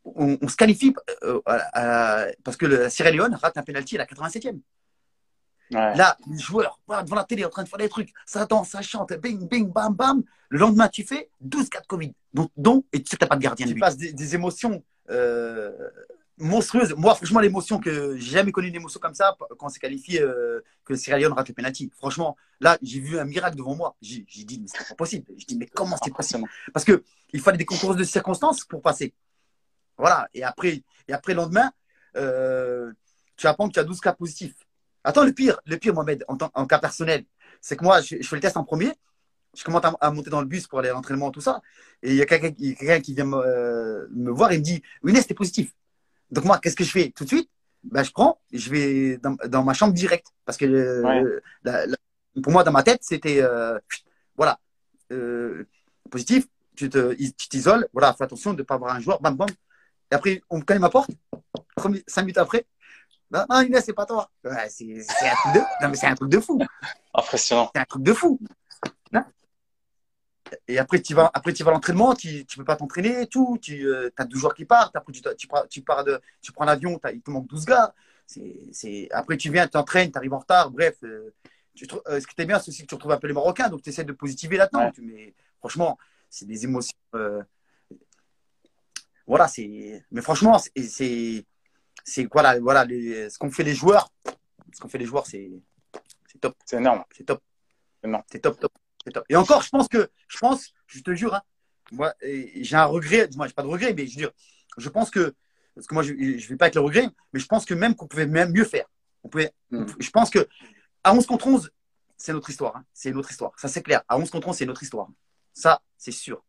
on, 0.04 0.48
se 0.48 0.56
qualifie 0.56 0.94
euh, 1.22 1.40
parce 2.44 2.56
que 2.56 2.66
le 2.66 2.88
Sierra 2.88 3.10
Leone 3.10 3.34
rate 3.34 3.56
un 3.56 3.62
penalty 3.62 3.96
à 3.96 3.98
la 3.98 4.06
87e. 4.06 4.60
Là, 5.70 6.16
les 6.30 6.38
joueurs, 6.38 6.78
devant 6.88 7.16
la 7.16 7.24
télé, 7.24 7.44
en 7.44 7.48
train 7.48 7.62
de 7.62 7.68
faire 7.68 7.78
des 7.78 7.88
trucs, 7.88 8.12
ça 8.26 8.46
danse, 8.46 8.70
ça 8.70 8.82
chante, 8.82 9.12
bing, 9.14 9.48
bing, 9.48 9.72
bam, 9.72 9.94
bam. 9.94 10.22
Le 10.48 10.58
lendemain, 10.58 10.88
tu 10.88 11.04
fais 11.04 11.30
12 11.40 11.68
cas 11.68 11.80
de 11.80 11.86
Covid. 11.86 12.12
Donc, 12.56 12.84
et 12.92 13.02
tu 13.02 13.10
sais 13.10 13.16
que 13.16 13.24
tu 13.24 13.28
pas 13.28 13.36
de 13.36 13.42
gardien. 13.42 13.66
Tu 13.66 13.74
passes 13.74 13.96
des, 13.96 14.34
émotions 14.34 14.84
euh, 15.10 15.72
monstrueuses. 16.38 16.94
Moi, 16.96 17.14
franchement, 17.14 17.40
l'émotion 17.40 17.80
que 17.80 18.16
j'ai 18.16 18.32
jamais 18.32 18.52
connu 18.52 18.68
une 18.68 18.74
émotion 18.76 19.00
comme 19.00 19.14
ça 19.14 19.36
quand 19.38 19.66
on 19.66 19.68
s'est 19.68 19.80
qualifié 19.80 20.20
euh, 20.20 20.60
que 20.84 20.92
le 20.92 20.98
Sierra 20.98 21.18
Leone 21.18 21.32
rate 21.32 21.48
le 21.48 21.54
penalty. 21.54 21.90
Franchement, 21.96 22.36
là, 22.60 22.78
j'ai 22.82 23.00
vu 23.00 23.18
un 23.18 23.24
miracle 23.24 23.56
devant 23.56 23.74
moi. 23.74 23.96
J'ai 24.00 24.24
dit, 24.28 24.60
mais 24.60 24.68
c'est 24.68 24.86
pas 24.88 24.94
possible. 24.94 25.26
Je 25.36 25.46
dis, 25.46 25.56
mais 25.56 25.66
comment 25.66 25.96
c'est 26.02 26.14
possible? 26.14 26.48
Parce 26.72 26.84
que 26.84 27.02
il 27.32 27.40
fallait 27.40 27.58
des 27.58 27.64
concours 27.64 27.96
de 27.96 28.04
circonstances 28.04 28.64
pour 28.64 28.80
passer. 28.82 29.12
Voilà. 29.98 30.28
Et 30.34 30.42
après, 30.42 30.82
et 31.08 31.12
après 31.12 31.32
le 31.32 31.38
lendemain, 31.38 31.72
euh, 32.16 32.92
tu 33.36 33.46
apprends 33.46 33.68
que 33.68 33.74
tu 33.74 33.80
as 33.80 33.84
12 33.84 34.00
cas 34.00 34.12
positifs. 34.12 34.54
Attends, 35.02 35.24
le 35.24 35.32
pire, 35.32 35.60
le 35.66 35.76
pire, 35.76 35.94
Mohamed, 35.94 36.24
en, 36.28 36.38
en 36.54 36.66
cas 36.66 36.78
personnel, 36.78 37.24
c'est 37.60 37.76
que 37.76 37.84
moi, 37.84 38.00
je, 38.00 38.16
fais 38.22 38.36
le 38.36 38.40
test 38.40 38.56
en 38.56 38.64
premier. 38.64 38.92
Je 39.56 39.62
commence 39.62 39.82
à, 40.00 40.10
monter 40.10 40.30
dans 40.30 40.40
le 40.40 40.46
bus 40.46 40.66
pour 40.66 40.80
aller 40.80 40.88
à 40.88 40.92
l'entraînement, 40.92 41.30
tout 41.30 41.40
ça. 41.40 41.60
Et 42.02 42.10
il 42.10 42.16
y 42.16 42.22
a 42.22 42.26
quelqu'un 42.26 43.00
qui 43.00 43.14
vient 43.14 43.24
me, 43.24 43.36
euh, 43.36 44.06
me, 44.10 44.30
voir 44.30 44.52
et 44.52 44.58
me 44.58 44.62
dit 44.62 44.82
Oui, 45.02 45.14
t'es 45.14 45.34
positif. 45.34 45.72
Donc, 46.30 46.44
moi, 46.44 46.58
qu'est-ce 46.58 46.76
que 46.76 46.84
je 46.84 46.90
fais 46.90 47.12
Tout 47.14 47.24
de 47.24 47.28
suite, 47.28 47.50
ben, 47.84 48.02
je 48.02 48.10
prends, 48.10 48.40
je 48.52 48.68
vais 48.70 49.18
dans, 49.18 49.36
dans 49.46 49.62
ma 49.62 49.74
chambre 49.74 49.94
directe. 49.94 50.26
Parce 50.44 50.58
que 50.58 50.64
euh, 50.64 51.40
la, 51.62 51.86
pour 52.42 52.52
moi, 52.52 52.64
dans 52.64 52.72
ma 52.72 52.82
tête, 52.82 53.00
c'était 53.02 53.40
euh, 53.40 53.78
voilà, 54.36 54.58
positif. 56.10 56.46
Tu 56.76 56.88
te, 56.90 57.14
tu 57.14 57.48
t'isoles. 57.48 57.86
Voilà, 57.92 58.12
fais 58.14 58.24
attention 58.24 58.52
de 58.52 58.58
ne 58.58 58.62
pas 58.64 58.74
avoir 58.74 58.94
un 58.94 59.00
joueur. 59.00 59.20
Bam, 59.20 59.36
bam. 59.36 59.48
Et 60.10 60.14
après, 60.14 60.42
on 60.50 60.58
me 60.58 60.78
ma 60.78 60.90
porte. 60.90 61.10
Cinq 62.06 62.22
minutes 62.22 62.38
après, 62.38 62.66
non, 63.30 63.44
non 63.50 63.60
Inès, 63.62 63.84
c'est 63.84 63.92
pas 63.92 64.06
toi. 64.06 64.30
Ouais, 64.44 64.68
c'est, 64.68 64.84
un 64.84 65.34
truc 65.34 65.54
de, 65.54 65.58
non, 65.82 65.88
mais 65.88 65.96
c'est 65.96 66.06
un 66.06 66.14
truc 66.14 66.30
de 66.30 66.38
fou. 66.38 66.60
Impressionnant. 67.14 67.70
C'est 67.74 67.80
un 67.80 67.84
truc 67.84 68.02
de 68.02 68.12
fou. 68.12 68.38
Et 70.68 70.78
après, 70.78 71.00
tu 71.00 71.14
vas, 71.14 71.30
après, 71.34 71.52
tu 71.52 71.64
vas 71.64 71.70
à 71.70 71.74
l'entraînement, 71.74 72.14
tu 72.14 72.28
ne 72.28 72.56
peux 72.56 72.64
pas 72.64 72.76
t'entraîner 72.76 73.22
et 73.22 73.26
tout. 73.26 73.58
Tu 73.60 73.86
euh, 73.86 74.10
as 74.16 74.24
12 74.24 74.40
joueurs 74.40 74.54
qui 74.54 74.64
partent. 74.64 74.94
Après, 74.94 75.12
tu, 75.12 75.20
tu, 75.36 75.48
tu, 75.70 75.82
pars 75.82 76.04
de, 76.04 76.20
tu 76.42 76.52
prends 76.52 76.64
l'avion, 76.64 77.00
il 77.12 77.22
te 77.22 77.30
manque 77.30 77.48
12 77.48 77.64
gars. 77.64 77.94
C'est. 78.26 79.08
Après, 79.10 79.36
tu 79.36 79.50
viens, 79.50 79.64
tu 79.64 79.70
t'entraînes, 79.70 80.12
tu 80.12 80.18
arrives 80.18 80.34
en 80.34 80.38
retard. 80.38 80.70
Bref, 80.70 80.96
euh, 81.02 81.34
tu, 81.74 81.86
euh, 82.06 82.20
ce 82.20 82.26
qui 82.26 82.34
était 82.34 82.44
bien, 82.44 82.60
c'est 82.60 82.68
aussi 82.68 82.82
que 82.82 82.86
tu 82.86 82.94
retrouves 82.94 83.12
un 83.12 83.18
peu 83.18 83.26
les 83.26 83.32
Marocains. 83.34 83.68
Donc, 83.68 83.82
tu 83.82 83.88
essaies 83.88 84.04
de 84.04 84.12
positiver 84.12 84.58
là-dedans. 84.58 84.84
Ouais. 84.84 84.92
Mais 84.98 85.34
franchement, 85.58 85.98
c'est 86.30 86.46
des 86.46 86.64
émotions. 86.64 86.94
Voilà, 89.26 89.48
c'est. 89.48 90.04
Mais 90.10 90.22
franchement, 90.22 90.58
c'est. 90.58 91.46
c'est, 92.04 92.28
voilà, 92.32 92.58
voilà 92.60 92.84
les, 92.84 93.30
ce 93.30 93.38
qu'ont 93.38 93.50
fait 93.50 93.64
les 93.64 93.74
joueurs. 93.74 94.10
Ce 94.72 94.80
qu'ont 94.80 94.88
fait 94.88 94.98
les 94.98 95.06
joueurs, 95.06 95.26
c'est, 95.26 95.50
c'est 96.30 96.40
top. 96.40 96.54
C'est 96.64 96.76
énorme. 96.76 97.04
C'est 97.16 97.24
top. 97.24 97.40
C'est. 98.02 98.10
C'est 98.30 98.40
top, 98.40 98.60
top. 98.60 98.72
Et 99.28 99.36
encore, 99.36 99.62
je 99.62 99.68
pense 99.68 99.88
que, 99.88 100.10
je 100.28 100.38
pense, 100.38 100.72
je 100.86 101.00
te 101.00 101.14
jure, 101.14 101.34
hein, 101.34 101.42
moi, 101.92 102.14
j'ai 102.22 102.76
un 102.76 102.84
regret. 102.84 103.28
Moi, 103.36 103.46
j'ai 103.46 103.52
pas 103.52 103.62
de 103.62 103.68
regret, 103.68 103.92
mais 103.94 104.06
je 104.06 104.14
veux 104.14 104.22
dire, 104.22 104.30
je 104.78 104.88
pense 104.88 105.10
que, 105.10 105.34
parce 105.74 105.86
que 105.86 105.94
moi, 105.94 106.02
je, 106.02 106.14
je 106.14 106.48
vais 106.48 106.56
pas 106.56 106.68
être 106.68 106.76
le 106.76 106.80
regret, 106.80 107.08
mais 107.32 107.40
je 107.40 107.46
pense 107.46 107.64
que 107.64 107.74
même 107.74 107.94
qu'on 107.94 108.06
pouvait 108.06 108.26
même 108.26 108.52
mieux 108.52 108.64
faire. 108.64 108.86
On 109.22 109.28
pouvait, 109.28 109.52
mm. 109.70 109.86
Je 109.98 110.10
pense 110.10 110.30
que 110.30 110.46
à 111.02 111.14
11 111.14 111.26
contre 111.26 111.46
11, 111.46 111.70
c'est 112.16 112.32
notre 112.32 112.50
histoire. 112.50 112.76
Hein. 112.76 112.84
C'est 112.92 113.10
notre 113.10 113.30
histoire. 113.30 113.52
Ça, 113.58 113.68
c'est 113.68 113.82
clair. 113.82 114.02
À 114.08 114.18
11 114.18 114.30
contre 114.30 114.48
11, 114.48 114.56
c'est 114.56 114.66
notre 114.66 114.82
histoire. 114.82 115.08
Ça, 115.52 115.82
c'est 115.96 116.12
sûr. 116.12 116.44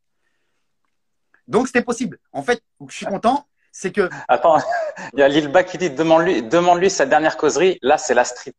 Donc, 1.48 1.68
c'était 1.68 1.84
possible. 1.84 2.20
En 2.32 2.44
fait, 2.44 2.64
je 2.88 2.96
suis 2.96 3.06
content, 3.06 3.48
c'est 3.72 3.92
que. 3.92 4.10
Attends, 4.28 4.58
il 5.14 5.20
y 5.20 5.24
a 5.24 5.28
Lilba 5.28 5.64
qui 5.64 5.78
dit 5.78 5.90
demande-lui 5.90 6.44
demande 6.44 6.88
sa 6.90 7.06
dernière 7.06 7.38
causerie. 7.38 7.78
Là, 7.82 7.98
c'est 7.98 8.14
la 8.14 8.24
street. 8.24 8.54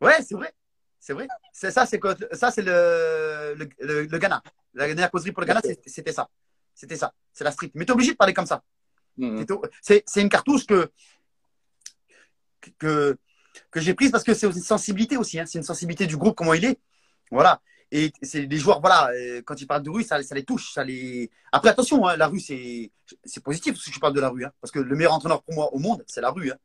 Ouais, 0.00 0.22
c'est 0.22 0.34
vrai. 0.34 0.52
C'est 1.00 1.14
vrai. 1.14 1.26
C'est 1.52 1.70
ça, 1.70 1.84
c'est 1.84 2.00
ça, 2.32 2.50
c'est 2.50 2.62
le, 2.62 3.54
le, 3.56 3.68
le, 3.80 4.04
le, 4.04 4.18
Ghana. 4.18 4.40
La 4.74 4.86
dernière 4.86 5.10
causerie 5.10 5.32
pour 5.32 5.40
le 5.40 5.46
Ghana, 5.46 5.60
c'était 5.84 6.12
ça. 6.12 6.28
C'était 6.74 6.96
ça. 6.96 7.12
C'est 7.32 7.44
la 7.44 7.50
street. 7.50 7.72
Mais 7.74 7.84
tu 7.84 7.90
es 7.90 7.94
obligé 7.94 8.12
de 8.12 8.16
parler 8.16 8.34
comme 8.34 8.46
ça. 8.46 8.62
Mmh. 9.16 9.44
C'est 9.80 10.04
une 10.16 10.28
cartouche 10.28 10.64
que, 10.64 10.90
que, 12.78 13.18
que 13.70 13.80
j'ai 13.80 13.94
prise 13.94 14.10
parce 14.10 14.24
que 14.24 14.32
c'est 14.32 14.46
une 14.46 14.52
sensibilité 14.52 15.16
aussi. 15.16 15.40
Hein. 15.40 15.44
C'est 15.46 15.58
une 15.58 15.64
sensibilité 15.64 16.06
du 16.06 16.16
groupe, 16.16 16.36
comment 16.36 16.54
il 16.54 16.64
est. 16.64 16.78
Voilà. 17.30 17.60
Et 17.94 18.10
c'est 18.22 18.46
les 18.46 18.56
joueurs, 18.56 18.80
voilà, 18.80 19.10
quand 19.44 19.60
ils 19.60 19.66
parlent 19.66 19.82
de 19.82 19.90
rue, 19.90 20.02
ça, 20.02 20.22
ça 20.22 20.34
les 20.34 20.44
touche. 20.44 20.72
Ça 20.72 20.82
les... 20.82 21.30
Après, 21.52 21.68
attention, 21.68 22.06
hein, 22.06 22.16
la 22.16 22.26
rue, 22.26 22.40
c'est 22.40 22.90
positif 23.44 23.78
si 23.78 23.92
je 23.92 24.00
parle 24.00 24.14
de 24.14 24.20
la 24.20 24.30
rue. 24.30 24.46
Hein, 24.46 24.52
parce 24.62 24.70
que 24.70 24.78
le 24.78 24.96
meilleur 24.96 25.12
entraîneur 25.12 25.42
pour 25.42 25.54
moi 25.54 25.72
au 25.74 25.78
monde, 25.78 26.02
c'est 26.06 26.22
la 26.22 26.30
rue. 26.30 26.50
Hein. 26.50 26.56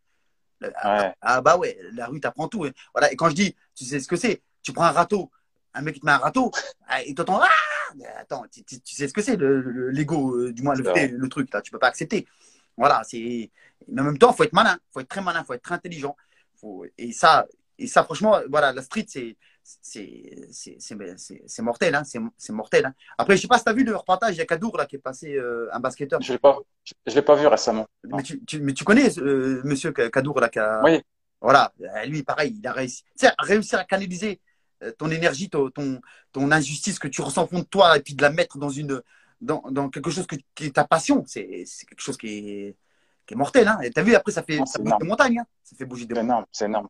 Ouais. 0.61 1.13
Ah 1.21 1.41
bah 1.41 1.57
ouais, 1.57 1.78
la 1.93 2.07
rue 2.07 2.21
t'apprend 2.21 2.47
tout. 2.47 2.65
Voilà. 2.93 3.11
Et 3.11 3.17
quand 3.17 3.30
je 3.30 3.36
dis, 3.36 3.55
tu 3.75 3.84
sais 3.84 3.99
ce 3.99 4.07
que 4.07 4.15
c'est, 4.15 4.41
tu 4.63 4.71
prends 4.71 4.86
un 4.86 4.91
râteau, 4.91 5.30
un 5.73 5.82
mec 5.82 5.95
qui 5.95 5.99
te 5.99 6.05
met 6.05 6.13
un 6.13 6.17
râteau, 6.17 6.49
il 7.05 7.13
t'entend 7.13 7.41
ah 7.41 7.49
Attends, 8.19 8.45
tu, 8.51 8.63
tu, 8.63 8.80
tu, 8.80 8.95
sais 8.95 9.07
ce 9.07 9.13
que 9.13 9.21
c'est 9.21 9.38
l'ego, 9.38 10.36
le, 10.36 10.53
du 10.53 10.61
moins 10.61 10.75
le, 10.75 10.84
fait, 10.84 11.09
le 11.09 11.30
truc 11.30 11.53
là, 11.53 11.61
tu 11.61 11.71
peux 11.71 11.80
pas 11.80 11.88
accepter. 11.88 12.25
Voilà, 12.78 13.01
c'est. 13.03 13.51
Mais 13.89 14.01
en 14.01 14.05
même 14.05 14.17
temps, 14.17 14.32
faut 14.32 14.43
être 14.43 14.53
malin, 14.53 14.78
faut 14.91 15.01
être 15.01 15.09
très 15.09 15.21
malin, 15.21 15.43
faut 15.43 15.53
être 15.53 15.61
très 15.61 15.75
intelligent. 15.75 16.15
Faut... 16.55 16.86
Et 16.97 17.11
ça, 17.11 17.47
et 17.78 17.88
ça, 17.88 18.03
franchement, 18.03 18.39
voilà, 18.49 18.71
la 18.71 18.82
street, 18.82 19.05
c'est 19.07 19.36
c'est 19.82 21.61
mortel, 21.61 21.95
hein, 21.95 22.03
c'est 22.03 22.53
mortel. 22.53 22.86
Hein. 22.86 22.93
Après, 23.18 23.36
je 23.36 23.41
sais 23.41 23.47
pas 23.47 23.57
si 23.57 23.63
tu 23.63 23.70
as 23.70 23.74
vu 23.74 23.84
le 23.84 23.95
reportage, 23.95 24.36
il 24.36 24.38
y 24.38 24.41
a 24.41 24.45
Kadour 24.45 24.78
là, 24.78 24.86
qui 24.86 24.95
est 24.95 24.99
passé 24.99 25.36
euh, 25.36 25.70
un 25.74 25.80
basketteur. 25.80 26.22
Je 26.22 26.34
ne 26.34 27.13
l'ai 27.13 27.22
pas 27.22 27.36
vu 27.36 27.47
récemment. 27.47 27.88
Mais 28.03 28.24
tu, 28.24 28.43
tu, 28.45 28.61
mais 28.61 28.74
tu 28.74 28.84
connais 28.84 29.18
euh, 29.20 29.61
monsieur 29.63 29.91
Kadour 29.91 30.39
là, 30.39 30.49
qui 30.49 30.59
a, 30.59 30.82
Oui. 30.84 31.01
Voilà, 31.39 31.72
lui, 32.05 32.24
pareil, 32.24 32.55
il 32.57 32.65
a 32.65 32.72
réussi, 32.72 33.03
tu 33.03 33.28
sais, 33.28 33.32
réussir 33.38 33.78
à 33.78 33.84
canaliser 33.84 34.41
euh, 34.84 34.91
ton 34.97 35.09
énergie, 35.11 35.49
ton, 35.49 35.70
ton, 35.70 36.01
ton, 36.32 36.51
injustice 36.51 36.97
que 36.97 37.07
tu 37.07 37.22
ressens 37.22 37.43
au 37.43 37.47
fond 37.47 37.59
de 37.59 37.65
toi 37.65 37.95
et 37.95 38.01
puis 38.01 38.15
de 38.15 38.22
la 38.24 38.32
mettre 38.32 38.57
dans, 38.57 38.70
une, 38.70 39.03
dans, 39.39 39.61
dans 39.70 39.89
quelque 39.89 40.09
chose 40.09 40.26
que, 40.26 40.36
qui 40.55 40.65
est 40.65 40.76
ta 40.76 40.86
passion, 40.86 41.24
c'est 41.28 41.65
quelque 41.88 42.01
chose 42.01 42.18
qui 42.18 42.28
est, 42.28 42.76
qui 43.28 43.36
est 43.36 43.38
mortel. 43.38 43.68
Hein. 43.68 43.80
Tu 43.84 43.99
as 43.99 44.03
vu, 44.03 44.15
après, 44.15 44.32
ça 44.32 44.41
fait, 44.41 44.59
ça 44.65 44.80
bouge 44.80 44.97
des 44.99 45.05
montagnes. 45.05 45.39
Hein. 45.39 45.45
Ça 45.63 45.76
fait 45.76 45.86
bouger 45.86 46.05
des 46.05 46.15
montagnes. 46.15 46.26
C'est 46.26 46.32
énorme, 46.32 46.45
c'est 46.51 46.65
énorme. 46.65 46.88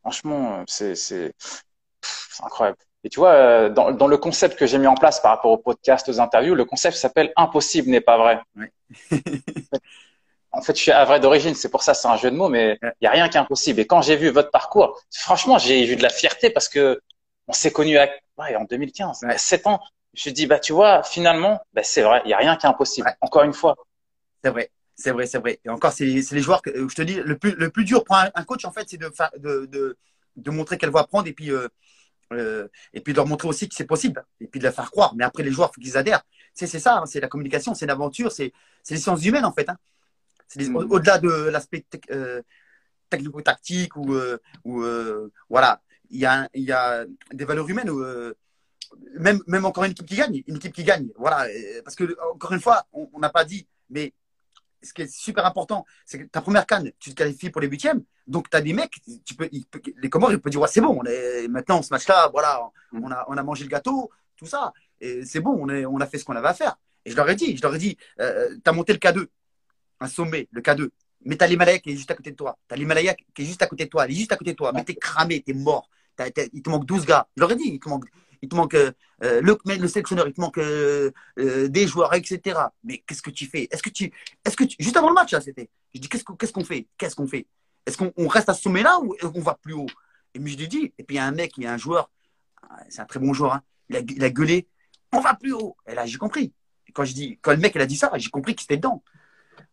Franchement, 0.00 0.64
c'est 0.66 1.34
incroyable. 2.44 2.78
Et 3.02 3.08
tu 3.08 3.18
vois, 3.18 3.32
euh, 3.32 3.68
dans, 3.70 3.92
dans 3.92 4.06
le 4.06 4.18
concept 4.18 4.58
que 4.58 4.66
j'ai 4.66 4.78
mis 4.78 4.86
en 4.86 4.94
place 4.94 5.20
par 5.20 5.32
rapport 5.32 5.50
au 5.50 5.56
podcast, 5.56 6.08
aux 6.08 6.20
interviews, 6.20 6.54
le 6.54 6.64
concept 6.64 6.96
s'appelle 6.96 7.32
Impossible 7.36 7.88
n'est 7.88 8.02
pas 8.02 8.18
vrai. 8.18 8.40
Oui. 8.56 8.66
en 10.52 10.60
fait, 10.60 10.76
je 10.76 10.82
suis 10.82 10.90
à 10.90 11.04
vrai 11.04 11.20
d'origine, 11.20 11.54
c'est 11.54 11.70
pour 11.70 11.82
ça 11.82 11.94
c'est 11.94 12.08
un 12.08 12.16
jeu 12.16 12.30
de 12.30 12.36
mots, 12.36 12.48
mais 12.48 12.78
il 12.82 12.92
n'y 13.02 13.08
a 13.08 13.10
rien 13.10 13.28
qui 13.28 13.36
est 13.36 13.40
impossible. 13.40 13.80
Et 13.80 13.86
quand 13.86 14.02
j'ai 14.02 14.16
vu 14.16 14.28
votre 14.30 14.50
parcours, 14.50 15.00
franchement, 15.10 15.58
j'ai 15.58 15.90
eu 15.90 15.96
de 15.96 16.02
la 16.02 16.10
fierté 16.10 16.50
parce 16.50 16.68
que 16.68 17.00
on 17.48 17.52
s'est 17.52 17.72
connus 17.72 17.98
ouais, 17.98 18.56
en 18.56 18.64
2015, 18.64 19.24
ouais. 19.24 19.38
7 19.38 19.66
ans. 19.66 19.80
Je 20.12 20.28
me 20.28 20.34
dis, 20.34 20.46
bah, 20.46 20.58
tu 20.58 20.72
vois, 20.72 21.02
finalement, 21.02 21.60
bah, 21.72 21.82
c'est 21.84 22.02
vrai, 22.02 22.20
il 22.24 22.28
n'y 22.28 22.34
a 22.34 22.38
rien 22.38 22.56
qui 22.56 22.66
est 22.66 22.68
impossible. 22.68 23.06
Ouais. 23.06 23.14
Encore 23.20 23.44
une 23.44 23.52
fois. 23.52 23.76
C'est 24.42 24.50
vrai. 24.50 24.70
C'est 24.96 25.12
vrai, 25.12 25.26
c'est 25.26 25.38
vrai. 25.38 25.60
Et 25.64 25.68
encore, 25.70 25.92
c'est 25.92 26.04
les 26.04 26.40
joueurs 26.40 26.60
que 26.60 26.88
je 26.88 26.94
te 26.94 27.02
dis, 27.02 27.14
le 27.14 27.38
plus, 27.38 27.52
le 27.52 27.70
plus 27.70 27.84
dur 27.84 28.04
pour 28.04 28.16
un, 28.16 28.30
un 28.34 28.44
coach, 28.44 28.64
en 28.64 28.72
fait, 28.72 28.86
c'est 28.88 28.98
de, 28.98 29.10
de, 29.38 29.66
de, 29.66 29.98
de, 30.36 30.50
montrer 30.50 30.76
quelle 30.76 30.90
voie 30.90 31.06
prendre 31.06 31.26
et 31.26 31.32
puis, 31.32 31.50
euh, 31.50 31.68
euh, 32.32 32.68
et 32.92 33.00
puis 33.00 33.12
de 33.12 33.16
leur 33.16 33.26
montrer 33.26 33.48
aussi 33.48 33.68
que 33.68 33.74
c'est 33.74 33.86
possible 33.86 34.24
et 34.40 34.46
puis 34.46 34.60
de 34.60 34.64
la 34.64 34.72
faire 34.72 34.90
croire. 34.90 35.14
Mais 35.16 35.24
après, 35.24 35.42
les 35.42 35.50
joueurs, 35.50 35.70
il 35.72 35.74
faut 35.74 35.80
qu'ils 35.80 35.96
adhèrent. 35.96 36.22
C'est 36.54 36.66
ça, 36.66 36.98
hein, 36.98 37.06
c'est 37.06 37.20
la 37.20 37.28
communication, 37.28 37.74
c'est 37.74 37.86
l'aventure, 37.86 38.32
c'est 38.32 38.52
les 38.90 38.96
sciences 38.96 39.24
humaines, 39.24 39.44
en 39.44 39.52
fait. 39.52 39.68
Hein. 39.68 39.76
Mmh. 40.56 40.76
Au-delà 40.76 41.18
de 41.18 41.28
l'aspect 41.28 41.84
euh, 42.10 42.42
technico-tactique 43.08 43.96
ou, 43.96 44.14
euh, 44.14 44.38
ou 44.64 44.82
euh, 44.82 45.32
voilà, 45.48 45.80
il 46.10 46.18
y 46.18 46.26
a, 46.26 46.48
y 46.54 46.72
a 46.72 47.04
des 47.32 47.44
valeurs 47.44 47.68
humaines. 47.68 47.90
Où, 47.90 48.04
même, 49.14 49.40
même 49.46 49.64
encore 49.64 49.84
une 49.84 49.92
équipe 49.92 50.06
qui 50.06 50.16
gagne, 50.16 50.42
une 50.48 50.56
équipe 50.56 50.72
qui 50.72 50.82
gagne. 50.82 51.08
Voilà, 51.16 51.46
parce 51.84 51.94
que 51.94 52.16
encore 52.32 52.52
une 52.52 52.60
fois, 52.60 52.86
on 52.92 53.20
n'a 53.20 53.30
pas 53.30 53.44
dit, 53.44 53.68
mais 53.88 54.12
ce 54.82 54.92
qui 54.92 55.02
est 55.02 55.12
super 55.12 55.46
important, 55.46 55.84
c'est 56.06 56.18
que 56.18 56.24
ta 56.24 56.40
première 56.40 56.66
canne, 56.66 56.90
tu 56.98 57.10
te 57.10 57.14
qualifies 57.14 57.50
pour 57.50 57.60
les 57.60 57.68
huitièmes. 57.68 58.02
Donc, 58.26 58.48
tu 58.50 58.56
as 58.56 58.60
des 58.60 58.72
mecs, 58.72 58.94
tu 59.24 59.34
peux, 59.34 59.48
peut, 59.70 59.80
les 59.96 60.10
Comores, 60.10 60.32
ils 60.32 60.40
peuvent 60.40 60.50
dire 60.50 60.60
ouais, 60.60 60.68
c'est 60.68 60.80
bon, 60.80 60.98
on 61.00 61.04
est, 61.04 61.48
maintenant, 61.48 61.82
ce 61.82 61.92
match-là, 61.92 62.28
voilà, 62.32 62.70
mmh. 62.92 63.04
on 63.04 63.10
a, 63.10 63.24
on 63.28 63.36
a 63.36 63.42
mangé 63.42 63.64
le 63.64 63.70
gâteau, 63.70 64.10
tout 64.36 64.46
ça. 64.46 64.72
Et 65.00 65.24
c'est 65.24 65.40
bon, 65.40 65.56
on, 65.58 65.68
est, 65.68 65.84
on 65.86 65.98
a 66.00 66.06
fait 66.06 66.18
ce 66.18 66.24
qu'on 66.24 66.36
avait 66.36 66.48
à 66.48 66.54
faire. 66.54 66.76
Et 67.04 67.10
je 67.10 67.16
leur 67.16 67.28
ai 67.28 67.34
dit, 67.34 67.56
je 67.56 67.62
leur 67.62 67.74
ai 67.74 67.78
dit, 67.78 67.96
euh, 68.20 68.56
tu 68.62 68.68
as 68.68 68.72
monté 68.72 68.92
le 68.92 68.98
K2, 68.98 69.26
un 70.00 70.08
sommet, 70.08 70.48
le 70.50 70.60
K2. 70.60 70.90
Mais 71.24 71.36
tu 71.36 71.44
as 71.44 71.46
l'Himalaya 71.46 71.78
qui 71.78 71.90
est 71.90 71.96
juste 71.96 72.10
à 72.10 72.14
côté 72.14 72.30
de 72.30 72.36
toi. 72.36 72.58
Tu 72.68 72.74
as 72.74 72.76
l'Himalaya 72.76 73.14
qui 73.14 73.42
est 73.42 73.44
juste 73.44 73.62
à 73.62 73.66
côté 73.66 73.84
de 73.84 73.90
toi. 73.90 74.04
Elle 74.04 74.12
est 74.12 74.14
juste 74.14 74.32
à 74.32 74.36
côté 74.36 74.52
de 74.52 74.56
toi. 74.56 74.72
Mais 74.72 74.84
tu 74.84 74.92
es 74.92 74.94
cramé, 74.94 75.42
tu 75.42 75.50
es 75.50 75.54
mort. 75.54 75.88
As, 76.18 76.28
il 76.52 76.62
te 76.62 76.70
manque 76.70 76.86
12 76.86 77.04
gars. 77.06 77.26
Je 77.36 77.42
leur 77.42 77.52
ai 77.52 77.56
dit, 77.56 77.64
il 77.66 77.80
te 77.80 77.88
manque 77.88 78.06
il 78.42 78.48
te 78.48 78.54
manque 78.54 78.74
euh, 78.74 78.92
le, 79.20 79.56
le 79.64 79.88
sélectionneur, 79.88 80.26
il 80.26 80.32
te 80.32 80.40
manque 80.40 80.58
euh, 80.58 81.10
euh, 81.38 81.68
des 81.68 81.86
joueurs, 81.86 82.14
etc. 82.14 82.58
Mais 82.84 82.98
qu'est-ce 83.06 83.22
que 83.22 83.30
tu 83.30 83.46
fais? 83.46 83.68
Est-ce 83.70 83.82
que 83.82 83.90
tu, 83.90 84.12
est-ce 84.44 84.56
que 84.56 84.64
tu, 84.64 84.76
juste 84.78 84.96
avant 84.96 85.08
le 85.08 85.14
match 85.14 85.32
là, 85.32 85.40
c'était. 85.40 85.68
Je 85.94 86.00
dis 86.00 86.08
qu'est-ce 86.08 86.24
qu'on 86.24 86.34
qu'est-ce 86.36 86.52
qu'on 86.52 86.64
fait? 86.64 86.86
Qu'est-ce 86.96 87.16
qu'on 87.16 87.26
fait? 87.26 87.46
Est-ce 87.86 87.96
qu'on 87.96 88.28
reste 88.28 88.48
à 88.48 88.54
ce 88.54 88.62
sommet-là 88.62 88.98
ou 89.00 89.14
on 89.22 89.40
va 89.40 89.58
plus 89.60 89.74
haut? 89.74 89.86
Et 90.34 90.40
puis 90.40 90.52
je 90.52 90.58
lui 90.58 90.68
dis. 90.68 90.94
Et 90.98 91.04
puis 91.04 91.16
il 91.16 91.18
y 91.18 91.20
a 91.20 91.26
un 91.26 91.32
mec, 91.32 91.52
il 91.56 91.64
y 91.64 91.66
a 91.66 91.72
un 91.72 91.78
joueur, 91.78 92.10
c'est 92.88 93.00
un 93.00 93.06
très 93.06 93.20
bon 93.20 93.32
joueur. 93.32 93.54
Hein, 93.54 93.62
il, 93.88 93.96
a, 93.96 94.00
il, 94.00 94.24
a, 94.24 94.30
gueulé, 94.30 94.68
on 95.12 95.20
va 95.20 95.34
plus 95.34 95.52
haut. 95.52 95.76
Et 95.86 95.94
là 95.94 96.06
j'ai 96.06 96.18
compris. 96.18 96.52
Quand 96.94 97.04
je 97.04 97.12
dis, 97.12 97.38
quand 97.42 97.52
le 97.52 97.58
mec 97.58 97.72
il 97.74 97.80
a 97.80 97.86
dit 97.86 97.96
ça, 97.96 98.10
j'ai 98.16 98.30
compris 98.30 98.54
qu'il 98.54 98.64
était 98.64 98.76
dedans. 98.76 99.02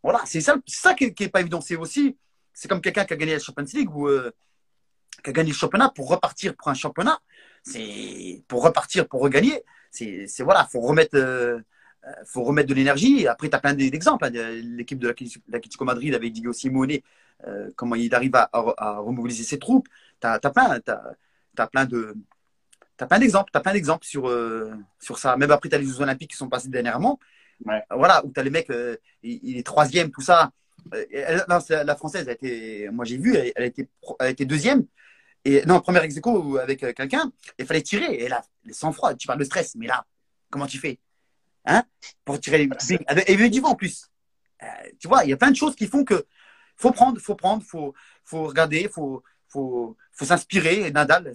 Voilà, 0.04 0.22
c'est 0.26 0.42
ça, 0.42 0.58
ça 0.68 0.94
qui, 0.94 1.14
qui 1.14 1.24
est 1.24 1.30
pas 1.30 1.42
évident. 1.42 1.62
C'est 1.62 1.76
aussi, 1.76 2.18
c'est 2.54 2.68
comme 2.68 2.82
quelqu'un 2.82 3.06
qui 3.06 3.14
a 3.14 3.16
gagné 3.16 3.34
la 3.34 3.40
Champions 3.40 3.66
League 3.74 3.90
ou 3.96 4.08
euh, 4.08 4.32
qui 5.24 5.30
a 5.30 5.34
gagné 5.34 5.52
le 5.52 5.56
championnat 5.56 5.90
pour 5.90 6.10
repartir 6.10 6.56
pour 6.56 6.68
un 6.68 6.74
championnat 6.74 7.20
c'est 7.72 8.44
pour 8.48 8.64
repartir, 8.64 9.08
pour 9.08 9.22
regagner. 9.22 9.64
C'est 9.92 10.28
voilà, 10.44 10.68
faut 10.72 10.82
remettre, 10.82 11.16
euh, 11.16 11.60
faut 12.26 12.44
remettre 12.44 12.70
de 12.70 12.74
l'énergie. 12.74 13.28
Après, 13.28 13.50
tu 13.50 13.56
as 13.56 13.60
plein 13.60 13.74
d'exemples. 13.74 14.26
Hein. 14.26 14.32
L'équipe 14.64 15.00
de 15.00 15.08
l'Atlético 15.50 15.86
Madrid 15.86 16.14
avec 16.14 16.34
Diego 16.34 16.54
Simone, 16.54 17.00
euh, 17.48 17.70
comment 17.76 17.96
il 17.96 18.14
arrive 18.14 18.36
à, 18.36 18.50
à, 18.54 18.74
à, 18.78 18.98
remobiliser 19.00 19.44
ses 19.44 19.60
troupes. 19.60 19.88
Tu 20.22 20.28
as, 20.28 20.40
as, 20.44 20.50
plein, 20.52 20.80
as, 20.88 21.16
as 21.58 21.68
plein 21.68 21.86
de 21.86 22.16
T'as 22.98 23.06
plein 23.06 23.20
d'exemples, 23.20 23.52
as 23.54 23.60
plein 23.60 23.74
d'exemples 23.74 24.06
sur, 24.06 24.28
euh, 24.28 24.74
sur 25.00 25.20
ça. 25.20 25.38
Même 25.38 25.52
après, 25.52 25.70
tu 25.70 25.76
as 25.76 25.78
les 25.78 25.86
Jeux 25.86 26.02
Olympiques 26.02 26.32
qui 26.32 26.38
sont 26.38 26.50
passés 26.50 26.68
dernièrement. 26.68 27.20
Ouais. 27.64 27.84
Voilà, 27.92 28.26
où 28.26 28.32
tu 28.32 28.40
as 28.40 28.44
les 28.44 28.50
mecs, 28.50 28.72
euh, 28.72 28.98
il, 29.22 29.40
il, 29.44 29.58
est 29.58 29.66
troisième, 29.66 30.10
tout 30.10 30.22
ça. 30.22 30.52
Euh, 30.96 31.06
elle, 31.12 31.46
non, 31.48 31.60
la 31.70 31.96
française, 31.96 32.28
a 32.28 32.32
été, 32.32 32.90
moi 32.90 33.06
j'ai 33.06 33.18
vu, 33.18 33.36
elle, 33.36 33.52
elle, 33.56 33.64
a 33.64 33.68
été, 33.68 33.88
elle 34.20 34.28
a 34.28 34.30
été 34.32 34.46
deuxième. 34.46 34.86
Et 35.46 35.66
non, 35.66 35.80
premier 35.80 36.04
ex 36.04 36.16
avec 36.62 36.84
euh, 36.84 36.94
quelqu'un, 36.94 37.32
il 37.58 37.66
fallait 37.66 37.82
tirer. 37.82 38.16
Et 38.16 38.28
là, 38.28 38.44
sans 38.72 38.92
froid, 38.92 39.14
tu 39.14 39.28
parles 39.28 39.40
de 39.40 39.46
stress, 39.46 39.76
mais 39.76 39.88
là, 39.88 40.06
comment 40.50 40.68
tu 40.68 40.78
fais 40.78 41.00
Hein 41.66 41.84
Pour 42.26 42.40
tirer 42.40 42.58
les. 42.58 42.70
Et 42.92 43.32
y 43.32 43.36
avait 43.36 43.50
du 43.50 43.60
vent 43.60 43.70
en 43.70 43.76
plus. 43.76 44.10
Euh, 44.64 44.66
tu 45.00 45.08
vois, 45.08 45.24
il 45.24 45.30
y 45.30 45.34
a 45.34 45.38
plein 45.38 45.52
de 45.52 45.56
choses 45.56 45.76
qui 45.76 45.88
font 45.88 46.04
que 46.04 46.26
faut 46.76 46.92
prendre, 46.92 47.20
faut 47.20 47.36
prendre, 47.36 47.64
faut, 47.64 47.94
faut 48.24 48.46
regarder, 48.46 48.88
faut, 48.90 49.24
faut, 49.48 49.98
faut 50.12 50.26
s'inspirer. 50.26 50.92
Nadal, 50.92 51.34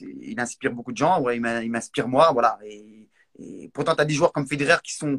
il 0.00 0.38
inspire 0.38 0.72
beaucoup 0.72 0.92
de 0.92 0.96
gens. 0.96 1.20
Ouais, 1.20 1.36
il 1.36 1.70
m'inspire 1.70 2.08
moi. 2.08 2.32
Voilà. 2.32 2.58
Et, 2.64 3.08
pourtant, 3.72 3.94
tu 3.94 4.02
as 4.02 4.04
des 4.04 4.14
joueurs 4.14 4.32
comme 4.32 4.46
Federer 4.46 4.76
qui 4.82 4.94
sont 4.94 5.18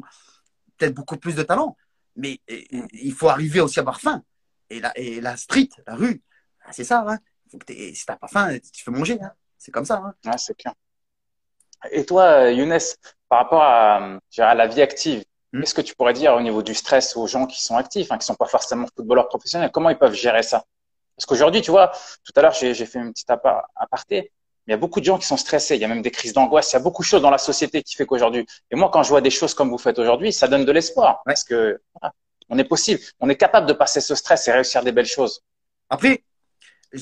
peut-être 0.76 0.94
beaucoup 0.94 1.16
plus 1.16 1.34
de 1.34 1.42
talent. 1.42 1.76
Mais 2.16 2.40
il 2.48 3.12
faut 3.12 3.28
arriver 3.28 3.60
aussi 3.60 3.78
à 3.78 3.82
avoir 3.82 4.00
faim. 4.00 4.22
Et 4.70 4.80
la, 4.80 4.96
et 4.96 5.20
la 5.20 5.36
street, 5.36 5.68
la 5.86 5.94
rue, 5.94 6.22
ah, 6.64 6.72
c'est 6.72 6.84
ça. 6.84 7.04
Hein. 7.06 7.18
Faut 7.52 7.58
que 7.58 7.72
si 7.72 8.06
t'as 8.06 8.16
pas 8.16 8.28
faim, 8.28 8.58
tu 8.72 8.82
fais 8.82 8.90
manger. 8.90 9.18
Hein. 9.20 9.32
C'est 9.58 9.70
comme 9.70 9.84
ça. 9.84 9.96
Hein. 9.96 10.14
Ah, 10.26 10.38
c'est 10.38 10.54
clair. 10.56 10.72
Et 11.90 12.06
toi, 12.06 12.50
Younes, 12.50 12.78
par 13.28 13.40
rapport 13.40 13.62
à, 13.62 14.18
à 14.38 14.54
la 14.54 14.66
vie 14.66 14.80
active, 14.80 15.22
hmm. 15.52 15.60
qu'est-ce 15.60 15.74
que 15.74 15.82
tu 15.82 15.94
pourrais 15.94 16.14
dire 16.14 16.32
au 16.34 16.40
niveau 16.40 16.62
du 16.62 16.74
stress 16.74 17.14
aux 17.16 17.26
gens 17.26 17.46
qui 17.46 17.62
sont 17.62 17.76
actifs, 17.76 18.10
hein, 18.10 18.18
qui 18.18 18.24
sont 18.24 18.34
pas 18.34 18.46
forcément 18.46 18.86
footballeurs 18.96 19.28
professionnels? 19.28 19.70
Comment 19.70 19.90
ils 19.90 19.98
peuvent 19.98 20.14
gérer 20.14 20.42
ça? 20.42 20.64
Parce 21.14 21.26
qu'aujourd'hui, 21.26 21.60
tu 21.60 21.70
vois, 21.70 21.92
tout 22.24 22.32
à 22.36 22.42
l'heure, 22.42 22.54
j'ai 22.54 22.74
fait 22.74 22.98
une 22.98 23.12
petite 23.12 23.30
aparté. 23.30 24.32
Il 24.66 24.70
y 24.70 24.74
a 24.74 24.78
beaucoup 24.78 25.00
de 25.00 25.04
gens 25.04 25.18
qui 25.18 25.26
sont 25.26 25.36
stressés. 25.36 25.74
Il 25.74 25.82
y 25.82 25.84
a 25.84 25.88
même 25.88 26.02
des 26.02 26.10
crises 26.10 26.32
d'angoisse. 26.32 26.72
Il 26.72 26.74
y 26.74 26.76
a 26.76 26.80
beaucoup 26.80 27.02
de 27.02 27.06
choses 27.06 27.20
dans 27.20 27.30
la 27.30 27.38
société 27.38 27.82
qui 27.82 27.96
fait 27.96 28.06
qu'aujourd'hui. 28.06 28.46
Et 28.70 28.76
moi, 28.76 28.90
quand 28.90 29.02
je 29.02 29.10
vois 29.10 29.20
des 29.20 29.30
choses 29.30 29.52
comme 29.52 29.68
vous 29.68 29.78
faites 29.78 29.98
aujourd'hui, 29.98 30.32
ça 30.32 30.48
donne 30.48 30.64
de 30.64 30.72
l'espoir. 30.72 31.20
Parce 31.26 31.44
que 31.44 31.80
on 32.48 32.58
est 32.58 32.64
possible. 32.64 33.00
On 33.20 33.28
est 33.28 33.36
capable 33.36 33.66
de 33.66 33.72
passer 33.72 34.00
ce 34.00 34.14
stress 34.14 34.48
et 34.48 34.52
réussir 34.52 34.82
des 34.82 34.92
belles 34.92 35.06
choses. 35.06 35.42
Après, 35.90 36.24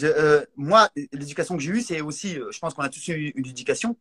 euh, 0.03 0.45
moi, 0.57 0.91
l'éducation 1.13 1.57
que 1.57 1.63
j'ai 1.63 1.71
eue, 1.71 1.83
c'est 1.83 2.01
aussi, 2.01 2.39
euh, 2.39 2.51
je 2.51 2.59
pense 2.59 2.75
qu'on 2.75 2.83
a 2.83 2.89
tous 2.89 3.09
eu 3.09 3.33
une 3.35 3.47
éducation 3.47 3.97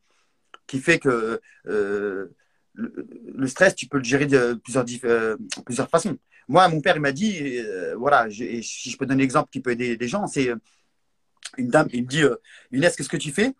qui 0.67 0.79
fait 0.79 0.99
que 0.99 1.41
euh, 1.67 2.27
le, 2.73 3.47
stress, 3.47 3.75
tu 3.75 3.87
peux 3.87 3.97
le 3.97 4.03
gérer 4.03 4.27
de 4.27 4.53
plusieurs, 4.63 4.85
plusieurs 5.65 5.89
façons. 5.89 6.17
Moi, 6.47 6.67
mon 6.67 6.81
père, 6.81 6.95
il 6.95 7.01
m'a 7.01 7.11
dit, 7.11 7.59
voilà, 7.97 8.29
si 8.29 8.89
je 8.89 8.97
peux 8.97 9.05
donner 9.05 9.23
un 9.23 9.25
exemple 9.25 9.49
qui 9.51 9.59
peut 9.59 9.71
aider 9.71 9.97
les 9.97 10.07
gens, 10.07 10.25
c'est 10.27 10.49
une 11.57 11.67
dame, 11.67 11.87
il 11.91 12.03
me 12.03 12.07
dit, 12.07 12.23
Inès, 12.71 12.95
qu'est-ce 12.95 13.09
que 13.09 13.17
tu 13.17 13.31
fais? 13.31 13.53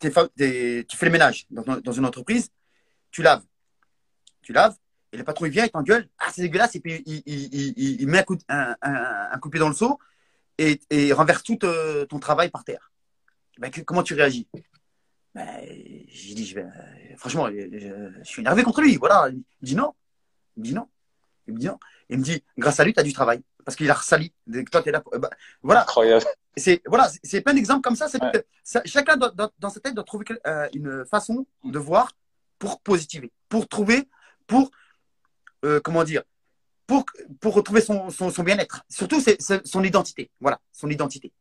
Tu 0.00 0.10
fais 0.10 1.06
le 1.06 1.10
ménage 1.10 1.46
dans, 1.50 1.92
une 1.92 2.04
entreprise, 2.04 2.50
tu 3.10 3.22
laves. 3.22 3.42
Tu 4.42 4.52
laves, 4.52 4.76
et 5.12 5.16
le 5.16 5.24
patron, 5.24 5.46
il 5.46 5.52
vient, 5.52 5.64
il 5.64 5.70
t'engueule, 5.70 6.08
ah, 6.18 6.30
c'est 6.32 6.42
dégueulasse, 6.42 6.74
et 6.74 6.80
puis 6.80 7.02
il, 7.06 8.06
met 8.08 8.18
un 8.18 8.22
coup, 8.24 8.36
un, 8.48 9.38
coup 9.40 9.48
de 9.48 9.52
pied 9.52 9.60
dans 9.60 9.68
le 9.68 9.74
seau, 9.74 9.98
et, 10.58 10.80
et 10.90 11.12
renverse 11.12 11.42
tout 11.42 11.58
euh, 11.64 12.06
ton 12.06 12.18
travail 12.18 12.50
par 12.50 12.64
terre. 12.64 12.92
Ben, 13.58 13.70
comment 13.84 14.02
tu 14.02 14.14
réagis? 14.14 14.48
Ben, 15.34 15.46
J'ai 16.08 16.34
dit, 16.34 16.54
franchement, 17.16 17.48
je, 17.50 18.20
suis 18.22 18.42
énervé 18.42 18.62
contre 18.62 18.82
lui. 18.82 18.96
Voilà. 18.96 19.28
Il 19.30 19.36
me 19.36 19.42
dit 19.62 19.76
non. 19.76 19.92
Il 20.56 20.60
me 20.60 20.66
dit 20.66 20.74
non. 20.74 20.88
Il 21.46 21.54
me 21.54 21.58
dit 21.58 21.66
non. 21.66 21.78
Il 22.08 22.18
me 22.18 22.24
dit, 22.24 22.44
grâce 22.58 22.80
à 22.80 22.84
lui, 22.84 22.92
tu 22.92 23.00
as 23.00 23.04
du 23.04 23.12
travail. 23.12 23.42
Parce 23.64 23.76
qu'il 23.76 23.90
a 23.90 23.94
ressali. 23.94 24.32
Toi, 24.70 24.82
es 24.84 24.90
là. 24.90 25.02
Ben, 25.12 25.30
voilà. 25.62 25.82
Incroyable. 25.82 26.24
C'est 26.56 26.82
voilà, 26.86 27.10
c'est 27.24 27.40
plein 27.40 27.54
d'exemples 27.54 27.80
comme 27.80 27.96
ça. 27.96 28.06
chacun 28.84 29.16
dans 29.16 29.70
sa 29.70 29.80
tête 29.80 29.94
doit 29.94 30.04
trouver 30.04 30.24
euh, 30.46 30.68
une 30.72 31.04
façon 31.04 31.46
de 31.64 31.78
voir 31.78 32.12
pour 32.60 32.80
positiver, 32.80 33.32
pour 33.48 33.66
trouver, 33.66 34.08
pour 34.46 34.70
euh, 35.64 35.80
comment 35.80 36.04
dire, 36.04 36.22
pour, 36.86 37.04
pour 37.40 37.54
retrouver 37.54 37.80
son, 37.80 38.10
son, 38.10 38.42
bien-être. 38.42 38.82
Surtout, 38.88 39.20
c'est 39.20 39.38
son 39.66 39.82
identité. 39.82 40.30
Voilà, 40.40 40.60
son 40.72 40.90
identité. 40.90 41.32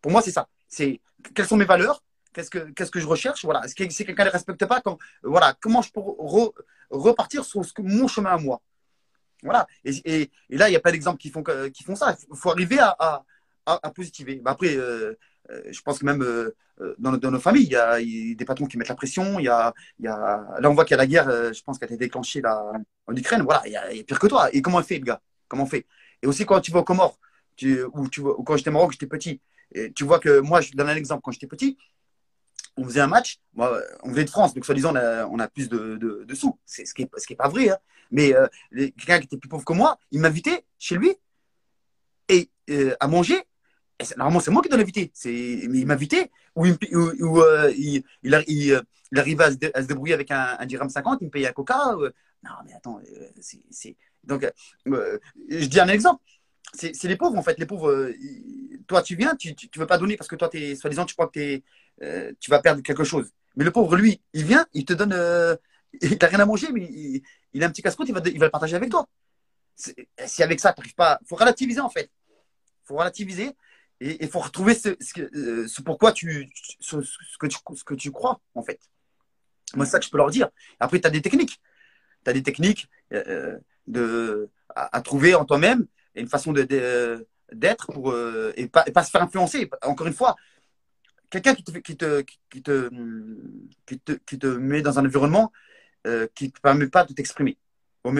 Pour 0.00 0.12
moi, 0.12 0.22
c'est 0.22 0.32
ça. 0.32 0.48
C'est 0.68 1.00
quelles 1.34 1.46
sont 1.46 1.56
mes 1.56 1.64
valeurs? 1.64 2.02
Qu'est-ce 2.32 2.50
que, 2.50 2.70
qu'est-ce 2.72 2.90
que 2.90 3.00
je 3.00 3.06
recherche? 3.06 3.44
Voilà. 3.44 3.66
Si 3.68 3.74
quelqu'un 3.74 4.24
ne 4.24 4.30
respecte 4.30 4.64
pas, 4.66 4.82
voilà, 5.22 5.54
comment 5.60 5.82
je 5.82 5.92
peux 5.92 6.00
repartir 6.90 7.44
sur 7.44 7.62
mon 7.78 8.08
chemin 8.08 8.30
à 8.30 8.38
moi? 8.38 8.60
Voilà. 9.42 9.66
Et, 9.84 10.30
et, 10.50 10.56
là, 10.56 10.68
il 10.68 10.72
y 10.72 10.76
a 10.76 10.80
pas 10.80 10.90
d'exemples 10.90 11.18
qui 11.18 11.30
font, 11.30 11.44
qui 11.72 11.84
font 11.84 11.94
ça. 11.94 12.16
Il 12.30 12.36
faut 12.36 12.50
arriver 12.50 12.78
à, 12.78 12.96
à, 12.98 13.24
à, 13.66 13.90
positiver. 13.90 14.36
Bah, 14.36 14.52
après, 14.52 14.76
euh, 14.76 15.14
je 15.48 15.80
pense 15.82 15.98
que 15.98 16.04
même 16.04 16.22
euh, 16.80 16.94
dans, 16.98 17.16
dans, 17.16 17.30
nos 17.30 17.38
familles, 17.38 17.64
il 17.64 17.72
y, 17.72 17.76
a, 17.76 17.98
des 18.34 18.44
patrons 18.44 18.66
qui 18.66 18.76
mettent 18.78 18.88
la 18.88 18.94
pression. 18.94 19.38
Il 19.38 19.44
y 19.44 19.48
a. 19.48 19.74
Là, 20.00 20.60
on 20.64 20.74
voit 20.74 20.84
qu'il 20.84 20.92
y 20.92 20.94
a 20.94 20.98
la 20.98 21.06
guerre, 21.06 21.52
je 21.52 21.62
pense, 21.62 21.78
qui 21.78 21.84
a 21.84 21.86
été 21.86 21.96
déclenchée 21.96 22.40
là, 22.40 22.72
en 23.06 23.14
Ukraine. 23.14 23.42
Voilà, 23.42 23.62
il 23.66 23.72
y, 23.72 23.76
a, 23.76 24.04
pire 24.04 24.18
que 24.18 24.26
toi. 24.26 24.48
Et 24.52 24.62
comment 24.62 24.78
on 24.78 24.82
fait, 24.82 24.98
le 24.98 25.04
gars? 25.04 25.20
Comment 25.48 25.64
on 25.64 25.66
fait? 25.66 25.86
Et 26.22 26.26
aussi, 26.26 26.44
quand 26.46 26.60
tu 26.60 26.70
vas 26.70 26.80
au 26.80 26.84
Comores, 26.84 27.18
ou, 27.62 28.08
quand 28.44 28.56
j'étais 28.56 28.70
au 28.70 28.72
Maroc, 28.72 28.92
j'étais 28.92 29.06
petit, 29.06 29.40
et 29.72 29.92
tu 29.92 30.04
vois 30.04 30.18
que 30.18 30.40
moi, 30.40 30.60
je 30.60 30.72
donne 30.72 30.88
un 30.88 30.96
exemple. 30.96 31.22
Quand 31.22 31.30
j'étais 31.30 31.46
petit, 31.46 31.76
on 32.76 32.84
faisait 32.84 33.00
un 33.00 33.06
match. 33.06 33.38
Moi, 33.54 33.80
on 34.02 34.10
venait 34.10 34.24
de 34.24 34.30
France, 34.30 34.54
donc 34.54 34.64
soi-disant, 34.64 34.94
on 35.30 35.38
a, 35.38 35.48
plus 35.48 35.68
de, 35.68 36.34
sous. 36.34 36.58
C'est 36.64 36.86
ce 36.86 36.94
qui 36.94 37.02
n'est 37.04 37.36
pas 37.36 37.48
vrai. 37.48 37.70
Hein. 37.70 37.78
Mais 38.10 38.34
euh, 38.34 38.46
quelqu'un 38.72 39.18
qui 39.18 39.26
était 39.26 39.36
plus 39.36 39.48
pauvre 39.48 39.64
que 39.64 39.72
moi, 39.72 39.98
il 40.10 40.20
m'invitait 40.20 40.64
chez 40.78 40.96
lui 40.96 41.14
et 42.28 42.50
à 42.98 43.06
manger 43.06 43.44
normalement, 44.16 44.40
c'est 44.40 44.50
moi 44.50 44.62
qui 44.62 44.68
dois 44.68 44.78
l'inviter. 44.78 45.12
Il 45.24 45.86
m'invitait, 45.86 46.30
ou, 46.56 46.66
il, 46.66 46.76
ou, 46.96 47.40
euh, 47.40 47.72
il, 47.76 48.02
il, 48.22 48.34
euh, 48.34 48.82
il, 49.12 49.18
arrivait 49.18 49.44
à 49.44 49.82
se, 49.82 49.86
débrouiller 49.86 50.14
avec 50.14 50.30
un, 50.30 50.56
un 50.58 50.66
dirham 50.66 50.88
50, 50.88 51.18
il 51.20 51.26
me 51.26 51.30
payait 51.30 51.48
un 51.48 51.52
coca. 51.52 51.94
Euh. 51.94 52.10
non, 52.42 52.50
mais 52.66 52.72
attends, 52.74 53.00
c'est. 53.40 53.96
Donc, 54.24 54.50
je 54.86 55.66
dis 55.66 55.80
un 55.80 55.88
exemple. 55.88 56.22
C'est 56.72 57.04
les 57.04 57.16
pauvres, 57.16 57.38
en 57.38 57.42
fait. 57.42 57.58
Les 57.58 57.66
pauvres, 57.66 58.12
toi, 58.86 59.02
tu 59.02 59.14
viens, 59.14 59.36
tu 59.36 59.50
ne 59.50 59.80
veux 59.80 59.86
pas 59.86 59.98
donner 59.98 60.16
parce 60.16 60.28
que 60.28 60.36
toi, 60.36 60.50
es, 60.54 60.74
soi-disant, 60.74 61.04
tu 61.04 61.14
crois 61.14 61.28
que 61.28 61.60
tu 62.40 62.50
vas 62.50 62.60
perdre 62.60 62.82
quelque 62.82 63.04
chose. 63.04 63.30
Mais 63.56 63.64
le 63.64 63.70
pauvre, 63.70 63.96
lui, 63.96 64.20
il 64.32 64.44
vient, 64.44 64.66
il 64.72 64.84
te 64.84 64.92
donne. 64.92 65.14
il 66.02 66.18
n'a 66.20 66.26
rien 66.26 66.40
à 66.40 66.46
manger, 66.46 66.72
mais 66.72 66.82
il, 67.52 67.62
a 67.62 67.66
un 67.66 67.70
petit 67.70 67.82
casse-croûte, 67.82 68.08
il 68.08 68.14
va, 68.14 68.20
il 68.26 68.38
va 68.40 68.46
le 68.46 68.50
partager 68.50 68.74
avec 68.74 68.90
toi. 68.90 69.06
Si 69.76 70.42
avec 70.42 70.58
ça, 70.58 70.72
tu 70.72 70.80
n'arrives 70.80 70.94
pas. 70.94 71.18
Il 71.22 71.28
faut 71.28 71.36
relativiser, 71.36 71.80
en 71.80 71.90
fait. 71.90 72.10
Il 72.28 72.86
faut 72.86 72.96
relativiser 72.96 73.54
et 74.04 74.22
il 74.22 74.28
faut 74.28 74.40
retrouver 74.40 74.74
ce, 74.74 74.90
ce, 75.00 75.82
pourquoi 75.82 76.12
tu, 76.12 76.50
ce, 76.78 76.96
que 77.38 77.46
tu, 77.46 77.56
ce 77.74 77.84
que 77.84 77.94
tu 77.94 78.10
crois, 78.10 78.38
en 78.54 78.62
fait. 78.62 78.78
Moi, 79.74 79.86
c'est 79.86 79.92
ça 79.92 79.98
que 79.98 80.04
je 80.04 80.10
peux 80.10 80.18
leur 80.18 80.28
dire. 80.28 80.50
Après, 80.78 81.00
tu 81.00 81.06
as 81.06 81.10
des 81.10 81.22
techniques. 81.22 81.58
Tu 82.22 82.30
as 82.30 82.34
des 82.34 82.42
techniques 82.42 82.90
euh, 83.14 83.58
de, 83.86 84.50
à, 84.68 85.00
trouver 85.00 85.34
en 85.34 85.46
toi-même 85.46 85.86
une 86.14 86.28
façon 86.28 86.52
d'être 86.52 86.68
de, 86.68 87.26
euh, 87.52 88.52
et, 88.56 88.68
pas, 88.68 88.84
pas 88.84 89.04
se 89.04 89.10
faire 89.10 89.22
influencer. 89.22 89.70
Encore 89.82 90.06
une 90.06 90.12
fois, 90.12 90.36
quelqu'un 91.30 91.54
qui 91.54 91.64
te, 91.64 91.78
qui, 91.78 91.96
te, 91.96 92.22
qui, 92.50 92.62
te, 92.62 92.90
qui, 93.86 94.00
te, 94.00 94.12
qui 94.12 94.38
te 94.38 94.46
met 94.46 94.82
dans 94.82 94.98
un 94.98 95.06
environnement 95.06 95.50
euh, 96.06 96.26
qui 96.34 96.48
ne 96.48 96.50
te 96.50 96.60
permet 96.60 96.88
pas 96.88 97.04
de 97.04 97.14
t'exprimer 97.14 97.56
dans 98.04 98.12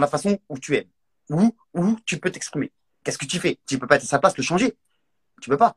la 0.00 0.08
façon 0.08 0.40
où 0.48 0.58
tu 0.58 0.74
es 0.74 0.88
où, 1.30 1.54
où 1.74 1.96
tu 2.04 2.18
peux 2.18 2.30
t'exprimer. 2.30 2.72
Qu'est-ce 3.02 3.18
que 3.18 3.26
tu 3.26 3.38
fais? 3.38 3.58
Tu 3.66 3.74
ne 3.74 3.80
peux 3.80 3.86
pas 3.86 4.00
sa 4.00 4.18
place, 4.18 4.36
le 4.36 4.42
changer. 4.42 4.76
Tu 5.40 5.50
ne 5.50 5.54
peux 5.54 5.58
pas. 5.58 5.76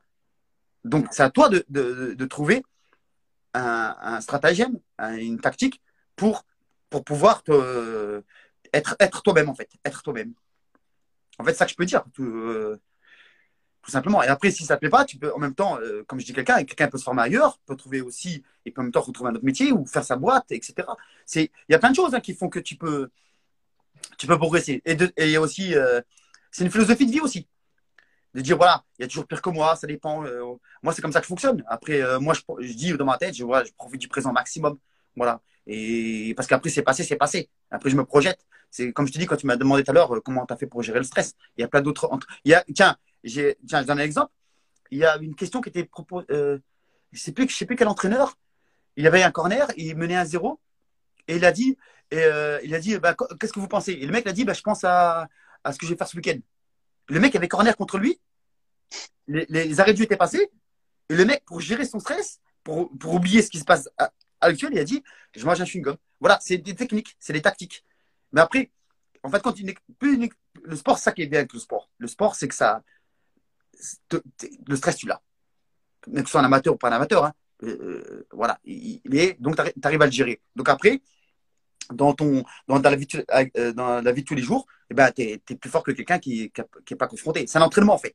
Donc, 0.84 1.06
c'est 1.10 1.22
à 1.22 1.30
toi 1.30 1.48
de, 1.48 1.64
de, 1.68 2.24
trouver 2.24 2.62
un, 3.54 3.96
un, 4.00 4.20
stratagème, 4.20 4.78
une 4.98 5.40
tactique 5.40 5.82
pour, 6.16 6.44
pour 6.88 7.04
pouvoir 7.04 7.42
être, 8.72 8.96
être 8.98 9.22
toi-même, 9.22 9.48
en 9.48 9.54
fait. 9.54 9.70
Être 9.84 10.02
toi-même. 10.02 10.32
En 11.38 11.44
fait, 11.44 11.52
c'est 11.52 11.58
ça 11.58 11.64
que 11.66 11.70
je 11.70 11.76
peux 11.76 11.86
dire, 11.86 12.04
tout, 12.12 12.24
euh, 12.24 12.80
tout, 13.82 13.90
simplement. 13.90 14.22
Et 14.22 14.26
après, 14.26 14.50
si 14.50 14.64
ça 14.64 14.74
ne 14.74 14.76
te 14.76 14.80
plaît 14.80 14.90
pas, 14.90 15.04
tu 15.04 15.18
peux, 15.18 15.32
en 15.32 15.38
même 15.38 15.54
temps, 15.54 15.78
euh, 15.80 16.02
comme 16.06 16.18
je 16.18 16.26
dis 16.26 16.32
quelqu'un, 16.32 16.64
quelqu'un 16.64 16.88
peut 16.88 16.98
se 16.98 17.04
former 17.04 17.22
ailleurs, 17.22 17.58
peut 17.66 17.76
trouver 17.76 18.00
aussi, 18.00 18.42
et 18.64 18.70
peut 18.70 18.80
en 18.80 18.84
même 18.84 18.92
temps 18.92 19.00
retrouver 19.00 19.30
un 19.30 19.34
autre 19.34 19.44
métier 19.44 19.72
ou 19.72 19.86
faire 19.86 20.04
sa 20.04 20.16
boîte, 20.16 20.50
etc. 20.50 20.88
Il 21.34 21.48
y 21.68 21.74
a 21.74 21.78
plein 21.78 21.90
de 21.90 21.96
choses 21.96 22.14
hein, 22.14 22.20
qui 22.20 22.34
font 22.34 22.48
que 22.48 22.58
tu 22.58 22.76
peux, 22.76 23.10
tu 24.18 24.26
peux 24.26 24.36
progresser. 24.36 24.82
Et 24.84 25.30
y 25.30 25.36
a 25.36 25.40
aussi, 25.40 25.74
euh, 25.74 26.02
c'est 26.50 26.64
une 26.64 26.70
philosophie 26.70 27.06
de 27.06 27.12
vie 27.12 27.20
aussi. 27.20 27.48
De 28.34 28.42
dire, 28.42 28.58
voilà, 28.58 28.84
il 28.98 29.02
y 29.02 29.04
a 29.04 29.08
toujours 29.08 29.26
pire 29.26 29.40
que 29.40 29.48
moi, 29.48 29.74
ça 29.76 29.86
dépend. 29.86 30.24
Euh, 30.26 30.54
moi, 30.82 30.92
c'est 30.92 31.00
comme 31.00 31.12
ça 31.12 31.20
que 31.20 31.24
je 31.24 31.28
fonctionne. 31.28 31.64
Après, 31.66 32.02
euh, 32.02 32.20
moi, 32.20 32.34
je, 32.34 32.72
dis 32.74 32.92
dans 32.92 33.06
ma 33.06 33.16
tête, 33.16 33.34
je, 33.34 33.44
voilà, 33.44 33.64
je 33.64 33.72
profite 33.72 34.00
du 34.00 34.08
présent 34.08 34.32
maximum. 34.32 34.78
Voilà. 35.16 35.40
Et 35.66 36.34
parce 36.36 36.46
qu'après, 36.46 36.68
c'est 36.68 36.82
passé, 36.82 37.04
c'est 37.04 37.16
passé. 37.16 37.48
Après, 37.70 37.88
je 37.88 37.96
me 37.96 38.04
projette. 38.04 38.44
C'est 38.70 38.92
comme 38.92 39.06
je 39.06 39.12
te 39.12 39.18
dis, 39.18 39.26
quand 39.26 39.36
tu 39.36 39.46
m'as 39.46 39.56
demandé 39.56 39.82
tout 39.82 39.90
à 39.92 39.94
l'heure 39.94 40.12
comment 40.22 40.44
tu 40.44 40.52
as 40.52 40.56
fait 40.56 40.66
pour 40.66 40.82
gérer 40.82 40.98
le 40.98 41.04
stress. 41.04 41.34
Il 41.56 41.62
y 41.62 41.64
a 41.64 41.68
plein 41.68 41.80
d'autres. 41.80 42.10
Il 42.44 42.60
tiens, 42.74 42.96
tiens, 43.24 43.80
je 43.80 43.86
donne 43.86 43.98
un 43.98 44.02
exemple. 44.02 44.32
Il 44.90 44.98
y 44.98 45.04
a 45.04 45.16
une 45.18 45.34
question 45.34 45.60
qui 45.60 45.70
était 45.70 45.84
proposée. 45.84 46.26
je 46.28 47.18
sais 47.18 47.32
plus, 47.32 47.48
sais 47.48 47.66
plus 47.66 47.76
quel 47.76 47.88
entraîneur. 47.88 48.36
Il 48.96 49.06
avait 49.06 49.22
un 49.22 49.30
corner, 49.30 49.68
il 49.76 49.96
menait 49.96 50.16
un 50.16 50.24
zéro. 50.24 50.60
Et 51.28 51.36
il 51.36 51.44
a 51.44 51.52
dit, 51.52 51.76
et 52.10 52.24
euh, 52.24 52.58
il 52.64 52.74
a 52.74 52.78
dit, 52.78 52.96
bah, 52.98 53.14
qu'est-ce 53.38 53.52
que 53.52 53.60
vous 53.60 53.68
pensez? 53.68 53.92
Et 53.92 54.06
le 54.06 54.12
mec 54.12 54.26
a 54.26 54.32
dit, 54.32 54.44
bah, 54.44 54.54
je 54.54 54.62
pense 54.62 54.84
à, 54.84 55.28
à, 55.64 55.72
ce 55.72 55.78
que 55.78 55.86
je 55.86 55.92
vais 55.92 55.98
faire 55.98 56.08
ce 56.08 56.16
week-end. 56.16 56.38
Le 57.08 57.20
mec 57.20 57.34
avait 57.36 57.48
corner 57.48 57.76
contre 57.76 57.98
lui. 57.98 58.20
Les, 59.26 59.80
arrêts 59.80 59.92
de 59.92 59.98
jeu 59.98 60.04
étaient 60.04 60.16
passés. 60.16 60.50
Et 61.10 61.14
le 61.14 61.24
mec, 61.24 61.44
pour 61.44 61.60
gérer 61.60 61.84
son 61.84 62.00
stress, 62.00 62.40
pour, 62.64 62.90
pour 62.98 63.14
oublier 63.14 63.42
ce 63.42 63.50
qui 63.50 63.58
se 63.58 63.64
passe 63.64 63.88
à, 63.98 64.10
à 64.40 64.48
l'actuel, 64.48 64.72
il 64.72 64.78
a 64.78 64.84
dit, 64.84 65.02
je 65.36 65.44
mange 65.44 65.60
un 65.60 65.64
chewing-gum. 65.64 65.96
Voilà, 66.20 66.38
c'est 66.40 66.58
des 66.58 66.74
techniques, 66.74 67.16
c'est 67.18 67.32
des 67.32 67.42
tactiques. 67.42 67.84
Mais 68.32 68.40
après, 68.40 68.70
en 69.22 69.30
fait, 69.30 69.42
quand 69.42 69.58
il 69.58 69.74
le 70.00 70.76
sport, 70.76 70.98
c'est 70.98 71.04
ça 71.04 71.12
qui 71.12 71.22
est 71.22 71.26
bien 71.26 71.40
avec 71.40 71.52
le 71.52 71.58
sport. 71.58 71.90
Le 71.98 72.06
sport, 72.06 72.34
c'est 72.34 72.48
que 72.48 72.54
ça, 72.54 72.82
le 74.10 74.76
stress, 74.76 74.96
tu 74.96 75.06
l'as. 75.06 75.22
Que 76.00 76.20
ce 76.20 76.24
soit 76.24 76.40
un 76.40 76.44
amateur 76.44 76.74
ou 76.74 76.76
pas 76.76 76.88
un 76.88 76.92
amateur, 76.92 77.24
hein. 77.24 77.34
Euh, 77.64 77.66
euh, 77.66 78.26
voilà. 78.32 78.60
Il, 78.64 79.00
est, 79.14 79.40
donc, 79.40 79.56
tu 79.56 79.62
arrives 79.82 80.02
à 80.02 80.06
le 80.06 80.12
gérer. 80.12 80.40
Donc 80.54 80.68
après, 80.68 81.02
dans, 81.92 82.12
ton, 82.14 82.44
dans, 82.66 82.78
la, 82.78 82.96
vie, 82.96 83.08
euh, 83.56 83.72
dans 83.72 84.00
la 84.00 84.12
vie 84.12 84.22
de 84.22 84.26
tous 84.26 84.34
les 84.34 84.42
jours, 84.42 84.66
eh 84.90 84.94
ben, 84.94 85.10
tu 85.12 85.22
es, 85.22 85.38
plus 85.38 85.70
fort 85.70 85.82
que 85.82 85.92
quelqu'un 85.92 86.18
qui 86.18 86.52
n'est 86.90 86.96
pas 86.96 87.06
confronté. 87.06 87.46
C'est 87.46 87.58
un 87.58 87.62
entraînement, 87.62 87.94
en 87.94 87.98
fait. 87.98 88.14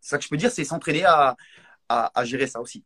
Ça 0.00 0.18
que 0.18 0.24
je 0.24 0.28
peux 0.28 0.36
dire, 0.36 0.50
c'est 0.50 0.64
s'entraîner 0.64 1.04
à, 1.04 1.36
à, 1.88 2.24
gérer 2.24 2.46
ça 2.46 2.60
aussi. 2.60 2.84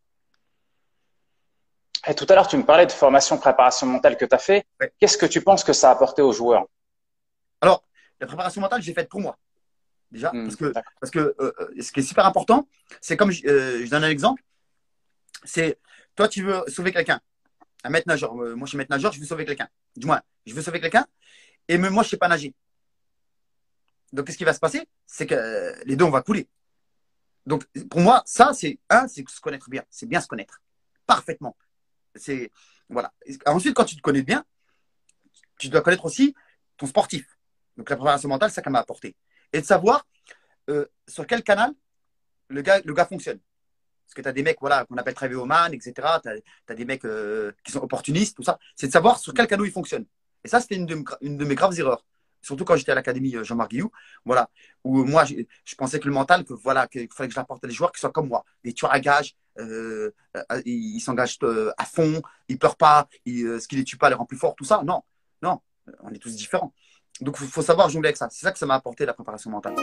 Et 2.09 2.14
tout 2.14 2.26
à 2.28 2.34
l'heure, 2.34 2.47
tu 2.47 2.57
me 2.57 2.64
parlais 2.64 2.87
de 2.87 2.93
formation, 2.93 3.37
préparation 3.39 3.87
mentale 3.87 4.16
que 4.16 4.24
tu 4.24 4.34
as 4.34 4.39
fait. 4.39 4.66
Qu'est-ce 4.99 5.18
que 5.18 5.26
tu 5.26 5.41
penses 5.41 5.64
que 5.64 5.72
ça 5.72 5.91
a 5.91 5.93
apporté 5.93 6.22
aux 6.22 6.32
joueurs? 6.32 6.66
Alors, 7.61 7.82
la 8.20 8.26
préparation 8.26 8.61
mentale, 8.61 8.82
j'ai 8.82 8.95
faite 8.95 9.09
pour 9.09 9.20
moi. 9.20 9.37
Déjà, 10.11 10.30
hmm, 10.32 10.45
parce 10.45 10.57
que, 10.57 10.72
parce 11.01 11.11
que 11.11 11.18
euh, 11.18 11.34
euh, 11.41 11.82
ce 11.82 11.91
qui 11.91 12.01
est 12.01 12.05
super 12.05 12.24
important, 12.26 12.68
c'est 13.01 13.16
comme 13.16 13.32
je 13.32 13.89
donne 13.89 14.05
un 14.05 14.09
exemple, 14.09 14.43
c'est 15.43 15.78
toi, 16.14 16.28
tu 16.28 16.43
veux 16.43 16.62
sauver 16.68 16.93
quelqu'un 16.93 17.20
un 17.87 17.91
maître 17.91 18.09
nageur. 18.09 18.34
Euh, 18.43 18.55
moi, 18.55 18.66
je 18.66 18.70
suis 18.70 18.78
maître 18.78 18.91
nageur, 18.91 19.12
je 19.12 19.20
veux 19.20 19.26
sauver 19.26 19.45
quelqu'un. 19.45 19.68
Du 19.97 20.07
moins, 20.07 20.20
je 20.45 20.55
veux 20.55 20.62
sauver 20.62 20.80
quelqu'un 20.80 21.07
et 21.68 21.78
moi, 21.78 22.03
je 22.03 22.09
ne 22.09 22.11
sais 22.11 22.16
pas 22.16 22.28
nager. 22.28 22.55
Donc, 24.12 24.26
qu'est-ce 24.26 24.39
qui 24.39 24.45
va 24.45 24.53
se 24.53 24.61
passer? 24.61 24.89
C'est 25.07 25.26
que 25.26 25.34
euh, 25.34 25.74
les 25.84 25.97
deux, 25.97 26.05
on 26.05 26.11
va 26.11 26.22
couler. 26.22 26.49
Donc, 27.45 27.64
pour 27.91 28.01
moi, 28.01 28.22
ça, 28.26 28.53
c'est 28.55 28.78
un, 28.89 29.09
c'est 29.09 29.28
se 29.28 29.41
connaître 29.41 29.70
bien. 29.70 29.84
C'est 29.91 30.07
bien 30.07 30.20
se 30.20 30.26
connaître. 30.26 30.61
Parfaitement. 31.07 31.57
C'est, 32.14 32.51
voilà. 32.89 33.12
Ensuite, 33.47 33.74
quand 33.74 33.84
tu 33.84 33.97
te 33.97 34.01
connais 34.01 34.22
bien, 34.22 34.45
tu 35.59 35.68
dois 35.68 35.80
connaître 35.80 36.05
aussi 36.05 36.34
ton 36.76 36.87
sportif. 36.87 37.26
Donc, 37.76 37.91
la 37.91 37.97
préparation 37.97 38.28
mentale, 38.28 38.51
ça, 38.51 38.62
ça 38.62 38.70
m'a 38.70 38.80
apporté. 38.80 39.16
Et 39.53 39.61
de 39.61 39.66
savoir 39.66 40.07
euh, 40.70 40.87
sur 41.07 41.26
quel 41.26 41.43
canal 41.43 41.72
le 42.49 42.62
gars, 42.62 42.80
le 42.84 42.95
gars 42.95 43.07
fonctionne. 43.07 43.41
Parce 44.07 44.14
que 44.14 44.22
tu 44.22 44.28
as 44.28 44.32
des 44.32 44.42
mecs 44.42 44.59
voilà, 44.61 44.84
qu'on 44.84 44.96
appelle 44.96 45.14
très 45.14 45.28
man, 45.28 45.74
etc. 45.74 45.92
Tu 46.22 46.28
as, 46.68 46.74
des 46.74 46.84
mecs 46.84 47.04
euh, 47.04 47.52
qui 47.64 47.72
sont 47.72 47.82
opportunistes, 47.82 48.36
tout 48.36 48.44
ça. 48.44 48.59
C'est 48.76 48.86
de 48.86 48.92
savoir 48.92 49.18
sur 49.18 49.34
quel 49.34 49.46
canot 49.46 49.64
ils 49.64 49.72
fonctionnent. 49.72 50.07
Et 50.44 50.48
ça, 50.48 50.61
c'était 50.61 50.76
une, 50.76 50.86
de 50.86 51.44
mes 51.44 51.54
graves 51.54 51.78
erreurs. 51.78 52.04
Surtout 52.40 52.64
quand 52.64 52.76
j'étais 52.76 52.92
à 52.92 52.94
l'académie 52.94 53.34
euh, 53.34 53.42
Jean-Marc 53.42 53.70
Guillou, 53.70 53.90
voilà, 54.24 54.48
où 54.84 55.02
moi, 55.02 55.24
je, 55.24 55.74
pensais 55.74 55.98
que 55.98 56.07
le 56.07 56.14
mental, 56.14 56.44
que 56.44 56.54
voilà, 56.54 56.86
qu'il 56.86 57.09
fallait 57.12 57.28
que 57.28 57.34
je 57.34 57.40
l'apporte 57.40 57.64
à 57.64 57.66
des 57.66 57.74
joueurs 57.74 57.90
qui 57.90 57.98
soient 57.98 58.12
comme 58.12 58.28
moi, 58.28 58.44
des 58.62 58.72
tueurs 58.72 58.92
à 58.92 59.00
gages, 59.00 59.34
euh, 59.59 60.12
ils 60.64 61.00
s'engagent 61.00 61.38
à 61.76 61.84
fond, 61.84 62.22
ils 62.48 62.59
pleurent 62.59 62.76
pas, 62.76 63.09
ce 63.26 63.66
qui 63.66 63.74
les 63.74 63.84
tue 63.84 63.96
pas 63.96 64.09
les 64.09 64.14
rend 64.14 64.26
plus 64.26 64.38
forts, 64.38 64.54
tout 64.54 64.64
ça. 64.64 64.82
Non, 64.84 65.02
non, 65.42 65.61
on 66.04 66.11
est 66.11 66.18
tous 66.18 66.36
différents. 66.36 66.72
Donc, 67.20 67.38
il 67.40 67.48
faut 67.48 67.62
savoir 67.62 67.88
jongler 67.88 68.09
avec 68.09 68.16
ça. 68.16 68.28
C'est 68.30 68.44
ça 68.44 68.52
que 68.52 68.59
ça 68.59 68.66
m'a 68.66 68.74
apporté 68.74 69.07
la 69.07 69.14
préparation 69.14 69.50
mentale. 69.50 69.74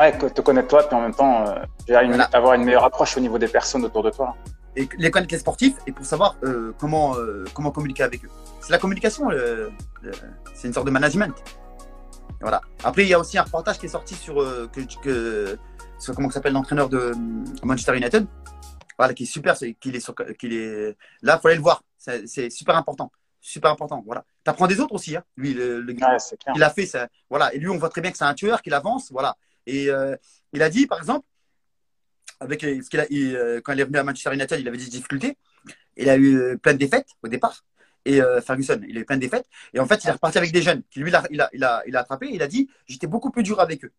Ouais, 0.00 0.16
te 0.16 0.40
connaître 0.40 0.68
toi, 0.68 0.82
puis 0.82 0.96
en 0.96 1.02
même 1.02 1.14
temps, 1.14 1.44
euh, 1.46 2.26
avoir 2.32 2.54
une 2.54 2.64
meilleure 2.64 2.84
approche 2.84 3.18
au 3.18 3.20
niveau 3.20 3.38
des 3.38 3.48
personnes 3.48 3.84
autour 3.84 4.02
de 4.02 4.08
toi. 4.08 4.34
Et 4.74 4.88
les 4.96 5.10
connaître 5.10 5.30
les 5.30 5.38
sportifs 5.38 5.74
et 5.86 5.92
pour 5.92 6.06
savoir 6.06 6.36
euh, 6.42 6.72
comment, 6.78 7.16
euh, 7.16 7.44
comment 7.52 7.70
communiquer 7.70 8.04
avec 8.04 8.24
eux. 8.24 8.30
C'est 8.62 8.72
la 8.72 8.78
communication, 8.78 9.28
c'est 10.54 10.68
une 10.68 10.72
sorte 10.72 10.86
de 10.86 10.90
management. 10.90 11.34
Voilà. 12.40 12.62
Après, 12.82 13.02
il 13.02 13.08
y 13.08 13.14
a 13.14 13.18
aussi 13.18 13.36
un 13.36 13.42
reportage 13.42 13.78
qui 13.78 13.86
est 13.86 13.90
sorti 13.90 14.14
sur, 14.14 14.36
que, 14.72 14.80
que, 15.02 15.58
sur 15.98 16.14
comment 16.14 16.30
s'appelle 16.30 16.54
l'entraîneur 16.54 16.88
de 16.88 17.12
Manchester 17.62 17.94
United. 17.94 18.26
Voilà, 18.96 19.12
qui 19.12 19.24
est 19.24 19.26
super, 19.26 19.54
qu'il 19.54 19.96
est, 19.96 20.54
est 20.54 20.96
là, 21.20 21.38
faut 21.38 21.48
aller 21.48 21.58
le 21.58 21.62
voir. 21.62 21.82
C'est 21.98 22.48
super 22.48 22.74
important 22.74 23.12
super 23.42 23.70
important. 23.70 24.02
Voilà. 24.04 24.24
Tu 24.44 24.50
apprends 24.50 24.66
des 24.66 24.80
autres 24.80 24.94
aussi. 24.94 25.16
Hein. 25.16 25.24
Lui, 25.36 25.54
le, 25.54 25.80
le 25.80 25.92
gars, 25.94 26.16
il 26.54 26.62
a 26.62 26.70
fait 26.70 26.86
ça. 26.86 27.08
Voilà. 27.30 27.52
Et 27.54 27.58
lui, 27.58 27.68
on 27.68 27.78
voit 27.78 27.88
très 27.88 28.00
bien 28.00 28.10
que 28.10 28.18
c'est 28.18 28.24
un 28.24 28.34
tueur, 28.34 28.60
qu'il 28.62 28.74
avance. 28.74 29.10
Voilà. 29.10 29.34
Et 29.66 29.90
euh, 29.90 30.16
il 30.52 30.62
a 30.62 30.70
dit, 30.70 30.86
par 30.86 30.98
exemple, 30.98 31.26
avec 32.40 32.62
ce 32.62 32.88
qu'il 32.88 33.00
a, 33.00 33.06
euh, 33.12 33.60
quand 33.62 33.72
il 33.72 33.80
est 33.80 33.84
venu 33.84 33.98
à 33.98 34.04
Manchester 34.04 34.34
United, 34.34 34.58
il 34.58 34.68
avait 34.68 34.78
des 34.78 34.86
difficultés. 34.86 35.36
Il 35.96 36.08
a 36.08 36.16
eu 36.16 36.36
euh, 36.36 36.56
plein 36.56 36.72
de 36.72 36.78
défaites 36.78 37.08
au 37.22 37.28
départ. 37.28 37.64
Et 38.06 38.20
Ferguson, 38.46 38.80
il 38.88 38.96
a 38.96 39.00
eu 39.02 39.04
plein 39.04 39.16
de 39.16 39.20
défaites. 39.20 39.46
Et 39.74 39.78
en 39.78 39.84
fait, 39.84 40.02
il 40.02 40.08
est 40.08 40.12
reparti 40.12 40.38
avec 40.38 40.52
des 40.52 40.62
jeunes. 40.62 40.82
Qui, 40.90 41.00
lui, 41.00 41.10
il 41.10 41.14
a, 41.14 41.22
il, 41.30 41.40
a, 41.40 41.50
il, 41.52 41.62
a, 41.62 41.82
il 41.86 41.94
a 41.94 42.00
attrapé. 42.00 42.30
il 42.32 42.40
a 42.40 42.46
dit 42.46 42.70
J'étais 42.86 43.06
beaucoup 43.06 43.30
plus 43.30 43.42
dur 43.42 43.60
avec 43.60 43.84
eux. 43.84 43.92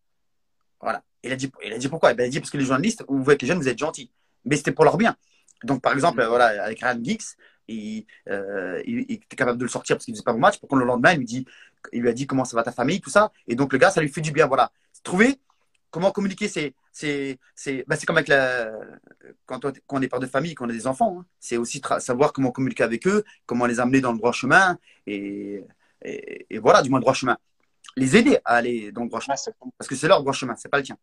Voilà. 0.80 1.04
Il 1.22 1.30
a 1.30 1.36
dit, 1.36 1.52
il 1.64 1.72
a 1.72 1.78
dit 1.78 1.88
pourquoi? 1.88 2.12
Ben, 2.12 2.24
Il 2.24 2.26
a 2.26 2.30
dit 2.30 2.40
Parce 2.40 2.50
que 2.50 2.58
les 2.58 2.64
journalistes, 2.64 3.04
vous 3.06 3.22
voyez 3.22 3.36
que 3.36 3.42
les 3.42 3.48
jeunes, 3.48 3.58
vous 3.58 3.68
êtes 3.68 3.78
gentils. 3.78 4.10
Mais 4.44 4.56
c'était 4.56 4.72
pour 4.72 4.84
leur 4.84 4.96
bien. 4.96 5.16
Donc, 5.62 5.82
par 5.82 5.92
exemple, 5.92 6.20
mm. 6.20 6.26
voilà, 6.26 6.64
avec 6.64 6.80
Ryan 6.80 6.98
Giggs, 7.00 7.22
il, 7.68 8.04
il, 8.26 9.06
était 9.08 9.36
capable 9.36 9.58
de 9.58 9.64
le 9.64 9.70
sortir 9.70 9.94
parce 9.94 10.04
qu'il 10.04 10.14
faisait 10.14 10.24
pas 10.24 10.32
bon 10.32 10.40
match. 10.40 10.58
Pour 10.58 10.68
contre, 10.68 10.80
le 10.80 10.86
lendemain, 10.86 11.12
il 11.12 11.18
lui, 11.18 11.24
dit, 11.24 11.46
il 11.92 12.02
lui 12.02 12.08
a 12.08 12.12
dit 12.12 12.26
comment 12.26 12.44
ça 12.44 12.56
va 12.56 12.64
ta 12.64 12.72
famille, 12.72 13.00
tout 13.00 13.10
ça. 13.10 13.30
Et 13.46 13.54
donc, 13.54 13.72
le 13.72 13.78
gars, 13.78 13.92
ça 13.92 14.00
lui 14.00 14.08
fait 14.08 14.20
du 14.20 14.32
bien. 14.32 14.48
Voilà. 14.48 14.72
Trouver 15.04 15.38
comment 15.92 16.10
communiquer 16.10 16.48
C'est 16.48 16.74
c'est 16.90 17.38
c'est 17.54 17.84
bah, 17.86 17.96
comme 18.04 18.16
avec 18.16 18.28
la 18.28 18.72
quand, 19.46 19.60
on, 19.64 20.02
est 20.02 20.08
père 20.08 20.18
de 20.18 20.26
famille, 20.26 20.54
quand 20.54 20.66
on 20.66 20.70
a 20.70 20.72
des 20.72 20.88
enfants. 20.88 21.18
Hein. 21.20 21.26
c'est 21.38 21.56
aussi 21.56 21.80
savoir 22.00 22.32
comment 22.32 22.50
communiquer 22.50 22.82
avec 22.82 23.06
eux, 23.06 23.22
comment 23.46 23.66
les 23.66 23.78
amener 23.78 24.00
dans 24.00 24.10
le 24.10 24.18
droit 24.18 24.32
chemin 24.32 24.76
et, 25.06 25.64
et, 26.02 26.58
voilà, 26.58 26.82
du 26.82 26.90
moins 26.90 26.98
le 26.98 27.02
droit 27.02 27.14
chemin. 27.14 27.36
Les 27.96 28.16
aider 28.16 28.38
à 28.44 28.56
aller 28.56 28.90
dans 28.90 29.02
le 29.02 29.08
droit 29.08 29.20
chemin. 29.20 29.36
parce 29.78 29.88
que 29.88 29.94
c'est 29.94 30.08
leur 30.08 30.20
droit 30.20 30.32
chemin, 30.32 30.56
c'est 30.56 30.68
pas 30.68 30.78
le 30.78 30.82
tien. 30.82 30.96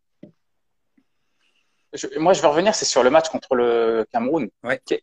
moi, 2.18 2.34
je 2.34 2.42
vais 2.42 2.48
revenir, 2.48 2.76
c'est 2.76 2.86
sur 2.86 3.04
le 3.04 3.10
match 3.10 3.30
contre 3.30 3.56
le 3.56 4.06
Cameroun. 4.12 4.50
Ouais. 4.64 4.82
Tu 4.86 4.96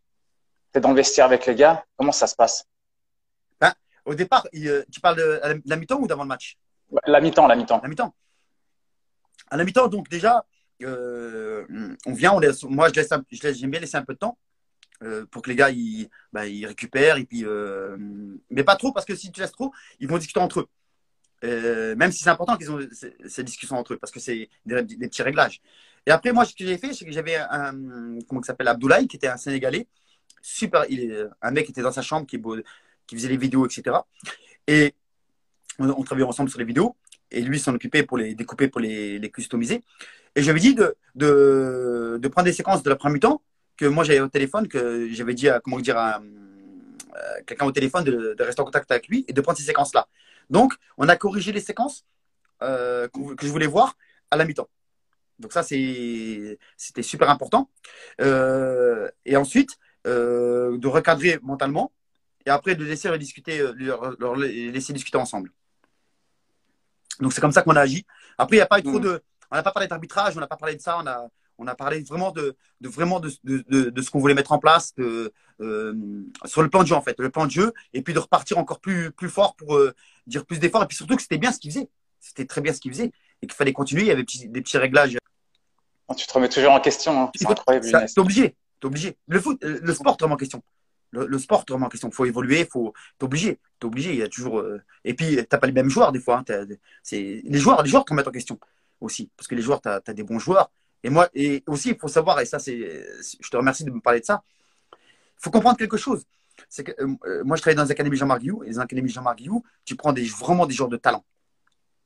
es 0.75 0.81
dans 0.81 0.91
le 0.91 0.97
vestiaire 0.97 1.27
avec 1.27 1.47
les 1.47 1.55
gars. 1.55 1.85
Comment 1.97 2.13
ça 2.13 2.27
se 2.27 2.35
passe? 2.35 2.65
Ben, 3.61 3.73
Au 4.05 4.15
départ, 4.15 4.47
tu 4.53 5.01
parles 5.01 5.17
de 5.17 5.41
la 5.65 5.77
mi-temps 5.77 5.99
ou 6.01 6.07
d'avant 6.07 6.25
le 6.25 6.29
match? 6.29 6.59
La 7.07 7.21
mi-temps, 7.21 7.47
la 7.47 7.57
mi-temps. 7.57 7.81
La 7.83 7.89
mi-temps. 7.89 8.15
À 9.49 9.57
la 9.57 9.65
mi-temps, 9.65 9.89
donc 9.89 10.09
déjà, 10.09 10.45
euh, 10.83 11.65
on 12.05 12.13
vient, 12.13 12.39
moi 12.65 12.89
je 12.89 12.95
laisse, 12.95 13.11
j'aime 13.59 13.71
bien 13.71 13.81
laisser 13.81 13.97
un 13.97 14.03
peu 14.03 14.13
de 14.13 14.19
temps 14.19 14.37
euh, 15.03 15.25
pour 15.31 15.43
que 15.43 15.51
les 15.51 15.57
gars 15.57 15.71
ils, 15.71 16.09
bah, 16.33 16.43
récupèrent 16.43 17.17
et 17.17 17.25
puis, 17.25 17.45
euh, 17.45 17.97
mais 18.51 18.65
pas 18.65 18.77
trop 18.77 18.93
parce 18.93 19.07
que 19.07 19.15
si 19.15 19.33
tu 19.33 19.41
laisses 19.41 19.53
trop, 19.53 19.73
ils 20.01 20.09
vont 20.09 20.19
discuter 20.19 20.41
entre 20.41 20.61
eux. 20.61 21.95
même 21.95 22.13
si 22.13 22.23
c'est 22.23 22.31
important 22.31 22.57
qu'ils 22.57 22.71
ont 22.71 22.81
ces, 23.27 23.45
discussions 23.45 23.77
entre 23.77 23.95
eux 23.95 23.99
parce 23.99 24.13
que 24.13 24.21
c'est 24.21 24.49
des, 24.67 24.83
petits 24.83 25.23
réglages. 25.23 25.61
Et 26.07 26.11
après, 26.11 26.33
moi, 26.33 26.45
ce 26.45 26.55
que 26.55 26.65
j'ai 26.65 26.79
fait, 26.79 26.93
c'est 26.93 27.05
que 27.05 27.11
j'avais 27.11 27.37
un, 27.37 27.73
comment 28.29 28.41
il 28.41 28.45
s'appelle, 28.45 28.69
Abdoulaye, 28.69 29.09
qui 29.09 29.17
était 29.17 29.27
un 29.27 29.37
Sénégalais, 29.37 29.89
super, 30.41 30.85
un 31.43 31.51
mec 31.51 31.65
qui 31.65 31.73
était 31.73 31.83
dans 31.83 31.91
sa 31.91 32.03
chambre, 32.03 32.27
qui, 32.27 32.41
qui 33.07 33.17
faisait 33.17 33.29
les 33.29 33.37
vidéos, 33.37 33.67
etc. 33.67 33.97
Et 34.69 34.95
on 35.79 36.03
travaillait 36.05 36.29
ensemble 36.29 36.49
sur 36.49 36.59
les 36.59 36.65
vidéos 36.65 36.97
et 37.31 37.41
lui 37.43 37.59
s'en 37.59 37.75
occupait 37.75 38.03
pour 38.03 38.19
les 38.19 38.35
découper, 38.35 38.69
pour 38.69 38.81
les, 38.81 39.31
customiser. 39.33 39.83
Et 40.35 40.43
j'avais 40.43 40.61
dit 40.61 40.75
de, 40.75 40.97
de, 41.15 42.19
de, 42.21 42.29
prendre 42.29 42.45
des 42.47 42.53
séquences 42.53 42.83
de 42.83 42.91
la 42.91 42.97
première 42.97 43.15
mi-temps 43.15 43.43
que 43.77 43.87
moi 43.87 44.05
j'avais 44.05 44.21
au 44.21 44.29
téléphone, 44.29 44.69
que 44.69 45.09
j'avais 45.13 45.35
dit 45.35 45.49
à, 45.49 45.61
comment 45.61 45.79
dire, 45.81 45.97
à, 45.99 46.21
quelqu'un 47.47 47.67
au 47.67 47.73
téléphone 47.73 48.05
de, 48.05 48.37
rester 48.41 48.61
en 48.61 48.65
contact 48.65 48.91
avec 48.91 49.09
lui 49.09 49.25
et 49.29 49.33
de 49.33 49.41
prendre 49.41 49.59
ces 49.59 49.65
séquences-là. 49.65 50.09
Donc, 50.51 50.75
on 50.99 51.09
a 51.09 51.17
corrigé 51.17 51.53
les 51.53 51.61
séquences 51.61 52.05
euh, 52.63 53.09
que 53.09 53.47
je 53.47 53.49
voulais 53.49 53.67
voir 53.67 53.97
à 54.31 54.37
la 54.37 54.45
mi-temps. 54.45 54.69
Donc 55.39 55.53
ça, 55.53 55.63
c'était 55.63 57.03
super 57.03 57.29
important. 57.29 57.71
Euh, 58.21 59.11
et 59.25 59.37
ensuite, 59.37 59.77
euh, 60.07 60.79
de 60.79 60.89
recadrer 60.89 61.39
mentalement 61.43 61.93
et 62.47 62.51
après 62.51 62.75
de 62.75 62.85
laisser 62.85 63.17
discuter, 63.19 63.63
leur 63.77 64.37
laisser 64.37 64.93
discuter 64.93 65.19
ensemble. 65.19 65.53
Donc 67.21 67.33
c'est 67.33 67.41
comme 67.41 67.53
ça 67.53 67.63
qu'on 67.63 67.77
a 67.77 67.81
agi. 67.81 68.05
Après, 68.39 68.57
il 68.57 68.59
n'y 68.61 68.63
a 68.63 68.67
pas 68.67 68.79
eu 68.79 68.83
trop 68.83 68.99
mm. 68.99 69.03
de. 69.03 69.23
On 69.51 69.57
n'a 69.57 69.63
pas 69.63 69.73
parlé 69.73 69.89
d'arbitrage, 69.89 70.37
on 70.37 70.41
n'a 70.41 70.47
pas 70.49 70.57
parlé 70.57 70.75
de 70.75 70.81
ça, 70.81 70.99
on 71.01 71.07
a, 71.07 71.29
on 71.59 71.67
a 71.67 71.75
parlé 71.75 72.03
vraiment 72.03 72.33
de, 72.33 72.57
de 72.81 72.89
vraiment 72.89 73.21
de, 73.21 73.31
de, 73.45 73.91
de, 73.91 74.03
ce 74.03 74.11
qu'on 74.11 74.19
voulait 74.19 74.35
mettre 74.35 74.53
en 74.53 74.59
place 74.59 74.95
de, 74.97 75.33
euh, 75.61 75.95
sur 76.45 76.63
le 76.63 76.69
plan 76.69 76.83
de 76.83 76.89
jeu 76.89 76.95
en 76.95 77.01
fait, 77.01 77.19
le 77.19 77.31
plan 77.31 77.47
de 77.47 77.51
jeu, 77.51 77.73
et 77.93 78.03
puis 78.03 78.13
de 78.13 78.19
repartir 78.19 78.59
encore 78.59 78.81
plus, 78.81 79.13
plus 79.13 79.29
fort 79.29 79.55
pour 79.55 79.77
euh, 79.77 79.95
dire 80.27 80.45
plus 80.45 80.59
d'efforts, 80.59 80.83
et 80.83 80.87
puis 80.87 80.97
surtout 80.97 81.15
que 81.15 81.23
c'était 81.23 81.39
bien 81.39 81.53
ce 81.53 81.59
qu'il 81.59 81.71
faisait. 81.71 81.89
C'était 82.21 82.45
très 82.45 82.61
bien 82.61 82.73
ce 82.73 82.81
qu'il 82.81 82.93
faisait, 82.93 83.13
et 83.43 83.47
qu'il 83.47 83.53
fallait 83.53 83.73
continuer, 83.73 84.03
il 84.03 84.09
y 84.09 84.11
avait 84.11 84.25
des 84.25 84.61
petits, 84.63 84.79
réglages. 84.79 85.17
Tu 86.17 86.27
te 86.27 86.33
remets 86.33 86.49
toujours 86.49 86.73
en 86.73 86.81
question, 86.81 87.23
hein. 87.23 87.31
c'est 87.35 87.47
incroyable. 87.47 87.87
T'es 87.87 88.21
obligé, 88.21 88.57
t'es 88.81 88.87
obligé. 88.87 89.17
Le 89.29 89.41
foot, 89.41 89.59
le 89.63 89.95
sport 89.95 90.17
te 90.17 90.25
remet 90.25 90.35
en 90.35 90.39
question. 90.39 90.63
Le, 91.13 91.39
sport 91.39 91.65
te 91.65 91.73
remet 91.73 91.87
en 91.87 91.89
question. 91.89 92.11
Faut 92.11 92.27
évoluer, 92.27 92.65
faut, 92.65 92.93
t'es 93.19 93.25
obligé. 93.25 93.59
Il 93.83 94.17
y 94.17 94.23
a 94.23 94.29
toujours. 94.29 94.59
Euh, 94.59 94.83
et 95.05 95.15
puis, 95.15 95.39
t'as 95.49 95.59
pas 95.59 95.67
les 95.67 95.73
mêmes 95.73 95.89
joueurs 95.89 96.13
des 96.13 96.21
fois. 96.21 96.43
Hein. 96.49 96.67
C'est 97.03 97.43
les 97.45 97.59
joueurs, 97.59 97.83
les 97.83 97.89
joueurs 97.89 98.05
te 98.05 98.13
remettent 98.13 98.29
en 98.29 98.33
question 98.33 98.59
aussi, 99.01 99.31
parce 99.37 99.47
que 99.47 99.55
les 99.55 99.63
joueurs, 99.63 99.81
tu 99.81 99.89
as, 99.89 100.01
des 100.01 100.23
bons 100.23 100.39
joueurs. 100.39 100.71
Et 101.03 101.11
moi, 101.11 101.29
et 101.35 101.63
aussi, 101.67 101.91
il 101.91 101.99
faut 101.99 102.09
savoir, 102.09 102.41
et 102.41 102.47
ça, 102.47 102.59
c'est, 102.59 103.07
je 103.41 103.49
te 103.49 103.57
remercie 103.57 103.85
de 103.85 103.91
me 103.91 104.01
parler 104.01 104.21
de 104.21 104.25
ça. 104.25 104.43
Il 104.93 105.43
faut 105.43 105.51
comprendre 105.51 105.77
quelque 105.77 105.97
chose. 105.97 106.25
C'est 106.69 106.85
que 106.85 106.93
euh, 107.03 107.15
euh, 107.27 107.45
moi, 107.45 107.57
je 107.57 107.63
travaille 107.63 107.77
dans 107.77 107.85
les 107.85 107.91
académies 107.91 108.17
Jean-Marc 108.17 108.41
Guillou, 108.41 108.65
et 108.65 108.69
les 108.69 108.79
académies 108.79 109.11
Jean-Marc 109.11 109.39
Guillou, 109.39 109.63
tu 109.85 109.95
prends 109.95 110.13
des, 110.13 110.25
vraiment 110.25 110.67
des 110.67 110.75
joueurs 110.75 110.89
de 110.89 110.97
talent, 110.97 111.25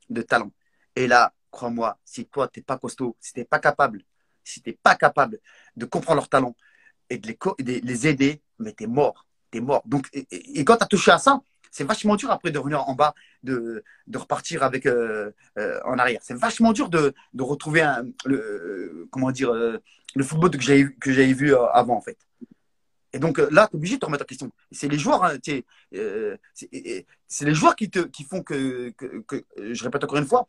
de 0.09 0.21
talent. 0.21 0.51
Et 0.95 1.07
là, 1.07 1.33
crois-moi, 1.49 1.97
si 2.03 2.25
toi, 2.25 2.47
t'es 2.47 2.61
pas 2.61 2.77
costaud, 2.77 3.15
si 3.19 3.33
t'es 3.33 3.45
pas 3.45 3.59
capable, 3.59 4.03
si 4.43 4.61
t'es 4.61 4.73
pas 4.73 4.95
capable 4.95 5.39
de 5.75 5.85
comprendre 5.85 6.17
leur 6.17 6.29
talent 6.29 6.55
et 7.11 7.17
de 7.17 7.35
les, 7.59 8.07
aider, 8.07 8.41
mais 8.59 8.71
t'es 8.71 8.87
mort, 8.87 9.27
t'es 9.51 9.59
mort. 9.59 9.83
Donc, 9.85 10.07
et, 10.13 10.63
quand 10.63 10.77
tu 10.77 10.83
as 10.83 10.87
touché 10.87 11.11
à 11.11 11.17
ça, 11.17 11.41
c'est 11.69 11.83
vachement 11.83 12.15
dur 12.15 12.31
après 12.31 12.51
de 12.51 12.57
revenir 12.57 12.87
en 12.87 12.95
bas, 12.95 13.13
de, 13.43 13.83
de 14.07 14.17
repartir 14.17 14.63
avec 14.63 14.87
en 14.87 15.97
arrière. 15.97 16.21
C'est 16.23 16.37
vachement 16.37 16.73
dur 16.73 16.89
de, 16.89 17.13
de 17.33 17.43
retrouver 17.43 17.85
le, 18.25 19.07
comment 19.11 19.31
dire, 19.31 19.53
le 19.53 20.23
football 20.23 20.51
que 20.51 20.61
j'avais 20.61 20.87
que 20.99 21.11
j'avais 21.11 21.33
vu 21.33 21.55
avant 21.55 21.95
en 21.95 22.01
fait. 22.01 22.17
Et 23.13 23.19
donc 23.19 23.37
là, 23.37 23.67
tu 23.67 23.73
es 23.73 23.77
obligé 23.77 23.95
de 23.95 23.99
te 23.99 24.05
remettre 24.05 24.23
en 24.23 24.25
question. 24.25 24.51
C'est 24.71 24.87
les 24.87 24.97
joueurs, 24.97 25.23
hein, 25.23 25.37
c'est 25.43 27.45
les 27.45 27.53
joueurs 27.53 27.75
qui, 27.75 27.89
te, 27.89 27.99
qui 27.99 28.23
font 28.23 28.41
que, 28.41 28.89
que, 28.91 29.21
que, 29.27 29.43
je 29.73 29.83
répète 29.83 30.03
encore 30.03 30.17
une 30.17 30.25
fois, 30.25 30.47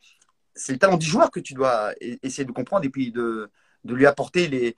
c'est 0.55 0.73
le 0.73 0.79
talent 0.79 0.97
du 0.97 1.05
joueur 1.05 1.31
que 1.31 1.39
tu 1.39 1.53
dois 1.53 1.93
essayer 1.99 2.45
de 2.45 2.51
comprendre 2.51 2.85
et 2.85 2.89
puis 2.89 3.11
de, 3.11 3.49
de 3.83 3.93
lui 3.93 4.05
apporter 4.05 4.47
les, 4.47 4.75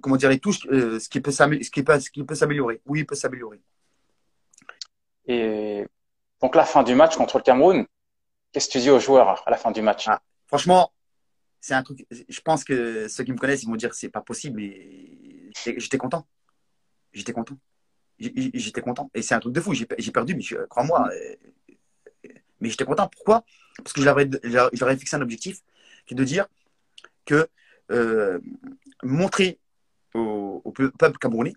comment 0.00 0.16
dire, 0.16 0.30
les 0.30 0.38
touches, 0.38 0.66
euh, 0.66 0.98
ce 0.98 1.08
qui 1.08 1.20
peut 1.20 1.30
s'améliorer. 1.30 2.80
Oui, 2.86 3.00
il 3.00 3.06
peut 3.06 3.14
s'améliorer. 3.14 3.60
Et 5.26 5.84
donc, 6.40 6.54
la 6.54 6.64
fin 6.64 6.82
du 6.82 6.94
match 6.94 7.16
contre 7.16 7.38
le 7.38 7.42
Cameroun, 7.42 7.86
qu'est-ce 8.52 8.68
que 8.68 8.72
tu 8.72 8.78
dis 8.78 8.90
aux 8.90 9.00
joueurs 9.00 9.46
à 9.46 9.50
la 9.50 9.56
fin 9.56 9.70
du 9.70 9.82
match? 9.82 10.08
Ah, 10.08 10.20
Franchement, 10.46 10.92
c'est 11.60 11.74
un 11.74 11.82
truc. 11.82 12.06
Je 12.10 12.40
pense 12.40 12.64
que 12.64 13.06
ceux 13.08 13.24
qui 13.24 13.32
me 13.32 13.38
connaissent, 13.38 13.62
ils 13.62 13.68
vont 13.68 13.76
dire 13.76 13.94
c'est 13.94 14.08
pas 14.08 14.22
possible, 14.22 14.56
mais 14.56 15.50
j'étais 15.54 15.98
content. 15.98 16.26
J'étais 17.12 17.32
content. 17.32 17.56
J'étais 18.18 18.80
content. 18.80 19.10
Et 19.14 19.22
c'est 19.22 19.34
un 19.34 19.40
truc 19.40 19.52
de 19.52 19.60
fou. 19.60 19.74
J'ai 19.74 19.86
perdu, 19.86 20.34
mais 20.34 20.42
crois-moi. 20.68 21.08
Euh, 21.12 21.36
mais 22.60 22.68
j'étais 22.68 22.84
content. 22.84 23.08
Pourquoi? 23.08 23.44
Parce 23.76 23.92
que 23.92 24.00
je 24.00 24.06
leur 24.06 24.90
ai 24.90 24.96
fixé 24.96 25.16
un 25.16 25.22
objectif 25.22 25.60
qui 26.06 26.14
est 26.14 26.16
de 26.16 26.24
dire 26.24 26.46
que 27.24 27.48
euh, 27.90 28.38
montrer 29.02 29.58
au, 30.14 30.72
peuple 30.98 31.18
camerounais, 31.18 31.54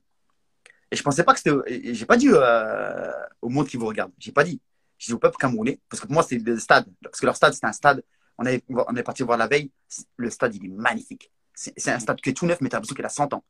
et 0.91 0.95
je 0.95 1.03
pensais 1.03 1.24
pas 1.24 1.34
que 1.34 1.39
c'était. 1.39 1.93
J'ai 1.93 2.05
pas 2.05 2.18
dit 2.18 2.30
euh, 2.30 3.11
au 3.41 3.49
monde 3.49 3.68
qui 3.68 3.78
vous 3.78 3.88
regarde. 3.88 4.11
J'ai 4.20 4.32
pas 4.32 4.43
dit. 4.43 4.61
J'ai 4.99 5.07
dit 5.07 5.14
au 5.14 5.20
peuple 5.20 5.38
camerounais, 5.38 5.80
parce 5.89 5.99
que 5.99 6.05
pour 6.05 6.14
moi, 6.14 6.24
c'est 6.24 6.38
le 6.38 6.59
stade. 6.59 6.86
Parce 7.01 7.20
que 7.20 7.26
leur 7.26 7.36
stade, 7.36 7.53
c'était 7.53 7.68
un 7.68 7.74
stade. 7.74 8.03
On 8.38 8.45
est, 8.45 8.64
on 8.70 8.95
est 8.95 9.03
parti 9.03 9.24
voir 9.24 9.38
la 9.38 9.47
veille. 9.47 9.72
Le 10.18 10.30
stade, 10.30 10.55
il 10.55 10.66
est 10.66 10.70
magnifique. 10.70 11.32
C'est 11.55 11.91
un 11.91 11.99
stade 11.99 12.20
qui 12.22 12.30
est 12.30 12.34
tout 12.34 12.45
neuf, 12.45 12.61
mais 12.61 12.70
tu 12.70 12.76
as 12.76 12.78
l'impression 12.78 12.95
qu'il 12.95 13.05
a 13.05 13.09
100 13.09 13.34
ans. 13.34 13.43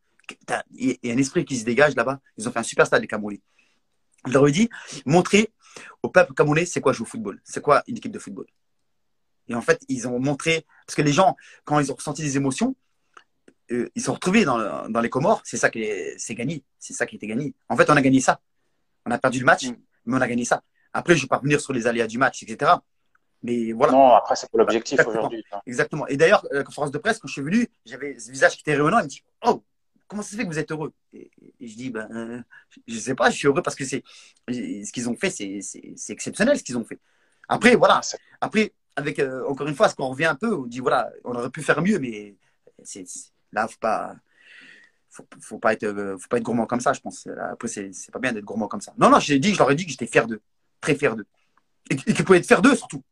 Il 0.71 0.97
y 1.03 1.11
a 1.11 1.13
un 1.13 1.17
esprit 1.17 1.45
qui 1.45 1.57
se 1.57 1.65
dégage 1.65 1.95
là-bas. 1.95 2.19
Ils 2.37 2.47
ont 2.47 2.51
fait 2.51 2.59
un 2.59 2.63
super 2.63 2.85
stade, 2.85 3.01
les 3.01 3.07
Camerounais. 3.07 3.41
Je 4.25 4.31
leur 4.31 4.47
ai 4.47 4.51
dit, 4.51 4.69
montrer 5.05 5.51
au 6.01 6.09
peuple 6.09 6.33
camerounais 6.33 6.65
c'est 6.65 6.79
quoi 6.79 6.93
jouer 6.93 7.03
au 7.03 7.09
football? 7.09 7.41
C'est 7.43 7.61
quoi 7.61 7.83
une 7.87 7.97
équipe 7.97 8.11
de 8.11 8.19
football? 8.19 8.45
Et 9.47 9.55
en 9.55 9.61
fait, 9.61 9.81
ils 9.89 10.07
ont 10.07 10.19
montré, 10.19 10.65
parce 10.85 10.95
que 10.95 11.01
les 11.01 11.11
gens, 11.11 11.35
quand 11.65 11.79
ils 11.79 11.91
ont 11.91 11.95
ressenti 11.95 12.21
des 12.21 12.37
émotions, 12.37 12.75
euh, 13.71 13.89
ils 13.95 14.01
sont 14.01 14.13
retrouvés 14.13 14.45
dans, 14.45 14.89
dans 14.89 15.01
les 15.01 15.09
Comores, 15.09 15.41
c'est 15.43 15.57
ça 15.57 15.69
qui 15.69 15.85
c'est 16.17 16.35
gagné, 16.35 16.63
c'est 16.79 16.93
ça 16.93 17.05
qui 17.05 17.15
était 17.15 17.27
gagné. 17.27 17.53
En 17.69 17.77
fait, 17.77 17.89
on 17.89 17.95
a 17.95 18.01
gagné 18.01 18.19
ça. 18.19 18.39
On 19.05 19.11
a 19.11 19.17
perdu 19.17 19.39
le 19.39 19.45
match, 19.45 19.67
mm. 19.67 19.75
mais 20.05 20.17
on 20.17 20.21
a 20.21 20.27
gagné 20.27 20.45
ça. 20.45 20.61
Après, 20.93 21.13
je 21.15 21.19
ne 21.19 21.23
vais 21.23 21.27
pas 21.27 21.37
revenir 21.37 21.59
sur 21.59 21.73
les 21.73 21.87
aléas 21.87 22.07
du 22.07 22.17
match, 22.17 22.43
etc. 22.43 22.71
Mais 23.41 23.73
voilà. 23.73 23.93
Non, 23.93 24.13
après, 24.13 24.35
c'est 24.35 24.49
pour 24.49 24.59
l'objectif 24.59 24.99
aujourd'hui. 25.05 25.43
Exactement. 25.65 26.07
Et 26.07 26.17
d'ailleurs, 26.17 26.45
la 26.51 26.63
conférence 26.63 26.91
de 26.91 26.97
presse, 26.97 27.19
quand 27.19 27.27
je 27.27 27.33
suis 27.33 27.41
venu, 27.41 27.67
j'avais 27.85 28.17
ce 28.19 28.31
visage 28.31 28.55
qui 28.55 28.61
était 28.61 28.73
rayonnant. 28.73 28.99
Il 28.99 29.03
me 29.03 29.09
dit 29.09 29.23
Oh, 29.45 29.63
comment 30.07 30.21
ça 30.21 30.31
se 30.31 30.35
fait 30.37 30.43
que 30.43 30.47
vous 30.47 30.59
êtes 30.59 30.71
heureux? 30.71 30.93
Et, 31.13 31.29
je 31.59 31.75
dis 31.75 31.89
Ben, 31.89 32.07
euh, 32.11 32.41
je 32.87 32.95
ne 32.95 32.99
sais 32.99 33.15
pas, 33.15 33.29
je 33.29 33.37
suis 33.37 33.47
heureux 33.47 33.61
parce 33.61 33.75
que 33.75 33.85
c'est 33.85 34.03
ce 34.49 34.91
qu'ils 34.91 35.09
ont 35.09 35.15
fait, 35.15 35.29
c'est 35.29 35.59
exceptionnel 36.09 36.57
ce 36.57 36.63
qu'ils 36.63 36.77
ont 36.77 36.85
fait. 36.85 36.99
Après, 37.49 37.75
voilà. 37.75 37.99
Après, 38.39 38.71
avec, 38.95 39.19
euh, 39.19 39.45
encore 39.47 39.67
une 39.67 39.75
fois, 39.75 39.89
ce 39.89 39.95
qu'on 39.95 40.09
revient 40.09 40.25
un 40.25 40.35
peu, 40.35 40.53
on 40.53 40.65
dit 40.65 40.79
voilà, 40.79 41.11
on 41.23 41.35
aurait 41.35 41.49
pu 41.49 41.61
faire 41.61 41.81
mieux, 41.81 41.99
mais 41.99 42.35
c'est, 42.83 43.05
là, 43.51 43.67
faut 43.67 43.79
pas, 43.79 44.15
faut, 45.09 45.25
faut, 45.39 45.59
pas 45.59 45.73
être, 45.73 45.83
euh, 45.83 46.17
faut 46.17 46.27
pas 46.27 46.37
être 46.37 46.43
gourmand 46.43 46.65
comme 46.65 46.81
ça, 46.81 46.93
je 46.93 47.01
pense. 47.01 47.27
après, 47.51 47.67
c'est, 47.67 47.91
pas 48.11 48.19
bien 48.19 48.33
d'être 48.33 48.45
gourmand 48.45 48.67
comme 48.67 48.81
ça. 48.81 48.93
Non, 48.97 49.09
non, 49.09 49.19
j'ai 49.19 49.39
dit, 49.39 49.53
je 49.53 49.59
leur 49.59 49.71
ai 49.71 49.75
dit 49.75 49.85
que 49.85 49.91
j'étais 49.91 50.07
fier 50.07 50.27
d'eux, 50.27 50.41
très 50.81 50.95
fier 50.95 51.15
d'eux. 51.15 51.27
Et, 51.89 51.95
et 51.95 52.13
qu'ils 52.13 52.23
pouvaient 52.23 52.39
être 52.39 52.47
fiers 52.47 52.61
d'eux 52.61 52.75
surtout. 52.75 53.03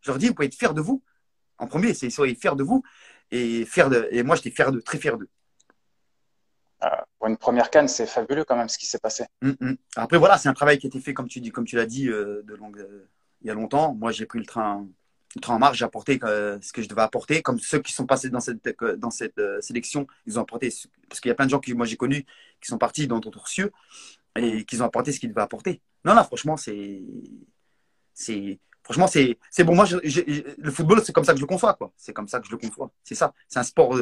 Je 0.00 0.10
leur 0.10 0.16
ai 0.16 0.20
dit, 0.20 0.28
vous 0.28 0.34
pouvez 0.34 0.46
être 0.46 0.54
fiers 0.54 0.74
de 0.74 0.80
vous. 0.80 1.02
En 1.58 1.66
premier, 1.66 1.94
c'est 1.94 2.10
soyez 2.10 2.34
fiers 2.34 2.56
de 2.56 2.62
vous. 2.62 2.82
Et, 3.30 3.64
fier 3.66 3.90
de, 3.90 4.08
et 4.10 4.22
moi, 4.22 4.36
j'étais 4.36 4.50
fier 4.50 4.72
d'eux, 4.72 4.82
très 4.82 4.98
fier 4.98 5.18
d'eux. 5.18 5.28
Euh, 6.84 6.88
pour 7.18 7.26
une 7.26 7.36
première 7.36 7.70
canne, 7.70 7.88
c'est 7.88 8.06
fabuleux 8.06 8.44
quand 8.44 8.56
même 8.56 8.68
ce 8.68 8.78
qui 8.78 8.86
s'est 8.86 9.00
passé. 9.00 9.24
Hum, 9.42 9.56
hum. 9.60 9.76
Après, 9.96 10.16
voilà, 10.16 10.38
c'est 10.38 10.48
un 10.48 10.54
travail 10.54 10.78
qui 10.78 10.86
a 10.86 10.88
été 10.88 11.00
fait, 11.00 11.12
comme 11.12 11.28
tu, 11.28 11.40
dis, 11.40 11.50
comme 11.50 11.64
tu 11.64 11.76
l'as 11.76 11.86
dit, 11.86 12.06
de 12.06 12.54
longue, 12.54 12.86
il 13.42 13.48
y 13.48 13.50
a 13.50 13.54
longtemps. 13.54 13.94
Moi, 13.94 14.12
j'ai 14.12 14.26
pris 14.26 14.38
le 14.38 14.46
train 14.46 14.86
en 15.46 15.58
marche, 15.58 15.78
j'ai 15.78 15.84
apporté 15.84 16.18
euh, 16.24 16.58
ce 16.60 16.72
que 16.72 16.82
je 16.82 16.88
devais 16.88 17.02
apporter. 17.02 17.42
Comme 17.42 17.58
ceux 17.58 17.80
qui 17.80 17.92
sont 17.92 18.06
passés 18.06 18.30
dans 18.30 18.40
cette, 18.40 18.66
euh, 18.82 18.96
dans 18.96 19.10
cette 19.10 19.38
euh, 19.38 19.60
sélection, 19.60 20.06
ils 20.26 20.38
ont 20.38 20.42
apporté. 20.42 20.72
Parce 21.08 21.20
qu'il 21.20 21.28
y 21.28 21.32
a 21.32 21.34
plein 21.34 21.46
de 21.46 21.50
gens 21.50 21.60
que 21.60 21.72
moi 21.72 21.86
j'ai 21.86 21.96
connus 21.96 22.24
qui 22.60 22.68
sont 22.68 22.78
partis 22.78 23.06
dans 23.06 23.18
d'autres 23.18 23.46
cieux 23.48 23.72
et 24.36 24.64
qui 24.64 24.80
ont 24.80 24.84
apporté 24.84 25.12
ce 25.12 25.20
qu'ils 25.20 25.30
devaient 25.30 25.42
apporter. 25.42 25.80
Non, 26.04 26.14
non, 26.14 26.24
franchement, 26.24 26.56
c'est. 26.56 27.02
c'est 28.14 28.58
franchement, 28.82 29.06
c'est, 29.06 29.38
c'est 29.50 29.64
bon. 29.64 29.74
Moi, 29.74 29.86
le 29.92 30.70
football, 30.70 31.02
c'est 31.04 31.12
comme 31.12 31.24
ça 31.24 31.32
que 31.32 31.38
je 31.38 31.42
le 31.42 31.48
conçois. 31.48 31.74
Quoi. 31.74 31.92
C'est 31.96 32.12
comme 32.12 32.28
ça 32.28 32.40
que 32.40 32.46
je 32.46 32.52
le 32.52 32.58
conçois. 32.58 32.90
C'est 33.04 33.14
ça. 33.14 33.32
C'est 33.48 33.58
un 33.58 33.64
sport 33.64 33.96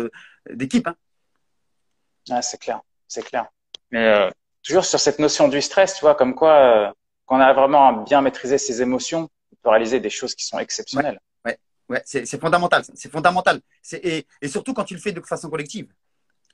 d'équipe. 0.51 0.89
Hein. 0.89 2.43
c'est 2.43 2.61
clair. 2.61 2.81
C'est 3.09 3.23
clair. 3.23 3.47
Mais 3.91 4.31
toujours 4.63 4.85
sur 4.85 5.01
cette 5.01 5.19
notion 5.19 5.49
du 5.49 5.61
stress, 5.61 5.95
tu 5.95 6.01
vois, 6.03 6.15
comme 6.15 6.35
quoi, 6.35 6.95
quand 7.25 7.37
on 7.37 7.41
a 7.41 7.53
vraiment 7.53 8.05
bien 8.05 8.21
maîtrisé 8.21 8.59
ses 8.59 8.83
émotions, 8.83 9.29
réaliser 9.65 10.01
des 10.01 10.11
choses 10.11 10.35
qui 10.35 10.45
sont 10.45 10.59
exceptionnelles. 10.59 11.21
Ouais, 11.45 11.59
ouais, 11.89 12.03
c'est 12.05 12.41
fondamental. 12.41 12.85
C'est 12.95 13.11
fondamental. 13.11 13.61
Et, 13.93 14.27
et, 14.41 14.49
surtout 14.49 14.75
quand 14.75 14.85
tu 14.85 14.95
le 14.95 15.01
fais 15.01 15.13
de 15.13 15.21
façon 15.21 15.51
collective. 15.51 15.89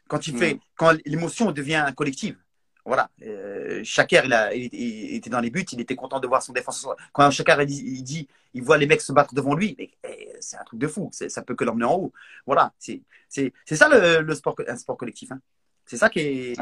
Quand 0.08 0.18
tu 0.18 0.36
fais, 0.36 0.54
mm. 0.54 0.60
quand 0.76 0.96
l'émotion 1.06 1.52
devient 1.52 1.86
collective. 1.96 2.36
Voilà. 2.84 3.10
Euh, 3.22 3.82
il, 3.84 4.32
a, 4.32 4.54
il, 4.54 5.14
était 5.14 5.30
dans 5.30 5.40
les 5.40 5.50
buts, 5.50 5.64
il 5.70 5.80
était 5.80 5.94
content 5.94 6.18
de 6.18 6.26
voir 6.26 6.42
son 6.42 6.52
défenseur. 6.52 6.96
Quand 7.12 7.30
Chakar 7.30 7.62
il, 7.62 7.70
il, 7.70 8.02
dit, 8.02 8.28
il 8.54 8.62
voit 8.62 8.76
les 8.76 8.86
mecs 8.86 9.00
se 9.00 9.12
battre 9.12 9.34
devant 9.34 9.54
lui, 9.54 9.76
eh, 9.78 10.32
c'est 10.40 10.56
un 10.56 10.64
truc 10.64 10.80
de 10.80 10.88
fou. 10.88 11.08
Ça 11.12 11.42
peut 11.42 11.54
que 11.54 11.64
l'emmener 11.64 11.84
en 11.84 11.94
haut. 11.94 12.12
Voilà. 12.44 12.72
C'est 12.78 13.02
ça 13.66 13.88
le, 13.88 14.22
le, 14.22 14.34
sport, 14.34 14.56
un 14.66 14.76
sport 14.76 14.96
collectif. 14.96 15.30
Hein. 15.30 15.40
C'est 15.86 15.96
ça 15.96 16.10
qui 16.10 16.20
est. 16.20 16.60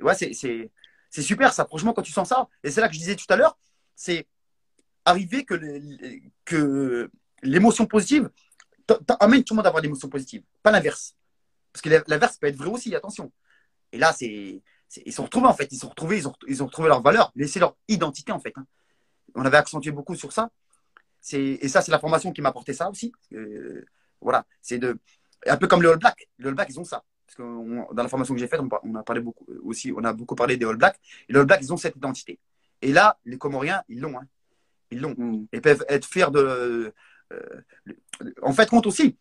Ouais, 0.00 0.14
c'est 0.14 1.22
super 1.22 1.52
ça. 1.52 1.66
Franchement, 1.66 1.92
quand 1.92 2.02
tu 2.02 2.12
sens 2.12 2.28
ça, 2.28 2.48
et 2.64 2.70
c'est 2.70 2.80
là 2.80 2.88
que 2.88 2.94
je 2.94 2.98
disais 2.98 3.16
tout 3.16 3.26
à 3.28 3.36
l'heure, 3.36 3.58
c'est 3.94 4.26
arriver 5.04 5.44
que, 5.44 5.60
que 6.44 7.10
l'émotion 7.42 7.86
positive 7.86 8.30
amène 9.20 9.44
tout 9.44 9.54
le 9.54 9.56
monde 9.56 9.66
à 9.66 9.68
avoir 9.68 9.82
l'émotion 9.82 10.08
positive, 10.08 10.42
pas 10.62 10.70
l'inverse. 10.70 11.14
Parce 11.72 11.82
que 11.82 11.88
l'inverse 12.08 12.36
peut 12.38 12.48
être 12.48 12.56
vrai 12.56 12.68
aussi, 12.68 12.94
attention. 12.94 13.30
Et 13.92 13.98
là, 13.98 14.12
c'est, 14.12 14.62
ils 15.04 15.12
sont 15.12 15.24
retrouvés 15.24 15.46
en 15.46 15.54
fait, 15.54 15.68
ils 15.70 15.78
sont 15.78 15.88
retrouvés, 15.88 16.18
ils 16.18 16.28
ont, 16.28 16.34
ils 16.48 16.62
ont 16.62 16.66
retrouvé 16.66 16.88
leur 16.88 17.02
valeur, 17.02 17.30
laissé 17.34 17.60
leur 17.60 17.76
identité 17.88 18.32
en 18.32 18.40
fait. 18.40 18.52
Hein. 18.56 18.66
On 19.34 19.44
avait 19.44 19.56
accentué 19.56 19.92
beaucoup 19.92 20.14
sur 20.14 20.32
ça. 20.32 20.50
Et 21.32 21.68
ça, 21.68 21.82
c'est 21.82 21.92
la 21.92 21.98
formation 21.98 22.32
qui 22.32 22.40
m'a 22.40 22.48
apporté 22.48 22.72
ça 22.72 22.88
aussi. 22.88 23.12
Euh, 23.32 23.84
voilà, 24.20 24.46
c'est 24.62 24.78
de 24.78 24.98
un 25.46 25.56
peu 25.56 25.68
comme 25.68 25.82
les 25.82 25.88
All 25.88 25.98
Blacks. 25.98 26.28
Les 26.38 26.48
All 26.48 26.54
Blacks, 26.54 26.70
ils 26.70 26.80
ont 26.80 26.84
ça. 26.84 27.04
Parce 27.26 27.36
que 27.36 27.94
dans 27.94 28.02
la 28.02 28.08
formation 28.08 28.34
que 28.34 28.40
j'ai 28.40 28.48
faite, 28.48 28.60
on, 28.60 28.94
a 28.96 29.02
parlé 29.02 29.20
beaucoup 29.20 29.46
aussi, 29.62 29.92
on 29.96 30.02
a 30.02 30.12
beaucoup 30.12 30.34
parlé 30.34 30.56
des 30.56 30.66
All 30.66 30.76
Blacks. 30.76 30.98
Et 31.28 31.32
les 31.32 31.38
All 31.38 31.46
Blacks, 31.46 31.60
ils 31.62 31.72
ont 31.72 31.76
cette 31.76 31.96
identité. 31.96 32.38
Et 32.82 32.92
là, 32.92 33.18
les 33.24 33.38
Comoriens, 33.38 33.82
ils 33.88 34.00
l'ont. 34.00 34.18
Hein. 34.18 34.26
Ils 34.90 35.00
l'ont. 35.00 35.14
Mm. 35.16 35.46
Et 35.52 35.60
peuvent 35.60 35.84
être 35.88 36.06
fiers 36.06 36.30
de. 36.30 36.92
Euh, 37.32 37.62
en 38.42 38.52
fait, 38.52 38.68
compte 38.68 38.86
aussi. 38.86 39.16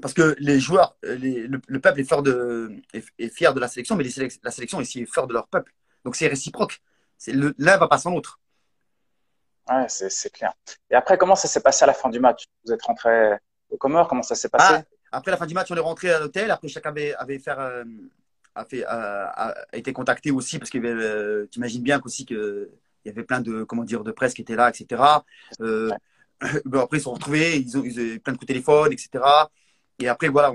Parce 0.00 0.14
que 0.14 0.34
les 0.38 0.58
joueurs, 0.58 0.96
le, 1.02 1.78
peuple 1.78 2.00
est 2.00 2.04
fier, 2.04 2.22
de, 2.22 2.80
est, 2.94 3.28
fier 3.28 3.52
de 3.52 3.60
la 3.60 3.68
sélection, 3.68 3.94
mais 3.94 4.04
la 4.42 4.50
sélection 4.50 4.78
est 4.78 4.82
aussi 4.82 5.04
fière 5.04 5.26
de 5.26 5.34
leur 5.34 5.48
peuple. 5.48 5.74
Donc 6.04 6.16
c'est 6.16 6.28
réciproque. 6.28 6.80
L'un 7.26 7.76
va 7.76 7.88
pas 7.88 7.98
sans 7.98 8.10
l'autre. 8.10 8.40
Ouais, 9.68 9.86
c'est 9.88 10.30
clair. 10.32 10.54
Et 10.90 10.94
après, 10.94 11.18
comment 11.18 11.36
ça 11.36 11.46
s'est 11.46 11.60
passé 11.60 11.84
à 11.84 11.86
la 11.86 11.94
fin 11.94 12.08
du 12.08 12.20
match? 12.20 12.44
Vous 12.64 12.72
êtes 12.72 12.82
rentré 12.82 13.36
au 13.70 13.76
Comores 13.76 14.08
Comment 14.08 14.22
ça 14.22 14.34
s'est 14.34 14.48
passé? 14.48 14.74
Ah, 14.74 14.82
Après 15.12 15.30
la 15.30 15.36
fin 15.36 15.46
du 15.46 15.54
match, 15.54 15.70
on 15.70 15.76
est 15.76 15.80
rentré 15.80 16.10
à 16.10 16.18
l'hôtel. 16.18 16.50
Après, 16.50 16.68
chacun 16.68 16.88
avait, 16.88 17.14
avait, 17.14 17.38
fait, 17.38 17.52
euh, 17.56 17.84
a, 18.54 18.64
fait, 18.64 18.84
a, 18.84 19.54
été 19.72 19.92
contacté 19.92 20.30
aussi 20.30 20.58
parce 20.58 20.70
que 20.70 20.78
euh, 20.78 21.46
tu 21.50 21.58
imagines 21.58 21.82
bien 21.82 22.00
qu'aussi 22.00 22.24
que 22.26 22.70
il 23.04 23.08
y 23.08 23.10
avait 23.10 23.24
plein 23.24 23.40
de 23.40 23.64
comment 23.64 23.84
dire 23.84 24.04
de 24.04 24.12
presse 24.12 24.34
qui 24.34 24.42
étaient 24.42 24.56
là, 24.56 24.70
etc. 24.70 25.02
Euh, 25.60 25.90
après, 26.40 26.96
ils 26.96 27.00
se 27.00 27.04
sont 27.04 27.14
retrouvés, 27.14 27.58
ils 27.58 27.76
ont, 27.76 27.84
eu 27.84 28.20
plein 28.20 28.32
de 28.32 28.38
coups 28.38 28.46
de 28.46 28.52
téléphone, 28.52 28.92
etc. 28.92 29.24
Et 29.98 30.08
après, 30.08 30.28
voilà, 30.28 30.52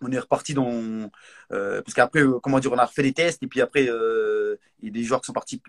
on, 0.00 0.12
est 0.12 0.18
reparti 0.18 0.54
dans. 0.54 1.10
Euh, 1.52 1.82
parce 1.82 1.94
qu'après, 1.94 2.20
euh, 2.20 2.38
comment 2.40 2.58
dire, 2.58 2.72
on 2.72 2.78
a 2.78 2.84
refait 2.84 3.02
des 3.02 3.12
tests, 3.12 3.42
et 3.42 3.46
puis 3.46 3.60
après, 3.60 3.84
il 3.84 4.58
y 4.82 4.88
a 4.88 4.90
des 4.90 5.02
joueurs 5.04 5.20
qui 5.20 5.26
sont 5.26 5.32
partis, 5.32 5.62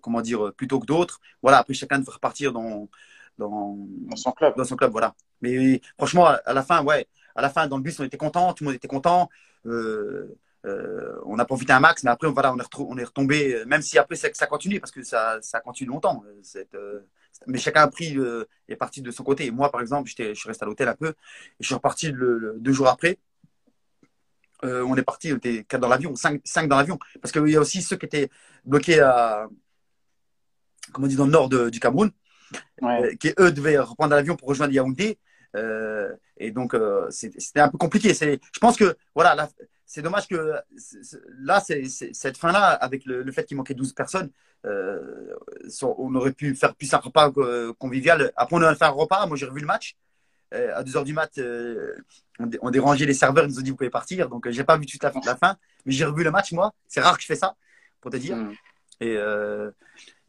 comment 0.00 0.20
dire, 0.20 0.52
plus 0.56 0.66
tôt 0.68 0.80
que 0.80 0.86
d'autres. 0.86 1.20
Voilà, 1.42 1.58
après, 1.58 1.74
chacun 1.74 1.98
devait 1.98 2.12
repartir 2.12 2.52
dans, 2.52 2.88
dans, 3.38 3.76
dans, 3.78 4.16
son 4.16 4.32
club. 4.32 4.56
Dans 4.56 4.64
son 4.64 4.76
club, 4.76 4.90
voilà. 4.90 5.14
Mais 5.40 5.80
franchement, 5.96 6.26
à 6.26 6.52
la 6.52 6.62
fin, 6.62 6.82
ouais, 6.84 7.06
à 7.36 7.42
la 7.42 7.50
fin, 7.50 7.66
dans 7.68 7.76
le 7.76 7.82
bus, 7.82 8.00
on 8.00 8.04
était 8.04 8.16
content, 8.16 8.52
tout 8.52 8.64
le 8.64 8.70
monde 8.70 8.76
était 8.76 8.88
content. 8.88 9.28
Euh, 10.68 11.18
on 11.24 11.38
a 11.38 11.44
profité 11.44 11.72
un 11.72 11.80
max, 11.80 12.02
mais 12.04 12.10
après, 12.10 12.28
voilà, 12.28 12.52
on 12.52 12.58
est, 12.58 12.78
on 12.78 12.98
est 12.98 13.04
retombé, 13.04 13.54
euh, 13.54 13.64
même 13.66 13.82
si 13.82 13.98
après, 13.98 14.16
ça 14.16 14.46
continue, 14.46 14.80
parce 14.80 14.92
que 14.92 15.02
ça, 15.02 15.38
ça 15.40 15.60
continue 15.60 15.90
longtemps. 15.90 16.22
Euh, 16.74 17.00
mais 17.46 17.58
chacun 17.58 17.82
a 17.82 17.88
pris 17.88 18.16
est 18.68 18.76
parti 18.76 19.00
de 19.00 19.10
son 19.10 19.24
côté. 19.24 19.50
moi, 19.50 19.70
par 19.70 19.80
exemple, 19.80 20.08
je 20.08 20.34
suis 20.34 20.48
resté 20.48 20.64
à 20.64 20.66
l'hôtel 20.66 20.88
un 20.88 20.94
peu, 20.94 21.10
et 21.10 21.60
je 21.60 21.66
suis 21.66 21.74
reparti 21.74 22.10
le, 22.10 22.56
deux 22.58 22.72
jours 22.72 22.88
après. 22.88 23.18
on 24.62 24.96
est 24.96 25.02
parti, 25.02 25.32
on 25.32 25.36
était 25.36 25.64
quatre 25.64 25.80
dans 25.80 25.88
l'avion, 25.88 26.14
cinq, 26.16 26.40
cinq 26.44 26.68
dans 26.68 26.76
l'avion, 26.76 26.98
parce 27.22 27.32
qu'il 27.32 27.48
y 27.48 27.56
a 27.56 27.60
aussi 27.60 27.80
ceux 27.82 27.96
qui 27.96 28.06
étaient 28.06 28.28
bloqués 28.64 29.00
à, 29.00 29.48
comment 30.92 31.06
on 31.06 31.08
dit, 31.08 31.16
dans 31.16 31.26
le 31.26 31.32
nord 31.32 31.48
de- 31.48 31.70
du 31.70 31.80
Cameroun, 31.80 32.10
Ouais. 32.80 33.02
euh, 33.02 33.14
qui 33.16 33.32
eux 33.38 33.52
devaient 33.52 33.78
reprendre 33.78 34.14
l'avion 34.14 34.34
pour 34.36 34.48
rejoindre 34.48 34.72
Yaoundé. 34.72 35.18
Euh, 35.56 36.14
et 36.36 36.50
donc, 36.50 36.74
euh, 36.74 37.08
c'était 37.10 37.60
un 37.60 37.68
peu 37.68 37.78
compliqué. 37.78 38.12
Je 38.14 38.60
pense 38.60 38.76
que, 38.76 38.96
voilà, 39.14 39.34
là, 39.34 39.48
c'est 39.86 40.02
dommage 40.02 40.28
que 40.28 40.54
là, 41.38 41.60
cette 41.60 42.36
fin-là, 42.36 42.68
avec 42.72 43.04
le, 43.06 43.22
le 43.22 43.32
fait 43.32 43.44
qu'il 43.44 43.56
manquait 43.56 43.74
12 43.74 43.94
personnes, 43.94 44.30
euh, 44.66 45.34
on 45.82 46.14
aurait 46.14 46.32
pu 46.32 46.54
faire 46.54 46.74
plus 46.74 46.92
un 46.92 46.98
repas 46.98 47.32
convivial. 47.78 48.32
Après, 48.36 48.56
on 48.56 48.62
a 48.62 48.74
fait 48.74 48.84
un 48.84 48.88
repas. 48.90 49.26
Moi, 49.26 49.36
j'ai 49.36 49.46
revu 49.46 49.60
le 49.60 49.66
match. 49.66 49.96
Euh, 50.54 50.74
à 50.74 50.82
2h 50.82 51.04
du 51.04 51.12
mat, 51.12 51.36
euh, 51.36 51.94
on, 52.38 52.46
dé- 52.46 52.58
on 52.62 52.70
dérangeait 52.70 53.04
les 53.04 53.12
serveurs. 53.12 53.44
Ils 53.44 53.48
nous 53.48 53.58
ont 53.58 53.62
dit, 53.62 53.70
vous 53.70 53.76
pouvez 53.76 53.90
partir. 53.90 54.30
Donc, 54.30 54.46
euh, 54.46 54.50
j'ai 54.50 54.64
pas 54.64 54.78
vu 54.78 54.86
toute 54.86 55.02
la, 55.02 55.12
la 55.24 55.36
fin. 55.36 55.56
Mais 55.84 55.92
j'ai 55.92 56.06
revu 56.06 56.24
le 56.24 56.30
match, 56.30 56.52
moi. 56.52 56.72
C'est 56.86 57.00
rare 57.00 57.16
que 57.16 57.22
je 57.22 57.26
fais 57.26 57.36
ça, 57.36 57.54
pour 58.00 58.10
te 58.10 58.16
dire. 58.16 58.36
Mm. 58.36 58.54
Et, 59.00 59.16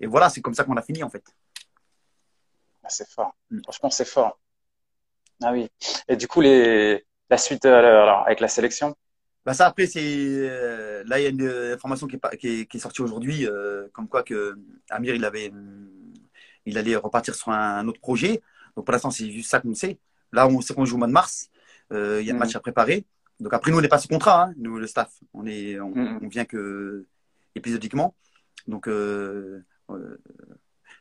et 0.01 0.07
voilà, 0.07 0.29
c'est 0.29 0.41
comme 0.41 0.53
ça 0.53 0.63
qu'on 0.63 0.77
a 0.77 0.81
fini, 0.81 1.03
en 1.03 1.09
fait. 1.09 1.23
Ah, 2.83 2.89
c'est 2.89 3.09
fort. 3.09 3.35
Mm. 3.49 3.61
Franchement, 3.63 3.89
c'est 3.89 4.05
fort. 4.05 4.39
Ah 5.41 5.51
oui. 5.53 5.67
Et 6.07 6.15
du 6.15 6.27
coup, 6.27 6.41
les, 6.41 7.05
la 7.29 7.37
suite 7.37 7.65
euh, 7.65 8.01
alors, 8.03 8.25
avec 8.25 8.39
la 8.39 8.47
sélection? 8.47 8.95
Bah 9.45 9.53
ça 9.53 9.67
après 9.67 9.87
c'est 9.87 10.01
euh, 10.03 11.01
là 11.07 11.17
il 11.17 11.23
y 11.23 11.25
a 11.25 11.29
une 11.29 11.41
euh, 11.43 11.73
information 11.73 12.07
qui 12.07 12.17
est, 12.17 12.19
pas- 12.19 12.35
qui 12.35 12.47
est, 12.61 12.65
qui 12.65 12.75
est 12.75 12.79
sortie 12.79 13.01
aujourd'hui 13.01 13.47
euh, 13.47 13.87
comme 13.93 14.09
quoi 14.09 14.21
que 14.21 14.55
Amir 14.89 15.15
il 15.15 15.23
avait 15.23 15.49
hum, 15.49 15.89
il 16.65 16.77
allait 16.77 16.97
repartir 16.97 17.33
sur 17.35 17.49
un, 17.49 17.87
autre 17.87 18.01
projet. 18.01 18.41
Donc 18.75 18.85
pour 18.85 18.91
l'instant 18.91 19.11
c'est 19.11 19.31
juste 19.31 19.49
ça 19.49 19.61
qu'on 19.61 19.73
sait. 19.73 19.97
Là 20.33 20.45
on 20.47 20.59
sait 20.59 20.73
qu'on 20.73 20.83
joue 20.85 20.95
au 20.95 20.97
mois 20.99 21.07
de 21.07 21.13
mars. 21.13 21.49
Euh, 21.93 22.19
il 22.21 22.27
y 22.27 22.29
a 22.29 22.33
un 22.33 22.35
Mhm. 22.35 22.39
match 22.41 22.55
à 22.55 22.59
préparer. 22.59 23.05
Donc 23.39 23.53
après 23.53 23.71
nous 23.71 23.77
on 23.77 23.81
n'est 23.81 23.87
pas 23.87 23.97
sous 23.97 24.09
contrat 24.09 24.43
hein, 24.49 24.53
nous 24.57 24.77
le 24.77 24.87
staff. 24.87 25.09
On 25.33 25.45
est 25.47 25.79
on, 25.79 25.93
on 25.95 26.27
vient 26.27 26.45
que 26.45 27.05
épisodiquement. 27.55 28.15
Donc 28.67 28.89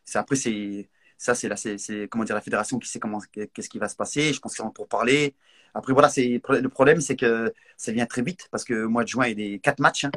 c'est 0.05 0.19
après 0.19 0.37
c'est 0.37 0.89
ça 1.19 1.35
c'est 1.35 1.49
là 1.49 1.57
c'est 1.57 2.09
comment 2.09 2.25
dire 2.25 2.35
la 2.37 2.41
fédération 2.41 2.79
qui 2.79 2.89
sait 2.89 2.99
comment 3.01 3.19
qu'est-ce 3.33 3.69
qui 3.69 3.79
va 3.79 3.89
se 3.89 3.97
passer 3.97 4.33
je 4.33 4.39
pense 4.41 4.55
qu'ils 4.55 4.65
sont 4.65 4.71
pour 4.71 4.89
parler 4.89 5.35
après 5.75 5.93
voilà 5.93 6.09
c'est 6.09 6.41
le 6.49 6.69
problème 6.69 7.01
c'est 7.01 7.17
que 7.17 7.53
ça 7.77 7.93
vient 7.93 8.07
très 8.07 8.23
vite 8.23 8.49
parce 8.51 8.65
que 8.65 8.73
le 8.73 8.89
mois 8.89 9.03
de 9.05 9.09
juin, 9.09 9.27
il 9.27 9.31
y 9.31 9.33
a 9.33 9.51
des 9.51 9.59
4 9.59 9.81
matchs, 9.81 10.05
hein, 10.07 10.11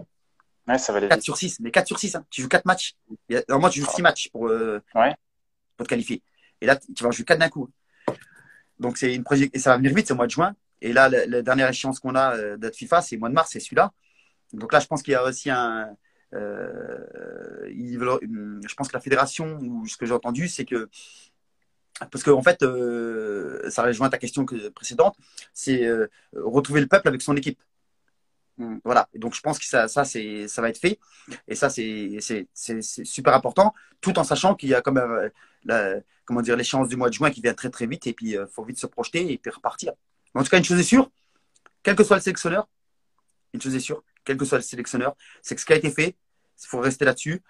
Ouais, 0.67 0.77
ça 0.77 0.93
va 0.93 0.99
aller 0.99 1.07
4 1.09 1.17
vite. 1.17 1.23
sur 1.25 1.37
6, 1.37 1.59
mais 1.59 1.71
4 1.71 1.87
sur 1.87 1.97
6, 1.99 2.15
hein, 2.15 2.25
tu 2.29 2.41
joues 2.43 2.47
4 2.47 2.65
matchs. 2.65 2.95
Alors 3.49 3.59
moi, 3.59 3.69
tu 3.71 3.81
joues 3.81 3.89
6 3.93 4.01
matchs 4.03 4.29
pour, 4.31 4.47
euh, 4.47 4.79
Ouais. 4.95 5.13
pour 5.75 5.85
te 5.87 5.89
qualifier. 5.89 6.21
Et 6.61 6.67
là, 6.67 6.77
tu 6.77 7.03
vas 7.03 7.09
en 7.09 7.11
jouer 7.11 7.25
4 7.25 7.39
d'un 7.39 7.49
coup. 7.49 7.67
Donc 8.79 8.97
c'est 8.97 9.13
une 9.15 9.23
et 9.53 9.59
ça 9.59 9.71
va 9.71 9.77
venir 9.77 9.93
vite, 9.93 10.07
c'est 10.07 10.13
au 10.13 10.15
mois 10.15 10.27
de 10.27 10.31
juin. 10.31 10.55
Et 10.81 10.93
là, 10.93 11.09
la, 11.09 11.25
la 11.25 11.41
dernière 11.41 11.69
échéance 11.69 11.99
qu'on 11.99 12.15
a 12.15 12.35
euh, 12.35 12.57
date 12.57 12.75
FIFA, 12.75 13.01
c'est 13.01 13.15
le 13.15 13.19
mois 13.19 13.29
de 13.29 13.33
mars, 13.33 13.49
c'est 13.51 13.59
celui-là. 13.59 13.91
Donc 14.53 14.71
là, 14.73 14.79
je 14.79 14.87
pense 14.87 15.01
qu'il 15.03 15.11
y 15.13 15.15
a 15.15 15.23
aussi 15.23 15.49
un. 15.49 15.89
Euh, 16.33 17.69
ils 17.73 17.97
veulent- 17.97 18.19
hum, 18.23 18.61
je 18.67 18.75
pense 18.75 18.87
que 18.87 18.93
la 18.93 19.01
fédération, 19.01 19.59
ou 19.61 19.87
ce 19.87 19.97
que 19.97 20.05
j'ai 20.05 20.13
entendu, 20.13 20.47
c'est 20.47 20.65
que. 20.65 20.89
Parce 22.11 22.23
qu'en 22.23 22.37
en 22.37 22.41
fait, 22.43 22.63
euh, 22.63 23.69
ça 23.69 23.83
rejoint 23.83 24.09
ta 24.09 24.17
question 24.17 24.45
que- 24.45 24.69
précédente, 24.69 25.15
c'est 25.53 25.85
euh, 25.85 26.07
retrouver 26.33 26.81
le 26.81 26.87
peuple 26.87 27.07
avec 27.07 27.21
son 27.21 27.35
équipe. 27.35 27.59
Mm. 28.57 28.77
Voilà. 28.83 29.07
Et 29.13 29.19
donc 29.19 29.35
je 29.35 29.41
pense 29.41 29.59
que 29.59 29.65
ça, 29.65 29.87
ça, 29.87 30.03
va 30.61 30.69
être 30.69 30.77
fait. 30.79 30.99
Et 31.47 31.55
ça, 31.55 31.69
c'est, 31.69 32.19
super 33.03 33.33
important, 33.35 33.73
tout 34.01 34.17
en 34.19 34.23
sachant 34.23 34.55
qu'il 34.55 34.69
y 34.69 34.73
a 34.75 34.81
quand 34.81 34.91
même 34.93 35.11
euh, 35.11 35.29
la, 35.65 35.95
comment 36.25 36.41
dire, 36.41 36.55
l'échéance 36.55 36.87
du 36.87 36.95
mois 36.95 37.09
de 37.09 37.13
juin 37.13 37.31
qui 37.31 37.41
vient 37.41 37.53
très 37.53 37.69
très 37.69 37.87
vite. 37.87 38.07
Et 38.07 38.13
puis, 38.13 38.31
il 38.31 38.47
faut 38.51 38.63
vite 38.63 38.79
se 38.79 38.87
projeter 38.87 39.31
et 39.33 39.37
puis 39.37 39.51
repartir. 39.51 39.93
Mais 40.33 40.41
en 40.41 40.43
tout 40.43 40.49
cas, 40.49 40.57
une 40.57 40.63
chose 40.63 40.79
est 40.79 40.83
sûre, 40.83 41.09
quel 41.83 41.95
que 41.95 42.03
soit 42.03 42.17
le 42.17 42.21
sélectionneur, 42.21 42.67
une 43.53 43.61
chose 43.61 43.75
est 43.75 43.79
sûre, 43.79 44.03
quel 44.23 44.37
que 44.37 44.45
soit 44.45 44.57
le 44.57 44.63
sélectionneur, 44.63 45.15
c'est 45.41 45.55
que 45.55 45.61
ce 45.61 45.65
qui 45.65 45.73
a 45.73 45.75
été 45.75 45.91
fait, 45.91 46.15
il 46.63 46.67
faut 46.67 46.79
rester 46.79 47.05
là-dessus. 47.05 47.41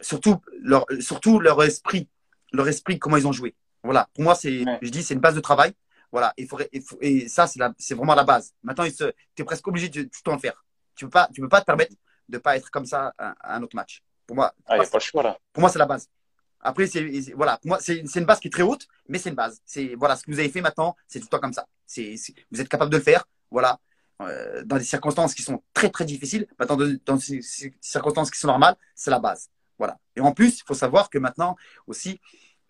Surtout 0.00 0.40
leur, 0.62 0.86
surtout 1.00 1.40
leur 1.40 1.62
esprit, 1.62 2.08
leur 2.52 2.66
esprit, 2.68 2.98
comment 2.98 3.16
ils 3.16 3.26
ont 3.26 3.32
joué. 3.32 3.54
Voilà. 3.82 4.08
Pour 4.14 4.24
moi, 4.24 4.34
c'est, 4.34 4.64
Ouais. 4.64 4.78
je 4.82 4.88
dis, 4.90 5.02
c'est 5.02 5.14
une 5.14 5.20
base 5.20 5.34
de 5.34 5.40
travail. 5.40 5.72
Voilà. 6.12 6.32
Il 6.36 6.46
faut, 6.48 6.58
faut- 6.86 6.98
et 7.00 7.28
ça, 7.28 7.46
c'est, 7.46 7.58
la, 7.58 7.72
c'est 7.78 7.94
vraiment 7.94 8.14
la 8.14 8.24
base. 8.24 8.52
Maintenant, 8.62 8.84
tu 8.88 9.42
es 9.42 9.44
presque 9.44 9.66
obligé 9.68 9.88
de 9.88 10.02
tout 10.02 10.08
le 10.20 10.22
temps 10.24 10.32
le 10.34 10.38
faire. 10.38 10.64
Tu 10.94 11.04
peux 11.04 11.10
pas, 11.10 11.28
tu 11.32 11.40
peux 11.40 11.48
pas 11.48 11.60
te 11.60 11.66
permettre 11.66 11.94
de 12.28 12.38
pas 12.38 12.56
être 12.56 12.70
comme 12.70 12.86
ça 12.86 13.12
à, 13.18 13.34
à 13.40 13.56
un 13.56 13.62
autre 13.62 13.76
match. 13.76 14.02
Pour 14.26 14.36
moi, 14.36 14.54
Ah, 14.66 14.76
il 14.76 14.80
n'y 14.80 14.86
a 14.86 14.88
pas 14.88 14.98
le 14.98 15.02
choix 15.02 15.22
là. 15.22 15.38
pour 15.52 15.60
moi, 15.60 15.70
c'est 15.70 15.78
la 15.78 15.86
base. 15.86 16.08
Après, 16.60 16.86
c'est 16.86 17.02
voilà, 17.34 17.56
pour 17.58 17.68
moi, 17.68 17.78
c'est 17.80 18.02
c'est 18.06 18.20
une 18.20 18.26
base 18.26 18.38
qui 18.38 18.48
est 18.48 18.50
très 18.50 18.62
haute, 18.62 18.86
mais 19.08 19.18
c'est 19.18 19.30
une 19.30 19.34
base. 19.34 19.60
C'est 19.64 19.94
voilà, 19.96 20.14
ce 20.14 20.24
que 20.24 20.30
vous 20.30 20.38
avez 20.38 20.50
fait 20.50 20.60
maintenant, 20.60 20.94
c'est 21.08 21.18
tout 21.18 21.24
le 21.26 21.30
temps 21.30 21.38
comme 21.40 21.54
ça. 21.54 21.66
C'est 21.86 22.16
c'est- 22.18 22.34
vous 22.50 22.60
êtes 22.60 22.68
capable 22.68 22.90
de 22.92 22.98
le 22.98 23.02
faire, 23.02 23.24
voilà, 23.50 23.80
euh, 24.20 24.62
dans 24.64 24.76
des 24.76 24.84
circonstances 24.84 25.34
qui 25.34 25.42
sont 25.42 25.62
très 25.74 25.90
très 25.90 26.04
difficiles. 26.04 26.46
Maintenant, 26.58 26.76
de- 26.76 27.00
dans 27.06 27.18
ces 27.18 27.40
circonstances 27.80 28.30
qui 28.30 28.38
sont 28.38 28.48
normales, 28.48 28.76
c'est 28.94 29.10
la 29.10 29.18
base. 29.18 29.50
Voilà. 29.78 29.98
Et 30.16 30.20
en 30.20 30.32
plus, 30.32 30.58
il 30.60 30.64
faut 30.66 30.74
savoir 30.74 31.08
que 31.10 31.18
maintenant 31.18 31.56
aussi, 31.86 32.20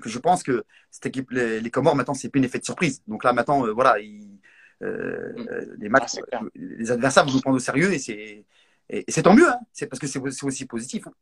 que 0.03 0.09
je 0.09 0.19
pense 0.19 0.43
que 0.43 0.65
cette 0.91 1.07
équipe, 1.07 1.31
les, 1.31 1.61
les 1.61 1.71
Comores, 1.71 1.97
maintenant, 1.97 2.15
c'est 2.15 2.29
plus 2.29 2.41
un 2.41 2.45
effet 2.45 2.59
de 2.59 2.65
surprise. 2.65 3.03
Donc 3.07 3.25
là, 3.25 3.33
maintenant, 3.33 3.67
euh, 3.67 3.73
voilà, 3.73 3.99
ils, 3.99 4.39
euh, 4.83 5.33
Mm. 5.37 5.77
les 5.79 5.89
matchs, 5.89 6.17
Ah, 6.33 6.41
les 6.55 6.91
adversaires 6.91 7.25
vont 7.27 7.33
nous 7.33 7.41
prendre 7.41 7.57
au 7.57 7.61
sérieux 7.61 7.93
et 7.93 7.99
c'est 7.99 8.45
et, 8.89 9.05
et 9.07 9.11
c'est 9.13 9.23
tant 9.23 9.35
mieux. 9.35 9.49
Hein. 9.49 9.59
C'est 9.73 9.87
parce 9.87 10.01
que 10.01 10.07
c'est 10.07 10.19
aussi 10.43 10.65
positif. 10.67 11.07
hein. 11.07 11.13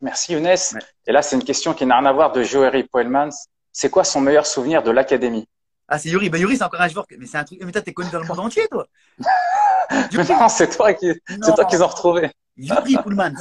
Merci 0.00 0.32
Younes. 0.34 0.44
Ouais. 0.46 0.80
Et 1.06 1.12
là, 1.12 1.22
c'est 1.22 1.34
une 1.36 1.44
question 1.44 1.72
qui 1.74 1.86
n'a 1.86 1.98
rien 1.98 2.06
à 2.06 2.12
voir 2.12 2.32
de 2.32 2.42
Joeri 2.42 2.84
Poelmans. 2.84 3.30
C'est 3.72 3.90
quoi 3.90 4.04
son 4.04 4.20
meilleur 4.20 4.46
souvenir 4.46 4.82
de 4.82 4.90
l'académie? 4.90 5.48
Ah, 5.94 5.98
c'est 5.98 6.08
Yuri. 6.08 6.28
Bah, 6.28 6.38
Yuri, 6.38 6.56
c'est 6.56 6.64
encore 6.64 6.80
un 6.80 6.88
joueur. 6.88 7.06
que- 7.06 7.14
Mais 7.14 7.26
c'est 7.26 7.38
un 7.38 7.44
truc. 7.44 7.60
Mais 7.64 7.70
toi, 7.70 7.80
t'es 7.82 7.92
connu 7.92 8.10
dans 8.10 8.18
le 8.20 8.26
monde 8.26 8.40
entier, 8.40 8.66
toi. 8.68 8.86
Mais 10.12 10.24
non, 10.28 10.48
c'est 10.48 10.68
toi 10.76 10.92
qui, 10.94 11.12
c'est 11.28 11.54
toi 11.54 11.64
qu'ils 11.66 11.82
ont 11.82 11.86
retrouvé. 11.86 12.30
Yuri 12.56 12.96
Pullmans. 13.02 13.34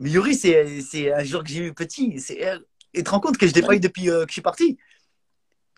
Mais 0.00 0.10
Yuri, 0.10 0.34
c'est 0.34 0.80
c'est 0.80 1.12
un 1.12 1.22
joueur 1.22 1.42
que 1.44 1.50
j'ai 1.50 1.66
eu 1.66 1.74
petit. 1.74 2.18
C'est- 2.20 2.46
euh, 2.46 2.58
Et 2.94 2.98
tu 2.98 3.04
te 3.04 3.10
rends 3.10 3.20
compte 3.20 3.36
que 3.36 3.46
je 3.46 3.52
l'ai 3.54 3.62
pas 3.62 3.74
eu 3.74 3.80
depuis 3.80 4.08
euh, 4.10 4.22
que 4.24 4.28
je 4.30 4.32
suis 4.34 4.42
parti? 4.42 4.78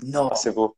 Non. 0.04 0.28
Ah, 0.32 0.36
c'est 0.36 0.52
beau. 0.54 0.76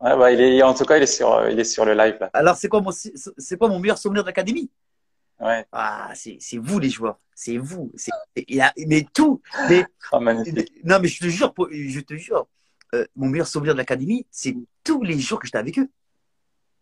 Ouais, 0.00 0.16
bah, 0.16 0.32
il 0.32 0.40
est, 0.40 0.62
en 0.62 0.72
tout 0.72 0.84
cas, 0.86 0.96
il 0.96 1.02
est 1.02 1.06
sur, 1.06 1.30
euh, 1.32 1.50
il 1.50 1.60
est 1.60 1.64
sur 1.64 1.84
le 1.84 1.92
live 1.94 2.16
là. 2.20 2.30
Alors, 2.32 2.56
c'est 2.56 2.68
quoi, 2.68 2.80
mon... 2.80 2.90
c'est 2.90 3.58
quoi 3.58 3.68
mon 3.68 3.78
meilleur 3.78 3.98
souvenir 3.98 4.22
de 4.22 4.28
l'académie? 4.28 4.70
Ouais. 5.38 5.64
Ah, 5.72 6.10
c'est 6.14 6.38
c'est 6.40 6.56
vous, 6.58 6.78
les 6.78 6.88
joueurs. 6.90 7.18
C'est 7.34 7.56
vous. 7.58 7.92
C'est- 7.96 8.10
il 8.36 8.56
y 8.56 8.60
a- 8.62 8.72
Mais 8.86 9.06
tout. 9.12 9.42
Mais... 9.68 9.84
Ah, 10.12 10.20
magnifique. 10.20 10.72
Non, 10.84 10.98
mais 11.00 11.08
je 11.08 11.20
te 11.20 11.26
jure, 11.28 11.52
je 11.70 12.00
te 12.00 12.14
jure, 12.16 12.46
euh, 12.94 13.06
mon 13.16 13.28
meilleur 13.28 13.46
souvenir 13.46 13.74
de 13.74 13.78
l'académie, 13.78 14.26
c'est 14.30 14.56
tous 14.84 15.02
les 15.02 15.18
jours 15.18 15.38
que 15.38 15.46
j'étais 15.46 15.58
avec 15.58 15.78
eux. 15.78 15.88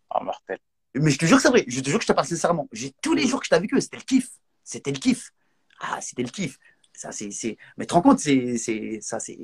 Ah, 0.09 0.23
mortel. 0.23 0.57
Mais 0.95 1.11
je 1.11 1.17
te 1.19 1.25
jure 1.25 1.37
que 1.37 1.43
c'est 1.43 1.49
vrai. 1.49 1.63
Je 1.67 1.79
te 1.81 1.89
jure 1.89 1.99
que 1.99 2.03
je 2.03 2.07
te 2.07 2.13
parle 2.13 2.27
sincèrement. 2.27 2.67
J'ai 2.71 2.91
tous 3.01 3.13
les 3.13 3.27
jours 3.27 3.39
que 3.39 3.45
j'étais 3.45 3.55
avec 3.55 3.73
eux. 3.73 3.79
C'était 3.79 3.97
le 3.97 4.03
kiff. 4.03 4.29
C'était 4.63 4.91
le 4.91 4.97
kiff. 4.97 5.31
Ah, 5.81 5.99
c'était 6.01 6.23
le 6.23 6.29
kiff. 6.29 6.57
Ça, 6.93 7.11
c'est, 7.11 7.31
c'est... 7.31 7.57
Mais 7.77 7.85
tu 7.85 7.89
te 7.89 7.93
rends 7.93 8.01
compte, 8.01 8.19
c'est, 8.19 8.57
c'est, 8.57 8.99
ça, 9.01 9.19
c'est, 9.19 9.37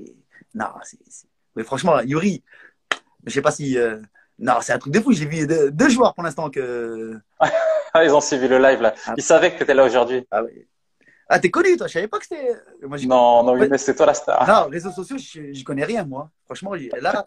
non, 0.53 0.65
c'est, 0.83 0.97
c'est- 1.07 1.27
mais 1.55 1.63
franchement, 1.63 2.01
Yuri, 2.01 2.43
je 3.25 3.31
sais 3.31 3.41
pas 3.41 3.51
si, 3.51 3.77
euh, 3.77 4.01
non, 4.39 4.55
c'est 4.61 4.73
un 4.73 4.77
truc 4.79 4.91
de 4.91 4.99
fou. 4.99 5.13
J'ai 5.13 5.25
vu 5.25 5.47
deux, 5.47 5.71
deux 5.71 5.87
joueurs 5.89 6.13
pour 6.13 6.23
l'instant 6.23 6.49
que, 6.49 7.17
Ah, 7.93 8.03
ils 8.03 8.11
ont 8.13 8.19
suivi 8.19 8.49
le 8.49 8.57
live 8.57 8.81
là. 8.81 8.93
Ah. 9.05 9.13
Ils 9.15 9.23
savaient 9.23 9.53
que 9.53 9.57
tu 9.57 9.63
étais 9.63 9.73
là 9.73 9.85
aujourd'hui. 9.85 10.27
ah. 10.31 10.41
Ah, 11.27 11.39
t'es 11.39 11.49
connu, 11.49 11.75
toi. 11.77 11.87
Je 11.87 11.93
savais 11.93 12.07
pas 12.07 12.19
que 12.19 12.25
c'était, 12.25 12.53
Non, 12.81 13.43
non. 13.43 13.57
Younes, 13.57 13.77
c'est 13.77 13.95
toi 13.95 14.05
la 14.05 14.13
star. 14.13 14.47
non, 14.47 14.69
réseaux 14.69 14.91
sociaux, 14.91 15.17
je, 15.17 15.53
je 15.53 15.63
connais 15.63 15.83
rien, 15.85 16.05
moi. 16.05 16.29
Franchement, 16.45 16.73
là, 16.73 17.23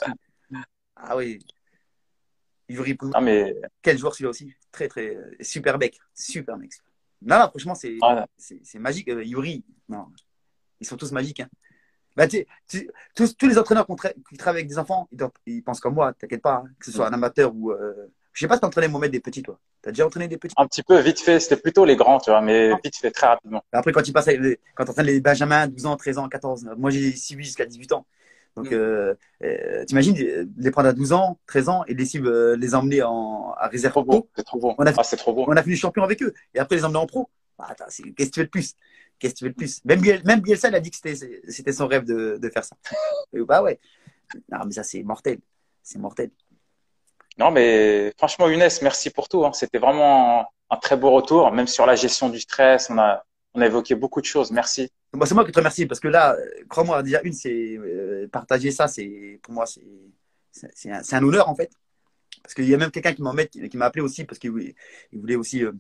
ah 0.97 1.17
oui. 1.17 1.39
Yuri, 2.69 2.95
Pou- 2.95 3.09
Non, 3.09 3.21
mais, 3.21 3.57
quel 3.83 3.97
joueur 3.99 4.15
celui-là 4.15 4.31
aussi. 4.31 4.53
Très, 4.71 4.89
très, 4.89 5.17
super 5.41 5.79
mec. 5.79 5.99
Super 6.15 6.57
mec. 6.59 6.71
Non, 7.23 7.39
non, 7.39 7.49
franchement, 7.49 7.75
c'est, 7.75 7.97
ah, 8.03 8.27
magique. 8.79 9.09
Euh, 9.09 9.25
Yuri, 9.25 9.65
non, 9.89 10.07
ils 10.81 10.87
sont 10.87 10.97
tous 10.97 11.11
magiques. 11.13 11.41
Hein. 11.41 11.49
Bah, 12.15 12.29
tu- 12.29 12.45
tu- 12.69 12.91
tous, 13.15 13.37
tous 13.37 13.47
les 13.49 13.59
entraîneurs 13.59 13.87
tra- 13.87 14.13
qui 14.29 14.37
travaillent 14.37 14.61
avec 14.61 14.69
des 14.69 14.79
enfants, 14.79 15.09
ils, 15.47 15.63
pensent 15.63 15.81
comme 15.81 15.95
moi, 15.95 16.13
t'inquiète 16.13 16.43
pas, 16.43 16.63
hein, 16.65 16.71
que 16.79 16.87
ce 16.87 16.93
soit 16.93 17.07
un 17.09 17.13
amateur 17.13 17.55
ou. 17.55 17.73
Euh... 17.73 18.09
Je 18.39 18.45
sais 18.45 18.47
pas 18.49 18.55
si 18.55 18.61
t'as 18.61 18.69
entraîné 18.69 18.87
Mohamed 18.87 19.11
des 19.11 19.19
petits, 19.19 19.43
toi. 19.43 19.59
T'as 19.83 19.91
déjà 19.91 20.07
entraîné 20.07 20.29
des 20.29 20.37
petits 20.37 20.55
un 20.57 20.67
petit 20.69 20.85
peu 20.85 21.01
vite 21.01 21.19
fait. 21.19 21.41
C'était 21.41 21.57
plutôt 21.57 21.85
les 21.85 21.97
grands, 21.97 22.21
tu 22.21 22.31
vois, 22.31 22.41
mais 22.41 22.69
vite 22.85 22.95
fait, 22.95 23.11
très 23.11 23.27
rapidement. 23.27 23.65
Après, 23.73 23.91
quand 23.91 24.01
tu 24.03 24.13
passes, 24.13 24.29
les- 24.29 24.61
quand 24.77 24.85
t'entraînes 24.85 25.07
les 25.07 25.21
Benjamins, 25.21 25.67
12 25.67 25.87
ans, 25.87 25.97
13 25.97 26.19
ans, 26.19 26.29
14, 26.29 26.65
moi 26.77 26.91
j'ai 26.91 27.17
suivi 27.17 27.43
jusqu'à 27.45 27.67
18 27.67 27.91
ans. 27.91 28.07
Donc, 28.55 28.71
Mm. 28.71 28.75
euh, 28.75 29.15
euh, 29.43 29.85
t'imagines 29.87 30.15
les 30.57 30.71
prendre 30.71 30.89
à 30.89 30.93
12 30.93 31.13
ans, 31.13 31.41
13 31.49 31.69
ans 31.69 31.83
et 31.89 31.95
les 31.95 32.05
cibles, 32.07 32.29
euh, 32.29 32.55
les 32.57 32.77
emmener 32.77 33.03
en, 33.03 33.55
à 33.59 33.67
réserve 33.67 33.91
Trop 33.93 34.05
pro. 34.05 34.21
beau. 34.21 34.29
C'est 34.37 34.45
trop 34.45 34.59
beau. 34.61 34.75
On 34.79 34.87
a- 34.87 34.93
Ah, 34.97 35.03
c'est 35.03 35.17
trop 35.17 35.33
beau. 35.35 35.45
On 35.49 35.57
a 35.57 35.63
fini 35.65 35.75
champion 35.75 36.05
avec 36.05 36.23
eux. 36.23 36.33
Et 36.55 36.61
après, 36.61 36.77
les 36.77 36.85
emmener 36.85 36.99
en 37.01 37.07
pro. 37.07 37.29
Ah, 37.59 37.67
attends, 37.71 37.87
c'est- 37.89 38.05
qu'est-ce 38.13 38.29
que 38.31 38.35
tu 38.35 38.41
veux 38.41 38.47
de 38.47 38.51
plus? 38.51 38.75
Qu'est-ce 39.19 39.35
que 39.35 39.39
tu 39.41 39.45
veux 39.47 39.51
de 39.51 39.57
plus? 39.57 39.85
Même, 39.85 40.01
Biel- 40.01 40.23
même 40.25 40.41
Bielsa, 40.41 40.69
il 40.69 40.77
a 40.77 40.81
dit 40.81 40.93
que 40.93 40.97
c'était 41.49 41.73
son 41.73 41.89
rêve 41.89 42.05
de, 42.05 42.39
de 42.41 42.49
faire 42.51 42.65
ça. 42.65 42.77
Bah 43.49 43.63
ouais. 43.65 43.81
Non, 44.53 44.59
mais 44.65 44.73
ça, 44.73 44.85
c'est 44.85 45.03
mortel. 45.03 45.39
C'est 45.83 45.99
mortel. 45.99 46.31
Non, 47.39 47.51
mais 47.51 48.13
franchement, 48.19 48.49
Younes, 48.49 48.69
merci 48.83 49.11
pour 49.11 49.29
tout. 49.29 49.45
hein. 49.47 49.53
C'était 49.53 49.79
vraiment 49.79 50.47
un 50.71 50.77
très 50.77 50.97
beau 50.97 51.11
retour, 51.11 51.53
même 51.53 51.67
sur 51.69 51.87
la 51.87 51.95
gestion 51.95 52.29
du 52.29 52.41
stress. 52.41 52.91
On 52.91 52.99
a, 52.99 53.25
on 53.55 53.61
a 53.61 53.67
évoqué 53.67 53.95
beaucoup 53.95 54.21
de 54.21 54.27
choses. 54.27 54.51
Merci. 54.51 54.91
Moi, 55.13 55.27
c'est 55.27 55.35
moi 55.35 55.45
qui 55.45 55.53
te 55.53 55.59
remercie 55.59 55.87
parce 55.87 56.01
que 56.01 56.09
là, 56.09 56.37
crois-moi, 56.69 57.03
déjà, 57.03 57.21
une, 57.23 57.33
c'est 57.33 57.77
euh, 57.79 58.29
partager 58.29 58.71
ça, 58.73 58.89
c'est 58.89 59.39
pour 59.43 59.55
moi, 59.55 59.67
c'est 59.67 59.83
c'est- 60.53 60.91
un, 60.91 61.01
un 61.13 61.23
honneur 61.25 61.49
en 61.49 61.55
fait. 61.55 61.71
Parce 62.43 62.55
qu'il 62.55 62.69
y 62.69 62.75
a 62.75 62.79
même 62.79 62.91
quelqu'un 62.91 63.15
qui 63.15 63.23
met, 63.23 63.49
qui, 63.49 63.69
qui 63.69 63.77
m'a 63.77 63.87
appelé 63.87 64.03
aussi 64.03 64.25
parce 64.25 64.39
qu'il 64.39 64.51
voulait, 64.51 64.75
il 65.13 65.21
voulait 65.21 65.37
aussi 65.37 65.65
euh, 65.65 65.73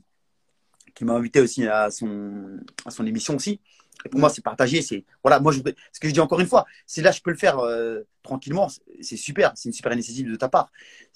qui 0.94 1.04
m'a 1.04 1.14
invité 1.14 1.40
aussi 1.40 1.66
à 1.66 1.90
son, 1.90 2.58
à 2.84 2.90
son 2.90 3.06
émission 3.06 3.36
aussi. 3.36 3.60
Et 4.04 4.08
pour 4.08 4.20
moi, 4.20 4.30
c'est 4.30 4.42
partagé. 4.42 4.82
C'est 4.82 5.04
voilà, 5.22 5.40
moi, 5.40 5.52
je, 5.52 5.60
ce 5.92 6.00
que 6.00 6.08
je 6.08 6.12
dis 6.12 6.20
encore 6.20 6.40
une 6.40 6.46
fois, 6.46 6.66
c'est 6.86 7.02
là, 7.02 7.10
je 7.10 7.20
peux 7.20 7.30
le 7.30 7.36
faire 7.36 7.58
euh, 7.58 8.02
tranquillement. 8.22 8.68
C'est 9.00 9.16
super, 9.16 9.52
c'est 9.54 9.68
une 9.68 9.72
super 9.72 9.92
initiative 9.92 10.30
de 10.30 10.36
ta 10.36 10.48
part. 10.48 10.70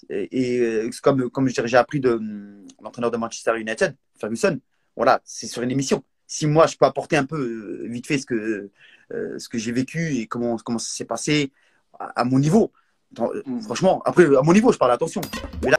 Et, 0.09 0.27
et 0.31 0.89
comme 1.01 1.29
comme 1.29 1.47
j'ai 1.47 1.77
appris 1.77 1.99
de 1.99 2.11
hum, 2.11 2.65
l'entraîneur 2.81 3.11
de 3.11 3.17
Manchester 3.17 3.59
United, 3.59 3.95
Ferguson. 4.19 4.59
Voilà, 4.95 5.21
c'est 5.23 5.47
sur 5.47 5.61
une 5.63 5.71
émission. 5.71 6.03
Si 6.27 6.45
moi, 6.47 6.67
je 6.67 6.77
peux 6.77 6.85
apporter 6.85 7.17
un 7.17 7.25
peu 7.25 7.37
euh, 7.37 7.87
vite 7.87 8.07
fait 8.07 8.17
ce 8.17 8.25
que 8.25 8.69
euh, 9.11 9.39
ce 9.39 9.49
que 9.49 9.57
j'ai 9.57 9.71
vécu 9.71 10.15
et 10.15 10.27
comment 10.27 10.57
comment 10.57 10.79
ça 10.79 10.93
s'est 10.93 11.05
passé 11.05 11.51
à, 11.99 12.21
à, 12.21 12.23
mon 12.23 12.39
niveau. 12.39 12.71
Mm. 13.17 13.61
Franchement, 13.61 14.01
après 14.05 14.25
à 14.25 14.41
mon 14.41 14.53
niveau, 14.53 14.71
je 14.71 14.77
parle 14.77 14.91
attention. 14.91 15.21
Mais 15.63 15.71
là, 15.71 15.77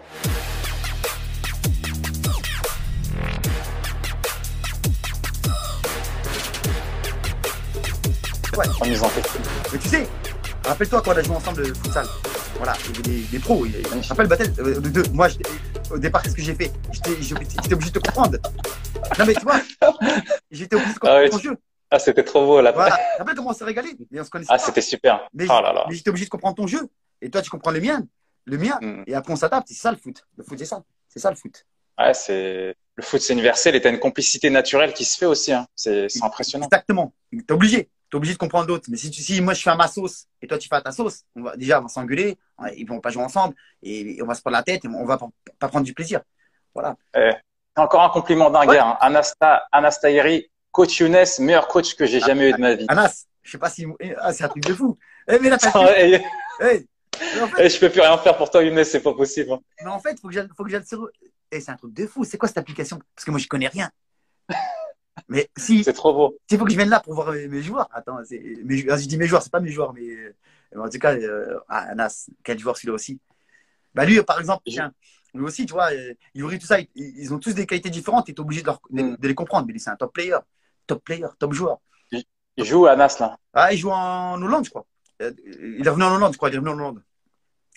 Ouais. 8.56 8.66
En 8.80 8.86
mise 8.86 9.02
en 9.02 9.10
Mais 9.72 9.78
tu 9.78 9.88
sais, 9.88 10.06
rappelle-toi 10.64 11.02
quand 11.02 11.12
on 11.12 11.16
a 11.16 11.22
joué 11.22 11.36
ensemble 11.36 11.62
le 11.62 11.74
futsal. 11.74 12.06
Voilà, 12.56 12.74
il 12.80 12.86
y 12.86 12.94
avait 12.94 13.02
des, 13.02 13.20
des 13.22 13.38
pros. 13.38 13.66
Je 13.66 14.08
rappelle 14.08 14.28
Battle, 14.28 14.52
euh, 14.60 14.80
de 14.80 14.88
deux. 14.88 15.02
Moi, 15.12 15.28
au 15.90 15.98
départ, 15.98 16.22
qu'est-ce 16.22 16.36
que 16.36 16.42
j'ai 16.42 16.54
fait? 16.54 16.70
J'étais 16.92 17.74
obligé 17.74 17.90
de 17.90 17.98
te 17.98 18.06
comprendre. 18.06 18.38
Non, 19.18 19.26
mais 19.26 19.34
tu 19.34 19.42
vois, 19.42 19.60
j'étais 20.50 20.76
obligé 20.76 20.92
de 20.92 20.98
comprendre 20.98 21.22
ah 21.26 21.28
ton 21.28 21.38
jeu. 21.38 21.56
Ah, 21.90 21.98
c'était 21.98 22.24
trop 22.24 22.44
beau 22.44 22.60
là. 22.60 22.72
Voilà. 22.72 22.98
Rappelle 23.18 23.34
comment 23.34 23.50
on 23.50 23.54
s'est 23.54 23.64
régalé. 23.64 23.96
Mais 24.10 24.20
on 24.20 24.24
se 24.24 24.30
connaissait 24.30 24.52
ah, 24.52 24.58
c'était 24.58 24.80
super. 24.80 25.28
Mais, 25.32 25.46
oh 25.48 25.60
mais 25.88 25.94
j'étais 25.94 26.10
obligé 26.10 26.26
de 26.26 26.30
comprendre 26.30 26.56
ton 26.56 26.66
jeu. 26.66 26.88
Et 27.20 27.30
toi, 27.30 27.42
tu 27.42 27.50
comprends 27.50 27.70
le 27.70 27.80
mien. 27.80 28.06
Le 28.46 28.58
mien. 28.58 28.78
Mm. 28.80 29.04
Et 29.06 29.14
après, 29.14 29.32
on 29.32 29.36
s'adapte. 29.36 29.68
C'est 29.68 29.74
ça 29.74 29.90
le 29.90 29.96
foot. 29.96 30.24
Le 30.36 30.44
foot, 30.44 30.58
c'est 30.58 30.64
ça. 30.64 30.82
C'est 31.08 31.20
ça 31.20 31.30
le 31.30 31.36
foot. 31.36 31.64
Ouais, 31.98 32.14
c'est 32.14 32.74
le 32.96 33.02
foot, 33.02 33.20
c'est 33.20 33.32
universel 33.32 33.74
et 33.74 33.80
t'as 33.80 33.90
une 33.90 33.98
complicité 33.98 34.50
naturelle 34.50 34.92
qui 34.92 35.04
se 35.04 35.16
fait 35.16 35.26
aussi. 35.26 35.52
Hein. 35.52 35.66
C'est 35.74 36.08
impressionnant. 36.22 36.66
Exactement. 36.66 37.12
T'es 37.30 37.52
obligé 37.52 37.90
obligé 38.16 38.34
de 38.34 38.38
comprendre 38.38 38.66
d'autres. 38.66 38.86
Mais 38.88 38.96
si, 38.96 39.10
tu, 39.10 39.22
si 39.22 39.40
moi 39.40 39.54
je 39.54 39.62
fais 39.62 39.70
à 39.70 39.76
ma 39.76 39.88
sauce 39.88 40.26
et 40.42 40.46
toi 40.46 40.58
tu 40.58 40.68
fais 40.68 40.76
à 40.76 40.80
ta 40.80 40.92
sauce, 40.92 41.22
on 41.36 41.42
va, 41.42 41.56
déjà 41.56 41.80
on 41.80 41.82
va 41.82 41.88
s'engueuler, 41.88 42.36
ils 42.76 42.86
vont 42.86 43.00
pas 43.00 43.10
jouer 43.10 43.22
ensemble 43.22 43.54
et, 43.82 44.20
on 44.22 44.26
va 44.26 44.34
se 44.34 44.40
prendre 44.40 44.56
la 44.56 44.62
tête 44.62 44.84
et 44.84 44.88
on 44.88 45.04
va 45.04 45.18
pas, 45.58 45.68
prendre 45.68 45.84
du 45.84 45.94
plaisir. 45.94 46.20
Voilà. 46.74 46.96
Eh, 47.16 47.32
encore 47.76 48.02
un 48.02 48.10
compliment 48.10 48.50
d'un 48.50 48.66
gars, 48.66 48.86
hein. 48.86 48.98
Anasta, 49.00 49.66
Anastahiri, 49.72 50.50
coach 50.70 50.98
Younes, 50.98 51.24
meilleur 51.40 51.68
coach 51.68 51.94
que 51.94 52.06
j'ai 52.06 52.22
ah, 52.22 52.26
jamais 52.26 52.50
eu 52.50 52.52
de 52.52 52.58
ma 52.58 52.74
vie. 52.74 52.86
Anas, 52.88 53.26
je 53.42 53.50
sais 53.52 53.58
pas 53.58 53.70
si 53.70 53.86
ah, 54.18 54.32
c'est 54.32 54.44
un 54.44 54.48
truc 54.48 54.64
de 54.64 54.74
fou. 54.74 54.98
Eh, 55.28 55.38
mais 55.38 55.50
là, 55.50 55.58
hey. 55.96 56.22
hey. 56.60 56.86
En 57.40 57.46
fait... 57.46 57.68
Je 57.68 57.78
peux 57.78 57.90
plus 57.90 58.00
rien 58.00 58.18
faire 58.18 58.36
pour 58.36 58.50
toi 58.50 58.62
Younes, 58.62 58.84
c'est 58.84 59.00
pas 59.00 59.14
possible. 59.14 59.52
Hein. 59.52 59.60
Mais 59.82 59.90
en 59.90 60.00
fait, 60.00 60.18
faut 60.20 60.28
que 60.28 60.34
j'aille, 60.34 60.48
faut 60.56 60.64
que 60.64 60.70
j'aille 60.70 60.82
eh, 61.50 61.60
c'est 61.60 61.70
un 61.70 61.76
truc 61.76 61.94
de 61.94 62.06
fou. 62.06 62.24
C'est 62.24 62.36
quoi 62.36 62.48
cette 62.48 62.58
application? 62.58 62.98
Parce 63.14 63.24
que 63.24 63.30
moi 63.30 63.38
je 63.38 63.46
connais 63.46 63.68
rien. 63.68 63.90
Mais 65.28 65.50
si. 65.56 65.84
C'est 65.84 65.92
trop 65.92 66.12
beau. 66.12 66.38
Il 66.50 66.58
faut 66.58 66.64
que 66.64 66.70
je 66.70 66.76
vienne 66.76 66.90
là 66.90 67.00
pour 67.00 67.14
voir 67.14 67.32
mes, 67.32 67.62
joueurs. 67.62 67.88
Attends, 67.92 68.18
mes, 68.30 68.78
je 68.78 69.06
dis 69.06 69.16
mes 69.16 69.26
joueurs, 69.26 69.42
c'est 69.42 69.52
pas 69.52 69.60
mes 69.60 69.70
joueurs, 69.70 69.92
mais 69.92 70.34
en 70.76 70.88
tout 70.88 70.98
cas, 70.98 71.14
euh, 71.14 71.58
ah, 71.68 71.90
Anas, 71.90 72.30
quel 72.42 72.58
joueur 72.58 72.76
celui-là 72.76 72.94
aussi. 72.94 73.20
Bah 73.94 74.04
lui, 74.04 74.20
par 74.22 74.40
exemple, 74.40 74.62
tiens, 74.66 74.92
lui 75.34 75.44
aussi, 75.44 75.66
tu 75.66 75.72
vois, 75.72 75.92
euh, 75.92 76.14
Yuri, 76.34 76.58
tout 76.58 76.66
ça, 76.66 76.78
ils, 76.94 77.32
ont 77.32 77.38
tous 77.38 77.54
des 77.54 77.66
qualités 77.66 77.90
différentes 77.90 78.26
tu 78.26 78.32
es 78.32 78.40
obligé 78.40 78.62
de, 78.62 78.70
mm. 78.90 79.16
de, 79.16 79.28
les 79.28 79.34
comprendre. 79.34 79.66
Mais 79.66 79.78
c'est 79.78 79.90
un 79.90 79.96
top 79.96 80.12
player, 80.12 80.36
top 80.86 81.04
player, 81.04 81.26
top 81.38 81.52
joueur. 81.52 81.78
Il, 82.56 82.64
joue 82.64 82.86
à 82.86 82.92
Anas 82.92 83.16
là 83.18 83.36
Ah, 83.52 83.72
il 83.72 83.78
joue 83.78 83.90
en 83.90 84.40
Hollande, 84.40 84.64
je 84.64 84.70
crois. 84.70 84.86
Euh, 85.22 85.32
il 85.60 85.84
est 85.84 85.90
revenu 85.90 86.04
en 86.04 86.14
Hollande, 86.14 86.32
je 86.32 86.36
crois, 86.36 86.48
il 86.48 86.54
est 86.54 86.58
revenu 86.58 86.72
en 86.72 86.78
Hollande. 86.78 87.02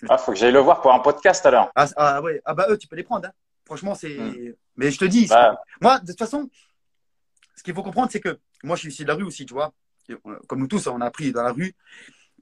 Ah, 0.08 0.18
faut 0.18 0.32
que 0.32 0.38
j'aille 0.38 0.52
le 0.52 0.60
voir 0.60 0.80
pour 0.80 0.92
un 0.92 1.00
podcast 1.00 1.44
alors. 1.46 1.70
Ah, 1.74 1.88
ah 1.96 2.22
ouais, 2.22 2.40
ah 2.44 2.54
bah 2.54 2.66
eux, 2.70 2.78
tu 2.78 2.86
peux 2.86 2.94
les 2.94 3.02
prendre. 3.02 3.26
Hein. 3.26 3.32
Franchement, 3.64 3.94
c'est. 3.94 4.16
Mm. 4.16 4.54
Mais 4.76 4.92
je 4.92 4.98
te 4.98 5.04
dis, 5.04 5.26
bah. 5.26 5.60
moi, 5.80 5.98
de 5.98 6.06
toute 6.06 6.18
façon, 6.18 6.48
ce 7.58 7.64
qu'il 7.64 7.74
faut 7.74 7.82
comprendre, 7.82 8.08
c'est 8.12 8.20
que 8.20 8.38
moi, 8.62 8.76
je 8.76 8.82
suis 8.82 8.90
ici 8.90 9.02
de 9.02 9.08
la 9.08 9.14
rue 9.14 9.24
aussi, 9.24 9.44
tu 9.44 9.52
vois. 9.52 9.74
Comme 10.46 10.60
nous 10.60 10.68
tous, 10.68 10.86
on 10.86 11.00
a 11.00 11.06
appris 11.06 11.32
dans 11.32 11.42
la 11.42 11.50
rue. 11.50 11.74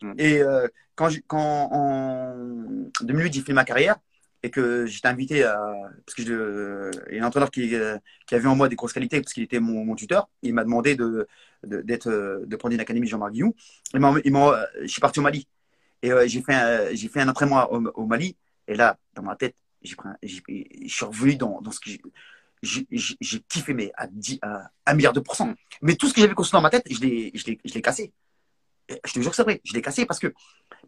Mm. 0.03 0.13
Et 0.19 0.43
euh, 0.43 0.69
quand, 0.95 1.09
quand 1.27 1.71
en 1.73 2.91
2008, 3.01 3.33
j'ai 3.33 3.41
fait 3.41 3.55
ma 3.55 3.65
carrière 3.65 3.97
et 4.43 4.51
que 4.51 4.85
j'étais 4.85 5.09
invité 5.09 5.45
à. 5.45 5.57
Parce 6.05 6.15
que 6.15 6.23
je, 6.23 6.91
il 7.11 7.17
y 7.17 7.19
a 7.19 7.25
un 7.25 7.27
entraîneur 7.27 7.51
qui, 7.51 7.75
qui 8.27 8.35
avait 8.35 8.47
en 8.47 8.55
moi 8.55 8.69
des 8.69 8.77
grosses 8.77 8.93
qualités 8.93 9.23
parce 9.23 9.33
qu'il 9.33 9.43
était 9.43 9.59
mon, 9.59 9.95
tuteur. 9.95 10.29
Il 10.43 10.53
m'a 10.53 10.65
demandé 10.65 10.97
de, 10.97 11.27
de, 11.65 11.81
de 11.81 12.57
prendre 12.57 12.75
une 12.75 12.81
académie 12.81 13.09
Jean-Marc 13.09 13.33
Guillou. 13.33 13.55
Il 13.95 14.01
je 14.03 14.87
suis 14.87 15.01
parti 15.01 15.19
au 15.19 15.23
Mali. 15.23 15.49
Et 16.03 16.13
euh, 16.13 16.27
j'ai 16.29 16.43
fait, 16.43 16.55
un, 16.55 16.95
j'ai 16.95 17.09
fait 17.09 17.23
un 17.23 17.29
entraînement 17.31 17.73
au, 17.73 17.83
au, 17.95 18.07
Mali. 18.07 18.37
Et 18.69 18.75
là, 18.75 18.99
dans 19.15 19.23
ma 19.23 19.35
tête, 19.35 19.57
j'ai 19.81 19.97
je 20.23 20.89
suis 20.89 21.05
revenu 21.07 21.37
dans, 21.37 21.63
dans 21.63 21.71
ce 21.71 21.81
que 21.81 21.89
j'ai 21.89 22.03
kiffé, 23.49 23.75
mais 23.75 23.93
à, 23.97 24.07
10, 24.07 24.39
à 24.43 24.71
un 24.87 24.95
milliard 24.95 25.13
de 25.13 25.21
pourcents. 25.21 25.55
Mais 25.83 25.95
tout 25.97 26.09
ce 26.09 26.15
que 26.15 26.21
j'avais 26.21 26.35
construit 26.35 26.57
dans 26.59 26.63
ma 26.63 26.71
tête, 26.71 26.85
je 26.91 27.01
l'ai 27.01 27.83
cassé. 27.83 28.13
je 28.89 29.13
te 29.13 29.21
jure 29.21 29.31
que 29.31 29.37
c'est 29.37 29.43
vrai, 29.43 29.61
je 29.65 29.75
l'ai 29.75 29.83
cassé 29.83 30.07
parce 30.07 30.21
que 30.21 30.33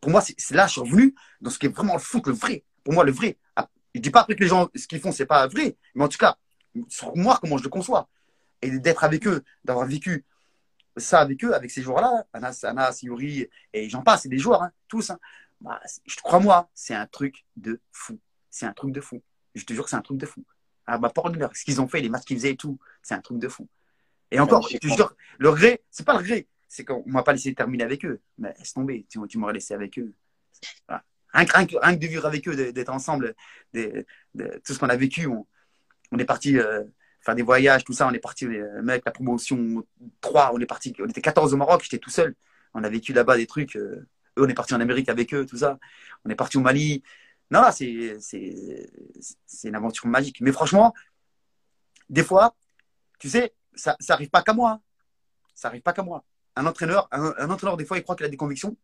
pour 0.01 0.11
moi, 0.11 0.21
c'est 0.21 0.55
là, 0.55 0.67
je 0.67 0.73
suis 0.73 0.81
revenu 0.81 1.15
dans 1.41 1.51
ce 1.51 1.59
qui 1.59 1.67
est 1.67 1.75
vraiment 1.75 1.95
le 1.95 2.01
foot, 2.01 2.27
le 2.27 2.33
vrai. 2.33 2.65
Pour 2.85 2.95
moi, 2.95 3.05
le 3.05 3.13
vrai. 3.13 3.37
Ah, 3.57 3.69
je 3.95 4.01
dis 4.01 4.11
pas 4.11 4.21
après 4.21 4.35
que 4.35 4.43
les 4.43 4.49
gens, 4.49 4.69
ce 4.75 4.87
qu'ils 4.87 5.01
font, 5.01 5.13
c'est 5.13 5.27
pas 5.27 5.47
vrai, 5.47 5.77
mais 5.95 6.05
en 6.05 6.09
tout 6.09 6.19
cas, 6.19 6.37
sur 6.89 7.17
moi, 7.17 7.39
comment 7.41 7.59
je 7.59 7.65
le 7.65 7.69
conçois. 7.69 8.09
Et 8.63 8.71
d'être 8.79 9.05
avec 9.05 9.27
eux, 9.27 9.45
d'avoir 9.65 9.87
vécu 9.87 10.25
ça 10.97 11.21
avec 11.21 11.45
eux, 11.45 11.55
avec 11.55 11.71
ces 11.71 11.83
joueurs-là, 11.83 12.27
Anas, 12.33 12.61
Anas, 12.65 13.01
Yuri, 13.03 13.49
et 13.73 13.89
j'en 13.89 14.03
passe, 14.03 14.23
c'est 14.23 14.29
des 14.29 14.39
joueurs, 14.39 14.63
hein, 14.63 14.73
tous. 14.89 15.11
Hein. 15.11 15.19
Bah, 15.61 15.81
je 16.07 16.17
crois-moi, 16.17 16.69
c'est 16.75 16.95
un 16.95 17.07
truc 17.07 17.45
de 17.57 17.81
fou. 17.93 18.19
C'est 18.51 18.67
un 18.67 18.73
truc 18.73 18.93
de 18.93 19.01
fou. 19.01 19.23
Je 19.55 19.65
te 19.65 19.73
jure 19.73 19.85
que 19.85 19.91
c'est 19.91 19.97
un 19.97 20.03
truc 20.03 20.19
de 20.19 20.27
fou 20.27 20.45
à 20.89 20.95
ah, 20.95 20.99
ma 20.99 21.09
de 21.09 21.49
ce 21.55 21.65
qu'ils 21.65 21.83
ont 21.83 21.87
fait, 21.87 22.01
les 22.01 22.09
matchs 22.09 22.25
qu'ils 22.25 22.39
faisaient 22.39 22.53
et 22.53 22.57
tout, 22.57 22.79
c'est 23.03 23.15
un 23.15 23.21
truc 23.21 23.39
de 23.39 23.49
fou. 23.49 23.69
Et 24.31 24.41
encore, 24.41 24.67
je 24.69 24.79
te 24.79 24.87
jure, 24.87 25.15
le 25.39 25.51
regret, 25.51 25.83
c'est 25.91 26.05
pas 26.05 26.15
le 26.15 26.21
regret, 26.21 26.47
c'est 26.67 26.83
qu'on 26.83 27.03
m'a 27.07 27.23
pas 27.23 27.33
laissé 27.33 27.55
terminer 27.55 27.85
avec 27.85 28.07
eux. 28.07 28.21
Mais 28.39 28.55
laisse 28.59 28.73
tomber, 28.73 29.07
tu, 29.11 29.19
tu 29.29 29.37
m'aurais 29.37 29.53
laissé 29.53 29.75
avec 29.75 29.99
eux. 29.99 30.15
Rien, 31.35 31.45
que, 31.45 31.77
rien, 31.77 31.95
de 31.95 32.07
vivre 32.07 32.25
avec 32.25 32.49
eux, 32.49 32.73
d'être 32.73 32.89
ensemble, 32.89 33.35
de, 33.75 34.07
tout 34.65 34.73
ce 34.73 34.79
qu'on 34.79 34.89
a 34.89 34.97
vécu, 34.97 35.27
on, 35.27 36.19
est 36.19 36.25
parti 36.25 36.59
euh, 36.59 36.85
faire 37.21 37.35
des 37.35 37.43
voyages, 37.43 37.85
tout 37.85 37.93
ça, 37.93 38.07
on 38.07 38.13
est 38.13 38.19
parti, 38.19 38.47
euh, 38.47 38.81
mec, 38.81 39.03
la 39.05 39.13
promotion 39.13 39.85
3, 40.23 40.53
on 40.55 40.59
est 40.59 40.67
parti, 40.67 40.95
on 41.01 41.07
était 41.07 41.21
14 41.21 41.53
au 41.53 41.59
Maroc, 41.59 41.83
j'étais 41.83 41.99
tout 41.99 42.11
seul. 42.11 42.35
On 42.73 42.83
a 42.83 42.89
vécu 42.89 43.13
là-bas 43.13 43.37
des 43.37 43.47
trucs. 43.47 43.77
Euh, 43.77 44.07
eux, 44.39 44.45
on 44.45 44.49
est 44.49 44.55
parti 44.55 44.73
en 44.73 44.81
Amérique 44.81 45.11
avec 45.11 45.35
eux, 45.35 45.45
tout 45.45 45.59
ça. 45.59 45.79
On 46.25 46.31
est 46.31 46.35
parti 46.35 46.57
au 46.57 46.61
Mali. 46.61 47.03
Non, 47.51 47.63
c'est 47.73 48.89
une 49.65 49.75
aventure 49.75 50.07
magique. 50.07 50.41
Mais 50.41 50.53
franchement, 50.53 50.95
des 52.09 52.23
fois, 52.23 52.55
tu 53.19 53.29
sais, 53.29 53.55
ça 53.75 53.97
n'arrive 54.09 54.31
pas 54.31 54.43
qu'à 54.43 54.53
moi. 54.53 54.73
Hein. 54.73 54.81
Ça 55.55 55.69
n'arrive 55.69 55.83
pas 55.83 55.93
qu'à 55.93 56.03
moi. 56.03 56.25
Un 56.57 56.67
entraîneur, 56.67 57.09
un, 57.11 57.51
entraîneur, 57.51 57.77
des 57.77 57.85
fois, 57.85 57.99
il 57.99 58.03
croit 58.03 58.17
qu'il 58.17 58.27
a 58.27 58.29
des 58.29 58.37
convictions. 58.37 58.77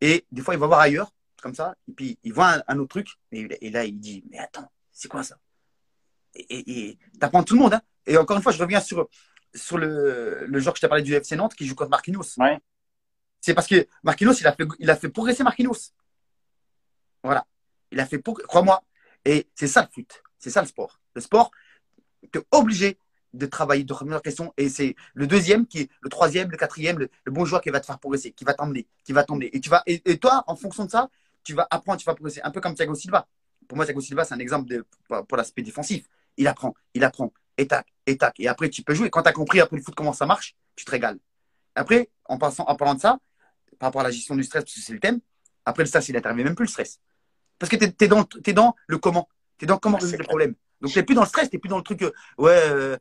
Et 0.00 0.26
des 0.32 0.42
fois, 0.42 0.54
il 0.54 0.60
va 0.60 0.66
voir 0.66 0.80
ailleurs, 0.80 1.12
comme 1.42 1.54
ça. 1.54 1.76
Et 1.88 1.92
puis, 1.92 2.18
il 2.22 2.32
voit 2.32 2.62
un, 2.66 2.78
autre 2.78 2.88
truc. 2.88 3.08
Et, 3.32 3.70
là, 3.70 3.84
il 3.84 3.98
dit, 3.98 4.24
mais 4.30 4.38
attends, 4.38 4.70
c'est 4.92 5.08
quoi 5.08 5.22
ça? 5.22 5.38
Et 6.34 6.98
tu 6.98 7.24
apprends 7.24 7.42
tout 7.42 7.54
le 7.54 7.60
monde. 7.60 7.74
Hein. 7.74 7.82
Et 8.06 8.16
encore 8.16 8.36
une 8.36 8.42
fois, 8.42 8.52
je 8.52 8.58
reviens 8.58 8.80
sur, 8.80 9.08
sur 9.54 9.78
le, 9.78 10.46
le 10.46 10.60
joueur 10.60 10.72
que 10.72 10.78
je 10.78 10.82
t'ai 10.82 10.88
parlé 10.88 11.02
du 11.02 11.14
FC 11.14 11.36
Nantes 11.36 11.54
qui 11.54 11.66
joue 11.66 11.74
contre 11.74 11.90
Marquinhos. 11.90 12.36
C'est 13.40 13.54
parce 13.54 13.66
que 13.66 13.86
Marquinhos, 14.02 14.34
il 14.34 14.46
a 14.46 14.52
fait, 14.52 14.66
il 14.78 14.90
a 14.90 14.96
fait 14.96 15.08
progresser 15.08 15.42
Marquinhos. 15.42 15.92
Voilà. 17.22 17.46
Il 17.92 18.00
a 18.00 18.06
fait 18.06 18.18
pour, 18.18 18.38
crois-moi. 18.42 18.82
Et 19.24 19.48
c'est 19.54 19.66
ça 19.66 19.82
le 19.82 19.88
foot. 19.92 20.22
C'est 20.38 20.50
ça 20.50 20.60
le 20.60 20.66
sport. 20.66 21.00
Le 21.14 21.20
sport, 21.20 21.50
tu 22.32 22.38
es 22.38 22.42
obligé 22.52 22.98
de 23.34 23.46
travailler, 23.46 23.84
de 23.84 23.92
remettre 23.92 24.18
en 24.18 24.20
question. 24.20 24.52
Et 24.56 24.68
c'est 24.68 24.96
le 25.14 25.26
deuxième 25.26 25.66
qui 25.66 25.80
est 25.80 25.90
le 26.00 26.08
troisième, 26.08 26.50
le 26.50 26.56
quatrième, 26.56 26.98
le, 26.98 27.10
bon 27.26 27.44
joueur 27.44 27.60
qui 27.60 27.70
va 27.70 27.80
te 27.80 27.86
faire 27.86 27.98
progresser, 27.98 28.32
qui 28.32 28.44
va 28.44 28.54
t'emmener, 28.54 28.86
qui 29.04 29.12
va 29.12 29.24
t'emmener. 29.24 29.50
Et 29.54 29.60
et, 29.86 30.18
toi, 30.18 30.44
en 30.46 30.56
fonction 30.56 30.84
de 30.84 30.90
ça, 30.90 31.10
tu 31.44 31.54
vas 31.54 31.66
apprendre, 31.70 31.98
tu 31.98 32.04
vas 32.04 32.14
progresser. 32.14 32.40
Un 32.42 32.50
peu 32.50 32.60
comme 32.60 32.74
Thiago 32.74 32.94
Silva. 32.94 33.26
Pour 33.66 33.76
moi, 33.76 33.84
Thiago 33.84 34.00
Silva, 34.00 34.24
c'est 34.24 34.34
un 34.34 34.38
exemple 34.38 34.68
de, 34.68 34.86
pour, 35.26 35.36
l'aspect 35.36 35.62
défensif. 35.62 36.06
Il 36.36 36.46
apprend, 36.46 36.74
il 36.94 37.04
apprend, 37.04 37.32
et 37.56 37.66
tac, 37.66 37.86
et 38.06 38.16
tac. 38.16 38.38
Et 38.40 38.48
après, 38.48 38.70
tu 38.70 38.82
peux 38.82 38.94
jouer. 38.94 39.10
Quand 39.10 39.22
tu 39.22 39.28
as 39.28 39.32
compris 39.32 39.60
après 39.60 39.76
le 39.76 39.82
foot 39.82 39.94
comment 39.94 40.12
ça 40.12 40.24
marche, 40.24 40.56
tu 40.76 40.84
te 40.84 40.90
régales. 40.90 41.18
Après, 41.74 42.10
en, 42.24 42.38
passant, 42.38 42.64
en 42.64 42.76
parlant 42.76 42.94
de 42.94 43.00
ça, 43.00 43.18
par 43.78 43.88
rapport 43.88 44.00
à 44.00 44.04
la 44.04 44.10
gestion 44.10 44.34
du 44.36 44.42
stress, 44.42 44.64
parce 44.64 44.74
que 44.74 44.80
c'est 44.80 44.92
le 44.92 45.00
thème, 45.00 45.20
après 45.64 45.82
le 45.82 45.88
stress, 45.88 46.08
il 46.08 46.14
n'intervient 46.14 46.44
même 46.44 46.54
plus 46.54 46.64
le 46.64 46.70
stress. 46.70 47.00
Parce 47.58 47.70
que 47.70 47.76
tu 47.76 48.04
es, 48.04 48.08
dans, 48.08 48.26
es 48.44 48.52
dans 48.52 48.74
le 48.86 48.98
comment. 48.98 49.28
Tu 49.58 49.64
es 49.64 49.68
dans 49.68 49.78
comment 49.78 49.98
résoudre 49.98 50.18
le 50.18 50.24
problème. 50.24 50.54
Donc, 50.80 50.92
tu 50.92 50.98
n'es 50.98 51.02
plus 51.02 51.14
dans 51.14 51.22
le 51.22 51.26
stress, 51.26 51.50
tu 51.50 51.56
n'es 51.56 51.60
plus 51.60 51.68
dans 51.68 51.78
le 51.78 51.82
truc, 51.82 52.02
euh, 52.02 52.12
ouais, 52.38 52.60
euh, 52.70 52.96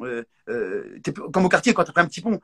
euh, 0.00 0.24
euh 0.48 0.98
comme 1.32 1.44
au 1.44 1.48
quartier, 1.48 1.72
quand 1.72 1.84
tu 1.84 1.92
prends 1.92 2.02
un 2.02 2.06
petit 2.06 2.20
pont, 2.20 2.40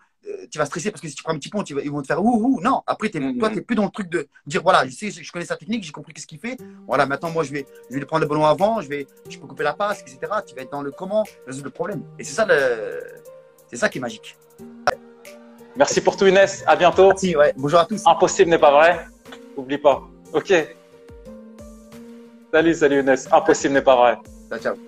tu 0.50 0.58
vas 0.58 0.66
stresser 0.66 0.90
parce 0.90 1.00
que 1.00 1.08
si 1.08 1.14
tu 1.14 1.22
prends 1.22 1.32
un 1.32 1.38
petit 1.38 1.48
pont, 1.48 1.62
ils 1.62 1.90
vont 1.90 2.02
te 2.02 2.06
faire 2.06 2.22
ouh, 2.22 2.58
ouh. 2.58 2.60
Non, 2.60 2.82
après, 2.86 3.08
es, 3.08 3.38
toi, 3.38 3.48
tu 3.48 3.56
n'es 3.56 3.62
plus 3.62 3.74
dans 3.74 3.84
le 3.84 3.90
truc 3.90 4.08
de 4.08 4.28
dire, 4.46 4.62
voilà, 4.62 4.86
je 4.86 4.92
sais, 4.92 5.10
je 5.10 5.32
connais 5.32 5.44
sa 5.44 5.56
technique, 5.56 5.82
j'ai 5.82 5.90
compris 5.90 6.12
ce 6.16 6.26
qu'il 6.26 6.38
fait. 6.38 6.56
Voilà, 6.86 7.06
maintenant, 7.06 7.30
moi, 7.30 7.42
je 7.44 7.52
vais, 7.52 7.66
je 7.90 7.98
vais 7.98 8.04
prendre 8.04 8.22
le 8.22 8.28
ballon 8.28 8.44
avant, 8.44 8.80
je, 8.80 8.88
vais, 8.88 9.06
je 9.28 9.38
peux 9.38 9.46
couper 9.46 9.64
la 9.64 9.72
passe, 9.72 10.02
etc. 10.02 10.18
Tu 10.46 10.54
vas 10.54 10.62
être 10.62 10.70
dans 10.70 10.82
le 10.82 10.92
comment 10.92 11.24
résoudre 11.46 11.66
le 11.66 11.70
problème. 11.70 12.02
Et 12.18 12.24
c'est 12.24 12.34
ça, 12.34 12.46
le, 12.46 13.02
c'est 13.66 13.76
ça 13.76 13.88
qui 13.88 13.98
est 13.98 14.02
magique. 14.02 14.36
Merci 15.76 16.00
pour 16.00 16.16
tout, 16.16 16.26
Inès. 16.26 16.62
À 16.66 16.76
bientôt. 16.76 17.08
Merci, 17.08 17.36
ouais. 17.36 17.52
Bonjour 17.56 17.80
à 17.80 17.86
tous. 17.86 18.02
Impossible 18.06 18.50
n'est 18.50 18.58
pas 18.58 18.72
vrai. 18.72 19.06
Oublie 19.56 19.78
pas. 19.78 20.08
Ok. 20.32 20.52
Salut, 22.50 22.74
salut 22.74 22.96
Younes. 22.96 23.28
Impossible 23.30 23.74
n'est 23.74 23.82
pas 23.82 23.96
vrai. 23.96 24.18
Ciao, 24.50 24.58
ciao. 24.58 24.87